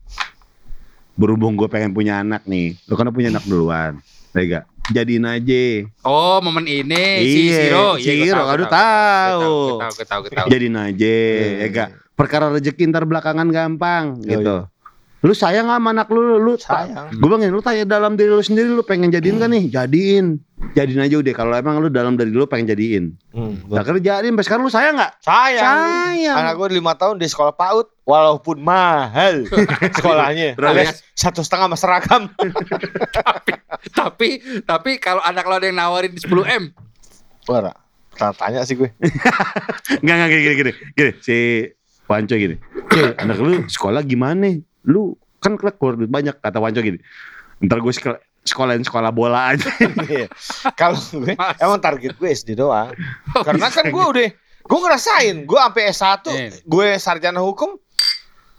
Berhubung 1.13 1.53
gue 1.53 1.69
pengen 1.69 1.93
punya 1.93 2.25
anak 2.25 2.43
nih, 2.49 2.73
lu 2.89 2.97
kan 2.97 3.09
punya 3.13 3.29
anak 3.29 3.45
duluan, 3.45 4.01
ya 4.33 4.41
gak? 4.49 4.63
Jadiin 4.91 5.23
aja. 5.29 5.63
Oh 6.03 6.41
momen 6.43 6.65
ini 6.67 7.05
si 7.23 7.39
Iya, 7.47 7.55
Siro 7.55 7.87
si 8.01 8.09
Iya, 8.09 8.13
gua 8.17 8.25
Siro, 8.25 8.43
aduh, 8.49 8.67
tahu. 8.67 9.57
Tahu, 9.79 9.93
tahu, 10.03 10.23
tahu 10.27 10.47
Jadiin 10.49 10.75
aja, 10.75 11.15
ya 11.61 11.67
gak? 11.69 11.89
Perkara 12.17 12.49
rezeki 12.49 12.89
ntar 12.89 13.05
belakangan 13.05 13.47
gampang, 13.53 14.19
Iya, 14.25 14.41
gitu. 14.41 14.57
Lu 15.23 15.31
sayang 15.31 15.71
gak 15.71 15.79
sama 15.79 15.95
anak 15.95 16.11
lu, 16.11 16.35
lu 16.35 16.59
Sayang. 16.59 17.15
Gue 17.15 17.27
bilang 17.31 17.47
lu 17.47 17.63
tanya 17.63 17.87
dalam 17.87 18.19
diri 18.19 18.27
lu 18.27 18.43
sendiri, 18.43 18.67
lu 18.67 18.83
pengen 18.83 19.07
jadiin 19.07 19.39
kan 19.39 19.47
nih? 19.47 19.71
Jadiin. 19.71 20.35
jadiin 20.75 20.99
aja 20.99 21.15
udah 21.15 21.31
kalau 21.31 21.55
emang 21.55 21.79
lu 21.79 21.87
dalam 21.87 22.15
dari 22.15 22.27
dulu 22.27 22.43
pengen 22.43 22.71
jadiin. 22.71 23.15
Hmm, 23.31 23.67
Nah 23.67 23.83
kerjain 23.83 24.23
sampai 24.25 24.43
sekarang 24.43 24.63
lu 24.63 24.71
sayang 24.71 24.95
nggak? 24.95 25.11
sayang. 25.19 25.63
Sayang. 25.63 26.35
Anak 26.37 26.53
gue 26.55 26.67
lima 26.73 26.91
tahun 26.93 27.19
di 27.19 27.27
sekolah 27.27 27.51
PAUD, 27.51 27.87
walaupun 28.03 28.59
mahal 28.59 29.47
sekolahnya, 29.95 30.55
alias 30.55 31.03
satu 31.13 31.39
setengah 31.39 31.67
mas 31.67 31.79
seragam. 31.79 32.27
Tapi 33.99 34.29
tapi 34.63 34.91
kalau 34.97 35.19
anak 35.19 35.43
lo 35.43 35.55
ada 35.55 35.67
yang 35.67 35.75
nawarin 35.75 36.15
10 36.15 36.27
m, 36.47 36.63
Wah, 37.47 37.75
tanya, 38.15 38.31
tanya 38.33 38.59
sih 38.63 38.75
gue. 38.75 38.87
Enggak 39.99 40.15
enggak 40.15 40.29
gini 40.31 40.41
gini 40.41 40.55
gini. 40.55 40.71
Gini 40.93 41.11
si 41.19 41.37
Wanco 42.07 42.35
gini. 42.35 42.55
"Cek, 42.87 43.19
anak 43.19 43.37
lu 43.39 43.67
sekolah 43.67 44.03
gimana? 44.03 44.47
Lu 44.83 45.13
kan 45.37 45.55
duit 45.97 46.07
banyak 46.07 46.37
kata 46.37 46.57
Wanco 46.57 46.79
gini. 46.79 46.99
Ntar 47.59 47.79
gue 47.79 47.91
sekol- 47.91 48.17
sekolahin 48.39 48.81
sekolah 48.81 49.09
bola 49.09 49.51
aja. 49.51 49.67
Iya. 50.05 50.27
Kalau 50.73 50.99
gue 50.99 51.33
Mas. 51.33 51.55
emang 51.57 51.79
target 51.79 52.13
gue 52.13 52.29
SD 52.29 52.55
doang. 52.55 52.91
Oh, 53.33 53.41
Karena 53.41 53.67
kan 53.67 53.85
gue 53.85 54.03
udah 54.05 54.27
gue 54.63 54.79
ngerasain, 54.79 55.35
gue 55.41 55.59
sampai 55.61 55.83
S1, 55.89 56.23
Iya. 56.25 56.47
gue 56.61 56.87
sarjana 56.97 57.39
hukum 57.39 57.75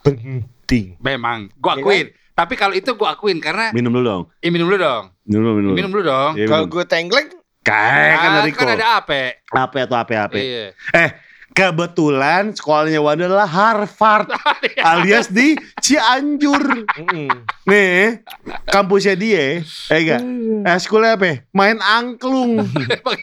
penting. 0.02 0.96
memang 0.98 1.48
gua 1.56 1.74
Iya 1.74 1.82
akuin. 1.82 2.06
Tapi 2.34 2.55
kalau 2.55 2.72
itu 2.72 2.90
gua 2.92 3.14
akuin 3.14 3.38
karena 3.38 3.70
minum 3.70 3.88
dulu 3.88 4.05
dong. 4.05 4.22
eh, 4.38 4.51
minum 4.51 4.66
dulu 4.66 4.76
dong. 4.76 5.05
Minum 5.22 5.42
dulu, 5.42 5.55
minum. 5.56 5.72
Minum 5.72 5.90
dulu 5.90 6.02
dong. 6.05 6.32
Iya, 6.34 6.46
Kalau 6.46 6.66
gue 6.66 6.84
tengkleng, 6.84 7.28
Kayak 7.62 8.16
kan 8.18 8.28
Ah, 8.30 8.42
Riko. 8.42 8.59
kan 8.59 8.68
ada 8.74 8.86
apa? 8.98 9.20
Apa 9.48 9.76
atau 9.80 9.96
apa 9.96 10.12
apa. 10.20 10.36
Iya. 10.36 10.76
Eh, 10.92 11.09
kebetulan 11.55 12.51
sekolahnya 12.51 12.98
Wanda 12.98 13.24
adalah 13.24 13.47
Harvard 13.47 14.26
alias 14.85 15.31
di 15.31 15.55
Cianjur. 15.78 16.85
mm, 16.90 17.31
Nih, 17.64 18.20
kampusnya 18.66 19.14
dia, 19.14 19.62
eh 19.62 19.97
enggak? 19.97 20.20
Eh, 20.66 20.78
sekolahnya 20.78 21.14
apa? 21.14 21.31
Main 21.55 21.78
angklung. 21.81 22.60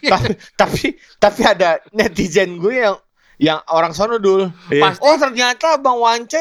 Iya. 0.02 0.10
tapi, 0.10 0.32
tapi 0.56 0.82
tapi 1.20 1.42
ada 1.44 1.70
netizen 1.92 2.58
gue 2.58 2.74
yang 2.80 2.96
yang 3.38 3.60
orang 3.68 3.92
sono 3.92 4.18
dul. 4.18 4.50
Iya. 4.68 4.82
Pas- 4.82 5.02
Oh 5.02 5.14
ternyata 5.14 5.78
Bang 5.78 6.00
Wance 6.00 6.40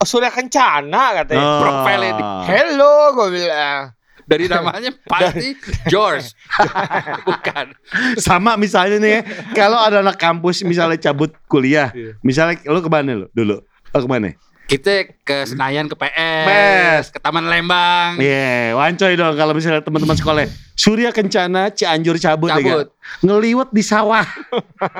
Surya 0.00 0.28
Kencana 0.28 1.12
katanya. 1.14 1.42
Oh. 1.42 1.60
profile 1.60 2.04
ini. 2.06 2.22
Hello, 2.44 2.94
gue 3.12 3.28
bilang. 3.34 3.92
Dari 4.24 4.48
namanya 4.48 4.90
pasti 5.12 5.52
George. 5.86 6.32
Bukan. 7.28 7.76
Sama 8.16 8.56
misalnya 8.56 8.96
nih, 8.98 9.12
ya, 9.12 9.20
kalau 9.52 9.76
ada 9.76 10.00
anak 10.00 10.16
kampus 10.16 10.60
misalnya 10.62 10.96
cabut 10.96 11.32
kuliah, 11.44 11.92
Iya. 11.92 12.16
misalnya 12.20 12.58
lu 12.64 12.80
ke 12.80 12.88
mana 12.88 13.12
lu 13.14 13.26
dulu? 13.30 13.60
Lu 13.62 13.98
ke 13.98 14.08
mana? 14.08 14.32
Kita 14.64 14.90
ke 15.20 15.44
Senayan 15.44 15.84
ke 15.86 15.92
PS, 15.92 16.44
PS. 16.48 17.04
ke 17.12 17.18
Taman 17.20 17.44
Lembang. 17.44 18.16
Iya, 18.16 18.72
wancoy 18.72 19.12
dong 19.12 19.36
kalau 19.36 19.52
misalnya 19.52 19.84
teman-teman 19.84 20.16
sekolah. 20.16 20.48
Surya 20.72 21.12
Kencana 21.12 21.68
Cianjur 21.68 22.16
cabut, 22.16 22.48
ya 22.48 22.56
Cabut. 22.56 22.64
nggak? 22.64 22.88
Ngeliwet 23.20 23.68
di 23.70 23.82
sawah. 23.84 24.24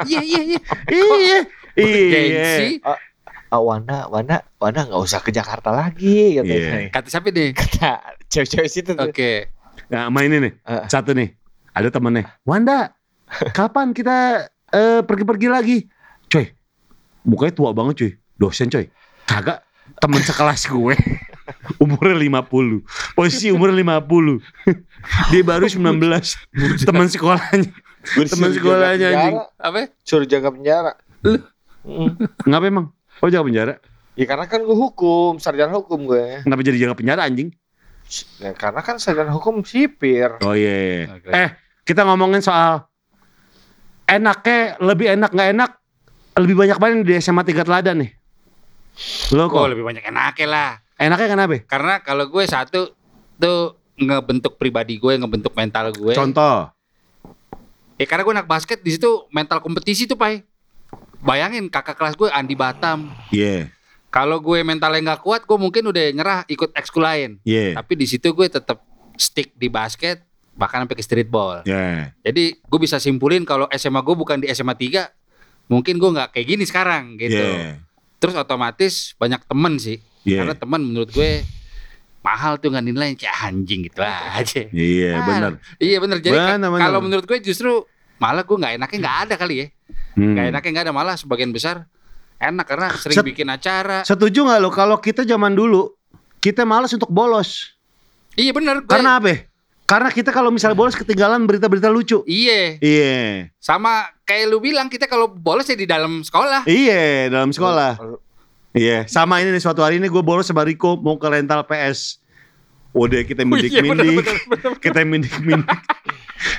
Iya 0.05 0.21
iya 0.21 0.41
iya. 0.45 0.61
iya. 0.93 1.39
Iya. 1.81 2.77
Gengsi. 3.55 3.59
Ah, 3.59 3.63
Wanda, 3.63 3.99
Wanda, 4.11 4.37
Wanda 4.59 4.81
nggak 4.87 5.03
usah 5.03 5.21
ke 5.23 5.31
Jakarta 5.31 5.71
lagi 5.71 6.39
katanya. 6.41 6.59
Iya. 6.59 6.91
Kata 6.91 7.09
siapa 7.11 7.29
nih? 7.31 7.55
Kata 7.55 7.91
cewek-cewek 8.27 8.69
situ 8.69 8.91
tuh. 8.99 9.07
Oke. 9.07 9.55
Nah, 9.91 10.11
sama 10.11 10.21
ini 10.27 10.37
nih. 10.43 10.53
Eh. 10.67 10.85
Satu 10.91 11.15
nih. 11.15 11.31
Ada 11.75 11.91
temennya. 11.91 12.31
Wanda, 12.47 12.95
kapan 13.55 13.91
kita 13.95 14.47
eh, 14.71 15.01
pergi-pergi 15.03 15.49
lagi? 15.51 15.79
Coy, 16.31 16.51
mukanya 17.27 17.55
tua 17.55 17.71
banget 17.75 17.95
cuy. 17.99 18.13
Dosen 18.39 18.71
coy. 18.71 18.87
Kagak 19.27 19.63
temen 19.99 20.23
sekelas 20.23 20.71
gue. 20.71 20.95
Umurnya 21.83 22.17
50. 22.17 23.15
Posisi 23.19 23.53
umurnya 23.53 23.77
50. 24.01 24.41
Dia 25.29 25.43
baru 25.45 25.69
19. 25.69 26.01
Teman 26.89 27.07
sekolahnya. 27.11 27.69
Jaga 28.05 28.49
sekolahnya, 28.53 29.07
anjing. 29.13 29.37
Apa? 29.61 29.93
Suruh 30.05 30.25
jaga 30.25 30.49
penjara. 30.53 30.93
Lu? 31.25 31.41
Mm. 31.85 32.17
Ngapa 32.49 32.65
emang? 32.69 32.87
Oh 33.21 33.29
jaga 33.29 33.45
penjara? 33.45 33.75
Ya 34.15 34.25
karena 34.25 34.47
kan 34.47 34.63
gue 34.63 34.77
hukum, 34.77 35.39
sarjana 35.39 35.75
hukum 35.75 36.07
gue. 36.07 36.43
Kenapa 36.43 36.63
jadi 36.63 36.79
jaga 36.79 36.95
penjara 36.95 37.27
anjing? 37.27 37.51
Ya, 38.39 38.55
karena 38.55 38.81
kan 38.81 39.03
sarjana 39.03 39.35
hukum 39.35 39.67
sipir. 39.67 40.39
Oh 40.43 40.55
iya. 40.55 41.11
Oke. 41.11 41.31
Eh, 41.31 41.49
kita 41.83 42.07
ngomongin 42.07 42.39
soal 42.41 42.87
enaknya 44.05 44.77
lebih 44.79 45.17
enak 45.17 45.31
nggak 45.33 45.51
enak 45.57 45.71
lebih 46.35 46.57
banyak 46.59 46.79
mana 46.79 47.03
di 47.03 47.15
SMA 47.19 47.43
3 47.43 47.63
Teladan 47.65 47.97
nih? 48.05 48.11
Lo 49.35 49.47
Oh, 49.47 49.49
kok 49.51 49.71
lebih 49.71 49.83
banyak 49.83 50.05
enaknya 50.07 50.47
lah. 50.47 50.71
enaknya 50.95 51.29
kenapa? 51.29 51.59
Karena 51.67 51.95
kalau 51.99 52.31
gue 52.31 52.45
satu 52.47 52.95
tuh 53.35 53.61
ngebentuk 53.99 54.55
pribadi 54.55 54.95
gue, 54.95 55.19
ngebentuk 55.19 55.51
mental 55.55 55.91
gue. 55.91 56.15
Contoh. 56.15 56.71
Ya 57.95 58.07
karena 58.07 58.23
gue 58.23 58.35
anak 58.35 58.47
basket 58.47 58.79
di 58.79 58.95
situ 58.95 59.27
mental 59.31 59.59
kompetisi 59.59 60.07
tuh, 60.07 60.15
Pai. 60.15 60.43
Bayangin 61.25 61.67
kakak 61.67 61.97
kelas 61.97 62.15
gue 62.15 62.29
Andi 62.29 62.53
Batam. 62.53 63.09
Iya. 63.31 63.73
Kalau 64.09 64.39
gue 64.39 64.61
mentalnya 64.61 65.01
nggak 65.03 65.23
kuat, 65.25 65.43
gue 65.43 65.57
mungkin 65.57 65.89
udah 65.89 66.05
nyerah 66.13 66.39
ikut 66.47 66.71
ekskul 66.71 67.03
lain. 67.03 67.41
Iya. 67.43 67.75
Tapi 67.75 67.93
di 67.97 68.07
situ 68.07 68.31
gue 68.31 68.47
tetap 68.47 68.79
stick 69.17 69.57
di 69.57 69.67
basket, 69.67 70.23
bahkan 70.55 70.85
sampai 70.85 70.95
ke 70.95 71.03
streetball. 71.03 71.65
Iya. 71.65 72.13
Jadi 72.21 72.61
gue 72.61 72.79
bisa 72.79 73.01
simpulin 73.01 73.43
kalau 73.43 73.67
SMA 73.73 73.99
gue 73.99 74.15
bukan 74.15 74.39
di 74.39 74.53
SMA 74.53 74.77
3, 74.77 75.11
mungkin 75.67 75.97
gue 75.97 76.11
nggak 76.13 76.31
kayak 76.31 76.47
gini 76.47 76.63
sekarang 76.63 77.17
gitu. 77.17 77.41
Iya. 77.41 77.81
Terus 78.21 78.35
otomatis 78.37 79.17
banyak 79.17 79.43
temen 79.43 79.81
sih. 79.81 79.99
Iya. 80.23 80.45
Karena 80.45 80.55
temen 80.55 80.81
menurut 80.85 81.11
gue 81.11 81.43
mahal 82.21 82.57
tuh 82.57 82.71
nggak 82.71 82.85
nilai 82.85 83.09
kayak 83.17 83.37
anjing 83.43 83.81
gitu 83.83 83.99
aja. 84.39 84.63
Iya, 84.71 85.11
Ah, 85.19 85.25
benar. 85.25 85.53
Iya. 85.81 85.97
Jadi 85.99 86.31
Benar, 86.31 86.71
benar. 86.71 86.81
kalau 86.85 86.99
menurut 87.01 87.25
gue 87.25 87.39
justru 87.43 87.83
malah 88.17 88.47
gue 88.47 88.55
nggak 88.55 88.79
enaknya 88.79 88.99
nggak 89.01 89.19
ada 89.27 89.35
kali 89.35 89.55
ya. 89.59 89.67
Hmm. 90.15 90.35
Nggak 90.35 90.45
enaknya 90.55 90.71
nggak 90.71 90.85
ada 90.91 90.95
malah 90.95 91.15
sebagian 91.19 91.51
besar 91.51 91.85
enak 92.39 92.67
karena 92.67 92.89
sering 92.99 93.17
Set- 93.21 93.27
bikin 93.27 93.49
acara. 93.51 94.03
Setuju 94.05 94.45
nggak 94.45 94.61
lo 94.61 94.71
kalau 94.71 94.97
kita 94.99 95.25
zaman 95.25 95.55
dulu 95.55 95.93
kita 96.43 96.67
malas 96.69 96.93
untuk 96.93 97.09
bolos? 97.09 97.73
Iya 98.37 98.51
bener. 98.53 98.83
Gue, 98.85 98.91
Karena 98.91 99.17
apa? 99.17 99.49
Karena 99.85 100.09
kita 100.09 100.33
kalau 100.33 100.49
misalnya 100.49 100.77
bolos 100.77 100.97
ketinggalan 100.97 101.45
berita-berita 101.45 101.93
lucu. 101.93 102.25
Iya. 102.25 102.81
Iya. 102.81 103.53
Sama 103.61 104.09
kayak 104.25 104.49
lu 104.49 104.59
bilang 104.59 104.89
kita 104.89 105.05
kalau 105.05 105.29
bolos 105.29 105.69
ya 105.69 105.77
di 105.77 105.85
dalam 105.85 106.25
sekolah. 106.25 106.65
Iya, 106.65 107.29
dalam 107.29 107.53
sekolah. 107.53 108.01
Iya, 108.75 109.07
sama 109.07 109.39
ini 109.39 109.55
nih 109.55 109.63
suatu 109.63 109.87
hari 109.87 110.03
ini 110.03 110.11
gue 110.11 110.19
bolos 110.19 110.51
sama 110.51 110.67
Riko 110.67 110.99
mau 110.99 111.15
ke 111.15 111.29
rental 111.31 111.63
PS. 111.63 112.19
Udah 112.95 113.21
kita 113.27 113.43
Oh, 113.43 113.59
iya, 113.59 113.83
bener, 113.83 114.07
mindik-mindik, 114.07 114.25
bener, 114.25 114.39
bener. 114.49 114.73
kita 114.79 115.01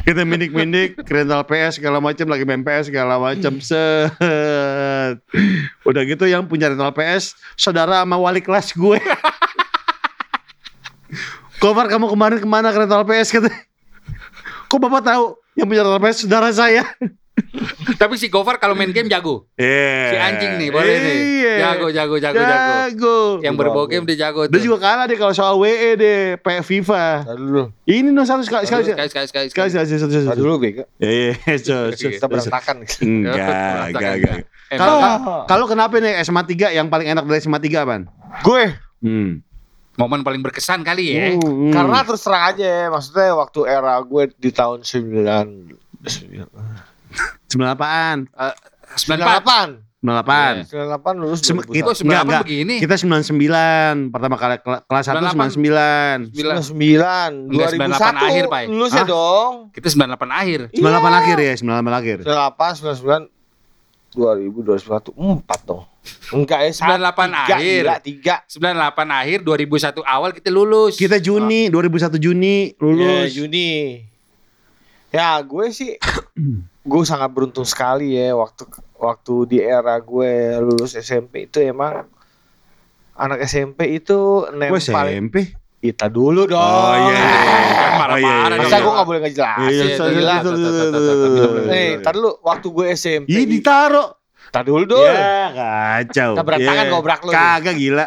kita 0.06 0.22
mindik-mindik 0.28 0.90
ke 0.99 1.12
rental 1.14 1.48
PS 1.48 1.80
segala 1.80 2.03
macam 2.03 2.28
lagi 2.28 2.44
main 2.44 2.62
PS 2.62 2.91
segala 2.91 3.16
macam 3.18 3.57
set. 3.64 5.18
Udah 5.88 6.02
gitu 6.03 6.28
yang 6.28 6.45
punya 6.45 6.70
rental 6.70 6.91
PS 6.91 7.40
saudara 7.56 8.03
sama 8.03 8.20
wali 8.20 8.44
kelas 8.44 8.76
gue. 8.76 8.99
Komar 11.64 11.88
kamu 11.88 12.12
kemarin 12.12 12.38
ke 12.44 12.48
mana 12.49 12.76
ke 12.76 12.78
rental 12.84 13.07
PS 13.07 13.30
kata. 13.32 13.49
Kok 14.68 14.80
bapak 14.82 15.02
tahu 15.07 15.40
yang 15.56 15.72
punya 15.72 15.88
rental 15.88 16.03
PS 16.03 16.28
saudara 16.28 16.52
saya? 16.52 16.84
Tapi 18.02 18.16
si 18.16 18.28
Gofar 18.28 18.56
kalau 18.56 18.74
main 18.74 18.90
game 18.90 19.06
jago. 19.06 19.44
Iya. 19.53 20.07
Si 20.07 20.16
anjing 20.18 20.53
nih 20.56 20.70
boleh 20.70 20.95
nih. 20.95 21.16
Iya. 21.16 21.53
Jago 21.62 21.88
jago 21.90 22.16
jago 22.16 22.38
jago. 22.38 22.64
Jago. 22.88 23.18
Yang 23.40 23.56
berbau 23.56 23.86
game 23.86 24.06
dia 24.06 24.18
jago 24.22 24.45
Dia 24.45 24.56
tuh. 24.56 24.64
juga 24.64 24.78
kalah 24.82 25.06
deh 25.06 25.16
kalau 25.16 25.32
soal 25.32 25.56
WE 25.57 25.95
deh, 25.95 26.20
kayak 26.38 26.64
FIFA. 26.64 27.03
Tadi 27.26 27.41
dulu. 27.41 27.64
Ini 27.84 28.10
no 28.10 28.24
satu 28.24 28.41
sekali 28.41 28.64
sekali 28.64 28.84
Sekali 28.86 29.10
sekali 29.10 29.28
sekali. 29.28 29.48
sekali 29.52 29.70
sekali 29.70 29.99
satu. 29.99 30.32
Tadi 30.32 30.40
dulu 30.40 30.56
bego. 30.57 30.84
Ya 30.98 31.12
ya, 31.32 31.56
so, 31.60 31.91
so, 31.91 32.07
Kita 32.07 32.26
berantakan. 32.26 32.76
Enggak, 32.82 33.36
enggak, 33.90 34.14
enggak. 34.16 34.38
Kalau 34.68 34.98
kalau 35.45 35.66
kenapa 35.66 35.95
nih 35.98 36.18
SMA 36.22 36.41
3 36.41 36.74
yang 36.74 36.88
paling 36.88 37.07
enak 37.07 37.24
dari 37.24 37.38
SMA 37.38 37.60
3 37.60 37.84
apaan? 37.84 38.03
Gue 38.41 38.76
Hmm. 38.99 39.44
momen 39.94 40.24
paling 40.24 40.41
berkesan 40.41 40.82
kali 40.82 41.03
ya. 41.10 41.36
Hmm. 41.36 41.70
karena 41.70 42.02
terus 42.02 42.20
terang 42.20 42.49
aja, 42.49 42.90
maksudnya 42.90 43.32
waktu 43.32 43.60
era 43.64 43.95
gue 44.02 44.24
di 44.34 44.49
tahun 44.49 44.82
9 44.82 45.72
sembilan 46.02 46.48
apaan? 47.47 48.17
94. 48.95 48.95
98. 48.95 49.81
98. 50.05 50.69
98 50.69 51.15
lulus 51.17 51.39
Sem- 51.41 51.57
2001. 51.57 51.73
kita- 51.73 51.85
Kok 51.88 51.95
98 51.97 52.22
enggak. 52.22 52.41
begini? 52.45 52.76
Kita 52.77 52.95
99 52.95 54.13
pertama 54.13 54.35
kali 54.38 54.55
kela- 54.61 54.84
kelas 54.85 55.05
1 55.07 55.17
99. 55.17 56.19
9. 56.30 56.30
99 56.30 57.49
Enggak, 57.49 57.69
98 57.73 58.13
2001 58.13 58.30
akhir, 58.30 58.43
Pak. 58.45 58.61
lulus 58.69 58.91
ya 58.91 58.97
Hah? 58.97 59.07
dong 59.07 59.53
Kita 59.73 59.88
98 59.89 60.30
akhir. 60.31 60.59
98 60.69 61.09
Iya. 61.09 61.17
akhir 61.17 61.38
ya, 61.39 61.53
98 61.55 61.93
akhir. 61.95 62.17
98 62.22 62.76
99 62.77 63.23
2000 64.15 64.61
2001 64.61 65.11
4 65.11 65.59
dong 65.65 65.84
enggak 66.31 66.59
ya 66.61 66.72
98 66.72 67.31
akhir. 67.34 67.81
Gila, 67.81 67.95
3 67.99 68.34
98 68.47 69.09
akhir 69.11 69.39
2001 69.41 70.01
awal 70.05 70.30
kita 70.31 70.49
lulus. 70.49 70.93
Kita 70.95 71.17
Juni 71.17 71.67
2001 71.67 72.15
Juni 72.15 72.77
lulus. 72.77 73.34
Juni 73.34 74.05
ya 75.09 75.41
gue 75.41 75.65
sih 75.72 75.97
gue 76.86 77.02
sangat 77.03 77.34
beruntung 77.34 77.66
sekali 77.66 78.14
ya 78.14 78.32
waktu 78.32 78.64
waktu 78.95 79.34
di 79.48 79.57
era 79.57 79.98
gue 79.98 80.32
lulus 80.62 80.94
SMP 80.94 81.49
itu 81.49 81.57
emang 81.60 82.06
anak 83.12 83.41
SMP 83.44 83.90
itu 83.95 84.45
nempel 84.52 84.78
SMP. 84.78 85.57
kita 85.82 86.06
dulu 86.07 86.45
dong 86.45 86.62
Oh, 86.62 86.94
iya. 87.10 87.26
Kan 87.95 88.10
Oh, 88.12 88.20
iya, 88.20 88.28
parah 88.44 88.49
iya, 88.52 88.60
Masa 88.60 88.76
iya. 88.76 88.84
gue 88.84 88.91
gak 88.91 89.07
boleh 89.07 89.22
ngejelasin? 89.24 89.66
Iya, 89.66 89.84
minum, 90.12 90.44
sorry. 90.44 91.64
Eh, 91.72 91.90
ntar 91.98 92.14
dulu 92.14 92.32
waktu 92.44 92.68
gue 92.70 92.86
SMP. 92.91 93.28
Ih 93.30 93.45
ditaruh. 93.48 94.10
Tar 94.52 94.62
dulu 94.62 94.84
dulu. 94.84 94.99
Ya 95.02 95.49
kacau. 95.49 96.32
Tabrak 96.36 96.60
tangan, 96.60 96.86
Iya. 96.86 96.91
gobrak 96.91 97.22
lu. 97.24 97.32
Kagak 97.32 97.76
gila. 97.76 98.06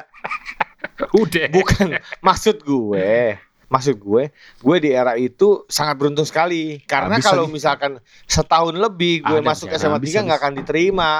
Udah. 1.20 1.46
Bukan 1.50 1.86
maksud 2.20 2.62
gue. 2.62 3.40
Maksud 3.68 4.00
gue, 4.00 4.32
gue 4.64 4.76
di 4.80 4.88
era 4.96 5.12
itu 5.20 5.68
sangat 5.68 6.00
beruntung 6.00 6.24
sekali. 6.24 6.80
Karena 6.88 7.20
kalau 7.20 7.44
lagi. 7.44 7.54
misalkan 7.60 7.92
setahun 8.24 8.72
lebih 8.72 9.20
gue 9.20 9.44
Ada, 9.44 9.48
masuk 9.48 9.68
SMA 9.76 10.00
habis, 10.00 10.16
3 10.16 10.24
nggak 10.24 10.38
akan 10.40 10.54
diterima. 10.64 11.12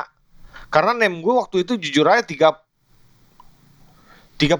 Karena 0.72 0.92
nem 0.96 1.20
gue 1.20 1.34
waktu 1.36 1.68
itu 1.68 1.76
jujur 1.76 2.08
aja 2.08 2.24
tiga 2.24 2.56
33. 4.40 4.56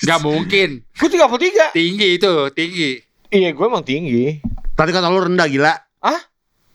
Gak 0.08 0.20
mungkin. 0.24 0.82
Gue 0.98 1.08
33. 1.12 1.76
Tinggi 1.76 2.08
itu, 2.18 2.32
tinggi. 2.50 2.98
Iya, 3.30 3.54
gue 3.54 3.66
emang 3.68 3.86
tinggi. 3.86 4.42
Tadi 4.74 4.90
kata 4.90 5.06
lu 5.06 5.22
rendah 5.22 5.46
gila. 5.46 5.74
Hah? 6.02 6.20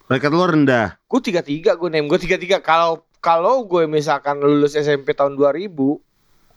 Tadi 0.08 0.20
kata 0.22 0.34
lu 0.38 0.46
rendah. 0.46 0.96
Gue 1.04 1.20
33 1.20 1.76
gue 1.76 1.90
nem. 1.92 2.08
Gue 2.08 2.22
33. 2.22 2.64
Kalau 2.64 3.04
kalau 3.20 3.66
gue 3.66 3.90
misalkan 3.90 4.38
lulus 4.38 4.78
SMP 4.78 5.18
tahun 5.18 5.34
2000 5.34 5.68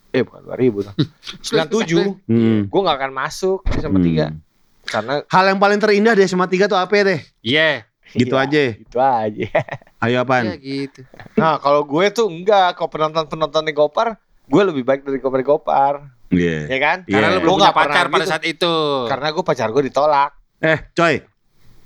eh 0.09 0.21
bukan 0.21 0.41
2000 0.43 0.85
dong. 0.85 0.95
97 1.39 2.25
Hmm. 2.25 2.59
gue 2.65 2.79
nggak 2.79 2.97
akan 2.97 3.11
masuk 3.11 3.59
di 3.63 3.77
SMA 3.77 3.99
3 3.99 4.25
Hmm. 4.25 4.37
karena 4.83 5.13
Hal 5.25 5.45
yang 5.47 5.59
paling 5.59 5.77
terindah 5.77 6.13
di 6.13 6.23
SMA 6.23 6.45
3 6.45 6.65
tuh 6.65 6.75
apa 6.75 6.93
ya 6.93 7.03
deh? 7.05 7.19
Iya. 7.41 7.69
Gitu 8.09 8.33
Iya, 8.33 8.41
aja. 8.41 8.61
Gitu 8.73 8.97
aja. 8.97 9.45
Ayo 10.01 10.11
Ya 10.11 10.19
apaan? 10.19 10.57
gitu. 10.57 11.05
Nah, 11.35 11.57
kalau 11.57 11.83
gue 11.83 12.05
tuh 12.09 12.25
enggak, 12.25 12.73
kalau 12.73 12.89
penonton-penonton 12.89 13.61
di 13.61 13.71
Gopar, 13.71 14.17
gue 14.45 14.61
lebih 14.63 14.81
baik 14.81 15.05
dari 15.05 15.19
Gopar-Gopar, 15.19 16.09
Iya. 16.29 16.65
ya 16.65 16.77
kan? 16.79 16.97
Iya. 17.05 17.13
Karena 17.13 17.27
lu 17.29 17.35
Gua 17.35 17.43
belum 17.43 17.57
pernah 17.59 17.73
pacar 17.75 18.05
pada 18.07 18.17
gitu. 18.19 18.31
saat 18.31 18.43
itu. 18.43 18.73
Karena 19.05 19.27
gue 19.29 19.43
pacar 19.43 19.67
gue 19.69 19.83
ditolak. 19.83 20.31
Eh, 20.57 20.79
coy. 20.91 21.21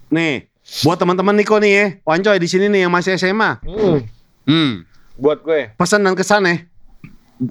Nih, 0.10 0.48
buat 0.82 0.95
teman-teman 0.95 1.36
Niko 1.36 1.60
nih 1.60 1.72
ya. 1.74 1.86
Wan 2.02 2.22
coy 2.22 2.38
di 2.38 2.48
sini 2.48 2.66
nih 2.68 2.88
yang 2.88 2.94
masih 2.94 3.14
SMA. 3.14 3.60
Hmm, 3.60 4.00
Hmm. 4.45 4.88
buat 5.16 5.44
gue. 5.44 5.76
Pesan 5.76 6.02
dan 6.02 6.16
kesan 6.16 6.48
ya. 6.48 6.56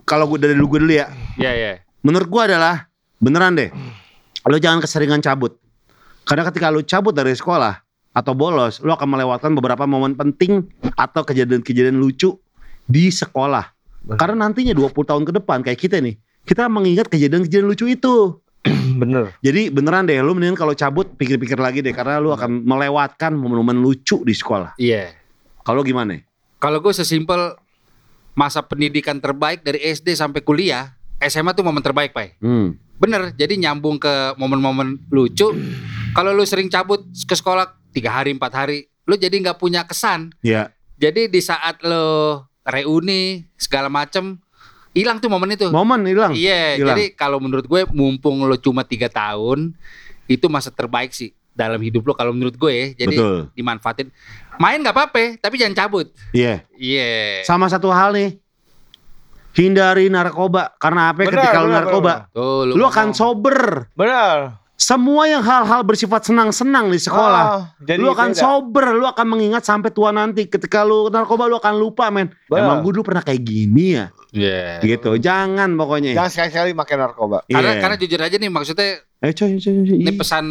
Kalau 0.06 0.28
gue 0.30 0.38
dari 0.40 0.54
lu 0.56 0.68
gue 0.68 0.80
dulu 0.80 0.94
ya. 0.94 1.10
Iya, 1.36 1.52
iya. 1.52 1.72
Menurut 2.02 2.28
gue 2.28 2.42
adalah 2.42 2.90
beneran 3.22 3.54
deh. 3.54 3.70
Lo 4.46 4.58
jangan 4.58 4.82
keseringan 4.82 5.22
cabut. 5.22 5.54
Karena 6.26 6.46
ketika 6.46 6.70
lu 6.70 6.82
cabut 6.82 7.14
dari 7.14 7.34
sekolah 7.34 7.82
atau 8.12 8.32
bolos, 8.34 8.82
lu 8.82 8.90
akan 8.90 9.08
melewatkan 9.18 9.50
beberapa 9.54 9.86
momen 9.86 10.14
penting 10.14 10.66
atau 10.94 11.22
kejadian-kejadian 11.26 11.98
lucu 11.98 12.38
di 12.86 13.10
sekolah. 13.10 13.70
Bener. 14.02 14.18
Karena 14.18 14.46
nantinya 14.46 14.74
20 14.74 14.92
tahun 14.92 15.22
ke 15.22 15.32
depan 15.42 15.62
kayak 15.62 15.78
kita 15.78 16.02
nih, 16.02 16.18
kita 16.42 16.66
mengingat 16.66 17.06
kejadian-kejadian 17.06 17.66
lucu 17.70 17.86
itu. 17.86 18.14
Bener. 19.02 19.34
Jadi 19.42 19.70
beneran 19.70 20.06
deh, 20.06 20.18
lu 20.22 20.34
mendingan 20.34 20.58
kalau 20.58 20.74
cabut 20.74 21.06
pikir-pikir 21.18 21.58
lagi 21.58 21.82
deh 21.82 21.94
karena 21.94 22.18
lu 22.22 22.30
akan 22.30 22.62
melewatkan 22.62 23.34
momen-momen 23.34 23.78
lucu 23.78 24.22
di 24.22 24.34
sekolah. 24.34 24.78
Iya. 24.78 25.14
Kalau 25.62 25.86
gimana? 25.86 26.18
Kalau 26.62 26.78
gue 26.78 26.94
sesimpel 26.94 27.58
masa 28.32 28.64
pendidikan 28.64 29.20
terbaik 29.20 29.60
dari 29.64 29.80
SD 29.80 30.16
sampai 30.16 30.40
kuliah, 30.40 30.96
SMA 31.20 31.52
tuh 31.52 31.64
momen 31.64 31.84
terbaik, 31.84 32.16
Pak. 32.16 32.40
Hmm. 32.40 32.76
Bener, 32.96 33.34
jadi 33.34 33.58
nyambung 33.58 33.98
ke 33.98 34.38
momen-momen 34.38 35.02
lucu. 35.10 35.50
Kalau 36.12 36.30
lu 36.30 36.44
sering 36.46 36.70
cabut 36.70 37.02
ke 37.02 37.34
sekolah 37.34 37.74
tiga 37.90 38.14
hari, 38.14 38.32
empat 38.32 38.52
hari, 38.52 38.86
lu 39.08 39.18
jadi 39.18 39.32
nggak 39.32 39.58
punya 39.58 39.82
kesan. 39.84 40.32
Ya. 40.44 40.70
Jadi 41.02 41.26
di 41.26 41.40
saat 41.42 41.82
lo 41.82 42.46
reuni 42.62 43.42
segala 43.58 43.90
macem, 43.90 44.38
hilang 44.94 45.18
tuh 45.18 45.28
momen 45.32 45.50
itu. 45.56 45.66
Momen 45.72 46.06
hilang. 46.06 46.32
Iya, 46.32 46.78
jadi 46.78 47.10
kalau 47.18 47.42
menurut 47.42 47.66
gue 47.66 47.82
mumpung 47.90 48.46
lo 48.46 48.54
cuma 48.54 48.86
tiga 48.86 49.10
tahun, 49.10 49.74
itu 50.30 50.46
masa 50.46 50.70
terbaik 50.70 51.10
sih 51.10 51.34
dalam 51.52 51.78
hidup 51.78 52.02
lo 52.02 52.12
kalau 52.12 52.32
menurut 52.32 52.54
gue 52.54 52.72
ya. 52.72 52.86
Jadi 52.98 53.16
Betul. 53.16 53.36
dimanfaatin. 53.52 54.08
Main 54.56 54.80
nggak 54.80 54.92
apa-apa, 54.92 55.36
tapi 55.38 55.56
jangan 55.56 55.76
cabut. 55.78 56.08
Iya. 56.30 56.64
Iya. 56.74 57.42
Sama 57.42 57.68
satu 57.68 57.88
hal 57.88 58.12
nih. 58.12 58.30
Hindari 59.52 60.08
narkoba 60.08 60.72
karena 60.80 61.12
apa? 61.12 61.28
Benar, 61.28 61.44
Ketika 61.44 61.58
lu 61.60 61.68
benar, 61.68 61.76
narkoba, 61.84 62.12
Tuh, 62.32 62.64
lu 62.72 62.84
akan 62.88 63.12
sober. 63.12 63.84
Bener. 63.92 64.56
Semua 64.72 65.28
yang 65.28 65.44
hal-hal 65.44 65.84
bersifat 65.84 66.26
senang-senang 66.26 66.90
di 66.90 66.98
sekolah, 66.98 67.44
Ah, 67.46 67.62
jadi 67.78 68.02
lu 68.02 68.10
akan 68.10 68.32
beda. 68.32 68.40
sober, 68.40 68.84
lu 68.90 69.06
akan 69.06 69.26
mengingat 69.28 69.62
sampai 69.62 69.92
tua 69.92 70.10
nanti. 70.10 70.48
Ketika 70.48 70.82
lu 70.82 71.06
narkoba 71.06 71.46
lu 71.46 71.54
akan 71.54 71.74
lupa, 71.76 72.08
men. 72.10 72.32
Benar. 72.50 72.58
Emang 72.58 72.76
gue 72.82 72.90
dulu 72.90 73.04
pernah 73.04 73.22
kayak 73.22 73.44
gini 73.44 73.94
ya, 73.94 74.10
Iya. 74.34 74.80
gitu. 74.82 75.20
Jangan 75.20 75.70
pokoknya. 75.76 76.16
Jangan 76.16 76.32
sekali-sekali 76.32 76.70
makan 76.72 76.96
narkoba. 76.98 77.38
Karena 77.46 77.70
Iya. 77.76 77.80
karena 77.84 77.96
jujur 78.00 78.20
aja 78.24 78.36
nih 78.40 78.50
maksudnya 78.50 78.88
Eh, 79.22 79.30
coy, 79.30 79.54
coy, 79.54 79.74
coy. 79.86 79.98
ini 80.00 80.10
pesan 80.16 80.44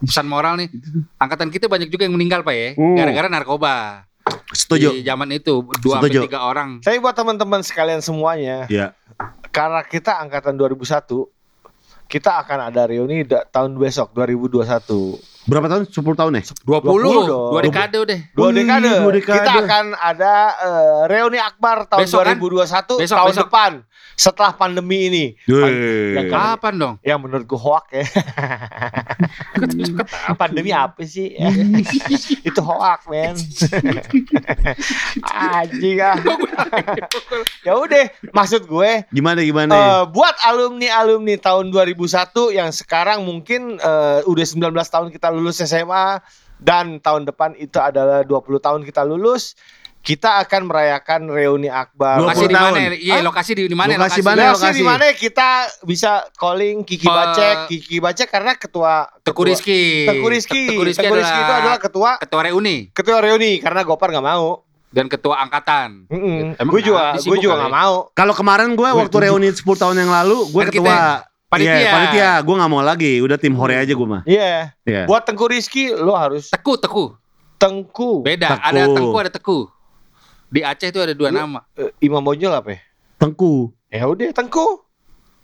pesan 0.00 0.26
moral 0.26 0.56
nih. 0.56 0.68
Angkatan 1.16 1.48
kita 1.48 1.66
banyak 1.66 1.88
juga 1.88 2.04
yang 2.04 2.14
meninggal 2.14 2.40
Pak 2.40 2.54
ya, 2.54 2.68
Hmm. 2.74 2.94
gara-gara 2.94 3.28
narkoba. 3.28 3.74
Setuju. 4.48 4.92
Di 4.92 5.02
zaman 5.02 5.28
itu 5.30 5.64
dua 5.80 5.98
Setuju. 5.98 6.20
sampai 6.20 6.28
tiga 6.28 6.40
orang. 6.42 6.68
Tapi 6.80 6.96
buat 6.98 7.12
teman-teman 7.12 7.60
sekalian 7.60 7.98
semuanya, 7.98 8.68
Ya. 8.68 8.92
karena 9.48 9.80
kita 9.82 10.20
angkatan 10.20 10.54
2001, 10.54 11.28
kita 12.04 12.36
akan 12.38 12.68
ada 12.68 12.84
reuni 12.84 13.24
tahun 13.24 13.76
besok 13.76 14.12
2021. 14.12 15.16
Berapa 15.44 15.64
tahun? 15.66 15.88
10 15.88 16.12
tahun 16.14 16.32
ya? 16.36 16.42
20, 16.60 16.84
20 16.84 17.24
dong. 17.24 17.50
dua 17.50 17.60
dekade 17.64 17.96
udah. 17.98 18.20
Dua 18.36 18.48
dekade. 18.52 18.88
dua 19.00 19.12
dekade. 19.12 19.38
Kita 19.40 19.52
akan 19.64 19.84
ada 19.96 20.34
eh, 20.60 21.00
reuni 21.08 21.40
akbar 21.40 21.88
tahun 21.88 22.04
Besok 22.04 22.20
kan? 22.20 22.36
2021 22.36 23.00
Besok, 23.00 23.16
tahun 23.16 23.32
besok. 23.32 23.44
depan 23.48 23.70
setelah 24.18 24.50
pandemi 24.50 25.06
ini. 25.06 25.24
Yang 25.46 26.26
Kapan 26.34 26.74
dong? 26.74 26.94
Yang 27.06 27.18
menurut 27.22 27.44
gue 27.46 27.60
hoax 27.60 27.84
ya. 27.94 28.04
pandemi 30.42 30.74
apa 30.74 30.98
sih? 31.06 31.38
Ya. 31.38 31.54
Itu 32.50 32.58
hoax, 32.66 33.06
men. 33.06 33.38
Anjing 35.54 36.02
ah. 36.02 36.18
ya 37.62 37.78
udah, 37.78 38.10
maksud 38.34 38.66
gue 38.66 39.06
Gimana 39.14 39.40
gimana? 39.46 39.70
eh, 39.78 40.02
buat 40.10 40.34
alumni-alumni 40.42 41.38
tahun 41.38 41.70
2001 41.70 42.58
yang 42.58 42.74
sekarang 42.74 43.22
mungkin 43.22 43.78
eh, 43.78 44.20
udah 44.26 44.44
19 44.44 44.74
tahun 44.74 45.08
kita 45.14 45.30
lulus 45.30 45.62
SMA 45.62 46.18
dan 46.58 46.98
tahun 46.98 47.22
depan 47.30 47.54
itu 47.54 47.78
adalah 47.78 48.26
20 48.26 48.58
tahun 48.58 48.80
kita 48.82 49.06
lulus, 49.06 49.54
kita 50.08 50.40
akan 50.40 50.62
merayakan 50.64 51.28
reuni 51.28 51.68
akbar. 51.68 52.16
20 52.16 52.24
Lokasi 52.24 52.44
di 52.48 52.56
mana? 52.56 52.64
tahun. 52.72 52.96
Iya, 52.96 53.16
lokasi 53.20 53.50
di 53.52 53.62
di 53.68 53.76
mana? 53.76 53.88
Lokasi 53.92 54.00
Lokasi. 54.00 54.22
mana? 54.24 54.40
Lokasi 54.40 54.56
lokasi? 54.64 54.78
di 54.80 54.84
mana 54.86 55.06
kita 55.12 55.48
bisa 55.84 56.12
calling 56.32 56.76
Kiki 56.80 57.04
Bacek, 57.04 57.56
Kiki 57.68 57.96
Bacek 58.00 58.28
karena 58.28 58.56
ketua 58.56 59.04
Teku 59.20 59.44
Rizky. 59.44 60.08
Teku 60.08 60.26
Rizky. 60.26 60.62
Teku 60.66 60.82
Rizky 60.82 61.04
Teku 61.04 61.14
Rizky 61.14 61.38
itu 61.38 61.52
adalah 61.52 61.76
ketua 61.76 62.10
ketua 62.16 62.40
reuni 62.42 62.88
ketua 62.90 63.20
reuni 63.20 63.60
karena 63.60 63.84
Gopar 63.84 64.08
nggak 64.08 64.24
mau. 64.26 64.64
dan 64.88 65.04
ketua 65.04 65.36
angkatan. 65.38 66.08
Mm-mm. 66.08 66.56
Emang 66.56 66.72
Gue 66.72 66.80
juga 66.80 67.12
gue 67.12 67.36
juga 67.36 67.60
nggak 67.60 67.68
ya? 67.68 67.76
mau. 67.76 67.94
Kalau 68.16 68.32
kemarin 68.32 68.72
gue 68.72 68.88
waktu 68.88 69.16
reuni 69.20 69.52
10 69.52 69.60
tahun 69.60 69.96
yang 69.98 70.08
lalu, 70.08 70.48
gue 70.48 70.62
Kan 70.64 70.72
kita 70.72 70.80
ketua 70.80 70.98
panitia. 71.44 71.76
Iya, 71.76 71.90
panitia. 71.92 72.30
Gue 72.40 72.54
gak 72.56 72.70
mau 72.72 72.80
lagi. 72.80 73.12
Udah 73.20 73.36
tim 73.36 73.52
hore 73.52 73.76
aja 73.76 73.92
gue 73.92 74.08
mah. 74.08 74.24
Iya. 74.24 74.72
Iya. 74.82 75.04
Buat 75.04 75.28
Tengku 75.28 75.44
Rizky 75.44 75.92
lo 75.92 76.16
harus 76.16 76.48
Teku, 76.48 76.80
teku. 76.80 77.12
Tengku. 77.56 78.24
Beda, 78.24 78.56
Teku. 78.56 78.64
ada 78.64 78.82
Tengku 78.88 79.16
ada 79.18 79.28
Teku. 79.28 79.58
Di 80.48 80.60
Aceh 80.62 80.88
itu 80.88 80.98
ada 80.98 81.12
dua 81.12 81.28
Lu- 81.28 81.38
nama. 81.38 81.60
Eh, 81.74 81.92
Imam 82.00 82.20
Bonjol 82.20 82.50
apa 82.50 82.68
ya? 82.72 82.80
Tengku. 83.16 83.72
Ya 83.88 84.04
udah 84.04 84.32
Tengku. 84.32 84.84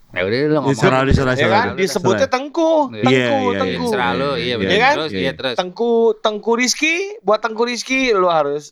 Ya 0.09 0.23
udah 0.23 0.37
lu 0.39 0.53
ngomong. 0.55 1.35
Ya 1.35 1.47
kan 1.47 1.75
disebutnya 1.75 2.25
Tengku. 2.25 2.87
Iya, 2.89 3.03
Tengku, 3.03 3.11
iya, 3.11 3.27
iya. 3.27 3.59
Tengku. 3.59 3.85
Serah 3.85 4.11
lu, 4.13 4.31
iya 4.33 4.39
Iya, 4.39 4.55
benar. 4.55 4.71
iya 4.71 4.79
kan? 4.79 4.93
Terus, 4.95 5.11
Iya, 5.11 5.17
iya 5.17 5.23
iya. 5.23 5.33
terus. 5.35 5.55
Tengku 5.55 5.91
Tengku 6.17 6.51
Rizky, 6.55 6.95
buat 7.19 7.39
Tengku 7.39 7.63
Rizky 7.63 8.09
lo 8.11 8.29
harus 8.29 8.71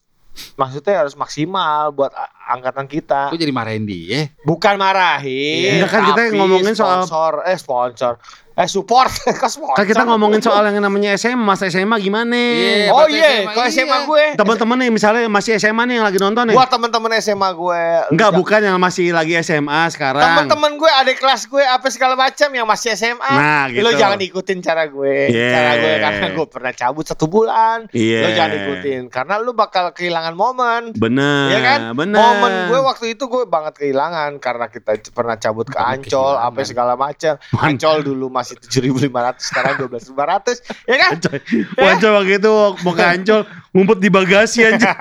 maksudnya 0.55 0.95
harus 0.97 1.13
maksimal 1.13 1.91
buat 1.91 2.09
angkatan 2.47 2.87
kita. 2.87 3.27
Aku 3.27 3.35
jadi 3.35 3.51
marahin 3.51 3.83
dia. 3.83 4.33
Bukan 4.41 4.79
marahin. 4.79 5.77
Enggak, 5.77 5.91
kan 5.91 6.01
kita 6.09 6.21
ngomongin 6.33 6.73
soal- 6.73 7.03
sponsor, 7.03 7.43
eh 7.43 7.53
sponsor, 7.53 8.13
eh 8.53 8.69
support, 8.69 9.09
ke 9.41 9.47
sponsor. 9.47 9.73
Kan 9.73 9.85
kita 9.85 10.05
ngomongin 10.05 10.37
soal 10.37 10.61
yang 10.63 10.77
namanya 10.77 11.15
SMA, 11.15 11.33
masa 11.35 11.65
SMA 11.67 11.97
gimana? 11.97 12.37
Iya, 12.37 12.93
Oh 12.93 13.09
iya, 13.09 13.41
SMA, 13.41 13.49
kalau 13.49 13.65
iya. 13.65 13.73
SMA 13.73 13.97
gue, 14.05 14.23
Teman-teman 14.37 14.77
nih 14.77 14.89
misalnya 14.89 15.25
masih 15.25 15.57
SMA 15.57 15.83
nih 15.83 15.93
yang 15.97 16.05
lagi 16.05 16.19
nonton 16.19 16.43
nih. 16.45 16.53
buat 16.53 16.69
teman-teman 16.69 17.17
SMA 17.17 17.49
gue, 17.49 17.83
Enggak, 18.13 18.29
bukan 18.31 18.59
yang 18.61 18.77
masih 18.77 19.09
lagi 19.09 19.33
SMA 19.39 19.89
sekarang. 19.89 20.21
Teman-teman 20.21 20.77
gue, 20.77 20.91
adik 20.93 21.17
kelas 21.17 21.45
gue, 21.45 21.63
apa 21.65 21.87
segala 21.89 22.13
macam 22.13 22.45
yang 22.47 22.63
masih 22.63 22.93
SMA. 22.93 23.25
Nah, 23.25 23.65
gitu. 23.67 23.81
Lo 23.81 23.89
jangan 23.91 24.21
ikutin 24.21 24.61
cara 24.61 24.85
gue, 24.85 25.33
Yeah. 25.33 25.49
cara 25.51 25.71
gue 25.75 25.93
karena 25.97 26.25
gue 26.31 26.45
pernah 26.45 26.71
cabut 26.71 27.05
satu 27.05 27.25
bulan. 27.25 27.89
Iya. 27.89 28.21
Lo 28.21 28.29
jangan 28.31 28.53
ikutin, 28.55 29.01
karena 29.09 29.33
lo 29.37 29.51
bakal 29.51 29.89
kehilangan 29.91 30.33
momen. 30.33 30.93
Bener, 30.93 31.49
Iya 31.49 31.59
kan? 31.59 31.79
bener. 31.97 32.21
Momen 32.21 32.51
gue 32.69 32.79
waktu 32.79 33.05
itu 33.11 33.25
gue 33.25 33.43
banget 33.43 33.73
kehilangan 33.75 34.37
karena 34.37 34.69
kita 34.69 34.93
pernah 35.09 35.35
cabut 35.35 35.65
ke 35.65 35.79
Ancol, 35.79 36.37
apa 36.37 36.61
segala 36.61 36.93
macam. 36.93 37.33
Ancol 37.55 38.05
dulu 38.05 38.29
masih 38.43 38.55
7.500 38.59 39.39
sekarang 39.39 39.73
12.500 39.79 40.91
ya 40.91 40.97
kan? 40.99 41.11
Coy, 41.23 41.39
Wanco 41.79 42.07
waktu 42.11 42.33
itu 42.43 42.53
mau 42.83 42.91
ke 42.91 43.03
Ancol 43.07 43.41
ngumpet 43.71 43.97
di 44.03 44.09
bagasi 44.11 44.59
anjing 44.67 44.91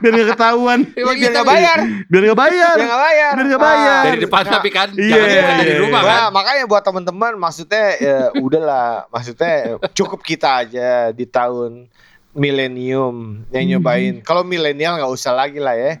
biar 0.00 0.12
gak 0.14 0.28
ketahuan 0.32 0.80
Ya, 0.94 1.02
biar 1.04 1.30
nggak 1.34 1.48
bayar, 1.50 1.78
biar 2.08 2.22
gak 2.30 2.38
bayar 2.38 2.74
biar 2.78 2.86
nggak 2.86 3.02
bayar. 3.02 3.32
Biar 3.34 3.46
nggak 3.50 3.62
bayar. 3.66 4.02
Dari 4.06 4.20
depan 4.22 4.42
Nah, 4.44 4.52
tapi 4.60 4.68
kan 4.70 4.88
Iya. 4.92 5.16
jangan 5.16 5.28
dibuka 5.28 5.52
dari 5.64 5.74
rumah 5.80 6.00
kan. 6.04 6.14
Nah, 6.14 6.28
makanya 6.30 6.62
buat 6.68 6.82
teman-teman 6.84 7.32
maksudnya 7.40 7.86
ya, 7.96 8.18
udahlah, 8.36 9.08
maksudnya 9.08 9.80
cukup 9.96 10.20
kita 10.20 10.68
aja 10.68 11.10
di 11.16 11.24
tahun 11.24 11.88
milenium 12.36 13.46
yang 13.48 13.64
nyobain. 13.78 14.20
Kalau 14.20 14.44
milenial 14.44 15.00
nggak 15.00 15.12
usah 15.12 15.32
lagi 15.32 15.62
lah 15.62 15.72
ya. 15.72 15.96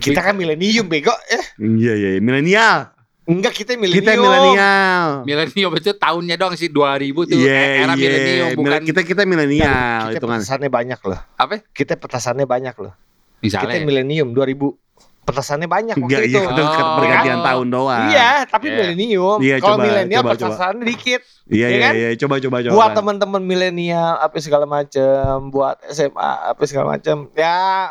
Kita 0.00 0.20
kan 0.22 0.34
milenium 0.38 0.88
bego 0.88 1.12
ya. 1.28 1.42
iya 1.60 1.92
iya 1.96 2.08
iya. 2.16 2.20
milenial 2.22 2.95
Enggak 3.26 3.52
kita 3.54 3.74
milenium. 3.74 4.00
kita 4.00 4.12
milenial 4.14 5.06
Milenium 5.22 5.72
itu 5.74 5.90
tahunnya 5.92 6.36
doang 6.36 6.54
sih 6.54 6.68
2000 6.68 7.10
tuh 7.26 7.34
Iya, 7.36 7.58
era 7.82 7.92
iya. 7.92 7.98
milenium 7.98 8.48
bukan 8.54 8.80
kita 8.82 9.00
kita 9.02 9.22
milenial 9.22 9.66
Kita 10.06 10.14
hitungan 10.14 10.38
petasannya 10.38 10.70
banyak 10.70 11.00
loh. 11.02 11.20
apa? 11.34 11.54
Kita 11.68 11.94
petasannya 11.94 12.44
banyak 12.44 12.74
loh. 12.76 12.94
Kita 13.36 13.66
Misalnya. 13.66 13.82
milenium 13.82 14.30
2000. 14.30 14.78
Petasannya 15.20 15.66
banyak 15.66 15.98
Enggak 15.98 16.22
waktu 16.22 16.30
iya 16.30 16.38
itu. 16.38 16.54
itu 16.54 16.62
Oh. 16.62 16.94
pergantian 16.96 17.38
tahun 17.42 17.66
doang 17.68 18.06
Iya, 18.06 18.30
tapi 18.46 18.66
Iya. 18.68 18.76
milenium. 18.78 19.38
Iya, 19.42 19.56
Kalau 19.58 19.76
milenial 19.76 20.22
petasannya 20.24 20.84
dikit. 20.86 21.20
iya 21.46 21.66
Iya 21.66 21.66
iya 21.68 21.78
kan? 21.82 21.92
iya 21.92 22.08
coba 22.16 22.34
coba 22.38 22.56
coba 22.62 22.72
buat 22.72 22.90
teman-teman 22.94 23.42
milenial 23.42 24.14
apa 24.16 24.38
segala 24.38 24.64
macam 24.64 25.50
buat 25.50 25.82
SMA 25.84 26.14
apa 26.46 26.62
segala 26.62 26.94
macam 26.94 27.26
ya 27.32 27.90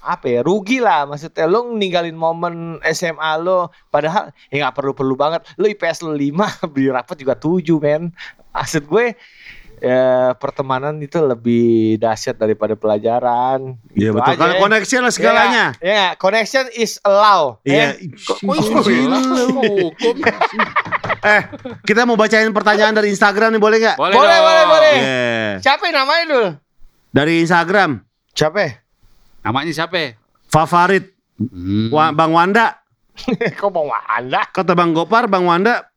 apa 0.00 0.26
ya 0.28 0.40
rugi 0.42 0.78
lah. 0.78 1.04
Maksudnya 1.04 1.44
lo 1.44 1.70
ninggalin 1.70 2.14
momen 2.14 2.78
SMA 2.88 3.32
lo 3.38 3.68
padahal 3.88 4.30
ya 4.48 4.66
nggak 4.66 4.74
perlu 4.76 4.92
perlu 4.94 5.14
banget. 5.14 5.42
Lo 5.56 5.66
IPS 5.66 6.06
lo 6.06 6.12
5 6.12 6.70
beli 6.72 6.88
rapat 6.88 7.16
juga 7.18 7.34
7 7.34 7.62
men. 7.78 8.10
Maksud 8.50 8.86
gue 8.86 9.14
ya 9.78 10.34
pertemanan 10.34 10.98
itu 10.98 11.22
lebih 11.22 11.96
dahsyat 11.96 12.34
daripada 12.34 12.74
pelajaran. 12.74 13.78
Iya 13.94 14.10
Gitu 14.10 14.18
betul. 14.18 14.34
kan 14.34 14.50
koneksi 14.58 14.94
lah 14.98 15.12
segalanya. 15.14 15.64
Ya, 15.78 15.94
ya, 15.94 16.08
connection 16.18 16.66
is 16.74 16.98
allow 17.02 17.62
iya. 17.62 17.94
Eh. 17.94 18.10
Hukum. 18.34 20.18
eh 21.18 21.42
kita 21.82 22.06
mau 22.06 22.18
bacain 22.18 22.50
pertanyaan 22.50 22.94
dari 22.94 23.10
Instagram 23.10 23.54
nih 23.54 23.62
boleh 23.62 23.78
nggak? 23.78 23.96
Boleh, 23.98 24.14
Boleh, 24.14 24.38
boleh, 24.38 24.64
boleh. 24.66 24.94
Iya. 24.94 25.50
siapa 25.62 25.90
namanya 25.90 26.24
dulu 26.26 26.48
dari 27.10 27.42
Instagram. 27.42 28.02
Siapa? 28.34 28.87
Namanya 29.42 29.72
siapa? 29.72 30.16
favorit. 30.48 31.12
Hmm. 31.38 31.92
Wa- 31.92 32.10
Bang 32.10 32.32
Wanda. 32.34 32.80
Kok 33.58 33.70
mau 33.70 33.90
anda 33.90 34.46
kata 34.46 34.78
Bang 34.78 34.94
Gopar 34.94 35.26
Bang 35.26 35.42
Wanda 35.42 35.90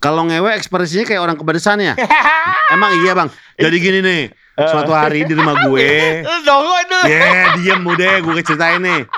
kalau 0.00 0.24
ngewe 0.24 0.52
ekspresinya 0.56 1.04
kayak 1.04 1.20
orang 1.20 1.36
kepedesan 1.36 1.80
ya? 1.80 1.92
Emang 2.74 2.92
iya 3.04 3.12
Bang? 3.12 3.28
Jadi 3.56 3.76
gini 3.80 3.98
nih 4.00 4.22
suatu 4.56 4.92
hari 4.92 5.24
di 5.24 5.32
rumah 5.36 5.68
gue. 5.68 5.80
Ya 7.08 7.56
diem 7.56 7.80
udah 7.80 8.20
gue 8.20 8.40
ceritain 8.44 8.80
nih. 8.80 9.08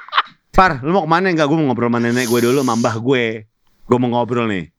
Par 0.55 0.79
lu 0.85 0.95
mau 0.95 1.03
ke 1.03 1.11
mana? 1.11 1.27
Enggak 1.31 1.51
gue 1.51 1.59
mau 1.59 1.67
ngobrol 1.71 1.91
sama 1.91 1.99
nenek 1.99 2.31
gue 2.31 2.41
dulu 2.47 2.63
sama 2.63 2.79
mbah 2.79 2.97
gue. 2.99 3.25
Gue 3.83 3.99
mau 3.99 4.09
ngobrol 4.15 4.47
nih 4.47 4.71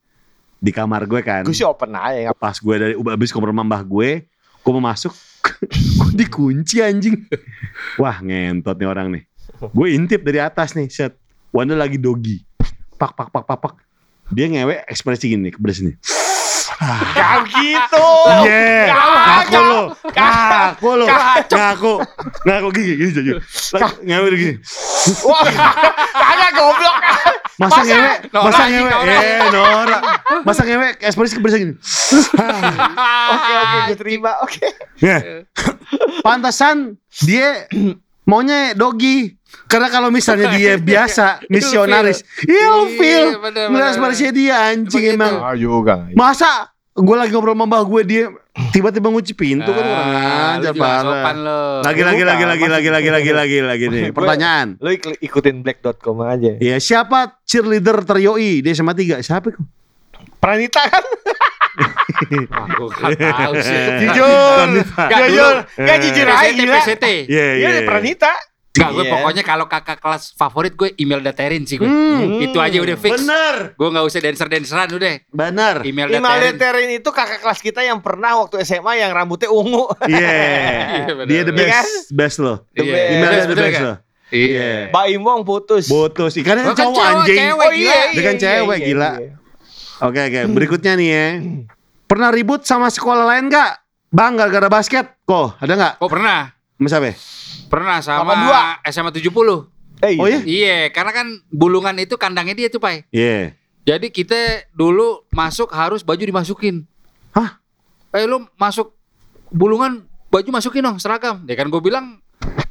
Di 0.63 0.71
kamar 0.71 1.03
gue 1.03 1.19
kan. 1.19 1.43
Gue 1.43 1.51
sih 1.51 1.67
open 1.67 1.91
aja 1.91 2.15
nggak 2.15 2.39
Pas 2.39 2.55
gue 2.55 2.75
dari 2.79 2.93
abis 2.95 3.29
ngobrol 3.35 3.51
sama 3.51 3.67
mbah 3.67 3.83
gue 3.83 4.23
Gue 4.63 4.71
mau 4.71 4.83
masuk 4.83 5.11
Gue 5.99 6.11
dikunci 6.15 6.79
anjing? 6.79 7.27
Wah 7.99 8.19
ngentot 8.23 8.79
nih 8.79 8.87
orang 8.87 9.07
nih. 9.11 9.23
Gue 9.71 9.95
intip 9.95 10.23
dari 10.23 10.39
atas 10.39 10.73
nih 10.73 10.87
set. 10.87 11.15
Wanda 11.53 11.77
lagi 11.77 12.01
dogi. 12.01 12.41
Pak 12.97 13.13
pak 13.13 13.29
pak 13.29 13.43
pak 13.45 13.57
pak. 13.59 13.73
Dia 14.31 14.47
ngewe 14.49 14.87
ekspresi 14.87 15.35
gini 15.35 15.51
kebedes 15.51 15.83
nih 15.83 15.95
Gak 17.13 17.35
gitu. 17.53 18.07
Iya, 18.43 18.93
ngaku 18.93 19.59
lu, 19.61 19.81
ngaku 20.13 20.89
lu, 20.99 21.05
ngaku, 21.51 21.93
ngaku 22.43 22.67
gini, 22.73 22.93
gini, 22.97 23.11
gini, 23.13 23.33
ngewe 24.03 24.27
gini. 24.33 24.55
Wah, 25.23 25.43
kagak 26.11 26.51
goblok. 26.55 26.95
Masa 27.53 27.69
Masa- 27.69 27.85
ngewe, 27.85 28.11
masa 28.33 28.63
ngewe, 28.65 28.91
eh 29.05 29.39
Nora, 29.53 29.97
masa 30.41 30.61
ngewe 30.65 30.87
ekspresi 30.99 31.37
kebersihan 31.37 31.61
gini. 31.69 31.75
Oke, 33.29 33.53
oke, 33.53 33.77
gue 33.87 33.97
terima. 33.99 34.31
Oke. 34.41 34.65
Ya, 34.97 35.45
pantasan 36.21 36.97
dia 37.21 37.69
maunya 38.25 38.73
dogi. 38.73 39.37
Karena 39.65 39.87
kalau 39.87 40.09
misalnya 40.09 40.51
dia 40.51 40.77
biasa 40.91 41.41
misionaris, 41.47 42.21
ilfil, 42.39 43.25
Iya, 43.31 43.37
nggak 43.37 43.41
bener. 43.67 43.89
ekspresi 43.89 44.25
dia 44.29 44.55
anjing 44.67 45.01
Begitu. 45.03 45.17
emang. 45.17 45.33
Ah 45.39 45.55
juga. 45.55 45.93
Masa 46.11 46.69
gue 46.91 47.15
lagi 47.15 47.31
ngobrol 47.31 47.53
sama 47.53 47.65
mbah 47.65 47.81
gue 47.81 48.01
dia 48.03 48.23
tiba-tiba 48.69 49.09
ngunci 49.09 49.33
pintu 49.33 49.65
kan 49.65 49.81
Ah, 49.81 50.61
lu 50.61 50.69
juga 50.69 51.01
sopan 51.01 51.01
parah. 51.41 51.81
Lagi 51.81 52.01
lagi 52.03 52.21
lagi 52.21 52.43
lagi 52.45 52.65
lagi 52.67 52.89
lagi 52.91 53.09
lagi 53.09 53.31
lagi 53.31 53.57
lagi 53.59 53.85
nih 53.87 54.11
pertanyaan. 54.11 54.67
Lo 54.77 54.89
ik- 54.89 55.17
ikutin 55.19 55.59
black.com 55.59 56.21
aja. 56.21 56.53
Ya 56.57 56.77
siapa 56.77 57.41
cheerleader 57.41 58.01
teryoi 58.03 58.61
di 58.61 58.69
SMA 58.69 58.93
3? 58.93 59.19
Siapa 59.19 59.49
itu? 59.49 59.61
Pranita 60.37 60.85
kan? 60.85 61.01
Gua 62.69 62.87
nggak 62.91 63.17
tahu 63.17 63.53
sih. 63.57 63.81
Jujur. 64.05 64.67
Jujur. 65.09 65.55
Gak 65.75 65.97
jujur 65.99 66.27
aja 66.27 66.51
gila. 66.51 66.77
PCT. 66.77 67.05
Iya 67.25 67.45
Iya, 67.57 67.69
Pranita. 67.83 68.31
Enggak, 68.73 68.89
gue 68.91 69.03
Iya. 69.03 69.13
pokoknya 69.13 69.43
kalau 69.43 69.65
kakak 69.65 69.97
kelas 69.97 70.33
favorit 70.33 70.73
gue 70.73 70.97
email 70.97 71.21
daterin 71.21 71.61
sih 71.61 71.77
gue. 71.77 71.85
Hmm, 71.85 72.41
Itu 72.41 72.57
aja 72.57 72.73
udah 72.75 72.97
fix. 72.97 73.13
bener, 73.15 73.55
Gue 73.73 73.87
nggak 73.87 74.01
usah 74.03 74.19
dancer-danceran 74.19 74.89
udah. 74.91 75.13
bener. 75.29 75.75
Email 75.83 76.09
daterin. 76.09 76.41
Deterin 76.51 76.89
itu 76.91 77.05
kakak 77.07 77.39
kelas 77.39 77.59
kita 77.59 77.81
yang 77.81 78.01
pernah 78.01 78.33
waktu 78.35 78.59
SMA 78.59 78.97
yang 78.97 79.13
rambutnya 79.13 79.47
ungu. 79.47 79.93
Iya, 80.03 80.25
Iya, 81.05 81.13
bener. 81.15 81.25
dia 81.27 81.41
the 81.43 81.53
Iya 81.53 81.61
kan? 81.61 81.85
best, 81.85 81.93
best 82.09 82.37
loh. 82.39 82.57
The 82.71 82.81
Iya. 82.81 82.89
best. 82.91 83.05
Emailnya 83.07 83.29
Bener, 83.29 83.45
the 83.45 83.55
best 83.55 83.69
kan? 83.71 83.83
loh. 83.83 83.97
Iya. 84.33 84.69
Mbak 84.89 85.05
Imong 85.11 85.41
putus. 85.45 85.85
Ikannya 86.33 86.63
Lo 86.63 86.73
kan 86.73 86.77
cowok 86.81 86.97
cewek, 86.97 87.13
anjing. 87.13 87.37
cewek. 87.39 87.69
gila. 87.71 87.99
Dia 88.09 88.23
kan 88.23 88.35
cewek, 88.39 88.79
gila. 88.83 89.11
Oke 90.01 90.19
oke, 90.19 90.39
berikutnya 90.49 90.93
nih 90.95 91.07
ya. 91.07 91.25
Pernah 92.03 92.29
ribut 92.29 92.65
sama 92.65 92.89
sekolah 92.89 93.23
lain 93.27 93.47
gak? 93.47 93.85
Bang 94.09 94.33
gara-gara 94.33 94.65
basket? 94.67 95.21
Kok 95.23 95.57
ada 95.59 95.69
nggak? 95.71 95.93
Oh 95.99 96.09
pernah. 96.09 96.49
Sama 96.75 96.87
siapa? 96.89 97.11
Pernah 97.67 97.97
sama 97.99 98.33
82. 98.83 98.91
SMA 98.91 99.11
70. 99.11 99.69
Eh, 100.03 100.19
Oh 100.19 100.27
iya? 100.27 100.39
Iya, 100.43 100.77
karena 100.91 101.11
kan 101.11 101.27
bulungan 101.47 101.95
itu 101.95 102.17
kandangnya 102.17 102.53
dia 102.53 102.67
tuh, 102.67 102.77
Pai. 102.77 103.07
Iya. 103.09 103.55
Jadi 103.83 104.09
kita 104.09 104.67
dulu 104.71 105.23
masuk 105.29 105.67
harus 105.69 106.01
baju 106.01 106.19
dimasukin. 106.19 106.83
Hah? 107.31 107.59
Eh 108.11 108.23
lu 108.23 108.47
masuk 108.55 108.95
bulungan 109.49 110.03
baju 110.27 110.49
masukin 110.49 110.81
dong 110.81 110.97
seragam. 110.97 111.43
Ya 111.43 111.55
kan 111.55 111.67
gue 111.67 111.79
bilang 111.79 112.19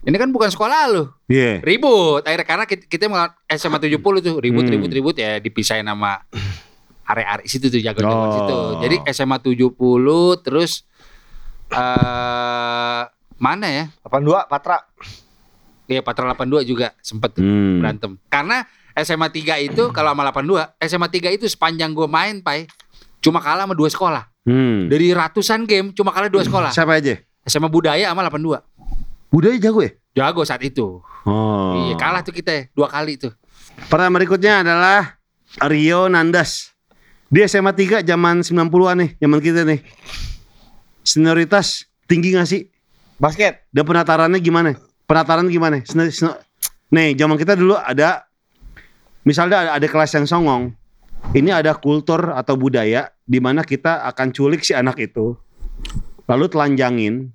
ini 0.03 0.17
kan 0.17 0.29
bukan 0.29 0.49
sekolah 0.49 0.89
lu. 0.89 1.05
Iya. 1.27 1.61
Ribut. 1.61 2.23
Akhirnya 2.23 2.47
karena 2.47 2.65
kita, 2.65 2.85
kita 2.87 3.05
mau 3.07 3.23
SMA 3.47 3.79
70 3.79 4.01
tuh 4.19 4.35
ribut 4.39 4.65
Hmm. 4.65 4.73
ribut 4.73 4.91
ribut 4.91 5.17
ya 5.17 5.37
dipisahin 5.37 5.85
sama 5.85 6.25
area-area 7.03 7.45
situ 7.45 7.69
tuh 7.69 7.79
jago 7.79 8.01
jago 8.01 8.13
Oh. 8.13 8.33
situ. 8.35 8.57
Jadi 8.83 8.97
SMA 9.09 9.37
70 9.39 9.77
terus 10.39 10.85
eh 11.73 13.03
mana 13.43 13.67
ya? 13.67 13.85
82 14.07 14.47
Patra. 14.47 14.87
Iya 15.91 15.99
Patra 16.07 16.31
82 16.31 16.63
juga 16.63 16.95
sempet 17.03 17.35
Hmm. 17.43 17.83
berantem. 17.83 18.15
Karena 18.31 18.63
SMA 18.95 19.27
3 19.35 19.59
itu 19.59 19.91
kalau 19.91 20.15
sama 20.15 20.23
82, 20.31 20.71
SMA 20.79 21.09
3 21.11 21.35
itu 21.35 21.51
sepanjang 21.51 21.91
gue 21.91 22.07
main, 22.07 22.39
Pai, 22.39 22.71
cuma 23.19 23.43
kalah 23.43 23.67
sama 23.67 23.75
dua 23.75 23.91
sekolah. 23.91 24.31
Hmm. 24.47 24.87
Dari 24.87 25.11
ratusan 25.11 25.67
game 25.67 25.91
cuma 25.91 26.15
kalah 26.15 26.31
dua 26.31 26.47
sekolah. 26.47 26.71
Siapa 26.71 27.03
aja? 27.03 27.19
SMA 27.43 27.67
Budaya 27.67 28.07
sama 28.15 28.23
82. 28.23 28.63
Budaya 29.27 29.59
jago 29.59 29.83
ya? 29.83 29.91
Jago 30.15 30.47
saat 30.47 30.63
itu. 30.63 31.03
Oh. 31.27 31.73
Iya, 31.89 31.99
kalah 31.99 32.23
tuh 32.23 32.31
kita 32.31 32.71
dua 32.77 32.87
kali 32.87 33.19
tuh. 33.19 33.35
Pertanyaan 33.91 34.15
berikutnya 34.23 34.63
adalah 34.63 35.19
Rio 35.67 36.07
Nandas. 36.07 36.71
Dia 37.33 37.49
SMA 37.49 37.73
3 37.73 38.05
zaman 38.05 38.45
90-an 38.45 38.97
nih, 39.03 39.11
zaman 39.17 39.41
kita 39.41 39.65
nih. 39.65 39.81
Senioritas 41.03 41.89
tinggi 42.05 42.37
gak 42.37 42.47
sih? 42.47 42.69
Basket. 43.23 43.63
Dan 43.71 43.87
penatarannya 43.87 44.43
gimana? 44.43 44.75
Penataran 45.07 45.47
gimana? 45.47 45.79
Seni- 45.87 46.11
seni- 46.11 46.35
Nih, 46.91 47.15
zaman 47.15 47.39
kita 47.39 47.55
dulu 47.55 47.79
ada 47.79 48.27
misalnya 49.23 49.63
ada, 49.63 49.71
ada 49.79 49.87
kelas 49.87 50.11
yang 50.13 50.27
songong. 50.27 50.75
Ini 51.31 51.55
ada 51.55 51.79
kultur 51.79 52.35
atau 52.35 52.59
budaya 52.59 53.15
di 53.23 53.39
mana 53.39 53.63
kita 53.63 54.03
akan 54.11 54.35
culik 54.35 54.67
si 54.67 54.75
anak 54.75 54.99
itu. 54.99 55.39
Lalu 56.27 56.51
telanjangin 56.51 57.31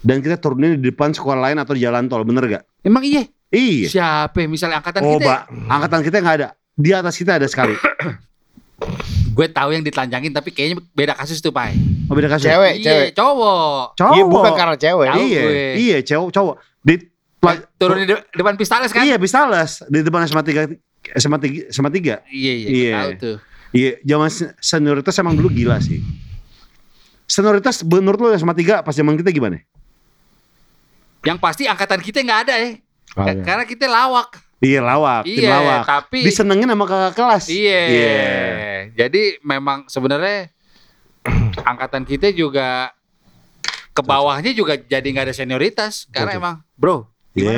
dan 0.00 0.24
kita 0.24 0.40
turunin 0.40 0.80
di 0.80 0.88
depan 0.88 1.12
sekolah 1.12 1.52
lain 1.52 1.60
atau 1.60 1.76
di 1.76 1.84
jalan 1.84 2.08
tol, 2.08 2.24
bener 2.24 2.48
gak? 2.48 2.64
Emang 2.80 3.04
iya? 3.04 3.28
Iya. 3.52 3.86
Siapa? 3.92 4.48
Misalnya 4.48 4.80
angkatan 4.80 5.04
Oh, 5.04 5.20
kita. 5.20 5.28
Pak, 5.28 5.40
angkatan 5.68 6.00
kita 6.00 6.16
nggak 6.24 6.36
ada. 6.40 6.48
Di 6.72 6.90
atas 6.96 7.14
kita 7.20 7.36
ada 7.36 7.44
sekali. 7.44 7.76
Gue 9.30 9.46
tahu 9.46 9.70
yang 9.70 9.80
ditelanjangin 9.80 10.30
tapi 10.30 10.50
kayaknya 10.50 10.82
beda 10.90 11.14
kasus 11.14 11.38
tuh, 11.38 11.50
Pai. 11.50 11.78
Oh, 12.06 12.14
beda 12.14 12.26
kasus. 12.28 12.44
Cewek, 12.44 12.74
iya, 12.76 12.84
cewek. 12.84 13.08
cowok. 13.14 13.84
Cowok. 13.94 14.14
Iya 14.14 14.24
bukan 14.26 14.52
karena 14.52 14.76
cewek. 14.76 15.06
Tahu 15.06 15.20
iya, 15.22 15.40
gue. 15.40 15.54
iya, 15.76 15.98
cowok, 16.02 16.28
cowok. 16.30 16.54
Di 16.80 16.94
pla- 17.38 17.62
Turun 17.76 17.96
di 17.96 18.06
de- 18.06 18.24
depan 18.32 18.54
pistales 18.54 18.90
kan? 18.90 19.02
Iya, 19.02 19.16
Pistales 19.16 19.80
di 19.86 20.00
depan 20.00 20.24
SMA 20.24 20.42
3 20.42 20.66
SMA 21.14 21.38
3 21.38 21.70
SMA 21.70 21.88
3. 21.88 22.20
Iya, 22.26 22.52
iya, 22.52 22.68
Iya. 22.68 22.92
tahu 22.92 23.10
tuh. 23.16 23.36
Iya, 23.70 23.90
zaman 24.02 24.28
se- 24.28 24.54
senioritas 24.58 25.14
emang 25.16 25.32
dulu 25.32 25.46
gila 25.48 25.78
sih. 25.78 26.02
Senioritas 27.24 27.86
menurut 27.86 28.18
lo 28.18 28.28
SMA 28.34 28.52
3 28.52 28.82
pas 28.82 28.90
zaman 28.90 29.14
kita 29.14 29.30
gimana? 29.30 29.62
Yang 31.22 31.38
pasti 31.38 31.62
angkatan 31.64 32.02
kita 32.02 32.18
nggak 32.20 32.40
ada 32.44 32.54
ya. 32.56 32.70
Oh, 33.14 33.22
Ka- 33.22 33.30
iya. 33.30 33.42
Karena 33.42 33.64
kita 33.64 33.86
lawak. 33.86 34.34
Iya 34.60 34.84
lawak, 34.84 35.24
tim 35.24 35.40
Iya, 35.40 35.56
lawak. 35.56 35.82
tapi- 35.88 36.20
Disenengin 36.20 36.68
sama 36.68 36.84
kakak 36.84 37.14
kelas. 37.16 37.44
Iya. 37.48 37.80
Iya. 37.88 38.20
Jadi 38.94 39.40
memang 39.40 39.88
sebenarnya 39.88 40.52
angkatan 41.70 42.04
kita 42.04 42.28
juga 42.30 42.92
ke 43.90 44.02
bawahnya 44.04 44.52
juga 44.52 44.76
jadi 44.76 45.02
nggak 45.02 45.26
ada 45.26 45.34
senioritas 45.34 46.04
karena 46.08 46.36
emang 46.36 46.54
bro. 46.76 47.08
Iya. 47.32 47.56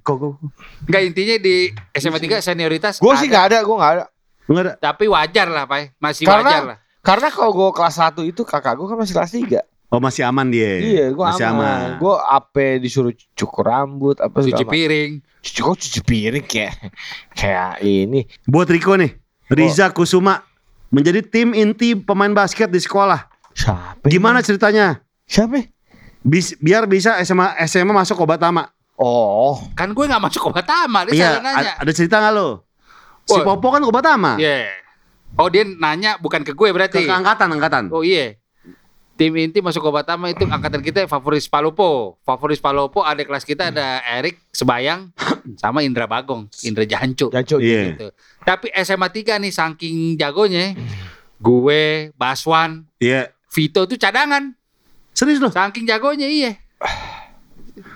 Kok 0.00 0.16
kok 0.16 0.32
Enggak 0.86 1.02
intinya 1.04 1.36
di 1.36 1.56
SMA 1.92 2.18
3 2.18 2.40
senioritas. 2.40 2.96
Gue 2.96 3.14
sih 3.16 3.28
nggak 3.28 3.44
ada, 3.52 3.58
gue 3.60 3.76
nggak 3.76 3.92
ada. 3.92 4.04
enggak 4.48 4.62
ada. 4.64 4.72
Tapi 4.80 5.04
wajar 5.06 5.46
lah, 5.46 5.64
Pak. 5.64 6.00
Masih 6.00 6.24
Karena- 6.24 6.48
wajar 6.48 6.62
lah. 6.64 6.76
Karena 7.00 7.28
kalau 7.28 7.50
gue 7.50 7.68
kelas 7.72 7.96
1 7.96 8.24
itu 8.24 8.42
kakak 8.42 8.76
gue 8.76 8.84
kan 8.84 8.96
masih 8.96 9.14
kelas 9.14 9.32
3 9.32 9.60
Oh 9.90 9.98
masih 9.98 10.22
aman 10.22 10.46
dia. 10.46 10.78
Iya, 10.78 11.06
gue 11.10 11.18
masih 11.18 11.44
aman. 11.44 11.66
aman. 11.66 11.90
Gue 11.98 12.14
apa 12.16 12.78
disuruh 12.78 13.10
cukur 13.34 13.66
rambut, 13.66 14.16
apa 14.16 14.38
Cuci 14.38 14.54
segala 14.54 14.70
piring. 14.70 15.10
Cuci 15.40 15.58
kok 15.60 15.76
cuci 15.76 16.00
piring 16.00 16.44
kayak 16.44 16.74
kayak 17.32 17.70
ini. 17.82 18.22
Buat 18.44 18.70
Riko 18.70 18.94
nih, 18.94 19.18
Riza 19.50 19.90
Kusuma 19.90 20.46
menjadi 20.88 21.20
tim 21.20 21.50
inti 21.52 21.94
pemain 21.94 22.30
basket 22.30 22.66
di 22.66 22.78
sekolah. 22.78 23.26
Siapa? 23.50 24.06
Gimana 24.06 24.40
ceritanya? 24.40 25.02
Siapa? 25.26 25.58
Bis- 26.20 26.54
biar 26.56 26.86
bisa 26.86 27.18
SMA 27.20 27.58
SMA 27.64 27.90
masuk 27.90 28.22
Obatama. 28.22 28.70
Oh, 28.94 29.56
Kan 29.72 29.90
gue 29.90 30.04
nggak 30.04 30.20
masuk 30.20 30.44
obat 30.46 30.68
tama, 30.68 31.08
dia 31.08 31.16
Iya, 31.16 31.30
nanya. 31.40 31.72
ada 31.74 31.88
cerita 31.90 32.20
nggak 32.20 32.34
lo? 32.36 32.68
Si 33.24 33.32
Oh. 33.32 33.42
Popo 33.42 33.72
kan 33.72 33.80
Obatama. 33.80 34.36
Iya. 34.36 34.70
Oh 35.34 35.48
dia 35.48 35.64
nanya 35.64 36.14
bukan 36.16 36.44
ke 36.44 36.52
gue 36.52 36.68
berarti. 36.68 37.00
ke 37.00 37.08
angkatan 37.08 37.48
angkatan. 37.48 37.88
Oh 37.90 38.04
iya. 38.04 38.36
Tim 39.20 39.36
inti 39.36 39.60
masuk 39.60 39.84
obat 39.84 40.08
tama 40.08 40.32
itu 40.32 40.48
angkatan 40.48 40.80
kita 40.80 41.04
favoris 41.04 41.44
Palopo. 41.44 42.16
Favoris 42.24 42.56
Palopo 42.56 43.04
ada 43.04 43.20
kelas 43.20 43.44
kita 43.44 43.68
ada 43.68 44.00
Erik 44.16 44.40
Sebayang 44.48 45.12
sama 45.60 45.84
Indra 45.84 46.08
Bagong, 46.08 46.48
Indra 46.64 46.88
Jancu. 46.88 47.28
jancuk. 47.28 47.60
Iya. 47.60 47.92
Gitu. 47.92 48.08
Tapi 48.48 48.72
SMA 48.80 49.12
3 49.12 49.36
nih 49.44 49.52
saking 49.52 50.16
jagonya 50.16 50.72
gue, 51.36 52.16
Baswan, 52.16 52.88
Iya. 52.96 53.28
Vito 53.52 53.84
tuh 53.84 54.00
cadangan. 54.00 54.56
Serius 55.12 55.36
loh. 55.36 55.52
Saking 55.52 55.84
jagonya 55.84 56.24
iya. 56.24 56.56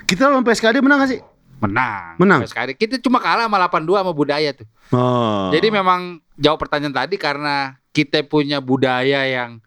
Kita 0.04 0.28
lawan 0.28 0.44
PSKD 0.44 0.84
menang 0.84 1.08
gak 1.08 1.08
sih? 1.08 1.20
Menang. 1.56 2.20
Menang. 2.20 2.44
Sekali. 2.44 2.76
Kita 2.76 3.00
cuma 3.00 3.16
kalah 3.16 3.48
sama 3.48 3.56
82 3.64 4.04
sama 4.04 4.12
budaya 4.12 4.52
tuh. 4.52 4.68
Oh. 4.92 5.48
Jadi 5.48 5.72
memang 5.72 6.20
jawab 6.36 6.60
pertanyaan 6.60 6.92
tadi 6.92 7.16
karena 7.16 7.80
kita 7.96 8.20
punya 8.28 8.60
budaya 8.60 9.24
yang 9.24 9.64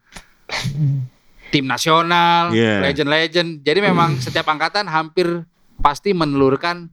tim 1.48 1.64
nasional, 1.64 2.52
Iya. 2.52 2.84
legend-legend. 2.84 3.62
Jadi 3.62 3.80
memang 3.80 4.16
setiap 4.24 4.46
angkatan 4.46 4.86
hampir 4.86 5.44
pasti 5.78 6.12
menelurkan 6.12 6.90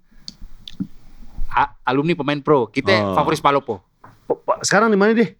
alumni 1.84 2.14
pemain 2.14 2.40
pro. 2.40 2.66
Kita 2.66 2.90
Oh. 2.92 3.14
favoris 3.14 3.38
Palopo. 3.38 3.78
Po- 4.24 4.40
po- 4.40 4.58
sekarang 4.60 4.88
di 4.88 4.96
mana 4.96 5.12
deh? 5.12 5.36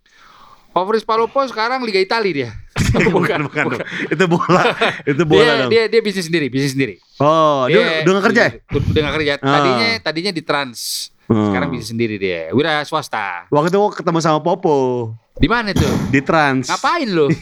Favoris 0.70 1.02
Palopo 1.02 1.38
sekarang 1.46 1.82
Liga 1.82 1.98
Italia 1.98 2.32
dia. 2.34 2.50
bukan, 3.14 3.46
bukan, 3.46 3.64
dong. 3.70 3.82
Itu 4.06 4.24
bola. 4.26 4.62
Itu 5.10 5.22
bola 5.22 5.42
dia, 5.44 5.54
dong. 5.56 5.70
dia 5.70 5.82
dia 5.86 6.00
bisnis 6.02 6.26
sendiri, 6.26 6.46
bisnis 6.50 6.74
sendiri. 6.74 6.98
oh, 7.16 7.66
dia, 7.66 8.02
udah 8.02 8.12
gak 8.18 8.26
kerja 8.28 8.42
ya? 8.42 8.52
Udah 8.72 9.00
nggak 9.00 9.16
kerja. 9.16 9.32
Ah. 9.38 9.52
Tadinya 9.54 9.88
tadinya 10.02 10.32
di 10.34 10.42
Trans. 10.42 11.10
Hmm. 11.24 11.48
Sekarang 11.48 11.68
bisnis 11.70 11.90
sendiri 11.90 12.18
dia. 12.18 12.50
Wira 12.50 12.82
swasta. 12.84 13.46
Waktu 13.48 13.70
itu 13.70 13.78
gua 13.78 13.90
ketemu 13.90 14.18
sama 14.20 14.38
Popo 14.38 15.14
Di 15.34 15.46
mana 15.46 15.70
tuh? 15.72 15.88
di 16.10 16.20
Trans. 16.20 16.66
Ngapain 16.68 17.08
lu? 17.08 17.26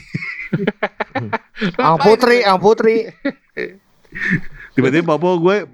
Ang 1.79 1.99
Putri, 2.03 2.43
Ang 2.43 2.59
Putri. 2.59 2.97
Tiba-tiba 4.73 5.17
Popo 5.17 5.37
gue 5.41 5.69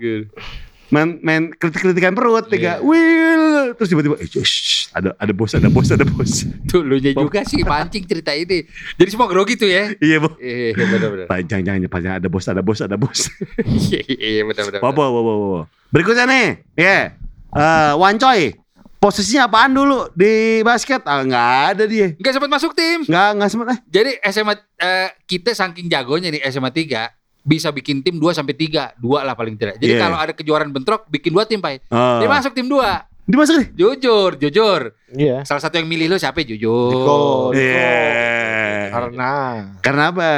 main 0.88 1.20
main 1.20 1.52
kritik-kritikan 1.52 2.16
perut 2.16 2.48
tiga. 2.48 2.80
Iya. 2.80 2.84
Will. 2.84 3.76
Terus 3.76 3.88
tiba-tiba 3.92 4.16
eh, 4.16 4.28
shh, 4.28 4.88
ada 4.96 5.12
ada 5.20 5.32
bos, 5.36 5.52
ada 5.52 5.68
bos, 5.68 5.88
ada 5.92 6.04
bos. 6.08 6.48
Tuh 6.64 6.80
lu 6.80 6.96
nya 6.96 7.12
juga 7.12 7.44
sih 7.44 7.60
mancing 7.60 8.08
cerita 8.08 8.32
ini. 8.32 8.64
Jadi 8.96 9.08
semua 9.12 9.28
grogi 9.28 9.60
tuh 9.60 9.68
ya. 9.68 9.92
iya, 10.00 10.16
Bu. 10.16 10.32
Iya 10.40 10.72
benar-benar. 10.74 11.26
Panjang 11.28 11.60
jangan 11.60 11.88
panjang 11.92 12.14
ada 12.16 12.28
bos, 12.32 12.44
ada 12.48 12.62
bos, 12.64 12.80
ada 12.80 12.96
bos. 12.96 13.20
Iya 13.88 14.00
iya 14.08 14.42
benar-benar. 14.48 14.80
Popo, 14.80 15.04
Popo, 15.04 15.32
Popo. 15.36 15.60
Berikutnya 15.92 16.24
nih, 16.24 16.46
ya. 16.76 17.16
Eh, 17.52 17.92
Wancoy. 17.96 18.56
Posisinya 18.98 19.46
apaan 19.46 19.70
dulu 19.70 20.10
di 20.10 20.58
basket? 20.66 21.06
Ah, 21.06 21.22
nggak 21.22 21.50
ada 21.70 21.84
dia. 21.86 22.18
Enggak 22.18 22.34
sempat 22.34 22.50
masuk 22.50 22.74
tim. 22.74 23.06
Nggak 23.06 23.28
nggak 23.38 23.50
sempat 23.50 23.66
eh. 23.70 23.78
Jadi 23.86 24.10
SMA 24.26 24.54
eh, 24.74 25.08
kita 25.22 25.54
saking 25.54 25.86
jagonya 25.86 26.34
nih 26.34 26.42
SMA 26.50 26.74
3 26.74 27.14
bisa 27.46 27.70
bikin 27.70 28.02
tim 28.02 28.18
2 28.18 28.34
sampai 28.34 28.52
3, 28.52 28.98
dua 28.98 29.22
lah 29.22 29.38
paling 29.38 29.54
tidak. 29.54 29.78
Jadi 29.78 29.94
Iya. 29.94 30.02
kalau 30.02 30.18
ada 30.18 30.32
kejuaraan 30.34 30.68
bentrok 30.68 31.06
bikin 31.08 31.30
dua 31.30 31.46
tim, 31.46 31.62
Pak. 31.62 31.88
Oh. 31.88 32.18
Dia 32.20 32.28
masuk 32.28 32.52
tim 32.52 32.66
2. 32.66 33.08
Dimasuk 33.24 33.54
nih. 33.60 33.68
Jujur, 33.76 34.30
jujur. 34.36 34.80
Iya. 35.12 35.44
Salah 35.44 35.60
satu 35.60 35.76
yang 35.76 35.84
milih 35.84 36.08
lu 36.08 36.16
siapa? 36.16 36.40
Jujur. 36.40 36.90
Diko. 36.90 37.18
Iya. 37.52 38.88
Karena 38.90 39.32
Karena 39.78 40.02
apa? 40.10 40.30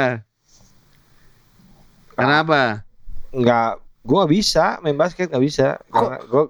Karena 2.13 2.35
apa? 2.43 2.61
nggak, 3.31 3.69
gue 4.03 4.15
nggak 4.19 4.31
bisa 4.35 4.65
main 4.83 4.99
basket 4.99 5.31
nggak 5.31 5.43
bisa. 5.43 5.79
Karena 5.87 6.19
gue 6.19 6.43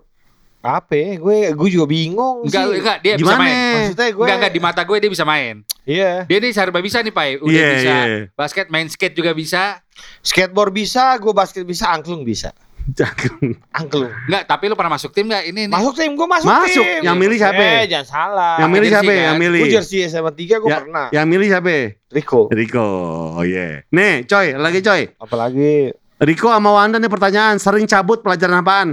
apa? 0.62 0.94
ya, 0.94 1.18
Gue 1.18 1.38
gue 1.50 1.70
juga 1.70 1.86
bingung 1.86 2.46
Enggak, 2.46 2.64
sih. 2.64 2.78
enggak, 2.78 2.98
dia 3.00 3.14
bisa 3.14 3.26
Gimana? 3.28 3.42
main. 3.42 3.76
Maksudnya 3.84 4.08
gue 4.08 4.22
Enggak, 4.22 4.38
enggak 4.38 4.54
di 4.54 4.62
mata 4.62 4.82
gue 4.82 4.98
dia 4.98 5.12
bisa 5.12 5.26
main. 5.26 5.56
Iya. 5.82 6.12
Dia 6.26 6.38
nih 6.38 6.52
serba 6.52 6.80
bisa 6.80 6.98
nih, 7.00 7.10
Pak. 7.10 7.26
Udah 7.40 7.52
Iya, 7.52 7.70
bisa 7.74 7.96
iya. 8.00 8.20
basket, 8.32 8.66
main 8.70 8.86
skate 8.86 9.14
juga 9.14 9.32
bisa. 9.32 9.82
Skateboard 10.22 10.70
bisa, 10.72 11.18
gue 11.18 11.32
basket 11.32 11.64
bisa, 11.64 11.90
angklung 11.90 12.22
bisa. 12.22 12.54
Jagung. 12.88 13.54
Angklung. 13.72 14.10
Enggak, 14.26 14.44
tapi 14.44 14.66
lu 14.66 14.74
pernah 14.74 14.94
masuk 14.94 15.10
tim 15.12 15.26
enggak 15.26 15.46
ini 15.46 15.66
nih? 15.66 15.72
Masuk 15.72 15.94
tim, 15.94 16.12
gue 16.12 16.28
masuk, 16.28 16.50
Masuk. 16.50 16.82
tim. 16.82 17.02
Yang 17.02 17.18
milih 17.18 17.38
siapa? 17.38 17.62
Eh, 17.62 17.84
jangan 17.88 18.08
salah. 18.08 18.56
Yang 18.58 18.70
milih 18.72 18.90
siapa? 18.90 19.06
kan? 19.08 19.22
Yang 19.24 19.38
milih. 19.40 19.60
Gue 19.60 19.70
jersey 19.72 20.00
SMA 20.04 20.32
3 20.32 20.58
gue 20.58 20.66
Ya, 20.66 20.78
pernah. 20.82 21.06
Yang 21.10 21.26
milih 21.28 21.48
siapa? 21.48 21.74
Rico. 22.10 22.42
Riko. 22.50 22.88
Oh 23.36 23.44
iya. 23.44 23.86
Nih, 23.88 24.26
coy, 24.26 24.54
lagi 24.54 24.80
coy. 24.80 25.02
Apalagi 25.16 25.94
Riko 26.18 26.50
sama 26.50 26.70
Wanda 26.72 26.98
nih 26.98 27.08
pertanyaan, 27.08 27.58
sering 27.58 27.86
cabut 27.86 28.22
pelajaran 28.22 28.62
apaan? 28.62 28.90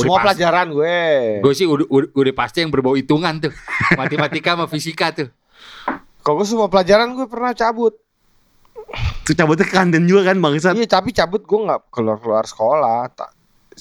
Semua 0.00 0.16
pasti. 0.16 0.24
pelajaran 0.24 0.66
gue. 0.70 0.98
Gue 1.40 1.52
sih 1.52 1.64
udah, 1.64 1.86
udah, 1.86 2.08
udah 2.12 2.34
pasti 2.34 2.58
yang 2.60 2.70
berbau 2.70 2.92
hitungan 2.92 3.38
tuh. 3.38 3.52
Matematika 3.94 4.54
sama 4.54 4.66
fisika 4.66 5.10
tuh. 5.10 5.28
Kalau 6.18 6.36
gue 6.36 6.46
semua 6.46 6.66
pelajaran 6.66 7.12
gue 7.12 7.24
pernah 7.24 7.52
cabut. 7.52 7.94
Tuh 9.22 9.34
cabutnya 9.34 9.62
ke 9.62 9.72
kantin 9.72 10.04
juga 10.04 10.26
kan 10.26 10.36
bangsat. 10.36 10.72
Iya, 10.72 10.86
tapi 10.86 11.10
cabut 11.10 11.40
gue 11.40 11.58
nggak 11.58 11.90
keluar 11.90 12.16
keluar 12.16 12.44
sekolah. 12.44 13.12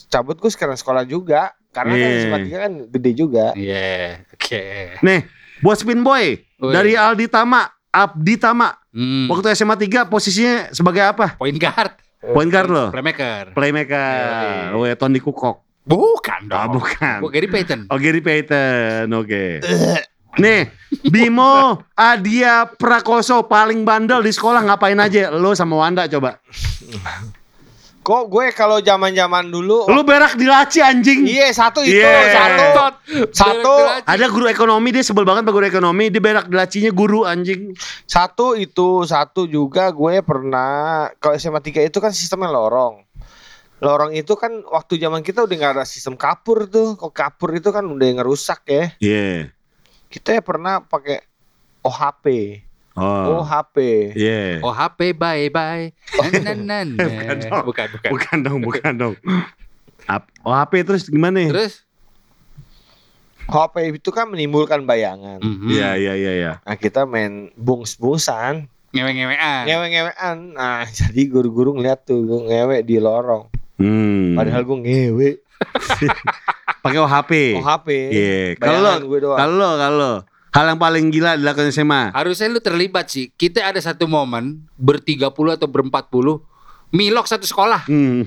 Cabut 0.07 0.35
gue 0.35 0.49
sekarang 0.49 0.75
sekolah 0.75 1.03
juga. 1.03 1.53
Karena 1.67 1.93
kan 1.93 2.01
Iya. 2.01 2.19
SMA 2.23 2.37
3 2.41 2.57
kan 2.57 2.73
gede 2.89 3.11
juga. 3.13 3.45
Iya, 3.53 4.25
oke. 4.29 4.63
Nih, 4.99 5.29
buat 5.59 5.77
spin 5.77 6.01
boy 6.01 6.41
dari 6.57 6.97
Aldi 6.97 7.27
Tama, 7.27 7.61
Abdi 7.87 8.35
Tama. 8.35 8.73
Hmm, 8.89 9.29
Waktu 9.29 9.53
SMA 9.53 9.77
3 9.77 10.03
posisinya 10.03 10.71
sebagai 10.71 11.05
apa? 11.05 11.37
point 11.37 11.53
guard, 11.53 11.93
Point 12.17 12.49
guard 12.49 12.65
lo. 12.67 12.85
playmaker. 12.89 13.53
Playmaker. 13.53 14.73
Oh 14.73 14.83
ya, 14.83 14.97
Tony 14.97 15.21
Kukok. 15.21 15.66
Bukan 15.87 16.51
Ah, 16.51 16.67
dong. 16.67 16.77
bukan. 16.77 17.17
Gue 17.23 17.31
Gary 17.31 17.47
Payton. 17.47 17.79
Oh, 17.87 17.95
Gary 17.97 18.19
Payton. 18.19 19.07
Oke. 19.15 19.63
Nih, 20.37 20.69
Bimo 21.07 21.81
Adia 21.95 22.69
Prakoso 22.69 23.47
paling 23.47 23.81
bandel 23.81 24.21
di 24.21 24.29
sekolah 24.29 24.61
ngapain 24.61 24.99
aja? 24.99 25.31
Lo 25.31 25.55
sama 25.55 25.79
Wanda 25.79 26.05
coba. 26.05 26.37
Kok 28.03 28.31
gue 28.31 28.55
kalau 28.55 28.79
zaman-zaman 28.79 29.51
dulu 29.51 29.83
Lu 29.91 29.99
berak 30.03 30.39
di 30.39 30.47
laci 30.47 30.79
anjing. 30.79 31.27
Iya, 31.27 31.51
satu 31.51 31.83
itu, 31.83 31.99
Iya. 31.99 32.31
satu. 32.31 32.65
Satu. 33.35 33.73
Ada 34.07 34.31
guru 34.31 34.47
ekonomi 34.47 34.95
dia 34.95 35.03
sebel 35.03 35.27
banget 35.27 35.43
sama 35.43 35.51
guru 35.51 35.67
ekonomi, 35.67 36.07
dia 36.07 36.23
berak 36.23 36.47
di 36.47 36.55
lacinya 36.55 36.91
guru 36.91 37.27
anjing. 37.27 37.75
Satu 38.07 38.55
itu, 38.55 39.03
satu 39.03 39.43
juga 39.43 39.91
gue 39.91 40.23
pernah 40.23 41.11
kalau 41.19 41.35
SMA 41.35 41.59
3 41.59 41.83
itu 41.83 41.99
kan 41.99 42.15
sistemnya 42.15 42.47
lorong. 42.47 43.06
Lorong 43.77 44.09
itu 44.11 44.33
kan 44.33 44.65
waktu 44.65 44.97
zaman 44.97 45.21
kita 45.21 45.45
udah 45.45 45.53
nggak 45.53 45.73
ada 45.77 45.85
sistem 45.85 46.17
kapur 46.17 46.65
tuh. 46.65 46.97
Kok 46.97 47.13
kapur 47.13 47.53
itu 47.53 47.69
kan 47.69 47.85
udah 47.85 48.07
ngerusak 48.17 48.65
ya. 48.65 48.83
Iya. 48.97 49.53
Kita 50.09 50.41
pernah 50.41 50.81
pakai 50.81 51.21
OHP. 51.81 52.25
Oh. 52.97 53.45
OHP. 53.45 53.77
Iya. 54.17 54.65
Oh 54.65 54.73
HP 54.73 55.13
bye 55.13 55.47
bye. 55.47 55.93
Nan, 56.41 56.41
nan, 56.41 56.59
nan. 56.65 56.87
Bukan 56.97 57.37
dong. 57.39 57.63
bukan, 57.63 57.85
bukan. 57.93 58.09
Bukan 58.09 58.37
dong, 58.41 58.59
bukan 58.65 58.93
dong. 58.97 59.15
Ap- 60.05 60.31
Oh 60.41 60.51
HP 60.51 60.81
terus 60.81 61.05
gimana? 61.05 61.45
Terus? 61.45 61.85
OHP 63.45 63.95
itu 63.95 64.09
kan 64.09 64.25
menimbulkan 64.25 64.83
bayangan. 64.83 65.39
Mhm. 65.39 65.69
Iya, 65.69 65.89
iya, 65.95 66.13
iya, 66.15 66.31
iya. 66.33 66.51
Nah 66.59 66.75
kita 66.75 67.05
main 67.05 67.53
bungs-bungsan, 67.53 68.67
Ngewe-ngewean. 68.89 69.63
ngewe-ngewean. 69.63 70.35
Nah 70.51 70.83
jadi 70.97 71.21
guru-guru 71.29 71.77
ngeliat 71.77 72.03
tuh 72.03 72.25
gue 72.25 72.39
ngewe 72.43 72.81
di 72.81 72.97
lorong. 72.97 73.47
Hmm. 73.77 74.33
Padahal 74.37 74.61
gue 74.65 74.77
ngewe. 74.83 75.29
pakai 76.85 76.99
OHP. 77.01 77.31
OHP. 77.61 77.87
Iya. 78.13 78.41
Kalau 78.57 78.93
gue 79.05 79.19
doang. 79.21 79.37
kalau 79.37 79.71
kalau 79.77 80.13
Hal 80.57 80.73
yang 80.73 80.81
paling 80.81 81.13
gila 81.13 81.37
dilakukan 81.37 81.69
SMA. 81.69 82.09
Harusnya 82.17 82.49
lu 82.49 82.57
terlibat 82.57 83.05
sih. 83.13 83.29
Kita 83.29 83.61
ada 83.61 83.77
satu 83.77 84.09
momen 84.09 84.65
bertiga 84.73 85.29
puluh 85.29 85.53
atau 85.53 85.69
berempat 85.69 86.09
puluh 86.09 86.41
milok 86.89 87.29
satu 87.29 87.45
sekolah. 87.45 87.85
Hmm. 87.85 88.25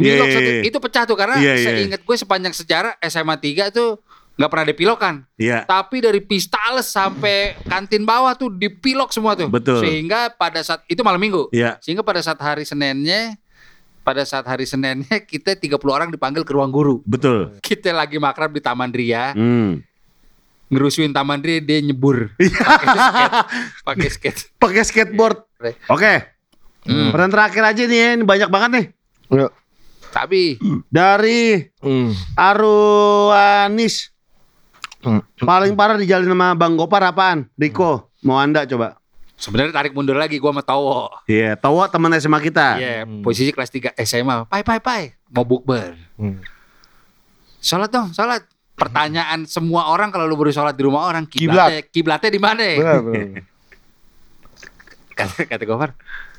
Milok 0.00 0.26
iya, 0.26 0.34
satu 0.40 0.50
iya. 0.56 0.62
itu 0.64 0.78
pecah 0.80 1.04
tuh 1.04 1.16
karena 1.20 1.36
Iya, 1.36 1.52
iya. 1.52 1.68
seingat 1.68 2.00
gue 2.00 2.16
sepanjang 2.16 2.56
sejarah 2.56 2.96
SMA 3.04 3.36
3 3.36 3.76
tuh 3.76 4.00
nggak 4.40 4.48
pernah 4.48 4.64
ada 4.64 4.74
pilokan. 4.74 5.14
Iya. 5.36 5.68
Tapi 5.68 6.00
dari 6.00 6.24
Pistales 6.24 6.88
sampai 6.88 7.60
kantin 7.68 8.08
bawah 8.08 8.32
tuh 8.32 8.48
dipilok 8.48 9.12
semua 9.12 9.36
tuh. 9.36 9.52
Betul. 9.52 9.84
Sehingga 9.84 10.32
pada 10.32 10.64
saat 10.64 10.80
itu 10.88 11.04
malam 11.04 11.20
minggu. 11.20 11.52
Iya. 11.52 11.76
Sehingga 11.84 12.00
pada 12.00 12.24
saat 12.24 12.40
hari 12.40 12.64
Seninnya 12.64 13.36
pada 14.02 14.22
saat 14.22 14.44
hari 14.44 14.66
Seninnya 14.66 15.22
kita 15.22 15.54
30 15.54 15.78
orang 15.88 16.10
dipanggil 16.10 16.42
ke 16.42 16.52
ruang 16.52 16.68
guru. 16.68 17.00
Betul. 17.02 17.56
Kita 17.58 17.90
lagi 17.90 18.18
makrab 18.18 18.50
di 18.50 18.60
Taman 18.60 18.90
Ria, 18.90 19.30
Hmm. 19.32 19.78
ngerusuin 20.68 21.10
Taman 21.10 21.38
Ria 21.38 21.58
dia 21.58 21.78
nyebur. 21.80 22.34
Iya. 22.36 22.66
Pakai 23.88 24.08
skate. 24.08 24.52
Pakai 24.56 24.82
skateboard. 24.82 25.38
Oke. 25.88 26.14
Hmm. 26.82 27.14
Pertanyaan 27.14 27.32
terakhir 27.32 27.62
aja 27.64 27.82
nih 27.86 27.98
ya, 27.98 28.08
ini 28.12 28.24
banyak 28.24 28.50
banget 28.50 28.70
nih. 28.74 28.86
Tapi 30.12 30.60
Dari 30.86 31.62
Hmm. 31.80 32.12
Aruanis. 32.36 34.10
Hmm. 35.02 35.18
Paling 35.36 35.74
parah 35.74 35.98
dijalin 35.98 36.30
sama 36.30 36.54
Bang 36.54 36.78
Gopar 36.78 37.02
apaan? 37.02 37.50
Riko, 37.54 38.10
mau 38.22 38.38
anda 38.38 38.62
coba? 38.62 39.01
Sebenarnya 39.42 39.74
tarik 39.74 39.90
mundur 39.90 40.14
lagi 40.14 40.38
gua 40.38 40.54
sama 40.54 40.62
Towo. 40.62 41.10
Iya, 41.26 41.58
tahu 41.58 41.82
teman 41.90 42.14
SMA 42.14 42.38
kita. 42.38 42.78
Iya, 42.78 43.02
Hmm. 43.02 43.20
posisi 43.20 43.50
kelas 43.50 43.68
3 43.68 43.90
SMA. 43.98 44.46
Pai 44.46 44.62
pai 44.62 44.78
pai, 44.78 45.02
mau 45.28 45.42
bukber. 45.42 45.98
Hmm. 46.14 46.38
Sholat 47.58 47.90
dong, 47.90 48.14
sholat. 48.14 48.46
Pertanyaan 48.72 49.44
semua 49.44 49.86
orang 49.86 50.08
kalau 50.08 50.24
lu 50.24 50.34
baru 50.34 50.48
sholat 50.48 50.72
di 50.72 50.82
rumah 50.82 51.04
orang 51.04 51.26
Kiblat. 51.26 51.68
kiblatnya, 51.68 51.82
kiblatnya 51.86 52.30
di 52.30 52.40
mana? 52.40 52.62
Benar, 52.72 53.00
benar. 53.02 53.26
Kata 55.12 55.44
kata 55.44 55.64
Gofar, 55.64 55.90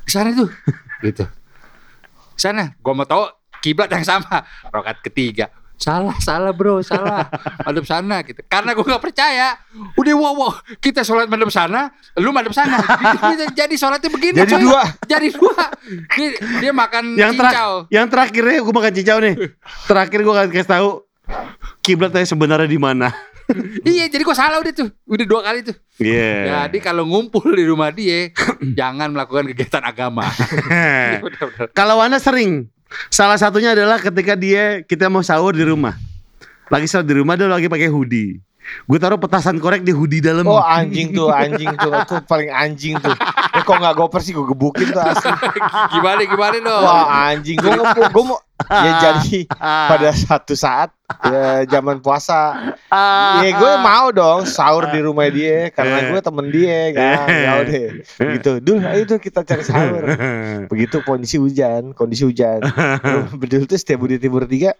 di 0.02 0.12
sana 0.12 0.34
tuh. 0.34 0.50
gitu. 1.02 1.24
Di 2.34 2.42
Sana, 2.42 2.74
gua 2.82 2.94
mau 2.94 3.06
tahu 3.06 3.30
kiblat 3.62 3.88
yang 3.88 4.02
sama. 4.04 4.42
Rokat 4.68 5.00
ketiga. 5.02 5.54
Salah, 5.84 6.16
salah 6.24 6.56
bro, 6.56 6.80
salah. 6.80 7.28
Madep 7.68 7.84
sana 7.84 8.24
gitu. 8.24 8.40
Karena 8.48 8.72
gua 8.72 8.96
nggak 8.96 9.04
percaya. 9.04 9.60
Udah 10.00 10.16
wow, 10.16 10.32
wow. 10.32 10.52
kita 10.80 11.04
sholat 11.04 11.28
madep 11.28 11.52
sana, 11.52 11.92
lu 12.16 12.32
madep 12.32 12.56
sana. 12.56 12.80
Jadi, 13.36 13.52
jadi 13.52 13.76
sholatnya 13.76 14.08
begini. 14.08 14.38
Jadi 14.40 14.54
coy. 14.56 14.62
dua. 14.64 14.84
Jadi 15.04 15.28
dua. 15.36 15.64
Dia, 16.16 16.30
dia 16.64 16.72
makan 16.72 17.20
Yang 17.20 17.32
cincau. 17.36 17.72
yang 17.92 18.06
terakhirnya 18.08 18.58
gue 18.64 18.74
makan 18.74 18.94
cincau 18.96 19.18
nih. 19.20 19.36
Terakhir 19.90 20.20
gue 20.24 20.34
akan 20.34 20.48
kasih 20.54 20.70
tahu 20.70 20.90
kiblatnya 21.84 22.24
sebenarnya 22.24 22.70
di 22.70 22.80
mana. 22.80 23.12
Iya, 23.84 24.08
jadi 24.08 24.24
gua 24.24 24.40
salah 24.40 24.64
udah 24.64 24.72
tuh. 24.72 24.90
Udah 25.04 25.26
dua 25.28 25.44
kali 25.44 25.68
tuh. 25.68 25.76
Iya. 26.00 26.64
Jadi 26.64 26.80
kalau 26.80 27.04
ngumpul 27.04 27.44
di 27.52 27.68
rumah 27.68 27.92
dia, 27.92 28.32
jangan 28.80 29.12
melakukan 29.12 29.52
kegiatan 29.52 29.84
agama. 29.84 30.24
Benar-benar. 31.20 31.68
Kalau 31.76 32.00
anda 32.00 32.24
sering, 32.24 32.72
salah 33.10 33.38
satunya 33.38 33.74
adalah 33.74 34.02
ketika 34.02 34.34
dia 34.34 34.82
kita 34.86 35.08
mau 35.08 35.22
sahur 35.26 35.54
di 35.54 35.66
rumah. 35.66 35.96
Lagi 36.72 36.88
sahur 36.90 37.06
di 37.06 37.16
rumah 37.20 37.38
dia 37.38 37.50
lagi 37.50 37.70
pakai 37.70 37.90
hoodie. 37.92 38.40
Gue 38.88 38.96
taruh 39.00 39.20
petasan 39.20 39.60
korek 39.60 39.84
di 39.84 39.92
hoodie 39.92 40.24
dalam. 40.24 40.48
Oh 40.48 40.60
anjing 40.60 41.12
tuh, 41.12 41.28
anjing 41.30 41.72
tuh, 41.76 41.92
itu 41.92 42.16
paling 42.24 42.50
anjing 42.52 42.96
tuh. 43.00 43.12
Eh 43.54 43.62
kok 43.62 43.76
nggak 43.76 43.96
goper 43.96 44.20
sih, 44.24 44.32
gue 44.32 44.46
gebukin 44.48 44.96
tuh 44.96 45.04
asli. 45.04 45.30
gimana 45.94 46.22
gimana 46.24 46.58
dong? 46.64 46.84
Wah 46.84 47.32
anjing, 47.32 47.60
gue 47.60 47.72
mau, 47.76 47.92
gue 47.92 48.24
mau. 48.24 48.40
Ya 48.64 48.92
jadi 49.04 49.50
Ah. 49.58 49.90
pada 49.90 50.10
satu 50.10 50.54
saat 50.54 50.94
ya 51.22 51.66
zaman 51.68 52.00
puasa, 52.00 52.74
Ah. 52.88 53.42
ya 53.42 53.54
gue 53.54 53.74
mau 53.80 54.10
dong 54.10 54.46
sahur 54.46 54.88
di 54.88 54.98
rumah 54.98 55.28
dia 55.28 55.68
karena 55.70 56.08
gue 56.08 56.20
temen 56.20 56.48
dia 56.48 56.80
kan. 56.92 57.28
Ya 57.28 57.52
udah, 57.60 57.86
gitu. 58.38 58.52
Dul, 58.60 58.80
ayo 58.82 59.04
tuh 59.04 59.18
kita 59.18 59.42
cari 59.42 59.62
sahur. 59.62 60.06
Begitu 60.72 61.02
kondisi 61.02 61.36
hujan, 61.36 61.92
kondisi 61.92 62.24
hujan. 62.24 62.62
Bedul 63.42 63.66
tuh 63.66 63.76
setiap 63.76 64.00
budi 64.00 64.18
timur 64.18 64.46
tiga 64.46 64.78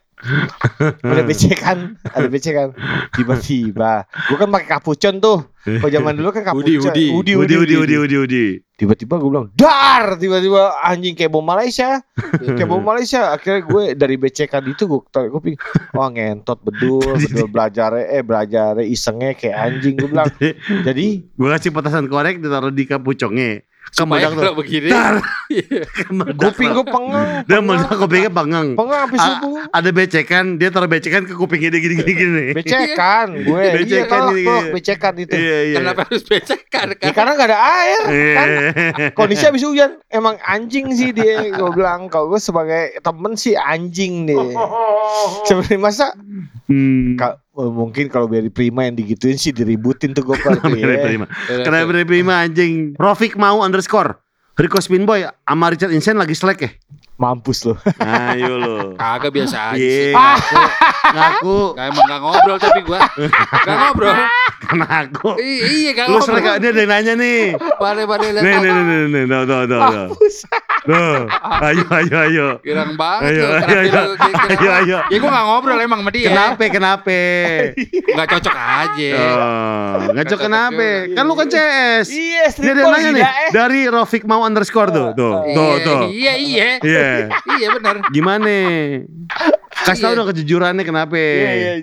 ada 1.04 1.22
becekan, 1.22 2.00
ada 2.08 2.28
becekan. 2.28 2.72
Tiba-tiba, 3.12 4.08
gue 4.08 4.38
kan 4.38 4.50
pakai 4.50 4.68
kapucon 4.70 5.20
tuh. 5.20 5.44
Kalau 5.64 5.90
zaman 5.90 6.16
dulu 6.16 6.30
kan 6.32 6.44
kapucon, 6.46 6.64
Hoodie, 6.64 6.80
hoodie. 6.80 7.10
hoodie, 7.12 7.36
Udi 7.36 7.56
udi 7.56 7.76
udi 7.76 7.96
udi 7.98 8.16
udi. 8.18 8.46
Tiba-tiba 8.74 9.22
gue 9.22 9.30
bilang, 9.30 9.54
dar! 9.54 10.18
Tiba-tiba 10.18 10.82
anjing 10.82 11.14
kayak 11.14 11.30
bom 11.30 11.46
Malaysia, 11.46 12.02
kayak 12.58 12.66
bom 12.66 12.82
Malaysia. 12.82 13.30
Akhirnya 13.30 13.62
gue 13.70 13.84
dari 13.94 14.18
becekan 14.18 14.66
itu 14.66 14.90
gue 14.90 15.00
tarik 15.14 15.30
kuping, 15.30 15.54
wah 15.94 16.10
ngentot 16.10 16.58
bedul, 16.66 17.06
bedul 17.30 17.46
belajar 17.54 17.94
eh 18.02 18.26
belajar 18.26 18.82
isengnya 18.82 19.38
kayak 19.38 19.58
anjing 19.62 19.94
gue 19.94 20.10
bilang. 20.10 20.32
Jadi 20.90 21.22
Gue 21.38 21.50
kasih 21.54 21.70
petasan 21.70 22.10
korek 22.10 22.42
ditaruh 22.42 22.74
di 22.74 22.90
kapucongnya. 22.90 23.62
Kemudian 23.94 24.34
kalau 24.34 24.54
begini, 24.56 24.90
Dar. 24.90 25.22
kuping 26.42 26.70
gue 26.72 26.82
pengang, 26.84 27.46
Dan 27.46 27.62
meledak 27.62 27.94
kupingnya 27.96 28.28
bangang. 28.28 28.74
pengang 28.74 29.06
sampai 29.06 29.18
A- 29.18 29.26
subuh. 29.30 29.54
Ada 29.70 29.90
becekan, 29.90 30.46
dia 30.58 30.70
taruh 30.70 30.88
becekan 30.88 31.24
ke 31.24 31.34
kupingnya 31.34 31.70
dia 31.70 31.80
gini 31.80 31.96
gini 31.96 32.12
gini. 32.12 32.44
Becekan 32.54 33.28
gue, 33.40 33.60
iya 33.60 33.72
Becekan 33.72 34.10
telak 34.20 34.34
ini, 34.34 34.42
tuh, 34.42 34.58
iya. 34.58 34.72
becekan 34.72 35.14
itu. 35.16 35.34
Iya 35.34 35.58
iya. 35.64 35.76
kenapa 35.78 36.00
harus 36.04 36.24
becekan? 36.24 36.86
Ya, 36.96 37.12
karena 37.12 37.32
gak 37.34 37.48
ada 37.48 37.60
air 37.60 38.02
kan 38.04 38.10
Iya. 38.10 39.08
kondisi 39.14 39.44
habis 39.44 39.62
hujan 39.62 40.02
emang 40.10 40.36
anjing 40.42 40.90
sih 40.92 41.10
dia 41.10 41.48
gue 41.48 41.70
bilang 41.72 42.08
kalau 42.08 42.28
gue 42.28 42.40
sebagai 42.40 42.74
temen 42.98 43.34
sih 43.34 43.54
anjing 43.54 44.26
deh 44.26 44.36
sebenarnya 45.48 45.80
masa 45.80 46.08
Hmm. 46.64 47.20
Oh, 47.54 47.70
mungkin 47.70 48.10
kalau 48.10 48.26
biar 48.26 48.46
prima 48.50 48.86
yang 48.86 48.94
digituin 48.94 49.38
sih 49.38 49.50
diributin 49.50 50.12
tuh 50.12 50.26
gue 50.26 50.38
Kenapa 50.38 50.70
prima? 51.06 51.26
Kenapa 51.48 51.90
prima 52.04 52.34
anjing? 52.42 52.98
Rofik 52.98 53.38
mau 53.38 53.62
underscore. 53.62 54.18
Rico 54.54 54.78
Spinboy 54.78 55.26
sama 55.26 55.74
Richard 55.74 55.94
Insen 55.94 56.14
lagi 56.14 56.38
slack 56.38 56.60
ya? 56.62 56.70
mampus 57.14 57.62
loh 57.64 57.78
Ayo 58.02 58.58
lo. 58.58 58.76
Kagak 58.98 59.32
biasa 59.32 59.74
aja 59.74 59.78
Iya. 59.78 59.94
sih. 59.96 60.14
Ngaku, 60.14 60.58
ngaku 61.14 61.58
Gak 61.78 61.86
emang 61.94 62.06
gak 62.10 62.20
ngobrol 62.26 62.58
tapi 62.58 62.80
gua 62.84 63.00
Gak 63.64 63.76
ngobrol 63.78 64.14
karena 64.64 64.88
aku. 65.06 65.30
Iya 65.40 65.90
gak 65.94 66.06
Lu 66.10 66.18
slack 66.20 66.42
ngobrol 66.42 66.58
ini 66.58 66.68
ada 66.68 66.82
yang 66.82 66.90
nanya 66.90 67.14
nih. 67.16 67.42
Pada-pada 67.78 68.26
lihat 68.34 68.44
Nih 68.44 68.56
nih 68.60 68.72
nih 68.74 68.84
nih 68.84 69.24
nih. 69.24 69.24
Tuh. 69.70 70.10
Tuh. 70.84 71.32
Ayo 71.64 71.84
ayo 71.90 72.16
ayo. 72.22 72.48
Girang 72.60 72.94
banget 72.94 73.32
Ayo, 73.32 73.44
ayo, 73.56 73.78
ayo. 73.80 74.02
Ayo, 74.52 74.70
ayo. 74.78 74.98
Ya 75.08 75.18
gua 75.18 75.32
gak 75.32 75.46
ngobrol 75.46 75.80
emang 75.80 76.00
sama 76.00 76.12
dia 76.12 76.28
Kenapa 76.28 76.64
kenapa? 76.68 77.18
Gak 78.06 78.28
cocok 78.30 78.56
aja 78.56 79.12
Oh, 79.16 79.92
ngacok 80.12 80.40
kenapa? 80.42 80.88
Kan 81.10 81.24
lu 81.24 81.34
kan 81.34 81.48
CS. 81.48 82.08
iya 82.10 82.52
Dia 82.52 82.72
ada 82.74 82.82
nanya 82.90 83.10
nih 83.12 83.24
dari 83.50 83.80
Rofik 83.86 84.24
mau 84.24 84.44
underscore 84.44 84.92
tuh. 84.92 85.08
Tuh 85.14 85.34
tuh 85.48 85.72
Iya, 85.74 85.84
tuh. 85.84 86.00
Iya 86.10 86.34
iya 86.36 86.70
Iya. 86.80 87.08
Iya 87.32 87.68
benar 87.74 87.96
Gimana? 88.10 88.54
Kasih 89.74 90.02
tau 90.02 90.12
Iya. 90.12 90.18
dong 90.18 90.30
kejujurannya 90.30 90.84
kenapa? 90.84 91.18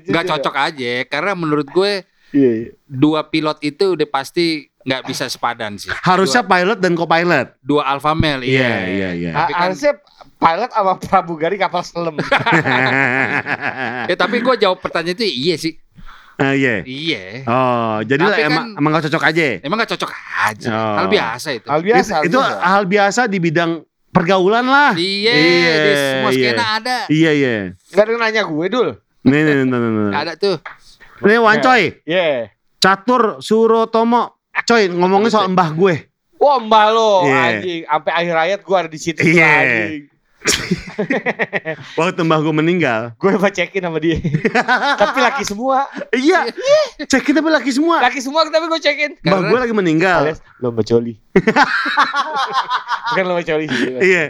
Gak 0.04 0.24
cocok 0.28 0.54
aja 0.56 0.92
Karena 1.04 1.32
menurut 1.34 1.66
gue 1.66 2.04
iya, 2.30 2.52
Dua 2.84 3.24
pilot 3.24 3.58
itu 3.60 3.92
udah 3.92 4.06
pasti 4.06 4.69
Gak 4.80 5.04
bisa 5.04 5.24
sepadan 5.26 5.76
sih 5.76 5.92
Harusnya 5.92 6.40
pilot 6.40 6.76
dan 6.76 6.92
co-pilot. 6.92 7.52
Dua 7.60 7.84
alpha 7.86 8.12
male 8.12 8.42
Iya, 8.42 8.70
iya, 8.86 9.08
iya. 9.12 9.30
Tapi 9.30 9.52
kan- 9.52 9.60
harusnya 9.66 9.92
pilot 10.34 10.70
sama 10.70 10.92
pramugari 10.96 11.56
kapal 11.56 11.82
selam 11.82 12.16
Ya 14.10 14.14
tapi 14.14 14.36
gue 14.38 14.54
jawab 14.56 14.78
pertanyaan 14.78 15.14
itu 15.14 15.24
iya 15.26 15.56
sih 15.56 15.76
Ah, 16.36 16.56
Iya. 16.56 16.80
Iya 16.82 17.44
Oh, 17.44 18.00
jadi 18.00 18.24
lah 18.24 18.38
emang 18.40 18.66
kan- 18.66 18.80
emang 18.80 18.90
gak 18.94 19.04
cocok 19.06 19.22
aja. 19.26 19.60
Emang 19.60 19.76
gak 19.78 19.92
cocok 19.92 20.10
aja 20.40 20.68
Oh. 20.70 20.96
Hal 20.96 21.06
biasa 21.06 21.48
itu 21.52 21.66
hal 21.68 21.80
biasa 21.82 22.12
itu, 22.18 22.26
itu 22.26 22.38
harusnya. 22.38 22.64
hal 22.64 22.82
biasa 22.86 23.20
di 23.26 23.38
bidang 23.38 23.72
pergaulan 24.08 24.64
lah. 24.64 24.92
Iya 24.92 25.32
Iya, 25.36 25.72
Di 25.76 25.92
semua 25.94 26.30
iya. 26.30 26.40
skena 26.48 26.64
ada 26.74 26.96
Iya, 27.06 27.30
iya. 27.30 27.56
nggak 27.86 28.00
ada 28.00 28.10
yang 28.10 28.20
nanya 28.22 28.42
gue 28.42 28.66
dul 28.66 28.88
Nih, 29.20 29.36
nih, 29.38 29.54
nih, 29.60 29.66
nih, 29.68 29.76
nih. 29.76 30.12
Ada 30.16 30.32
tuh 30.34 30.56
Nih, 31.20 31.36
Wancoy. 31.36 31.82
Iya. 32.02 32.48
Catur 32.78 33.22
Surotomo. 33.38 34.39
Coy, 34.62 34.88
ngomongin 34.88 35.28
soal 35.28 35.48
mbah 35.48 35.70
gue. 35.70 35.94
Wah 36.36 36.56
mbah 36.58 36.86
lo 36.88 37.10
Iya. 37.22 37.40
anjing 37.52 37.80
sampai 37.84 38.12
akhir 38.14 38.36
ayat 38.38 38.60
gue 38.60 38.76
ada 38.76 38.88
di 38.88 38.96
situ 38.96 39.20
Iya. 39.20 39.48
anjing. 39.54 40.02
Waktu 42.00 42.20
mbah 42.22 42.40
gue 42.40 42.54
meninggal. 42.54 43.12
Gue 43.14 43.36
bacekin 43.36 43.82
sama 43.82 43.98
dia. 43.98 44.16
tapi 45.02 45.18
laki 45.18 45.44
semua. 45.44 45.84
Iya. 46.10 46.48
Cek 46.98 47.22
kita 47.22 47.40
laki 47.40 47.68
semua. 47.70 48.00
Laki 48.00 48.20
semua 48.20 48.44
tapi 48.46 48.66
gue 48.66 48.80
cekin. 48.80 49.20
Mbah 49.20 49.40
gue 49.42 49.58
lagi 49.58 49.74
meninggal. 49.74 50.24
Alias 50.24 50.40
lomba 50.58 50.80
coli. 50.80 51.20
Bukan 53.10 53.24
lomba 53.26 53.42
coli 53.42 53.66
sih. 53.66 53.84
Iya. 54.00 54.24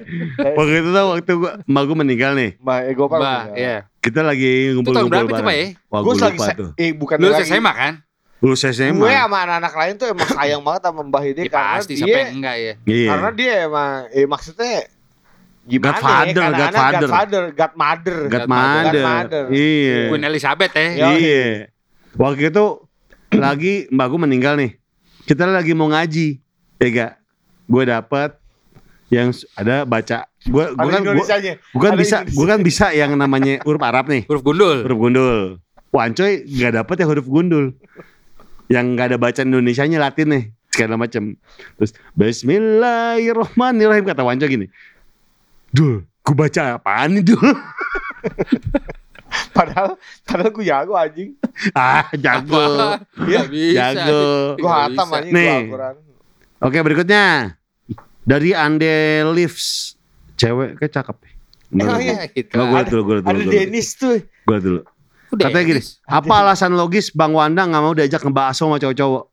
Waktu 0.51 0.73
itu 0.77 0.89
tuh 0.90 1.05
waktu 1.09 1.32
gua, 1.36 1.52
mbah 1.62 1.82
gue 1.85 1.97
meninggal 1.97 2.32
nih. 2.35 2.51
Mbak 2.59 2.78
Ego 2.89 3.05
Pak. 3.07 3.19
Mbak 3.20 3.43
ya 3.55 3.77
Kita 4.01 4.20
lagi 4.24 4.51
Itu 4.73 4.81
tahun 4.82 5.07
ngumpul-ngumpul 5.07 5.12
berapa 5.12 5.31
itu 5.31 5.44
Pak 5.44 5.55
ya 5.55 5.66
Wah, 5.86 6.01
Gue 6.01 6.11
gue 6.11 6.15
lagi 6.19 6.35
lupa 6.35 6.47
sa- 6.47 6.57
tuh. 6.57 6.70
eh 6.74 6.90
bukan 6.90 7.16
Lu 7.19 7.28
lagi. 7.28 7.44
SMA 7.44 7.70
kan 7.70 7.94
Lulus 8.41 8.65
SMA. 8.65 8.97
Gue 8.97 9.12
sama 9.12 9.45
anak-anak 9.45 9.75
lain 9.77 9.93
tuh 10.01 10.07
emang 10.17 10.29
sayang 10.33 10.62
banget 10.65 10.83
sama 10.89 11.01
Mbah 11.05 11.25
ini 11.29 11.43
Ya, 11.45 11.53
karena 11.53 11.77
Pasti 11.77 11.95
siapa 12.01 12.09
dia 12.09 12.17
yang 12.25 12.33
enggak 12.41 12.57
ya 12.57 12.73
Iya. 12.89 13.09
karena 13.12 13.31
dia 13.37 13.53
emang 13.69 13.93
eh 14.11 14.25
maksudnya 14.25 14.75
gimana 15.61 15.93
Godfather, 15.93 16.41
ya 16.41 16.49
Godfather. 16.51 17.01
Godfather, 17.05 17.43
Godmother. 17.53 18.17
Godmother. 18.33 18.93
Godmother. 18.97 19.45
Iya. 19.53 19.99
Queen 20.09 20.25
Elizabeth 20.25 20.73
ya 20.73 20.81
Iya. 20.89 21.09
Iya. 21.21 21.45
Waktu 22.17 22.43
itu 22.49 22.65
lagi 23.37 23.75
mbak 23.93 24.07
gue 24.09 24.21
meninggal 24.25 24.55
nih. 24.57 24.71
Kita 25.29 25.45
lagi 25.47 25.73
mau 25.77 25.87
ngaji. 25.93 26.41
Ya 26.81 26.87
gak? 26.91 27.12
Gue 27.69 27.83
dapet 27.87 28.31
yang 29.12 29.31
ada 29.55 29.85
baca. 29.85 30.25
Gue 30.49 30.65
gue 30.75 30.91
kan 30.91 31.03
gue 31.05 31.85
kan 31.85 31.95
bisa 31.95 32.17
gue 32.25 32.47
kan 32.49 32.61
bisa 32.65 32.87
yang 32.97 33.12
namanya 33.21 33.61
huruf 33.69 33.85
Arab 33.85 34.09
nih. 34.09 34.25
Huruf 34.27 34.41
gundul. 34.41 34.81
Huruf 34.83 34.97
gundul. 34.99 35.39
Wancoy 35.93 36.49
gak 36.57 36.73
dapet 36.73 37.05
ya 37.05 37.07
huruf 37.07 37.29
gundul. 37.29 37.77
Yang 38.71 38.87
gak 38.95 39.07
ada 39.11 39.19
bacaan 39.19 39.51
Indonesianya 39.51 39.99
Latin 39.99 40.31
nih. 40.31 40.45
Segala 40.71 40.95
macam. 40.95 41.35
Terus 41.75 41.93
Bismillahirrahmanirrahim 42.15 44.07
kata 44.07 44.23
Wancoy 44.23 44.47
gini. 44.47 44.67
Dul, 45.75 46.07
gue 46.07 46.35
baca 46.35 46.79
apaan 46.79 47.19
nih 47.19 47.25
Dul? 47.35 47.43
Padahal 49.55 49.95
padahal 50.27 50.51
gue 50.51 50.65
jago 50.67 50.95
anjing. 50.99 51.31
ah, 51.75 52.07
jago. 52.19 52.99
Bisa. 53.51 53.95
Jago. 53.95 54.59
Gue 54.59 54.67
Nggak 54.67 54.81
hatam 54.91 55.09
anjing 55.15 55.33
gue 55.35 55.39
Nih. 55.39 55.63
Oke, 56.61 56.79
berikutnya. 56.83 57.55
Dari 58.27 58.51
Ande 58.55 59.27
Lives. 59.31 59.95
Cewek 60.35 60.79
kayak 60.83 60.93
cakep. 60.95 61.17
Iya? 61.71 61.85
gue. 61.87 62.27
Gitu. 62.35 62.55
Nggak, 62.59 62.85
dulu, 62.91 63.03
gue 63.07 63.17
dulu. 63.23 63.27
Ada 63.27 63.35
gue 63.35 63.39
liat 63.39 63.47
dulu. 63.47 63.53
Dennis 63.55 63.89
tuh. 63.95 64.19
Gue 64.47 64.59
dulu. 64.59 64.81
Udah, 65.31 65.47
Katanya 65.47 65.65
gini, 65.65 65.82
apa 66.05 66.35
alasan 66.36 66.74
logis 66.74 67.15
Bang 67.15 67.31
Wanda 67.31 67.62
nggak 67.62 67.82
mau 67.82 67.94
diajak 67.94 68.20
ngebahas 68.20 68.52
sama 68.52 68.77
cowok-cowok? 68.77 69.24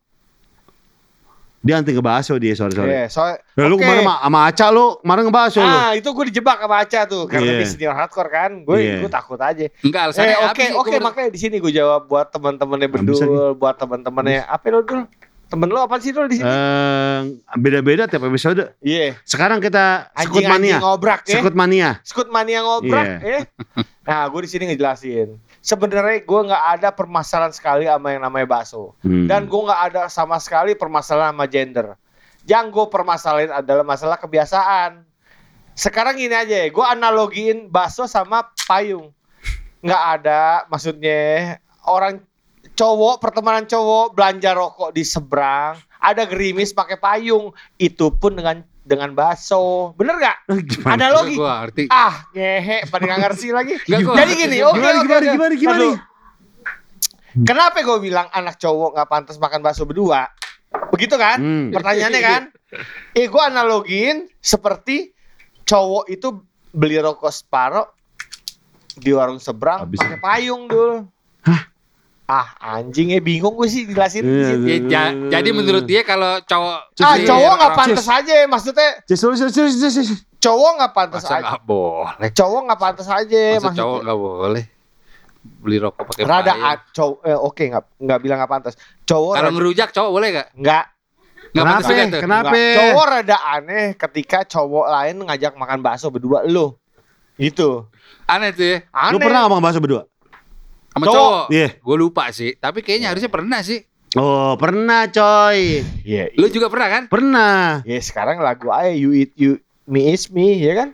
Dia 1.58 1.74
anti 1.74 1.90
ngebahas 1.90 2.22
dia 2.38 2.54
sore-sore. 2.54 2.86
Iya, 2.86 3.10
soalnya 3.10 3.42
Ya, 3.58 3.66
lu 3.66 3.74
Oke. 3.74 3.82
kemarin 3.82 4.06
sama, 4.06 4.14
sama 4.22 4.40
Aca 4.46 4.66
lu, 4.70 4.86
kemarin 5.02 5.22
ngebahas 5.26 5.52
lu. 5.58 5.66
Ah, 5.66 5.90
itu 5.98 6.08
gue 6.08 6.24
dijebak 6.30 6.56
sama 6.62 6.76
Aca 6.78 7.00
tuh 7.04 7.22
karena 7.26 7.50
Iya. 7.50 7.58
dia 7.58 7.66
senior 7.66 7.94
hardcore 7.98 8.30
kan. 8.30 8.50
Gue 8.62 8.76
Iya. 8.78 9.02
gue 9.02 9.10
takut 9.10 9.40
aja. 9.42 9.66
Enggak 9.82 10.00
alasannya 10.06 10.30
Eh, 10.30 10.38
oke, 10.46 10.62
sih? 10.62 10.70
oke, 10.72 10.90
Gua 10.94 11.02
makanya 11.02 11.30
di 11.34 11.40
sini 11.42 11.58
gue 11.58 11.72
jawab 11.74 12.06
buat 12.06 12.30
teman-temannya 12.30 12.88
berdul, 12.88 13.18
buat 13.58 13.74
teman-temannya 13.74 14.46
apa 14.46 14.66
lo 14.70 14.86
dul? 14.86 15.02
Temen 15.48 15.66
lo 15.66 15.80
apa 15.80 15.96
sih 15.98 16.12
dul 16.12 16.28
di 16.28 16.38
sini? 16.38 16.46
Eh, 16.46 17.18
beda-beda 17.56 18.04
tiap 18.06 18.22
episode. 18.22 18.78
Iya. 18.78 19.18
Sekarang 19.24 19.58
kita 19.58 20.14
sekut 20.14 20.44
mania. 20.44 20.76
ngobrak 20.78 21.26
ya. 21.26 21.40
Sekut 21.40 21.54
mania. 21.58 21.90
Skut 22.06 22.28
mania 22.30 22.60
ngobrak 22.62 23.06
ya. 23.18 23.38
Nah, 24.06 24.28
gue 24.28 24.40
di 24.44 24.48
sini 24.48 24.70
ngejelasin. 24.70 25.40
Sebenarnya 25.68 26.24
gue 26.24 26.40
nggak 26.48 26.64
ada 26.80 26.88
permasalahan 26.96 27.52
sekali 27.52 27.84
sama 27.84 28.16
yang 28.16 28.24
namanya 28.24 28.48
bakso. 28.48 28.96
Hmm. 29.04 29.28
Dan 29.28 29.44
gue 29.44 29.62
nggak 29.68 29.82
ada 29.92 30.02
sama 30.08 30.40
sekali 30.40 30.72
permasalahan 30.72 31.36
sama 31.36 31.44
gender. 31.44 31.92
Yang 32.48 32.72
gue 32.72 32.86
permasalahin 32.88 33.52
adalah 33.52 33.84
masalah 33.84 34.16
kebiasaan. 34.16 35.04
Sekarang 35.76 36.16
gini 36.16 36.32
aja, 36.32 36.64
gue 36.64 36.84
analogiin 36.88 37.68
bakso 37.68 38.08
sama 38.08 38.48
payung. 38.64 39.12
Nggak 39.84 40.02
ada, 40.16 40.64
maksudnya 40.72 41.60
orang 41.84 42.24
cowok 42.72 43.20
pertemanan 43.20 43.68
cowok 43.68 44.16
belanja 44.16 44.56
rokok 44.56 44.96
di 44.96 45.04
seberang, 45.04 45.76
ada 46.00 46.24
gerimis 46.24 46.72
pakai 46.72 46.96
payung, 46.96 47.52
itu 47.76 48.08
pun 48.16 48.40
dengan 48.40 48.64
dengan 48.88 49.12
bakso, 49.12 49.92
bener 49.94 50.16
nggak? 50.16 50.36
Gimana? 50.72 50.92
Ada 50.96 51.06
logi. 51.12 51.36
Gua 51.36 51.52
ngerti. 51.62 51.84
Ah, 51.92 52.24
ngehe, 52.32 52.88
pada 52.88 53.04
nggak 53.04 53.20
ngerti 53.28 53.48
lagi. 53.52 53.74
Gua 54.08 54.16
Jadi 54.16 54.32
gini, 54.34 54.56
oke, 54.64 54.80
Gimana, 54.80 54.96
oke, 54.96 55.04
gimana, 55.04 55.20
oke. 55.20 55.28
gimana, 55.36 55.54
gimana 55.54 55.76
Aduh. 55.76 55.96
Kenapa 57.38 57.84
gue 57.84 57.98
bilang 58.02 58.26
anak 58.34 58.58
cowok 58.58 58.98
nggak 58.98 59.08
pantas 59.12 59.36
makan 59.38 59.60
bakso 59.62 59.86
berdua? 59.86 60.26
Begitu 60.90 61.14
kan? 61.14 61.38
Hmm. 61.38 61.68
Pertanyaannya 61.70 62.22
kan? 62.24 62.42
Eh, 63.16 63.32
gue 63.32 63.40
analogin 63.40 64.28
seperti 64.44 65.08
cowok 65.64 66.04
itu 66.12 66.44
beli 66.68 67.00
rokok 67.00 67.32
separoh 67.32 67.88
di 68.92 69.08
warung 69.08 69.40
seberang 69.40 69.88
pakai 69.88 70.20
payung 70.20 70.68
dul. 70.68 71.08
Ah 72.28 72.44
anjing 72.60 73.08
ya 73.08 73.18
bingung 73.18 73.56
gue 73.56 73.64
sih 73.66 73.88
jelasin. 73.88 74.20
Iya, 74.20 74.52
Ya, 74.60 74.76
ja- 74.84 75.16
jadi 75.32 75.48
menurut 75.48 75.88
dia 75.88 76.04
kalau 76.04 76.36
cowok 76.40 76.76
ah 77.00 77.16
cowok 77.18 77.52
nggak 77.56 77.72
pantas 77.74 78.04
aja 78.06 78.44
maksudnya 78.44 79.00
Cus, 79.02 79.16
cus, 79.16 79.40
cus, 79.40 79.50
cus, 79.50 79.72
cus, 79.74 79.94
cus. 79.96 80.10
cowok 80.38 80.70
nggak 80.76 80.92
pantas 80.92 81.24
Masa 81.24 81.34
aja. 81.34 81.44
nggak 81.48 81.64
boleh? 81.64 82.28
Cowok 82.30 82.60
nggak 82.68 82.78
pantas 82.78 83.08
aja 83.08 83.42
Masa 83.50 83.64
maksudnya. 83.64 83.80
cowok 83.80 83.98
nggak 84.04 84.18
boleh 84.20 84.64
beli 85.38 85.76
rokok 85.80 86.04
pakai 86.04 86.22
Rada 86.22 86.52
cowok 86.92 87.18
eh, 87.24 87.38
oke 87.40 87.62
nggak 87.64 87.84
nggak 87.96 88.18
bilang 88.20 88.36
nggak 88.36 88.52
pantas. 88.52 88.74
Cowok 89.02 89.32
Kalau 89.32 89.42
rada- 89.42 89.56
ngerujak 89.56 89.88
cowok 89.90 90.10
boleh 90.12 90.28
gak? 90.30 90.48
nggak 90.54 90.84
Nggak 91.48 91.64
Kenapa? 91.64 92.20
Kenapa? 92.20 92.52
Nggak. 92.52 92.76
Cowok 92.76 93.04
rada 93.08 93.36
aneh 93.56 93.86
ketika 93.96 94.38
cowok 94.44 94.86
lain 94.86 95.16
ngajak 95.24 95.56
makan 95.56 95.80
bakso 95.80 96.12
berdua 96.12 96.44
lu. 96.44 96.76
Gitu. 97.40 97.88
Aneh 98.26 98.52
tuh 98.52 98.66
ya. 98.66 98.76
Aneh. 98.92 99.16
Lu 99.16 99.18
pernah 99.18 99.48
ngomong 99.48 99.64
bahasa 99.64 99.80
berdua? 99.80 100.04
Sama 100.98 101.06
Cowok. 101.06 101.16
cowok. 101.16 101.44
Iya. 101.54 101.68
Gue 101.78 101.96
lupa 101.96 102.24
sih. 102.34 102.50
Tapi 102.58 102.82
kayaknya 102.82 103.14
harusnya 103.14 103.30
pernah 103.30 103.62
sih. 103.62 103.80
Oh, 104.16 104.56
pernah 104.56 105.04
coy. 105.06 105.84
Iya. 106.02 106.32
Lu 106.34 106.48
juga 106.48 106.72
pernah 106.72 106.88
kan? 106.88 107.02
Pernah. 107.12 107.84
Ya 107.84 108.00
sekarang 108.00 108.40
lagu 108.40 108.72
aja 108.72 108.90
you 108.90 109.12
eat 109.12 109.36
you 109.36 109.60
me 109.88 110.12
is 110.12 110.28
me 110.28 110.52
ya 110.54 110.76
kan? 110.76 110.88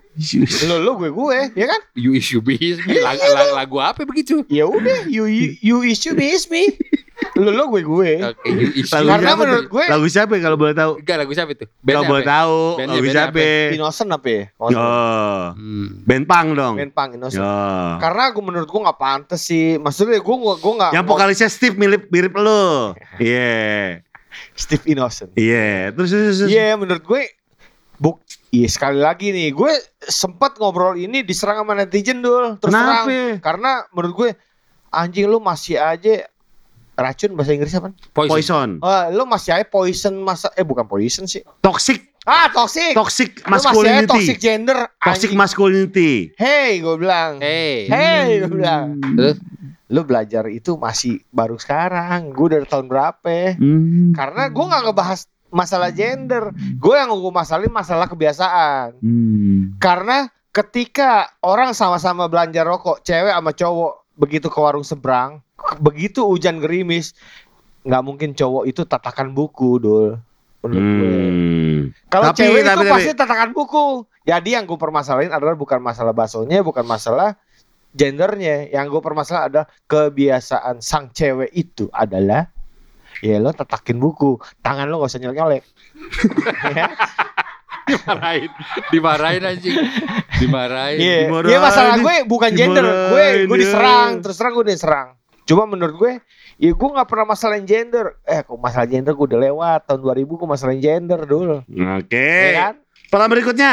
Lu 0.65 0.79
lu 0.79 0.95
gue 0.97 1.11
gue 1.11 1.39
ya 1.53 1.67
kan? 1.67 1.81
You 1.93 2.15
is 2.15 2.31
you 2.31 2.39
be 2.39 2.55
is 2.55 2.79
me. 2.81 2.95
Lagu, 2.97 3.19
lagu, 3.27 3.53
lagu 3.53 3.77
apa 3.83 4.01
begitu? 4.05 4.47
Ya 4.47 4.65
udah 4.65 5.05
you 5.05 5.27
you, 5.27 5.59
you 5.59 5.77
is 5.83 5.99
you 6.01 6.15
me 6.15 6.31
is 6.31 6.47
me. 6.47 6.71
Lu 7.35 7.51
lu 7.51 7.67
gue 7.69 7.83
gue. 7.83 8.11
Oke, 8.25 8.47
you 8.47 8.69
is 8.73 8.87
you. 8.87 8.95
Lagu 8.95 9.09
Karena 9.11 9.27
siapa 9.29 9.43
menurut 9.43 9.67
gue 9.67 9.85
Lagu 9.87 10.07
siapa 10.07 10.33
ya 10.33 10.41
kalau 10.41 10.57
boleh 10.57 10.73
tahu? 10.73 10.93
Enggak 10.99 11.17
lagu 11.19 11.33
siapa 11.33 11.51
itu? 11.53 11.67
Kalau 11.67 11.83
Bandnya 11.83 12.07
boleh 12.09 12.25
tahu, 12.25 12.57
Bandnya- 12.75 12.95
lagu 12.95 13.07
siapa? 13.11 13.43
Innocent 13.75 14.11
apa 14.11 14.29
ya? 14.31 14.43
Oh, 14.57 14.71
Hmm. 15.55 15.87
band 16.03 16.25
punk 16.25 16.49
dong. 16.55 16.75
Main 16.79 16.91
pang 16.91 17.11
Innocent. 17.11 17.43
Oh. 17.43 17.99
Karena 17.99 18.31
gue 18.31 18.45
menurut 18.45 18.69
gue 18.71 18.81
nggak 18.81 18.99
pantas 18.99 19.41
sih. 19.43 19.77
Maksudnya 19.77 20.23
gue 20.23 20.37
gue 20.39 20.55
gue 20.55 20.73
nggak. 20.79 20.91
Yang 20.95 21.05
mau- 21.05 21.11
vokalisnya 21.11 21.49
Steve 21.51 21.75
mirip 21.75 22.07
mirip 22.09 22.35
lu. 22.35 22.95
Iya. 23.19 23.99
Steve 24.55 24.87
Innocent. 24.87 25.35
Iya. 25.35 25.91
Terus 25.91 26.11
terus 26.11 26.37
terus. 26.39 26.51
Iya 26.51 26.75
menurut 26.75 27.03
gue 27.03 27.23
buk 27.95 28.19
Iya 28.55 28.69
sekali 28.71 29.03
lagi 29.03 29.35
nih 29.35 29.51
gue 29.51 29.73
sempat 30.07 30.63
ngobrol 30.63 30.95
ini 30.95 31.27
diserang 31.27 31.67
sama 31.67 31.75
netizen 31.75 32.23
dul 32.23 32.55
terus 32.63 32.71
Kenapa? 32.71 33.11
terang 33.11 33.43
karena 33.43 33.71
menurut 33.91 34.13
gue 34.15 34.31
anjing 34.95 35.27
lu 35.27 35.43
masih 35.43 35.75
aja 35.83 36.31
racun 36.95 37.35
bahasa 37.35 37.51
Inggris 37.51 37.75
apa? 37.75 37.91
Poison. 38.15 38.31
Poison. 38.31 38.71
Oh, 38.79 39.03
lu 39.11 39.27
masih 39.27 39.59
aja 39.59 39.67
poison 39.67 40.15
masa 40.23 40.55
eh 40.55 40.63
bukan 40.63 40.87
poison 40.87 41.27
sih. 41.27 41.43
Toxic 41.59 42.15
Ah 42.25 42.49
toxic. 42.49 42.97
toxic 42.97 43.45
Lu 43.45 43.53
masih 43.53 43.85
aja 43.85 44.09
toxic 44.09 44.41
masculinity. 44.41 44.41
gender. 44.41 44.79
Toxic 44.97 45.29
anjing. 45.29 45.37
masculinity. 45.37 46.13
Hey 46.41 46.81
gue 46.81 46.97
bilang. 46.97 47.37
Hey. 47.43 47.85
Hey 47.85 48.41
gue 48.41 48.49
bilang. 48.49 48.97
Terus? 49.13 49.37
Lu 49.93 50.09
belajar 50.09 50.49
itu 50.49 50.81
masih 50.81 51.21
baru 51.29 51.61
sekarang. 51.61 52.33
Gue 52.33 52.57
dari 52.57 52.65
tahun 52.65 52.89
berapa? 52.89 53.61
Hmm. 53.61 54.17
Karena 54.17 54.49
gue 54.49 54.65
nggak 54.65 54.83
ngebahas 54.89 55.29
masalah 55.55 55.95
gender. 55.95 56.51
Gue 56.75 56.99
yang 56.99 57.15
gue 57.15 57.33
masalahin 57.33 57.71
masalah 57.71 58.11
kebiasaan. 58.11 58.99
Hmm. 58.99 59.79
Karena 59.79 60.27
ketika 60.51 61.31
orang 61.47 61.71
sama-sama 61.73 62.27
belanja 62.27 62.67
rokok, 62.67 63.07
cewek 63.07 63.31
sama 63.31 63.55
cowok 63.55 63.93
begitu 64.19 64.47
ke 64.51 64.59
warung 64.59 64.87
seberang, 64.87 65.39
begitu 65.79 66.27
hujan 66.27 66.59
gerimis, 66.59 67.15
nggak 67.87 68.03
mungkin 68.03 68.31
cowok 68.35 68.67
itu 68.67 68.83
tatakan 68.83 69.31
buku, 69.31 69.79
dul. 69.79 70.19
Hmm. 70.65 71.93
Kalau 72.09 72.33
cewek 72.33 72.65
tapi- 72.65 72.73
itu 72.73 72.83
tapi- 72.83 72.93
pasti 72.93 73.11
tatakan 73.15 73.51
buku. 73.55 74.07
Jadi 74.25 74.57
yang 74.57 74.65
gue 74.65 74.81
permasalahin 74.81 75.29
adalah 75.29 75.53
bukan 75.53 75.85
masalah 75.85 76.17
baksonya, 76.17 76.65
bukan 76.65 76.89
masalah 76.89 77.37
gendernya. 77.93 78.73
Yang 78.73 78.97
gue 78.97 79.01
permasalahan 79.05 79.45
adalah 79.53 79.67
kebiasaan 79.85 80.81
sang 80.81 81.13
cewek 81.13 81.53
itu 81.53 81.93
adalah 81.93 82.49
ya 83.25 83.41
lo 83.41 83.51
tatakin 83.51 83.97
buku, 83.97 84.37
tangan 84.61 84.85
lo 84.85 85.01
gak 85.01 85.11
usah 85.11 85.21
nyolek-nyolek. 85.25 85.65
Ya. 86.77 86.93
Dimarahin. 87.85 88.51
Dimarahin 88.89 89.43
anjing. 89.45 89.77
Dimarahin. 90.41 90.99
Iya, 91.01 91.17
Dimarahin, 91.29 91.53
iya 91.53 91.59
masalah 91.61 91.95
gue 91.97 92.15
bukan 92.25 92.51
gender, 92.53 92.85
gue 92.85 92.93
dimarahin, 92.93 93.45
gue 93.45 93.57
ya. 93.57 93.61
diserang, 93.61 94.11
terus 94.21 94.37
terang 94.37 94.53
gue 94.53 94.65
diserang. 94.67 95.09
Cuma 95.45 95.69
menurut 95.69 95.97
gue, 95.97 96.13
ya 96.57 96.71
gue 96.73 96.89
nggak 96.89 97.09
pernah 97.09 97.27
masalahin 97.29 97.65
gender. 97.65 98.17
Eh, 98.25 98.41
kok 98.41 98.57
masalah 98.57 98.89
gender 98.89 99.13
gue 99.13 99.27
udah 99.29 99.41
lewat 99.43 99.81
tahun 99.85 100.01
2000 100.01 100.25
gue 100.25 100.49
masalahin 100.49 100.81
gender 100.81 101.21
dulu, 101.25 101.61
Oke. 102.01 102.29
ya 102.33 102.53
kan? 102.57 102.75
Pertanyaan 103.09 103.33
berikutnya. 103.33 103.73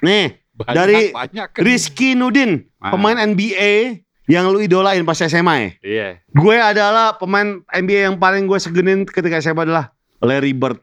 Nih, 0.00 0.40
Banyak, 0.60 0.76
Dari 0.76 1.00
banyak. 1.08 1.48
Rizky 1.56 2.12
Nudin, 2.12 2.68
pemain 2.76 3.16
NBA 3.16 4.04
yang 4.30 4.46
lu 4.48 4.62
idolain 4.62 5.02
pas 5.02 5.18
SMA 5.18 5.54
ya. 5.58 5.70
Iya. 5.82 6.08
Gue 6.30 6.56
adalah 6.56 7.18
pemain 7.18 7.60
NBA 7.66 8.06
yang 8.06 8.16
paling 8.16 8.46
gue 8.46 8.56
segenin 8.56 9.02
ketika 9.02 9.42
SMA 9.42 9.66
adalah 9.66 9.90
Larry 10.22 10.54
Bird. 10.54 10.78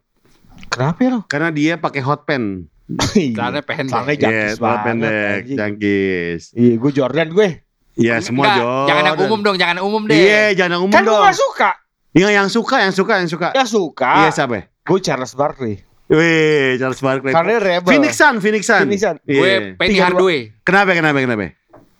Kenapa 0.68 0.99
ya 0.99 1.10
lo? 1.15 1.19
Karena 1.26 1.49
dia 1.49 1.80
pakai 1.80 2.03
hot 2.03 2.28
pen. 2.28 2.68
Celana 3.15 3.64
pendek. 3.64 3.91
Celana 3.91 4.11
Iya, 4.11 4.19
jangkis 4.19 4.52
celana 4.53 4.60
banget, 4.60 4.84
pendek, 4.86 5.40
jangkis. 5.56 6.41
Iya, 6.53 6.74
gue 6.76 6.91
Jordan 6.91 7.28
gue. 7.32 7.49
Iya, 7.98 8.15
semua 8.22 8.44
Enggak, 8.45 8.57
Jordan. 8.60 8.88
Jangan 8.88 9.03
yang 9.03 9.18
umum 9.18 9.40
dong, 9.41 9.56
jangan 9.57 9.76
yang 9.80 9.88
umum 9.88 10.02
deh. 10.06 10.15
Iya, 10.15 10.44
jangan 10.53 10.72
yang 10.78 10.84
umum 10.84 10.94
Kan 10.94 11.03
gue 11.03 11.10
dong. 11.10 11.24
gak 11.26 11.38
suka. 11.38 11.69
Yang 12.14 12.32
yang 12.34 12.49
suka, 12.49 12.76
yang 12.84 12.94
suka, 12.94 13.14
yang 13.19 13.30
suka. 13.30 13.48
Ya 13.53 13.65
suka. 13.65 14.11
Iya, 14.24 14.30
siapa? 14.32 14.53
ya? 14.56 14.64
Gue 14.86 14.99
Charles 15.02 15.34
Barkley. 15.34 15.76
Wih, 16.07 16.80
Charles 16.80 17.02
Barkley. 17.03 17.36
Karena 17.36 17.60
rebel. 17.60 17.90
Phoenix 17.91 18.14
Sun, 18.15 18.40
Phoenix 18.40 18.64
Sun. 18.64 18.88
Phoenix 18.88 19.02
Sun. 19.03 19.18
Gue 19.24 19.36
Iya. 19.36 19.60
Penny 19.76 19.98
Hardaway. 19.99 20.40
Kenapa, 20.64 20.95
kenapa, 20.95 21.19
kenapa? 21.19 21.45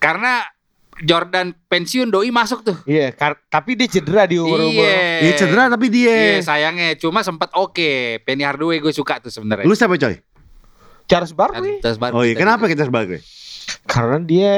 Karena 0.00 0.32
Jordan 1.00 1.54
pensiun 1.64 2.08
doi 2.08 2.28
masuk 2.28 2.62
tuh. 2.62 2.76
Iya, 2.82 3.12
kar- 3.12 3.38
tapi 3.46 3.74
dia 3.74 3.86
cedera 3.86 4.24
di 4.24 4.36
umur 4.36 4.58
umur. 4.60 4.82
Iya. 4.82 5.20
Iya 5.20 5.32
cedera 5.34 5.62
tapi 5.68 5.86
Iya, 5.88 5.94
dia. 5.94 6.42
sayangnya 6.42 6.94
cuma 6.94 7.20
sempat 7.20 7.50
oke. 7.52 7.90
Penny 8.22 8.42
Hardaway 8.42 8.78
gue 8.78 8.90
suka 8.90 9.18
tuh 9.18 9.30
sebenarnya. 9.30 9.62
Lu 9.62 9.72
siapa 9.72 9.94
coy? 9.94 10.18
Charles 11.04 11.32
Barkley. 11.32 11.78
Atas 11.78 11.96
Barkley 11.96 12.14
Oh 12.14 12.22
iya, 12.22 12.34
kenapa 12.34 12.66
kita 12.66 12.84
sebagai? 12.84 13.22
Karena 13.84 14.16
dia 14.18 14.54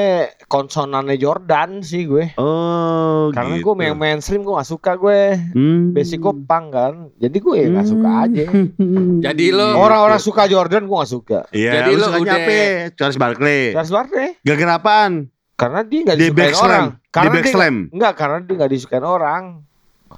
konsonannya 0.47 1.15
Jordan 1.15 1.79
sih 1.81 2.03
gue. 2.05 2.31
Oh, 2.35 3.27
Karena 3.29 3.55
gitu. 3.55 3.71
gue 3.71 3.83
yang 3.83 3.95
mainstream 3.95 4.39
gue 4.41 4.51
gak 4.51 4.65
suka 4.65 4.95
gue. 4.95 5.35
Hmm. 5.51 5.91
Basic 5.91 6.17
gue 6.17 6.31
punk 6.41 6.65
kan. 6.69 6.93
Jadi 7.17 7.37
gue 7.37 7.55
ya 7.55 7.67
gak 7.71 7.87
suka 7.87 8.09
aja. 8.23 8.45
Jadi 9.27 9.45
lo- 9.51 9.75
Orang-orang 9.75 10.15
suka 10.17 10.47
Jordan 10.47 10.87
gue 10.87 10.95
gak 10.95 11.11
suka. 11.11 11.39
Iya, 11.51 11.83
Jadi 11.83 11.91
sukanya 11.97 12.19
udah- 12.23 12.39
apa? 12.39 12.59
Charles 12.95 13.17
Barkley. 13.19 13.61
Charles 13.71 13.91
Barkley. 13.91 14.27
Gara-gara 14.41 14.73
apaan? 14.75 15.13
Karena 15.61 15.79
dia 15.83 15.99
gak 16.03 16.15
Di 16.15 16.23
disukain 16.23 16.41
backslam. 16.41 16.65
orang. 16.65 16.85
Di 16.89 17.11
Karena 17.11 17.29
dia 17.29 17.37
backslam. 17.37 17.75
Enggak, 17.91 18.13
karena 18.15 18.37
dia 18.41 18.53
gak 18.57 18.71
disukain 18.71 19.05
orang. 19.05 19.43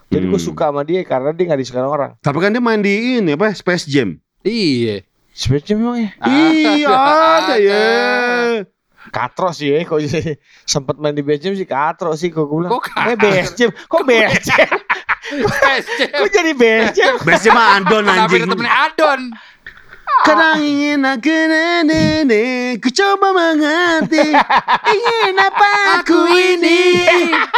Jadi 0.07 0.25
gue 0.25 0.33
Hmm. 0.33 0.47
suka 0.47 0.65
sama 0.65 0.81
dia 0.81 0.99
karena 1.03 1.29
dia 1.29 1.45
gak 1.45 1.59
disukain 1.59 1.85
orang. 1.85 2.11
Tapi 2.17 2.37
kan 2.39 2.49
dia 2.49 2.59
main 2.59 2.79
di 2.79 2.93
ini 3.19 3.31
apa? 3.33 3.51
Space 3.51 3.83
Jam. 3.85 4.15
Iya. 4.41 5.03
Sebenarnya 5.29 5.73
memang 5.75 5.97
ya. 5.97 6.09
Iya, 6.79 6.95
ada 7.35 7.55
ya. 7.57 7.83
Katro 9.11 9.51
sih 9.51 9.67
ya, 9.67 9.83
kok 9.83 9.99
jadi 9.99 10.39
sempet 10.63 10.95
main 10.95 11.11
di 11.11 11.19
base 11.19 11.43
jam 11.43 11.51
sih 11.51 11.67
katro 11.67 12.15
sih 12.15 12.31
kok 12.31 12.47
gue 12.47 12.55
bilang. 12.55 12.71
Kok 12.71 12.83
katro? 12.87 13.09
Eh 13.09 13.17
base 13.19 13.51
jam, 13.53 13.69
kok 13.69 14.01
base 14.01 14.39
jam? 14.47 14.71
kok 16.09 16.29
jadi 16.29 16.51
base 16.53 16.89
jam? 16.93 17.13
Base 17.19 17.43
Jam 17.43 17.51
mah 17.51 17.67
Andon 17.75 17.99
Kenapa 18.01 18.23
anjing. 18.25 18.41
ada 18.41 18.47
temennya 18.49 18.73
Adon? 18.81 19.21
Kadang 20.21 20.61
ingin 20.61 21.01
aku 21.01 21.33
nenek, 21.49 22.77
ku 22.77 22.93
coba 22.93 23.33
mengerti. 23.33 24.21
Ingin 24.93 25.35
apa 25.41 25.71
aku 25.99 26.29
ini? 26.29 27.01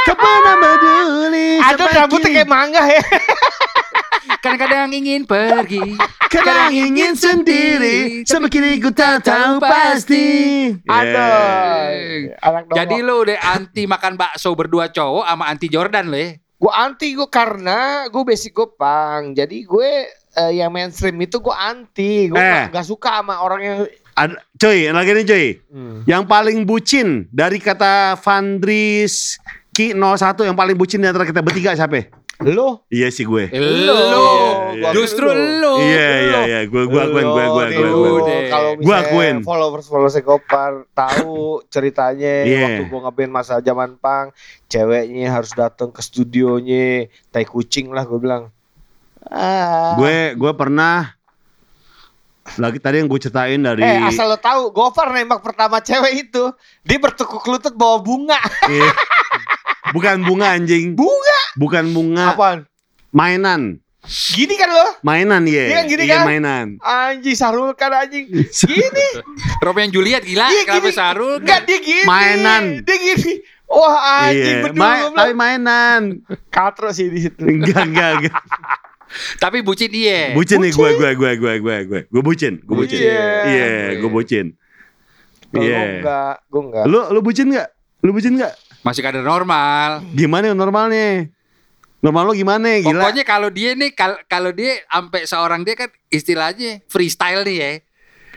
Tak 0.07 0.15
pernah 0.23 0.55
peduli. 0.63 1.59
Ada 1.59 1.75
sampai 1.75 1.99
rambutnya 1.99 2.29
kayak 2.31 2.49
mangga 2.49 2.83
ya. 2.87 3.03
Kadang-kadang 4.45 4.93
ingin 4.93 5.25
pergi. 5.25 5.97
Kadang 6.29 6.69
ingin 6.69 7.17
sendiri, 7.17 8.21
sampai 8.29 8.49
kini 8.53 8.77
ku 8.77 8.93
tak 8.93 9.25
tahu 9.25 9.57
pasti. 9.57 10.25
Ada. 10.85 11.29
Anak 12.39 12.69
Jadi 12.71 13.01
lo 13.01 13.25
udah 13.25 13.41
anti 13.57 13.89
makan 13.89 14.15
bakso 14.15 14.53
berdua 14.53 14.93
cowok 14.93 15.25
sama 15.25 15.49
anti 15.49 15.67
Jordan 15.67 16.07
lo 16.13 16.17
ya? 16.17 16.37
gue 16.55 16.71
anti 16.71 17.13
gue 17.13 17.27
karena 17.27 18.07
gue 18.07 18.23
basic 18.25 18.55
gue 18.55 18.69
pang. 18.73 19.35
Jadi 19.35 19.67
gue 19.67 19.91
eh, 20.35 20.59
yang 20.59 20.69
mainstream 20.69 21.15
itu 21.17 21.39
gue 21.39 21.55
anti. 21.55 22.27
Gue 22.27 22.37
Eh. 22.37 22.67
gak, 22.67 22.75
gak 22.75 22.85
suka 22.85 23.23
sama 23.23 23.39
orang 23.39 23.61
yang 23.63 23.77
Ada, 24.15 24.39
cuy, 24.55 24.87
lagi 24.87 25.11
nih 25.11 25.25
cuy. 25.27 25.45
Hmm. 25.67 25.97
Yang 26.07 26.23
paling 26.23 26.57
bucin 26.63 27.07
dari 27.31 27.59
kata 27.59 28.15
Vandris 28.15 29.35
Ki 29.71 29.91
01 29.91 30.47
yang 30.47 30.55
paling 30.55 30.79
bucin 30.79 31.03
di 31.03 31.07
antara 31.11 31.27
kita 31.27 31.43
bertiga 31.43 31.75
siapa? 31.75 32.07
Lo 32.43 32.83
Iya 32.87 33.11
sih 33.11 33.23
gue. 33.23 33.47
Lo, 33.51 33.95
iya, 34.75 34.75
iya. 34.75 34.89
justru 34.91 35.27
lo. 35.27 35.79
Iya 35.79 36.07
iya 36.19 36.39
iya, 36.47 36.59
gue 36.63 36.83
gue 36.83 37.03
gue 37.07 37.23
gue 37.23 37.45
gue 37.47 37.65
Lo, 37.79 38.23
gue. 38.23 38.39
Kalau 38.47 38.71
Gua 38.79 38.97
misalnya 39.03 39.43
followers 39.43 39.87
followers 39.87 40.15
Gopar 40.19 40.87
tahu 40.91 41.63
ceritanya 41.67 42.43
Iya. 42.43 42.59
waktu 42.63 42.83
gue 42.87 42.99
ngeband 43.03 43.31
masa 43.31 43.59
zaman 43.59 43.99
pang, 43.99 44.31
ceweknya 44.67 45.31
harus 45.31 45.51
datang 45.51 45.91
ke 45.91 45.99
studionya, 45.99 47.07
tai 47.31 47.43
kucing 47.43 47.91
lah 47.91 48.03
gue 48.03 48.19
bilang. 48.19 48.54
Ah. 49.27 49.95
Gue 49.95 50.33
gue 50.33 50.51
pernah 50.53 51.15
lagi 52.55 52.77
tadi 52.77 53.01
yang 53.01 53.09
gue 53.09 53.17
ceritain 53.17 53.57
dari 53.57 53.81
Eh 53.81 54.05
asal 54.05 54.29
lo 54.29 54.37
tahu, 54.37 54.69
Gopar 54.69 55.09
nembak 55.09 55.41
pertama 55.41 55.81
cewek 55.81 56.29
itu, 56.29 56.53
dia 56.81 56.97
bertekuk 56.97 57.41
lutut 57.41 57.73
bawa 57.73 57.97
bunga. 57.99 58.37
Eh, 58.69 58.91
bukan 59.89 60.21
bunga 60.21 60.53
anjing. 60.53 60.93
Bunga? 60.93 61.39
Bukan 61.57 61.89
bunga. 61.89 62.31
Apaan? 62.31 62.69
Mainan. 63.09 63.81
Gini 64.05 64.53
kan 64.53 64.69
lo? 64.69 65.01
Mainan 65.01 65.49
iya. 65.49 65.63
Iya 65.65 65.75
kan, 65.81 65.85
gini 65.89 66.03
Iya 66.05 66.13
kan? 66.13 66.25
mainan. 66.29 66.67
Anjing 66.77 67.33
Sarul 67.33 67.73
kan 67.73 67.89
anjing. 67.89 68.29
Gini. 68.69 69.07
Romeo 69.57 69.81
and 69.81 69.89
Juliet 69.89 70.21
gila. 70.21 70.45
Iya 70.45 70.61
Kenapa 70.63 70.77
gini. 70.77 70.89
Sarul? 70.93 71.35
Enggak 71.41 71.65
dia 71.65 71.79
gini. 71.81 72.05
Mainan. 72.05 72.63
Dia 72.85 72.97
gini. 73.01 73.41
Wah 73.65 73.97
anjing 74.21 74.61
Iya, 74.61 74.61
bener 74.61 74.77
ma- 74.77 75.09
tapi 75.09 75.33
mainan. 75.33 76.01
Katro 76.53 76.93
sih 76.93 77.09
di 77.09 77.25
situ. 77.25 77.41
Enggak 77.41 77.81
enggak 77.83 78.09
enggak. 78.21 78.35
Tapi 79.37 79.61
bucin 79.61 79.91
iya. 79.91 80.31
Bucin 80.31 80.59
nih 80.59 80.69
gue 80.69 80.79
Bucin. 80.89 80.97
gue 80.97 81.11
gue 81.13 81.31
gue 81.35 81.53
gue 81.59 81.75
gue. 81.85 82.01
Gue 82.07 82.21
bucin, 82.21 82.53
gue 82.59 82.75
bucin. 82.75 82.99
Iya. 82.99 83.27
Iya, 83.45 83.67
gue 83.97 84.09
bucin. 84.09 84.45
Iya. 85.53 85.71
gua 85.71 85.85
enggak, 85.87 86.35
gua 86.49 86.61
enggak. 86.63 86.85
Lu 86.85 86.99
lu 87.09 87.19
bucin 87.21 87.47
enggak? 87.47 87.67
Lu 88.01 88.11
bucin 88.11 88.33
enggak? 88.35 88.53
Masih 88.81 89.01
kadar 89.01 89.21
normal. 89.21 90.03
Gimana 90.11 90.49
yang 90.49 90.57
normalnya? 90.57 91.31
Normal 91.97 92.23
lo 92.27 92.33
gimana? 92.33 92.77
Gila. 92.77 93.01
Pokoknya 93.01 93.23
kalau 93.23 93.49
dia 93.49 93.71
nih 93.73 93.89
kal- 93.89 94.21
kalau 94.25 94.51
dia 94.51 94.77
sampai 94.85 95.25
seorang 95.25 95.63
dia 95.63 95.73
kan 95.73 95.89
istilahnya 96.07 96.83
freestyle 96.85 97.41
nih 97.41 97.57
ya. 97.57 97.71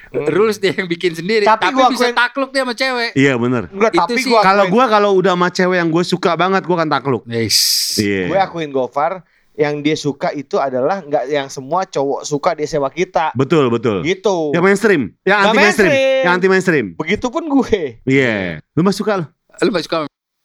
Rules 0.08 0.56
dia 0.56 0.72
yang 0.72 0.88
bikin 0.88 1.12
sendiri. 1.12 1.44
Hmm. 1.44 1.52
Tapi 1.52 1.68
Tapi, 1.68 1.74
gua 1.76 1.86
bisa 1.92 2.06
akuin- 2.06 2.16
takluk 2.16 2.48
dia 2.48 2.62
sama 2.64 2.72
cewek. 2.72 3.10
Iya 3.12 3.36
bener. 3.36 3.68
Enggak, 3.68 3.92
Itu 3.92 4.00
tapi 4.00 4.20
sih. 4.24 4.30
gua 4.32 4.40
Kalau 4.40 4.64
gue 4.64 4.84
kalau 4.88 5.10
udah 5.20 5.32
sama 5.34 5.48
cewek 5.50 5.76
yang 5.76 5.90
gue 5.92 6.04
suka 6.06 6.32
banget, 6.32 6.62
gue 6.64 6.72
akan 6.72 6.88
takluk. 6.88 7.22
Yes. 7.28 7.58
Iya. 7.98 8.32
gue 8.32 8.38
akuin 8.38 8.70
Gofar 8.72 9.20
yang 9.58 9.82
dia 9.82 9.92
suka 9.92 10.30
itu 10.30 10.54
adalah 10.56 11.02
enggak 11.02 11.26
yang 11.26 11.50
semua 11.50 11.82
cowok 11.82 12.22
suka 12.22 12.54
dia 12.54 12.64
sewa 12.64 12.86
kita. 12.88 13.34
Betul 13.34 13.66
betul. 13.68 14.00
Gitu. 14.00 14.54
Yang 14.54 14.62
mainstream, 14.62 15.02
yang 15.20 15.34
Nggak 15.34 15.42
anti 15.44 15.58
mainstream, 15.58 15.90
mainstream. 15.90 16.22
yang 16.22 16.32
anti 16.32 16.48
mainstream. 16.48 16.86
Begitupun 16.94 17.42
gue. 17.48 17.82
Iya. 18.04 18.62
Lu 18.70 18.80
mah 18.80 18.94
suka 18.94 19.12
lo? 19.16 19.24
Lu 19.58 19.70
masih 19.70 19.84
suka 19.84 19.98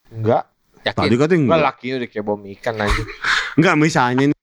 Enggak. 0.10 0.44
yakin? 0.84 1.00
Tadi 1.00 1.16
katanya 1.16 1.38
Enggak 1.38 1.46
enggak. 1.54 1.68
lakinya 1.70 1.96
udah 1.96 2.10
kayak 2.10 2.26
bom 2.26 2.42
ikan 2.52 2.76
aja. 2.80 3.02
Enggak 3.58 3.76
misalnya 3.78 4.24
nih 4.28 4.38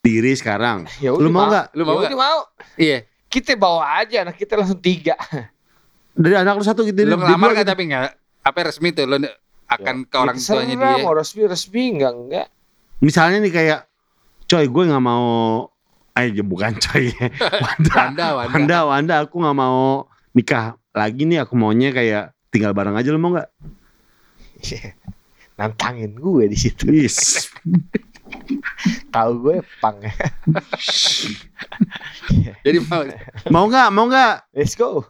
diri 0.00 0.32
sekarang. 0.32 0.78
Ya 1.02 1.10
Lu 1.10 1.28
mau 1.28 1.46
enggak? 1.46 1.66
Lu 1.74 1.82
mau 1.82 1.92
Ya 1.92 1.98
nggak? 1.98 2.08
udah 2.08 2.20
mau. 2.20 2.38
Iya. 2.76 2.98
Kita 3.26 3.50
bawa 3.56 3.98
aja 3.98 4.22
anak 4.22 4.36
kita 4.36 4.54
langsung 4.54 4.78
tiga. 4.78 5.18
Dari 6.12 6.36
anak 6.36 6.54
lu 6.54 6.62
satu 6.62 6.84
gitu. 6.84 7.02
Lu 7.02 7.10
di- 7.10 7.18
ngelamar 7.18 7.50
di- 7.50 7.56
kan 7.58 7.66
tapi 7.66 7.82
enggak 7.84 8.14
apa 8.38 8.58
resmi 8.62 8.90
tuh 8.90 9.04
lu 9.04 9.18
akan 9.64 10.04
ke 10.04 10.16
orang 10.16 10.36
Ya, 10.36 10.44
tuanya 10.44 10.74
dia. 10.76 10.94
Mau 11.00 11.10
resmi 11.12 11.42
resmi 11.42 11.82
enggak 11.92 12.12
enggak. 12.12 12.46
Misalnya 13.00 13.40
nih 13.40 13.50
kayak 13.50 13.80
coy 14.52 14.68
gue 14.68 14.84
nggak 14.84 15.00
mau 15.00 15.64
ayo 16.12 16.44
bukan 16.44 16.76
coy 16.76 17.08
Wanda 17.64 17.92
Wanda, 17.96 18.26
Wanda. 18.36 18.52
Wanda 18.52 18.78
Wanda 18.84 19.14
aku 19.24 19.40
nggak 19.40 19.56
mau 19.56 20.04
nikah 20.36 20.76
lagi 20.92 21.24
nih 21.24 21.48
aku 21.48 21.56
maunya 21.56 21.88
kayak 21.88 22.36
tinggal 22.52 22.76
bareng 22.76 22.92
aja 22.92 23.08
lu 23.08 23.16
mau 23.16 23.32
nggak 23.32 23.48
Nantangin 25.58 26.16
gue 26.16 26.48
di 26.48 26.56
situ. 26.56 26.88
Yes. 26.88 27.50
Tahu 29.12 29.30
gue 29.44 29.56
pang. 29.82 30.00
Jadi 32.64 32.78
mau 32.88 33.02
mau 33.52 33.64
nggak 33.68 33.88
mau 33.92 34.06
nggak 34.08 34.34
Let's 34.56 34.74
go. 34.78 35.04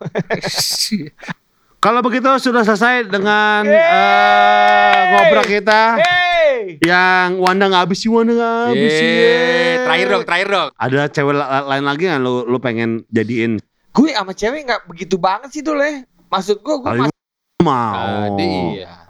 Kalau 1.82 1.98
begitu 2.00 2.30
sudah 2.38 2.62
selesai 2.62 3.04
dengan 3.04 3.66
Yeay. 3.66 3.74
eh, 3.74 4.98
ngobrol 5.10 5.42
kita 5.44 5.98
Hey. 5.98 6.78
yang 6.80 7.36
Wanda 7.36 7.66
nggak 7.66 7.82
habis 7.84 7.98
sih 7.98 8.08
Wanda 8.08 8.32
nggak 8.32 8.58
habis 8.68 8.92
sih 8.92 9.10
Yeay. 9.18 9.74
Terakhir 9.82 10.06
dong, 10.08 10.22
terakhir 10.22 10.48
dong. 10.48 10.68
ada 10.72 11.00
cewek 11.08 11.34
la- 11.34 11.66
lain 11.66 11.82
lagi 11.82 12.04
nggak 12.06 12.22
lu 12.22 12.46
lu 12.46 12.58
pengen 12.58 13.02
jadiin 13.08 13.58
Gue 13.90 14.08
sama 14.08 14.32
cewek 14.32 14.62
nggak 14.62 14.82
begitu 14.86 15.18
banget 15.18 15.50
sih 15.50 15.60
tuh 15.60 15.74
leh. 15.74 16.00
Maksud 16.26 16.58
gue, 16.58 16.74
gue 16.78 16.92
mas- 16.96 17.12
mau 17.60 18.32
Tadi 18.32 18.78
iya. 18.78 19.04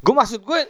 gue 0.00 0.14
maksud 0.16 0.40
gue 0.40 0.60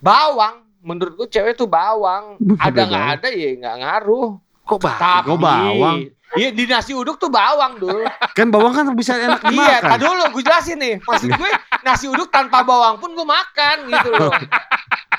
bawang. 0.00 0.62
Menurut 0.80 1.12
gue 1.14 1.28
cewek 1.30 1.54
tuh 1.54 1.66
bawang. 1.66 2.36
Ada 2.54 2.80
nggak 2.84 3.02
Bawang. 3.02 3.16
ada 3.16 3.28
ya 3.30 3.50
nggak 3.54 3.76
ngaruh. 3.78 4.28
Kok? 4.64 4.78
Tapi 4.80 5.26
Kok 5.26 5.38
bawang? 5.38 5.98
Iya 6.34 6.48
di 6.50 6.64
nasi 6.64 6.90
uduk 6.90 7.16
tuh 7.16 7.28
bawang 7.28 7.78
dulu. 7.78 8.02
kan 8.32 8.50
bawang 8.50 8.72
kan 8.72 8.90
bisa 8.92 9.14
enak 9.14 9.38
iya, 9.46 9.78
dimakan 9.78 9.80
tak 9.86 9.98
dulu 10.02 10.22
gue 10.32 10.42
jelasin 10.42 10.76
nih. 10.76 10.94
Maksud 11.00 11.30
gue 11.30 11.50
nasi 11.80 12.06
uduk 12.06 12.28
tanpa 12.28 12.60
bawang 12.60 12.98
pun 12.98 13.10
gue 13.10 13.22
makan 13.22 13.76
gitu 13.86 14.08
loh. 14.10 14.34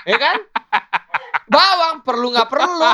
ya 0.04 0.18
kan? 0.18 0.38
Bawang 1.46 2.02
perlu 2.02 2.32
nggak 2.32 2.48
perlu. 2.48 2.92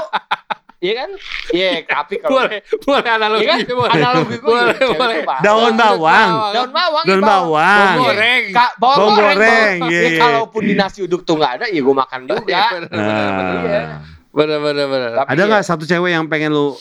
Iya 0.82 0.94
kan? 0.98 1.10
Iya, 1.50 1.72
tapi 1.86 2.18
kalau 2.18 2.42
Boleh, 2.42 2.58
boleh 2.82 3.06
analogi, 3.06 3.46
Iya 3.46 3.54
kan? 3.54 3.60
boleh. 3.72 3.92
Analogi 3.94 4.36
gue 4.36 4.50
Boleh, 4.50 4.74
cewek 4.74 4.98
boleh. 4.98 5.14
tuh 5.14 5.26
bawang. 5.26 5.42
Daun 5.42 5.74
bawang. 5.78 6.30
Daun 6.52 6.72
bawang. 6.74 7.06
Daun 7.06 7.22
iya, 7.22 7.22
bawang. 7.22 7.62
Bawang 7.62 7.98
goreng. 8.02 8.44
Ka- 8.50 8.76
bawang, 8.76 8.98
Bawang 8.98 9.14
goreng. 9.14 9.38
goreng, 9.38 9.78
iya, 9.88 10.00
Ya, 10.00 10.10
iya. 10.10 10.20
kalaupun 10.20 10.62
di 10.66 10.74
nasi 10.74 11.00
uduk 11.02 11.22
tuh 11.22 11.38
nggak 11.38 11.54
ada, 11.58 11.66
ya 11.68 11.80
gue 11.80 11.96
makan 11.96 12.20
juga. 12.26 12.42
Iya, 12.50 12.66
bener, 12.72 12.90
bener, 12.90 13.30
bener. 13.30 13.62
Iya. 13.62 13.82
Nah. 13.82 14.00
Bener, 14.32 14.60
bener, 14.60 14.86
bener. 14.88 15.10
Tapi 15.18 15.28
Ada 15.28 15.38
ya, 15.38 15.48
nggak 15.48 15.64
satu 15.64 15.84
cewek 15.84 16.12
yang 16.12 16.26
pengen 16.26 16.50
lu 16.50 16.74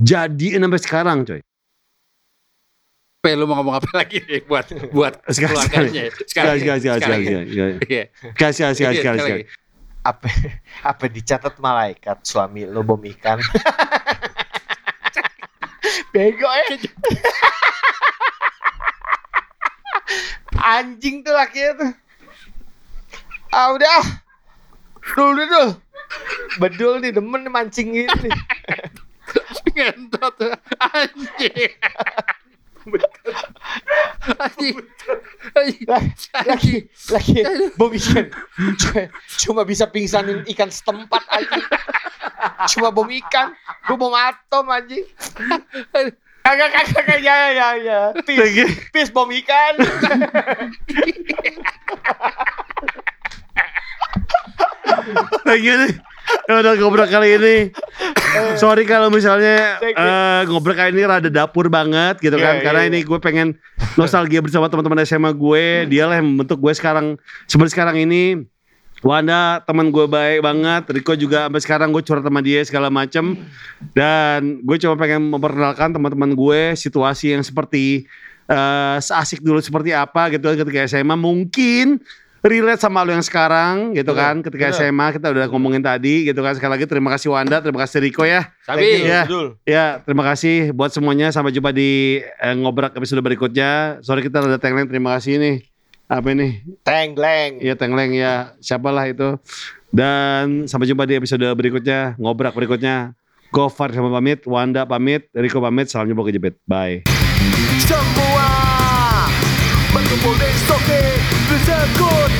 jadiin 0.00 0.62
sampai 0.64 0.80
sekarang, 0.80 1.18
coy? 1.26 1.40
Pe, 3.22 3.38
lu 3.38 3.46
mau 3.46 3.62
ngomong 3.62 3.78
apa 3.78 3.90
lagi 4.02 4.18
nih 4.26 4.42
buat 4.50 4.66
buat 4.90 5.22
keluarganya? 5.38 6.10
Sekali, 6.26 6.58
sekali, 6.58 6.58
sekali, 6.58 6.80
sekali, 6.82 7.00
sekali, 7.00 7.22
sekali, 7.22 7.72
Iya. 7.86 8.04
sekali, 8.34 8.52
sekali, 8.74 8.94
sekali, 8.98 9.18
sekali, 9.22 9.42
apa 10.02 10.26
apa 10.82 11.04
dicatat 11.06 11.54
malaikat 11.62 12.18
suami 12.26 12.66
lo 12.66 12.82
bom 12.82 12.98
ikan. 12.98 13.38
Bego 16.12 16.50
ya. 16.50 16.66
Anjing 20.58 21.22
tuh 21.22 21.32
lakinya 21.32 21.70
tuh. 21.78 21.92
Ah 23.54 23.70
udah. 23.72 24.02
Dulu 25.14 25.42
dulu. 25.46 25.66
Bedul 26.58 26.98
nih 27.00 27.14
demen 27.14 27.46
nih 27.46 27.52
mancing 27.54 27.88
gini. 27.94 28.30
Ngentot. 29.70 30.34
Anjing. 30.82 31.70
Anjing. 34.42 34.76
Anjing. 35.54 35.78
lagi 36.42 36.74
lagi. 37.14 37.42
Bom 37.78 37.94
ikan 37.94 38.26
Cuma- 38.74 39.10
cuma 39.38 39.62
bisa 39.62 39.86
pingsanin 39.86 40.42
ikan 40.50 40.66
setempat 40.66 41.22
aja 41.30 41.62
cuma 42.74 42.90
bom 42.90 43.06
ikan. 43.06 43.54
Gue 43.86 43.96
bom 43.96 44.10
atom 44.10 44.66
anjing. 44.66 45.06
Kagak 46.42 46.74
kagak 46.74 46.90
kagak. 46.90 47.18
Ya 47.22 47.36
ya 47.54 47.68
ya. 47.78 48.00
Pis 48.26 48.38
Lagi. 48.38 48.64
pis 48.90 49.08
bom 49.14 49.30
ikan. 49.30 49.74
Lagi. 55.46 55.70
nih. 55.70 55.92
Udah 56.48 56.74
ngobrol 56.78 57.08
kali 57.08 57.38
ini. 57.38 57.56
Sorry 58.62 58.88
kalau 58.88 59.12
misalnya 59.12 59.78
eh, 59.82 60.42
ngobrol 60.48 60.74
kali 60.74 60.96
ini 60.96 61.04
rada 61.04 61.28
dapur 61.28 61.68
banget 61.68 62.18
gitu 62.20 62.36
kan. 62.40 62.60
Iya, 62.60 62.64
Karena 62.64 62.82
iya, 62.86 62.90
ini 62.90 62.98
gue 63.04 63.18
pengen 63.20 63.58
nostalgia 63.94 64.40
bersama 64.40 64.66
teman-teman 64.72 65.04
SMA 65.04 65.30
gue. 65.34 65.86
Dia 65.88 66.08
lah 66.08 66.18
yang 66.18 66.32
membentuk 66.32 66.58
gue 66.60 66.72
sekarang 66.72 67.20
seperti 67.46 67.76
sekarang 67.78 68.00
ini. 68.00 68.48
Wanda 69.02 69.58
teman 69.66 69.90
gue 69.90 70.06
baik 70.06 70.46
banget, 70.46 70.82
Riko 70.94 71.18
juga 71.18 71.50
sampai 71.50 71.58
sekarang 71.58 71.88
gue 71.90 72.06
curhat 72.06 72.22
sama 72.22 72.38
dia 72.38 72.62
segala 72.62 72.86
macem 72.86 73.34
dan 73.98 74.62
gue 74.62 74.78
cuma 74.78 74.94
pengen 74.94 75.26
memperkenalkan 75.26 75.90
teman-teman 75.90 76.30
gue 76.38 76.78
situasi 76.78 77.34
yang 77.34 77.42
seperti 77.42 78.06
eh 78.46 78.98
seasik 79.02 79.42
dulu 79.42 79.58
seperti 79.58 79.90
apa 79.90 80.30
gitu 80.30 80.44
kan 80.44 80.56
ketika 80.66 80.86
SMA 80.86 81.18
mungkin 81.18 81.98
relate 82.42 82.82
sama 82.82 83.06
lo 83.06 83.14
yang 83.14 83.22
sekarang 83.22 83.94
gitu 83.94 84.12
kan. 84.12 84.42
Ketika 84.42 84.74
bener. 84.74 84.76
SMA 84.76 85.06
kita 85.14 85.26
udah 85.30 85.46
ngomongin 85.48 85.80
tadi 85.80 86.26
gitu 86.26 86.42
kan. 86.42 86.52
Sekali 86.58 86.74
lagi 86.74 86.86
terima 86.90 87.08
kasih 87.14 87.30
Wanda 87.30 87.62
terima 87.62 87.86
kasih 87.86 88.02
Riko 88.02 88.26
ya. 88.26 88.50
Tapi 88.66 89.06
Ya. 89.06 89.22
Ya 89.62 89.86
terima 90.02 90.26
kasih 90.26 90.74
buat 90.74 90.90
semuanya. 90.90 91.30
Sampai 91.30 91.54
jumpa 91.54 91.70
di 91.70 92.20
eh, 92.20 92.54
ngobrak 92.58 92.98
episode 92.98 93.22
berikutnya. 93.22 94.02
Sorry 94.02 94.26
kita 94.26 94.42
ada 94.42 94.58
tagline 94.58 94.90
terima 94.90 95.14
kasih 95.16 95.38
nih. 95.38 95.56
Apa 96.12 96.28
ini? 96.36 96.60
Tengleng 96.84 97.62
Iya 97.62 97.78
Tengleng 97.78 98.12
ya. 98.12 98.52
Siapalah 98.60 99.08
itu. 99.08 99.38
Dan 99.94 100.66
sampai 100.66 100.90
jumpa 100.90 101.06
di 101.06 101.16
episode 101.16 101.46
berikutnya 101.54 102.18
ngobrak 102.18 102.52
berikutnya. 102.58 103.14
Gofar 103.52 103.92
sama 103.92 104.08
pamit 104.08 104.48
Wanda 104.48 104.82
pamit 104.88 105.30
Riko 105.30 105.62
pamit. 105.62 105.86
Salam 105.88 106.10
jumpa 106.10 106.26
kejepit 106.26 106.58
bye. 106.66 107.06
Semua 107.84 108.48
berkumpul 109.92 110.34
di 110.40 111.11
Sekut 111.62 112.30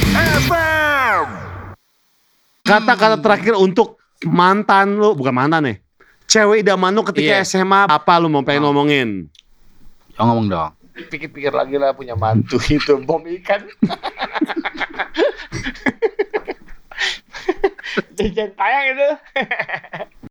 FM. 0.42 1.24
kata-kata 2.62 3.16
terakhir 3.16 3.54
untuk 3.56 3.98
mantan 4.22 4.94
lu 4.94 5.12
bukan 5.12 5.30
mantan 5.32 5.62
nih 5.64 5.76
cewek 6.24 6.62
idaman 6.62 6.90
lu 6.90 7.02
ketika 7.04 7.38
Iya. 7.38 7.44
SMA 7.44 7.86
apa 7.86 8.14
lu 8.16 8.26
mau 8.26 8.40
pengen 8.40 8.62
ngomongin 8.64 9.08
Yang 10.12 10.24
ngomong 10.24 10.46
dong. 10.48 10.70
pikir-pikir 11.04 11.50
lagi 11.50 11.74
lah 11.74 11.90
punya 11.90 12.12
mantu 12.12 12.58
itu 12.68 12.98
bom 13.00 13.22
ikan 13.22 13.62
jangan 18.12 18.50
tayang 18.52 18.86
itu 18.88 19.08